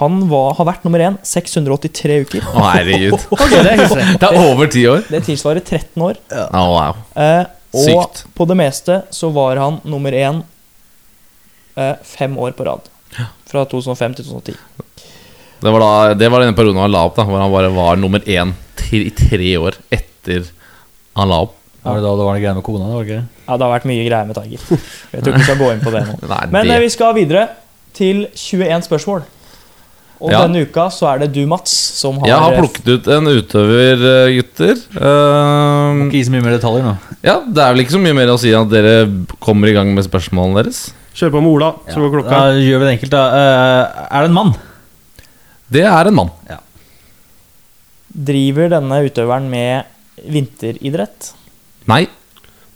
Han 0.00 0.22
var, 0.30 0.54
har 0.58 0.68
vært 0.68 0.86
nummer 0.86 1.02
én 1.04 1.18
683 1.26 2.16
uker. 2.24 2.46
Å, 2.54 2.62
herregud. 2.72 3.18
okay, 3.34 3.60
det 3.60 3.74
er. 3.74 3.84
Det 4.22 4.30
er 4.30 4.38
over 4.40 4.70
ti 4.72 4.86
år. 4.88 5.04
Det 5.10 5.20
tilsvarer 5.26 5.60
13 5.60 6.04
år. 6.06 6.18
Å, 6.32 6.64
wow. 6.72 7.04
Eh, 7.20 7.44
og 7.74 7.88
Sykt. 7.88 8.24
på 8.34 8.46
det 8.48 8.56
meste 8.58 9.02
så 9.14 9.30
var 9.34 9.60
han 9.60 9.80
nummer 9.88 10.14
én 10.14 10.42
eh, 11.76 11.94
fem 12.06 12.36
år 12.38 12.54
på 12.56 12.66
rad. 12.68 12.90
Fra 13.50 13.64
2005 13.70 14.16
til 14.20 14.30
2010. 14.30 14.56
Det 15.64 15.72
var, 15.72 15.80
da, 15.80 16.14
det 16.18 16.28
var 16.28 16.42
denne 16.42 16.56
perioden 16.56 16.82
han 16.82 16.92
la 16.92 17.04
opp, 17.08 17.14
da 17.16 17.24
hvor 17.24 17.40
han 17.40 17.52
bare 17.52 17.70
var 17.72 18.00
nummer 18.00 18.24
én 18.28 18.52
i 18.94 19.10
tre 19.16 19.52
år 19.58 19.78
etter 19.92 20.48
han 21.16 21.30
la 21.30 21.44
opp. 21.46 21.54
Var 21.84 21.98
det 21.98 22.04
da 22.04 22.10
det 22.16 22.24
var 22.24 22.36
noe 22.36 22.40
greier 22.40 22.56
med 22.56 22.64
kona? 22.64 22.88
Det 22.88 22.96
var 22.96 23.06
ikke? 23.08 23.22
Ja, 23.44 23.56
det 23.56 23.64
har 23.66 23.72
vært 23.74 23.86
mye 23.88 24.04
greier 24.06 24.28
med 24.28 24.38
Tiger. 24.38 24.62
Jeg 25.12 25.24
tror 25.24 25.34
ikke 25.34 25.40
vi 25.40 25.48
skal 25.48 25.58
gå 25.60 25.70
inn 25.74 25.82
på 25.84 25.92
det 25.92 26.02
nå. 26.08 26.14
Nei, 26.30 26.42
Men 26.54 26.68
det, 26.70 26.76
eh, 26.76 26.82
vi 26.84 26.92
skal 26.94 27.16
videre 27.16 27.42
til 27.96 28.22
21 28.32 28.86
spørsmål. 28.88 29.24
Og 30.20 30.30
Ja. 30.30 30.42
denne 30.46 30.62
uka 30.64 30.86
så 30.94 31.08
er 31.12 31.18
det 31.24 31.32
du, 31.34 31.44
Mats, 31.46 31.70
som 31.98 32.18
har 32.20 32.26
Jeg 32.28 32.38
har 32.38 32.52
plukket 32.56 32.86
ut 32.88 33.08
en 33.08 33.26
utøver, 33.26 34.04
eh, 34.10 34.34
gutter. 34.38 34.76
Eh, 34.94 36.04
Ikke 36.06 36.12
gi 36.16 36.24
så 36.24 36.30
mye 36.32 36.44
mer 36.44 36.54
detaljer 36.58 36.84
nå. 36.86 36.92
ja, 37.22 37.40
Det 37.40 37.58
er 37.64 37.74
vel 37.74 37.82
ikke 37.84 37.96
så 37.96 38.00
mye 38.00 38.14
mer 38.14 38.26
å 38.32 38.38
si 38.38 38.52
at 38.54 38.68
dere 38.70 38.94
kommer 39.40 39.68
i 39.68 39.74
gang 39.74 39.92
med 39.94 40.04
spørsmålene 40.06 40.62
deres. 40.62 40.92
Kjør 41.14 41.30
på 41.34 41.42
med 41.42 41.50
Ola, 41.52 41.72
så 41.90 41.98
går 42.00 42.10
klokka. 42.14 42.30
Da 42.30 42.52
gjør 42.58 42.78
vi 42.80 42.84
det 42.86 42.94
enkelt, 42.98 43.10
da. 43.10 43.24
Uh, 43.30 44.06
er 44.10 44.20
det 44.22 44.30
en 44.30 44.34
mann? 44.34 44.54
Det 45.70 45.84
er 45.84 46.06
en 46.08 46.14
mann. 46.14 46.30
Driver 48.14 48.68
denne 48.70 48.98
utøveren 49.10 49.48
med 49.50 49.84
vinteridrett? 50.30 51.32
Nei, 51.90 52.06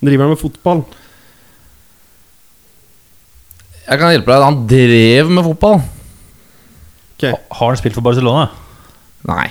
Driver 0.03 0.23
han 0.27 0.29
med 0.35 0.39
fotball? 0.39 0.83
jeg 3.89 3.99
kan 3.99 4.11
hjelpe 4.13 4.29
deg. 4.29 4.43
Han 4.45 4.67
drev 4.69 5.29
med 5.33 5.43
fotball. 5.47 5.79
Ok. 7.19 7.25
Har 7.51 7.73
han 7.73 7.79
spilt 7.79 7.97
for 7.97 8.05
Barcelona? 8.05 8.47
Nei. 9.27 9.49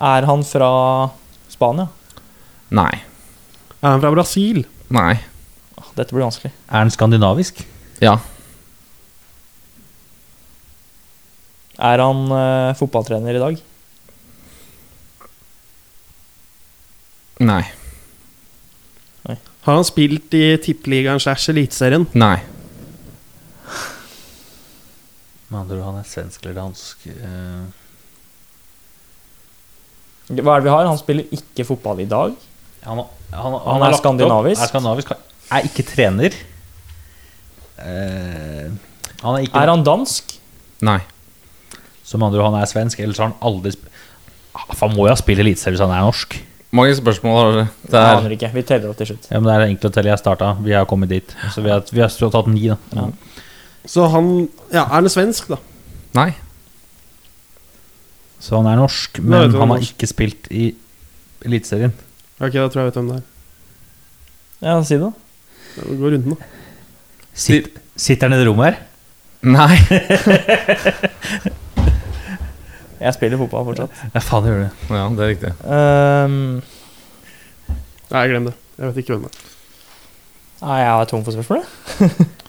Er 0.00 0.26
han 0.28 0.44
fra 0.44 0.68
Spania? 1.48 1.88
Nei. 2.76 2.92
Er 3.80 3.94
han 3.94 4.04
fra 4.04 4.12
Brasil? 4.12 4.62
Nei. 4.92 5.14
Ah, 5.80 5.88
Dette 5.96 6.12
blir 6.12 6.26
vanskelig. 6.26 6.52
Er 6.68 6.84
han 6.84 6.92
skandinavisk? 6.92 7.64
Ja. 8.04 8.18
Er 11.80 12.04
han 12.04 12.22
uh, 12.28 12.76
fotballtrener 12.76 13.40
i 13.40 13.42
dag? 13.42 13.60
Nei. 17.40 17.62
Har 19.64 19.76
han 19.76 19.84
spilt 19.84 20.32
i 20.36 20.56
Tippeligaen 20.60 21.20
slash 21.20 21.52
Eliteserien? 21.52 22.06
Nei. 22.16 22.38
Med 25.50 25.60
andre 25.64 25.76
ord, 25.80 25.84
han 25.90 25.98
er 26.00 26.06
svensk 26.06 26.44
eller 26.46 26.54
dansk. 26.60 27.06
eh. 27.10 27.62
Hva 30.30 30.54
er 30.54 30.60
det 30.62 30.68
vi 30.68 30.74
har? 30.76 30.86
Han 30.86 30.98
spiller 31.00 31.26
ikke 31.34 31.64
fotball 31.66 32.00
i 32.04 32.08
dag. 32.10 32.36
Han, 32.86 33.00
han, 33.34 33.56
Han 33.66 33.82
er 33.82 33.90
opp- 33.90 33.98
skandinavisk. 33.98 34.62
Er 34.62 34.70
skandinavisk. 34.70 35.10
Er 35.50 35.66
ikke 35.66 35.84
trener. 35.88 36.36
Uh, 37.80 38.68
han 39.24 39.34
er 39.38 39.42
ikke 39.46 39.56
Er 39.56 39.72
han 39.72 39.82
dansk? 39.84 40.36
Nei. 40.84 40.98
Som 42.04 42.22
andre 42.26 42.40
ord, 42.42 42.52
han 42.52 42.60
er 42.62 42.68
svensk, 42.70 43.00
ellers 43.00 43.18
har 43.22 43.30
han 43.30 43.36
aldri 43.40 43.72
Han 44.80 44.92
må 44.94 45.06
jo 45.06 45.12
ha 45.12 45.16
spilt 45.18 45.40
eliteserie 45.40 45.76
hvis 45.76 45.82
han 45.84 45.92
er 45.94 46.04
norsk. 46.04 46.36
Mange 46.76 46.94
spørsmål 46.94 47.36
har 47.38 47.50
dere? 47.56 47.66
Det 47.82 47.98
Jeg 47.98 48.10
er 48.14 48.18
aner 48.20 48.34
ikke. 48.36 48.50
Vi 48.54 48.62
teller 48.66 48.90
opp 48.92 48.98
til 49.00 49.08
slutt. 49.10 49.26
Ja, 49.30 49.40
men 49.40 49.48
Det 49.48 49.54
er 49.56 49.64
enkelt 49.66 49.88
å 49.88 49.94
telle. 49.96 50.10
Jeg 50.12 50.20
starta. 50.22 50.50
Vi 50.62 50.74
har 50.76 50.86
kommet 50.90 51.10
dit. 51.10 51.34
Så 51.54 51.64
vi 51.64 51.70
har, 51.72 51.82
vi 51.90 52.02
har 52.04 52.10
tatt 52.36 52.50
ni, 52.50 52.68
da. 52.70 52.76
Ja. 52.94 53.06
Så 53.88 54.06
han 54.12 54.48
Ja, 54.72 54.82
er 54.84 54.94
han 55.00 55.08
svensk, 55.08 55.48
da? 55.48 55.56
Nei. 56.14 56.30
Så 58.40 58.56
han 58.56 58.66
er 58.70 58.76
norsk, 58.80 59.18
men 59.22 59.50
han 59.52 59.60
har 59.60 59.66
norsk- 59.76 59.92
ikke 59.94 60.08
spilt 60.08 60.48
i 60.50 60.74
Eliteserien. 61.44 61.92
Ok, 62.40 62.52
da 62.52 62.68
tror 62.68 62.80
jeg 62.80 62.84
jeg 62.84 62.90
vet 62.90 62.94
hvem 63.00 63.08
det 63.10 63.16
er. 63.16 63.26
Ja, 64.66 64.82
si 64.84 64.96
det. 65.00 65.12
Ja, 65.76 65.82
Gå 65.88 65.96
går 66.00 66.10
runden, 66.16 66.36
da. 66.36 66.44
Sitt, 67.34 67.68
sitter 67.96 68.28
han 68.28 68.36
i 68.36 68.40
det 68.42 68.48
rommet 68.48 68.64
her? 68.74 68.76
Nei. 69.42 69.76
Jeg 73.00 73.14
spiller 73.16 73.38
fotball 73.40 73.64
fortsatt. 73.70 74.00
Ja, 74.12 74.20
faen, 74.20 74.44
gjør 74.44 74.58
det. 74.66 74.70
Ja, 74.92 75.04
det 75.16 75.24
er 75.24 75.30
riktig. 75.30 75.52
Um, 75.64 76.34
Nei, 78.10 78.24
glem 78.28 78.44
det. 78.50 78.54
Jeg 78.76 78.90
vet 78.90 78.98
ikke 79.00 79.14
hvem 79.16 79.22
det 79.24 79.30
er. 79.30 79.46
nei, 80.60 80.76
jeg 80.82 80.90
er 80.92 81.08
tom 81.08 81.22
for 81.24 81.32
spørsmål. 81.32 81.62
jeg. 81.64 82.28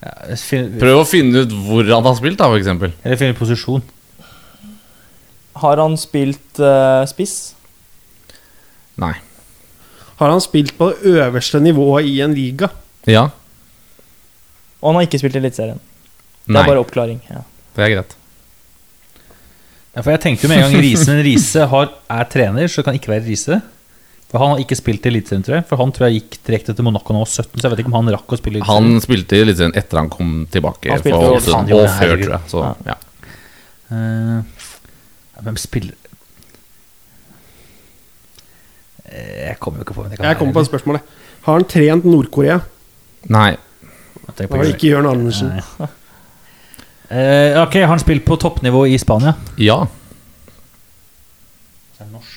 Ja, 0.00 0.36
finner, 0.40 0.78
Prøv 0.80 1.02
å 1.02 1.08
finne 1.08 1.42
ut 1.44 1.56
hvor 1.66 1.84
han 1.84 2.06
har 2.06 2.14
spilt, 2.16 2.38
da, 2.40 2.48
for 2.48 2.60
eksempel. 2.60 2.94
Eller 3.04 3.20
finne 3.20 3.36
posisjon. 3.36 3.82
Har 5.60 5.82
han 5.82 5.96
spilt 6.00 6.60
uh, 6.62 7.02
spiss? 7.10 7.52
Nei. 9.00 9.12
Har 10.20 10.32
han 10.32 10.40
spilt 10.44 10.72
på 10.78 10.90
det 10.92 11.12
øverste 11.20 11.60
nivået 11.60 12.08
i 12.08 12.20
en 12.24 12.32
liga? 12.36 12.70
Ja. 13.08 13.28
Og 14.80 14.90
han 14.90 15.00
har 15.00 15.08
ikke 15.08 15.20
spilt 15.20 15.36
i 15.36 15.40
Eliteserien. 15.42 15.80
Det 16.46 16.54
Nei. 16.54 16.62
er 16.62 16.72
bare 16.72 16.82
oppklaring. 16.82 17.20
Ja. 17.28 17.44
Det 17.76 17.84
er 17.84 17.92
greit. 17.94 18.16
Ja, 19.90 20.02
for 20.02 20.12
jeg 20.14 20.22
tenkte 20.22 20.46
jo 20.46 20.52
med 20.52 20.62
en 20.62 20.68
gang 20.68 20.84
Risen 20.84 21.20
Riise 21.24 21.66
er 21.66 22.26
trener, 22.30 22.70
så 22.70 22.80
det 22.80 22.86
kan 22.88 22.96
ikke 22.96 23.12
være 23.12 23.26
Riise. 23.26 23.60
For 24.30 24.38
han 24.38 24.52
har 24.54 24.60
ikke 24.62 24.76
spilt 24.78 25.06
i 25.06 25.10
Eliteserien, 25.10 25.42
tror 25.42 25.56
jeg. 25.58 25.64
For 25.66 25.80
han 25.80 25.92
tror 25.94 26.06
jeg 26.06 26.20
gikk 26.20 26.36
direkte 26.46 26.74
til 26.78 26.86
Monaco 26.86 27.14
nå 27.16 27.24
17, 27.26 27.48
så 27.58 27.64
jeg 27.66 27.72
vet 27.72 27.80
ikke 27.82 27.90
om 27.90 27.96
han 27.98 28.12
rakk 28.14 28.34
å 28.36 28.38
spille 28.38 28.60
i 28.60 28.66
Han 28.68 29.00
spilte 29.02 29.38
i 29.38 29.42
Eliteserien 29.42 29.74
etter 29.80 29.98
han 29.98 30.10
kom 30.12 30.34
tilbake. 30.54 30.92
Han 30.92 31.02
for 31.02 31.32
også, 31.34 31.56
han 31.56 31.72
og 31.74 31.88
før, 31.98 32.14
tror 32.22 32.36
jeg. 32.36 32.52
Så, 32.52 32.62
Ja. 32.68 32.94
ja. 32.94 32.98
Uh, 33.90 34.42
hvem 35.42 35.56
spiller 35.58 35.96
Eh, 39.10 39.48
Jeg 39.48 39.56
kommer 39.58 39.80
jo 39.80 39.86
ikke 39.86 39.96
på 39.96 40.02
hvem 40.04 40.12
det 40.12 40.18
kan 40.20 40.28
Jeg 40.28 40.38
kommer 40.38 40.54
på 40.54 40.62
spørsmålet. 40.68 41.16
Har 41.42 41.56
han 41.58 41.64
trent 41.66 42.04
Nord-Korea? 42.06 42.60
Nei. 43.32 43.56
Det 44.38 44.46
var 44.50 44.68
ikke 44.68 44.92
Jørn 44.92 45.08
Andersen. 45.10 45.48
Nei. 45.56 45.88
Eh, 47.10 47.56
ok, 47.58 47.74
har 47.82 47.90
han 47.90 47.98
spilt 47.98 48.22
på 48.24 48.36
toppnivå 48.38 48.84
i 48.86 48.94
Spania? 49.02 49.32
Ja. 49.58 49.80
Så 51.96 52.04
er 52.04 52.06
det 52.06 52.12
norsk. 52.14 52.29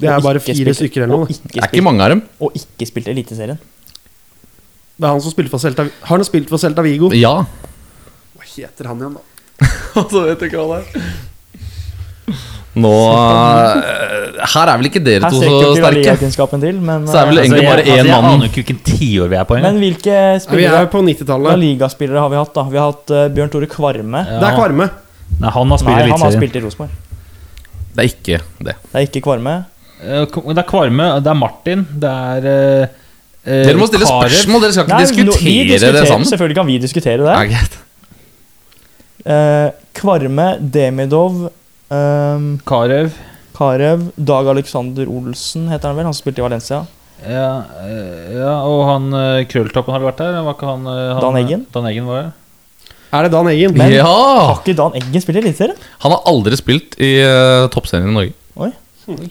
Det 0.00 0.08
er 0.08 0.20
bare 0.24 0.40
fire 0.40 0.56
spilt- 0.56 0.76
stykker 0.80 1.04
eller 1.04 1.12
noe. 1.16 1.26
Det. 1.28 1.36
ikke, 1.36 1.52
Det 1.54 1.62
er 1.62 1.70
ikke 1.74 1.84
mange 1.86 2.02
av 2.06 2.14
dem. 2.14 2.22
og 2.40 2.54
ikke 2.56 2.86
spilt 2.88 3.08
Eliteserien. 3.12 3.58
Det 5.00 5.08
er 5.08 5.12
han 5.14 5.20
som 5.24 5.32
spilte 5.32 5.48
for 5.52 5.58
Celta 5.62 5.86
Har 5.88 6.16
han 6.16 6.24
spilt 6.28 6.48
for 6.52 6.60
Celta 6.60 6.82
Vigo? 6.84 7.08
Ja. 7.16 7.38
Hva 8.36 8.44
heter 8.56 8.88
han 8.90 8.98
igjen, 9.00 9.14
da? 9.16 9.22
altså, 10.00 10.24
vet 10.28 10.40
jeg 10.40 10.50
ikke 10.52 10.60
hva 10.64 10.78
det 10.80 10.84
er. 10.84 11.10
Nå 12.80 12.90
eh, 13.10 14.44
Her 14.52 14.70
er 14.70 14.78
vel 14.78 14.86
ikke 14.86 15.00
dere 15.02 15.26
to 15.26 15.40
to 15.40 15.42
sterke 15.42 15.50
Her 15.50 15.50
så 15.50 15.70
ikke 15.74 15.80
sterke? 15.80 15.96
ligakunnskapen 15.98 16.60
til, 16.62 16.76
men, 16.80 17.06
Så 17.10 17.18
er 17.18 17.26
vel 17.30 17.40
eh, 17.40 17.46
egentlig 17.48 17.66
bare 17.66 17.82
jeg, 17.82 17.90
én 17.90 18.06
jeg 18.06 18.14
mann. 18.14 18.28
aner 18.30 18.46
ikke 18.46 18.60
hvilken 18.62 18.78
tiår 18.86 19.32
vi 19.32 19.38
er 19.40 19.48
på 19.48 19.58
men 19.64 19.80
hvilke 19.82 20.18
spillere 20.44 20.76
vi 20.76 20.84
er 20.86 20.90
på 20.92 21.02
90-tallet. 21.08 21.58
ligaspillere 21.64 22.22
har 22.22 22.30
vi 22.30 22.38
hatt? 22.38 22.52
da? 22.54 22.64
Vi 22.70 22.78
har 22.78 22.92
hatt 22.92 23.10
uh, 23.10 23.24
Bjørn 23.34 23.50
Tore 23.50 23.66
Kvarme. 23.72 24.22
Ja. 24.22 24.38
Det 24.38 24.48
er 24.52 24.56
Kvarme. 24.60 24.86
Nei, 25.40 25.50
han 25.56 25.74
har 25.74 25.82
spilt 25.82 25.96
Nei, 25.98 26.10
han 26.12 26.24
har 26.28 26.36
spilt 26.36 26.56
i 26.56 26.62
Rosenborg. 26.62 26.90
Det 27.90 28.04
er 28.04 28.08
ikke 28.12 28.38
det. 28.62 28.76
Det 28.86 28.94
er 29.00 29.06
ikke 29.08 29.22
Kvarme. 29.26 29.56
Eh, 30.00 30.24
Det 30.24 30.58
er 30.58 30.66
Kvarme, 30.68 31.06
det 31.20 31.28
er 31.30 31.36
Martin, 31.36 31.82
det 32.00 32.10
er 32.10 32.46
eh, 32.48 32.88
eh, 33.44 33.64
Dere 33.66 33.76
må 33.80 33.86
stille 33.90 34.06
Karev. 34.08 34.30
spørsmål, 34.32 34.62
dere 34.64 34.72
skal 34.72 34.84
ikke 34.86 34.96
Nei, 34.96 35.04
diskutere 35.04 35.92
det 35.98 36.06
sammen. 36.08 36.28
Selvfølgelig 36.30 36.56
kan 36.60 36.66
vi 36.70 36.78
diskutere 36.78 37.18
det. 37.26 37.50
Ja. 37.52 37.60
Eh, 39.30 39.70
Kvarme, 40.00 40.46
Demidov, 40.72 41.50
ehm, 41.92 42.58
Karev. 42.64 43.12
Karev, 43.56 44.06
Dag 44.16 44.48
Alexander 44.48 45.04
Olsen 45.12 45.68
heter 45.68 45.88
han 45.90 45.96
vel, 45.98 46.06
han 46.08 46.14
som 46.16 46.22
spilte 46.24 46.40
i 46.40 46.46
Valencia. 46.46 46.86
Ja, 47.20 47.50
eh, 47.84 48.30
ja, 48.38 48.54
og 48.64 48.86
han 48.88 49.10
krølltoppen 49.50 49.92
har 49.92 50.00
vært 50.00 50.22
der. 50.22 50.38
Var 50.46 50.54
ikke 50.56 50.70
han, 50.70 50.86
han 50.88 51.20
Dan 51.20 51.36
Eggen? 51.42 51.66
Dan 51.74 51.84
Eggen 51.90 52.06
var 52.08 52.22
det. 52.22 52.30
Er 53.12 53.26
det 53.26 53.32
Dan 53.34 53.48
Eggen? 53.50 53.76
Men- 53.76 53.92
ja! 53.92 54.06
Har 54.06 54.62
ikke 54.62 54.76
Dan 54.78 54.92
Eggen 54.96 55.20
spilt 55.20 55.36
i 55.36 55.42
Eliteserien? 55.42 55.76
Han 56.00 56.12
har 56.14 56.22
aldri 56.30 56.56
spilt 56.56 56.96
i 57.02 57.18
uh, 57.20 57.66
toppserien 57.68 58.08
i 58.08 58.14
Norge. 58.14 58.32
Oi. 58.56 58.70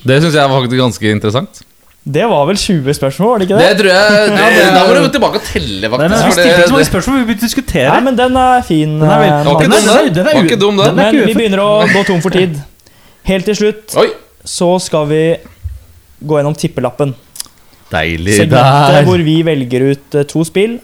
Det 0.06 0.22
syns 0.24 0.34
jeg 0.36 0.50
var 0.50 0.56
faktisk 0.62 0.80
ganske 0.82 1.12
interessant. 1.12 1.62
Det 2.10 2.24
var 2.32 2.46
vel 2.48 2.56
20 2.58 2.94
spørsmål, 2.96 3.28
var 3.30 3.38
det 3.42 3.46
ikke 3.50 3.58
Det 3.60 3.66
det? 3.70 3.78
tror 3.80 3.90
jeg 3.92 4.30
det, 4.56 4.68
Da 4.74 4.84
må 4.88 4.94
du 4.96 5.02
gå 5.04 5.10
tilbake 5.14 5.36
og 5.42 5.44
telle, 5.46 5.82
Nei, 5.82 5.90
faktisk. 5.92 6.10
men, 6.10 6.26
vi 6.26 6.32
stilte 6.32 6.54
ikke 6.56 6.68
så 6.70 6.76
mange 6.78 6.88
spørsmål, 6.90 7.18
vi 7.20 7.26
begynte 7.28 7.44
å 7.44 7.50
diskutere. 7.50 7.90
Nei, 7.92 8.00
men 8.08 8.16
den 8.20 8.38
er 8.40 8.62
fin. 8.66 8.94
Den 9.00 9.10
er 9.10 9.20
veldig- 9.20 9.30
eh, 9.30 10.24
det 10.24 10.36
ikke 10.46 10.60
dum, 10.60 10.78
den 10.78 10.88
er- 10.88 10.90
er 10.90 10.90
dum, 10.90 10.96
den 10.96 10.96
Men 10.96 11.28
vi 11.28 11.34
begynner 11.36 11.62
å 11.66 11.72
gå 11.92 12.06
tom 12.08 12.22
for 12.24 12.30
tid. 12.34 12.56
Helt 13.30 13.46
til 13.46 13.56
slutt 13.56 13.96
Oi! 14.00 14.08
så 14.46 14.70
skal 14.82 15.06
vi 15.12 15.22
gå 16.26 16.40
gjennom 16.40 16.56
tippelappen. 16.58 17.14
Deilig 17.92 18.38
Segmentet 18.38 18.96
der. 18.96 19.04
hvor 19.06 19.18
vi 19.26 19.42
velger 19.44 19.92
ut 19.92 20.16
eh, 20.16 20.24
to 20.24 20.44
spill 20.46 20.80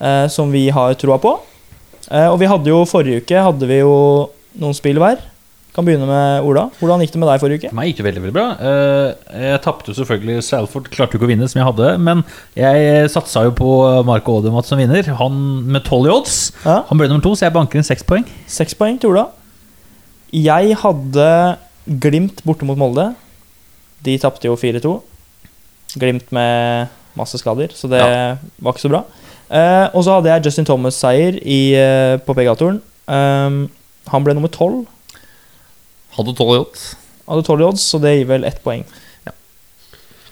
eh, 0.00 0.26
som 0.28 0.50
vi 0.50 0.68
har 0.70 0.94
troa 0.94 1.18
på. 1.20 1.36
Eh, 2.10 2.26
og 2.30 2.38
vi 2.40 2.46
hadde 2.50 2.66
jo 2.72 2.84
forrige 2.88 3.22
uke 3.22 3.42
hadde 3.44 3.66
vi 3.70 3.78
jo 3.82 4.30
noen 4.58 4.74
spill 4.74 4.96
hver. 4.98 5.18
Kan 5.74 5.86
begynne 5.86 6.06
med 6.08 6.42
Ola. 6.48 6.64
Hvordan 6.80 7.02
gikk 7.04 7.12
det 7.14 7.20
med 7.22 7.28
deg 7.30 7.42
forrige 7.42 7.60
uke? 7.62 7.70
Meg 7.78 7.90
gikk 7.90 8.00
det 8.00 8.06
veldig 8.08 8.22
veldig 8.24 8.34
bra. 8.34 8.46
Eh, 8.58 9.40
Jeg 9.52 9.60
tapte 9.62 9.94
selvfølgelig 9.94 10.42
Salford, 10.42 10.88
klarte 10.90 11.14
ikke 11.14 11.28
å 11.28 11.30
vinne 11.30 11.46
som 11.48 11.60
jeg 11.60 11.68
hadde. 11.68 11.92
Men 12.02 12.24
jeg 12.58 13.10
satsa 13.14 13.44
jo 13.46 13.52
på 13.54 13.68
Marco 14.08 14.40
Odemat 14.40 14.66
som 14.66 14.80
vinner. 14.82 15.06
Han 15.20 15.38
med 15.70 15.84
tolv 15.86 16.08
i 16.10 16.14
odds. 16.14 16.38
Ja, 16.64 16.80
Han 16.88 16.98
ble 16.98 17.06
nummer 17.08 17.22
to, 17.22 17.36
så 17.38 17.46
jeg 17.46 17.54
banker 17.54 17.78
inn 17.78 17.86
seks 17.86 18.02
poeng. 18.02 18.26
Seks 18.50 18.74
poeng 18.74 18.98
til 18.98 19.12
Ola. 19.14 19.28
Jeg 20.34 20.74
hadde 20.82 21.30
Glimt 22.02 22.42
borte 22.46 22.66
mot 22.66 22.78
Molde. 22.78 23.08
De 24.04 24.18
tapte 24.18 24.46
jo 24.46 24.56
4-2. 24.58 24.98
Glimt 25.98 26.28
med 26.34 26.88
masse 27.18 27.38
skader, 27.40 27.72
så 27.74 27.88
det 27.90 28.02
var 28.02 28.72
ikke 28.74 28.84
så 28.84 28.90
bra. 28.92 29.00
Eh, 29.50 29.88
og 29.94 30.04
så 30.06 30.14
hadde 30.18 30.30
jeg 30.30 30.44
Justin 30.46 30.66
Thomas-seier 30.68 31.40
i, 31.42 31.74
eh, 31.74 32.16
på 32.22 32.34
PGA-turen. 32.38 32.78
Um, 33.10 33.64
han 34.06 34.22
ble 34.24 34.34
nummer 34.36 34.50
tolv. 34.54 34.84
Hadde 36.16 36.34
tolv 36.38 36.56
i 36.56 36.62
odds. 36.64 36.88
Hadde 37.28 37.46
tolv 37.46 37.62
i 37.62 37.68
odds, 37.68 37.84
så 37.92 38.00
det 38.02 38.16
gir 38.18 38.28
vel 38.30 38.48
ett 38.48 38.60
poeng. 38.64 38.84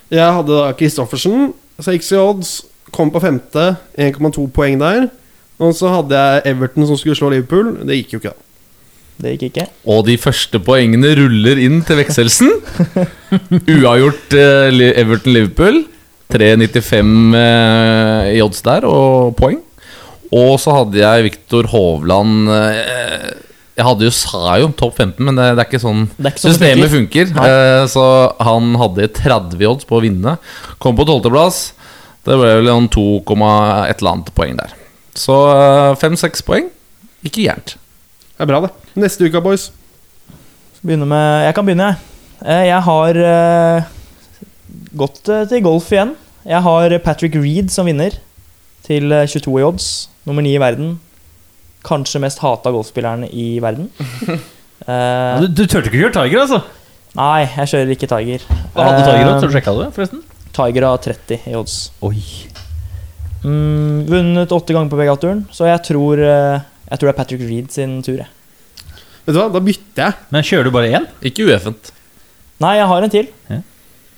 Jeg 0.09 0.35
hadde 0.39 0.49
da 0.49 0.73
Christoffersen, 0.73 1.51
6 1.85 2.11
i 2.15 2.19
odds, 2.19 2.53
kom 2.95 3.11
på 3.13 3.21
femte, 3.21 3.75
1,2 4.01 4.47
poeng 4.53 4.79
der. 4.81 5.09
Og 5.61 5.75
så 5.77 5.91
hadde 5.91 6.17
jeg 6.17 6.45
Everton 6.53 6.87
som 6.87 6.97
skulle 6.97 7.17
slå 7.19 7.29
Liverpool. 7.33 7.75
Det 7.85 7.99
gikk 7.99 8.15
jo 8.15 8.21
ikke, 8.21 8.33
da. 8.33 8.45
Det 9.19 9.33
gikk 9.35 9.49
ikke. 9.49 9.65
Og 9.91 10.05
de 10.07 10.15
første 10.17 10.61
poengene 10.63 11.11
ruller 11.19 11.59
inn 11.59 11.81
til 11.85 11.99
vekselsen. 11.99 12.53
Uavgjort 13.75 14.35
eh, 14.39 14.83
Everton-Liverpool. 15.01 15.83
3,95 16.29 17.35
eh, 17.35 18.37
i 18.37 18.41
odds 18.45 18.61
der, 18.63 18.85
og 18.87 19.35
poeng. 19.37 19.59
Og 20.29 20.55
så 20.61 20.75
hadde 20.77 21.01
jeg 21.01 21.25
Viktor 21.25 21.69
Hovland 21.71 22.51
eh, 22.53 23.29
Jeg 23.79 23.87
hadde 23.87 24.07
jo 24.09 24.13
sa 24.13 24.57
jo 24.59 24.69
topp 24.75 24.97
15, 24.99 25.23
men 25.23 25.37
det, 25.39 25.45
det 25.55 25.63
er 25.63 25.69
ikke 25.69 25.79
sånn 25.79 26.01
er 26.19 26.33
ikke 26.33 26.43
sånn 26.43 26.55
systemet 26.57 26.91
funker. 26.91 27.31
Eh, 27.47 27.83
så 27.87 28.05
han 28.43 28.73
hadde 28.81 29.07
30 29.15 29.69
odds 29.69 29.87
på 29.87 29.99
å 29.99 30.03
vinne. 30.03 30.35
Kom 30.83 30.99
på 30.99 31.07
tolvteplass. 31.07 31.61
Det 32.27 32.35
ble 32.35 32.51
vel 32.59 32.67
noen 32.67 32.89
2, 32.91 33.05
et 33.23 34.01
eller 34.01 34.11
annet 34.11 34.33
poeng 34.35 34.59
der. 34.59 34.75
Så 35.17 35.35
fem-seks 36.01 36.43
poeng. 36.45 36.67
Ikke 37.25 37.43
gærent. 37.45 37.77
Det 38.35 38.45
er 38.45 38.51
bra, 38.51 38.61
det. 38.67 38.71
Neste 38.99 39.27
uke, 39.27 39.41
boys. 39.43 39.69
Med 40.81 41.01
Jeg 41.43 41.55
kan 41.55 41.65
begynne, 41.67 41.89
jeg. 41.89 42.05
Eh, 42.45 42.65
Jeg 42.69 42.81
har 42.85 43.17
uh, 43.19 43.87
gått 44.95 45.27
eh, 45.27 45.45
til 45.49 45.63
golf 45.63 45.89
igjen. 45.91 46.13
Jeg 46.47 46.63
har 46.63 46.95
Patrick 47.03 47.35
Reed 47.35 47.67
som 47.73 47.89
vinner, 47.89 48.15
til 48.87 49.11
eh, 49.11 49.27
22 49.27 49.59
i 49.59 49.65
odds. 49.67 49.89
Nummer 50.23 50.45
9 50.45 50.53
i 50.55 50.61
verden. 50.61 50.93
Kanskje 51.87 52.19
mest 52.23 52.41
hata 52.43 52.71
golfspilleren 52.75 53.27
i 53.31 53.51
verden. 53.63 53.89
Uh, 54.87 55.41
Du, 55.43 55.47
du 55.51 55.65
turte 55.67 55.89
ikke 55.89 55.97
å 55.99 56.01
kjøre 56.05 56.13
Tiger, 56.15 56.39
altså? 56.39 56.59
nei, 57.19 57.41
jeg 57.51 57.67
kjører 57.67 57.89
ikke 57.93 58.07
Tiger. 58.09 58.45
Hva 58.73 58.85
hadde 58.87 59.01
Tiger 59.03 59.19
Eh, 59.19 59.27
odds? 59.27 59.41
Har 59.43 59.49
du 59.51 59.55
sjekka 59.57 59.73
det, 59.75 59.87
forresten? 59.97 60.21
Tiger 60.55 60.85
har 60.87 61.01
30 61.03 61.49
i 61.51 61.55
odds. 61.59 61.75
Oi. 62.07 62.21
Mm, 63.43 64.05
vunnet 64.07 64.51
åtte 64.55 64.73
ganger 64.75 64.89
på 64.91 64.97
PGA-turen, 65.01 65.43
så 65.53 65.67
jeg 65.67 65.83
tror, 65.87 66.19
eh, 66.23 66.63
jeg 66.89 66.95
tror 67.01 67.09
det 67.09 67.13
er 67.13 67.19
Patrick 67.19 67.43
Reed 67.43 67.69
sin 67.75 67.99
tur. 68.07 68.17
Jeg. 68.23 68.31
Vet 69.27 69.35
du 69.35 69.39
hva, 69.41 69.49
da 69.53 69.61
bytter 69.67 70.03
jeg. 70.05 70.17
Men 70.33 70.47
kjører 70.47 70.63
du 70.69 70.71
bare 70.79 70.91
én? 70.99 71.07
Ikke 71.27 71.45
ueffent. 71.51 71.91
Nei, 72.63 72.73
jeg 72.79 72.87
har 72.91 73.03
en 73.05 73.13
til. 73.19 73.29
Ja. 73.51 73.59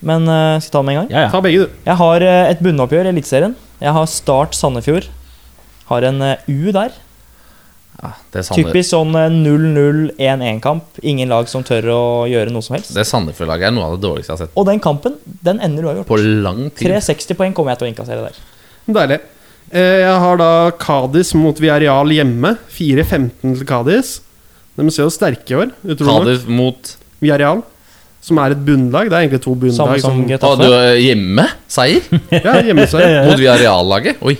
Men 0.01 0.24
uh, 0.30 0.57
skal 0.57 0.70
jeg 0.70 0.72
ta 0.74 0.80
den 0.80 0.86
med 0.88 0.93
en 0.95 1.01
gang? 1.01 1.12
Ja, 1.14 1.26
ja. 1.26 1.30
Ta 1.34 1.41
begge, 1.45 1.66
du. 1.66 1.82
Jeg 1.86 1.97
har 1.99 2.24
uh, 2.26 2.49
et 2.53 2.62
bunnoppgjør 2.66 3.09
i 3.09 3.12
Eliteserien. 3.14 3.57
Jeg 3.82 3.93
har 3.97 4.07
Start 4.09 4.55
Sandefjord. 4.57 5.09
Har 5.91 6.05
en 6.07 6.22
eh, 6.26 6.47
U 6.49 6.72
der. 6.74 6.93
Ja, 8.01 8.11
Typisk 8.55 8.89
sånn 8.89 9.11
eh, 9.13 9.27
0-0-1-1-kamp. 9.29 10.83
Ingen 11.05 11.29
lag 11.29 11.47
som 11.51 11.61
tør 11.67 11.85
å 11.93 11.99
gjøre 12.29 12.49
noe 12.53 12.65
som 12.65 12.75
helst. 12.77 12.93
Det 12.95 13.03
Sandefjord-laget 13.05 13.67
er 13.69 13.75
noe 13.75 13.89
av 13.91 13.97
det 13.97 14.03
dårligste 14.07 14.31
jeg 14.33 14.37
har 14.39 14.47
sett 14.47 14.57
Og 14.57 14.65
den 14.69 14.79
kampen, 14.81 15.19
den 15.45 15.59
ender 15.61 15.85
uavgjort. 15.89 16.07
på 16.09 16.17
lang 16.21 16.63
tid. 16.71 16.87
360 16.89 17.37
poeng 17.37 17.53
kommer 17.57 17.75
jeg 17.75 17.81
til 17.81 17.87
å 17.87 17.91
innkassere 17.91 18.23
der. 18.25 18.39
Deilig. 18.97 19.19
Eh, 19.71 19.99
Jeg 20.01 20.15
har 20.25 20.37
da 20.41 20.49
Kadis 20.81 21.33
mot 21.37 21.59
Villarreal 21.61 22.09
hjemme. 22.15 22.55
4-15 22.73 23.59
til 23.59 23.67
Kadis. 23.69 24.15
De 24.79 24.87
ser 24.89 25.03
jo 25.05 25.13
sterke 25.13 25.53
i 25.53 25.59
år. 25.61 25.71
Kadis 26.01 26.47
mot 26.49 26.95
Villarreal, 27.21 27.61
som 28.21 28.39
er 28.41 28.55
et 28.55 28.65
bunnlag. 28.65 29.11
Det 29.11 29.17
er 29.19 29.27
egentlig 29.27 29.43
to 29.45 29.53
Samme 29.53 29.61
bunnlag. 29.61 30.01
som 30.01 30.25
Som, 30.41 30.59
du 30.65 30.73
er 30.73 30.97
hjemme? 30.97 31.45
Seier? 31.69 32.01
ja, 32.31 32.57
hjemmeseier. 32.65 33.27
Mot 33.29 33.37
Villarreal-laget? 33.37 34.17
Oi, 34.25 34.39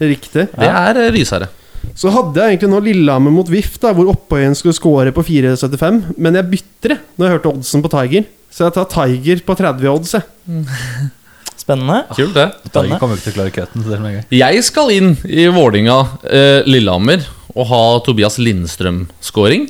Riktig. 0.00 0.48
det 0.58 0.68
er 0.74 0.96
eh, 1.06 1.10
rysere. 1.14 1.48
Så 1.96 2.10
hadde 2.14 2.40
jeg 2.40 2.54
egentlig 2.56 2.70
nå 2.72 2.80
Lillehammer 2.84 3.32
mot 3.34 3.48
VIF, 3.50 3.74
da 3.82 3.90
hvor 3.96 4.10
Oppøyen 4.12 4.54
skulle 4.56 4.76
score 4.76 5.12
på 5.16 5.24
4,75. 5.26 6.02
Men 6.20 6.38
jeg 6.38 6.48
bytter 6.52 6.94
det 6.94 6.98
når 7.16 7.26
jeg 7.26 7.34
hørte 7.38 7.52
oddsen 7.54 7.82
på 7.84 7.90
Tiger. 7.92 8.28
Så 8.50 8.66
jeg 8.66 8.74
tar 8.76 8.88
Tiger 8.94 9.42
på 9.46 9.56
30 9.58 9.90
odds. 9.92 10.14
Jeg. 10.16 10.24
Spennende. 11.62 11.98
Kult, 12.16 12.32
det. 12.38 12.46
Tiger 12.72 12.96
kommer 13.02 13.18
ikke 13.18 13.26
til 13.28 13.34
å 13.34 13.36
klare 13.36 13.54
cutten. 13.54 13.84
så 13.84 13.92
det 13.92 14.00
med 14.00 14.10
en 14.14 14.16
gang. 14.20 14.30
Jeg 14.40 14.64
skal 14.66 14.94
inn 14.94 15.12
i 15.28 15.44
Vålinga 15.52 15.98
eh, 16.24 16.62
Lillehammer 16.66 17.26
og 17.54 17.66
ha 17.70 17.82
Tobias 18.06 18.38
Lindstrøm-scoring. 18.40 19.68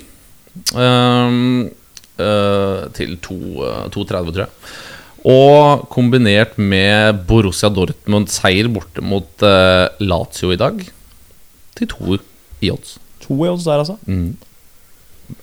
Um, 0.77 1.69
uh, 2.21 2.87
til 2.97 3.17
to- 3.25 3.65
eh, 3.65 3.85
2,30, 3.95 4.33
tror 4.35 4.45
jeg. 4.45 4.55
Og 5.31 5.85
kombinert 5.93 6.57
med 6.61 7.21
Borussia 7.29 7.69
Dortmund-seier 7.73 8.69
borte 8.73 9.03
mot 9.05 9.45
eh, 9.45 9.89
Lazio 10.01 10.53
i 10.55 10.59
dag. 10.61 10.79
Til 11.81 11.89
to 11.89 12.21
i 12.61 12.71
odds. 12.73 12.99
To 13.25 13.39
i 13.45 13.49
odds 13.49 13.65
der, 13.65 13.81
altså. 13.81 13.97
Mm. 14.07 14.37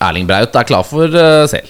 Erling 0.03 0.27
Braut 0.29 0.55
er 0.55 0.67
klar 0.67 0.85
for 0.85 1.09
uh, 1.09 1.43
sel. 1.49 1.69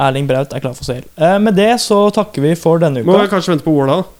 Erling 0.00 0.28
Braut 0.28 0.52
er 0.54 0.62
klar 0.62 0.76
for 0.76 0.88
sel. 0.88 1.02
Uh, 1.18 1.36
med 1.42 1.56
det 1.58 1.74
så 1.84 2.06
takker 2.14 2.44
vi 2.44 2.54
for 2.58 2.80
denne 2.82 3.02
uka. 3.02 3.10
Må 3.10 3.18
jeg 3.24 3.32
kanskje 3.32 3.54
vente 3.54 3.66
på 3.66 3.74
Ola. 3.76 4.00
da. 4.00 4.12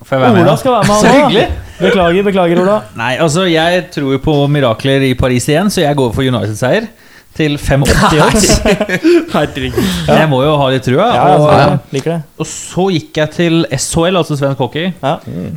Får 0.00 0.16
jeg 0.16 0.22
være 0.24 0.34
med? 0.34 0.46
Ola 0.46 0.56
skal 0.56 0.74
være 0.74 0.88
med, 0.88 1.00
Så 1.04 1.12
hyggelig. 1.14 1.44
Beklager, 1.80 2.26
beklager, 2.30 2.62
Ola. 2.64 2.78
Nei, 2.98 3.12
altså 3.20 3.44
Jeg 3.50 3.84
tror 3.94 4.16
jo 4.16 4.22
på 4.24 4.36
mirakler 4.52 5.06
i 5.10 5.14
Paris 5.18 5.48
igjen, 5.50 5.70
så 5.72 5.84
jeg 5.84 5.98
går 5.98 6.12
for 6.16 6.26
United-seier. 6.26 6.88
Til 7.38 7.54
5,80 7.62 8.20
odds. 8.24 8.46
Jeg 10.10 10.26
må 10.28 10.40
jo 10.42 10.56
ha 10.60 10.66
litt 10.72 10.82
trua. 10.84 11.06
Ja, 11.14 11.26
og, 11.38 11.92
det. 11.94 12.16
og 12.42 12.48
så 12.48 12.88
gikk 12.92 13.20
jeg 13.20 13.32
til 13.36 13.60
SHL, 13.70 14.18
altså 14.18 14.36
svensk 14.36 14.58
hockey. 14.60 14.90
Ja. 15.00 15.12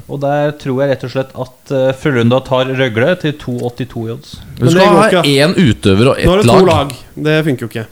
Og 0.07 0.21
der 0.23 0.53
tror 0.61 0.83
jeg 0.83 0.93
rett 0.93 1.03
og 1.07 1.11
slett 1.15 1.33
at 1.45 1.73
uh, 1.73 1.89
Frølunda 1.97 2.39
tar 2.45 2.69
Røgle 2.77 3.09
til 3.23 3.33
2,82 3.41 4.05
i 4.05 4.13
odds. 4.13 4.37
Du 4.61 4.69
skal 4.69 5.01
ha 5.01 5.25
én 5.25 5.57
utøver 5.57 6.13
og 6.13 6.21
Nå 6.23 6.31
har 6.35 6.43
ett 6.43 6.47
du 6.47 6.53
to 6.53 6.61
lag. 6.61 6.71
lag. 6.93 6.95
Det 7.27 7.39
funker 7.49 7.65
jo 7.67 7.71
ikke. 7.73 7.85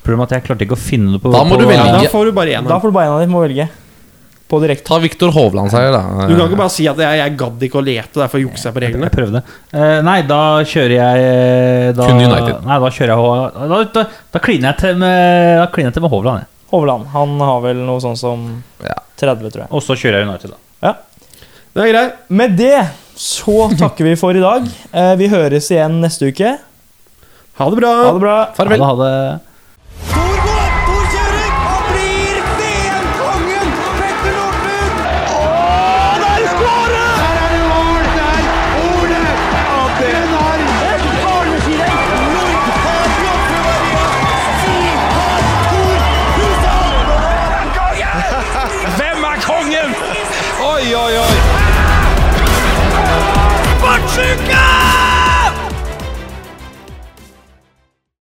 Problemet 0.00 0.22
er 0.22 0.28
at 0.30 0.36
jeg 0.38 0.46
klarte 0.48 0.64
ikke 0.68 0.76
å 0.78 0.80
finne 0.80 1.10
noe 1.12 1.20
på 1.20 1.32
Da 1.32 1.42
må 1.44 1.56
på, 1.56 1.60
du 1.64 1.66
velge. 1.68 1.80
Ja, 1.82 1.96
Ja. 1.96 2.04
da 2.04 2.12
får 2.12 2.30
du 2.30 2.32
bare 2.36 2.54
én. 2.56 2.68
Da 2.68 2.78
får 2.80 2.88
du 2.92 2.96
bare 2.96 3.08
en 3.10 3.16
av 3.16 3.20
dem 3.24 3.32
må 3.34 3.42
velge. 3.44 3.66
På 4.50 4.58
direkte. 4.62 4.86
Ta 4.88 4.98
Viktor 4.98 5.30
Hovland-seier, 5.34 5.92
da. 5.94 6.26
Du 6.26 6.34
kan 6.34 6.48
ikke 6.48 6.58
bare 6.58 6.72
si 6.74 6.88
at 6.90 6.98
jeg, 6.98 7.18
jeg 7.20 7.34
gadd 7.38 7.66
ikke 7.68 7.78
å 7.78 7.84
lete, 7.86 8.16
derfor 8.18 8.42
jukser 8.42 8.70
jeg 8.70 8.76
på 8.76 8.82
reglene. 8.82 9.06
Jeg 9.06 9.14
prøvde. 9.14 9.42
Eh, 9.70 9.98
nei, 10.06 10.16
da 10.26 10.40
kjører 10.66 10.94
jeg 10.96 11.26
eh, 11.26 11.90
da, 11.94 12.08
Kun 12.08 12.22
United. 12.24 12.64
Nei, 12.66 12.78
da 12.82 12.90
kjører 12.96 13.12
jeg 13.14 13.68
Da, 13.70 13.82
da, 13.94 14.04
da 14.34 14.42
kliner 14.42 14.72
jeg 14.72 14.80
til 14.82 14.98
med, 15.04 15.60
jeg 15.62 15.94
til 15.94 16.04
med 16.06 16.14
Hovland. 16.16 16.42
jeg. 16.42 16.50
Hovland. 16.74 17.06
Han 17.14 17.36
har 17.42 17.62
vel 17.62 17.84
noe 17.86 18.02
sånn 18.02 18.18
som 18.18 18.48
30, 18.82 19.46
tror 19.54 19.64
jeg. 19.64 19.70
Og 19.70 19.86
så 19.86 19.94
kjører 19.98 20.22
jeg 20.24 20.30
United, 20.30 20.56
da. 20.56 20.64
Det 21.70 21.84
er 21.84 21.92
greit. 21.92 22.14
Med 22.34 22.56
det 22.58 22.78
så 23.14 23.68
takker 23.78 24.08
vi 24.08 24.16
for 24.18 24.34
i 24.34 24.42
dag. 24.42 24.66
Eh, 24.90 25.12
vi 25.20 25.28
høres 25.30 25.68
igjen 25.70 26.00
neste 26.02 26.32
uke. 26.32 26.56
Ha 27.60 27.68
det 27.70 27.78
bra. 27.78 27.92
Ha 28.00 28.10
det 28.16 28.22
bra. 28.24 28.34
Farvel. 28.56 28.82
Ha 28.82 28.96
det. 28.98 29.12
Ha 29.12 29.30
det. 29.36 29.49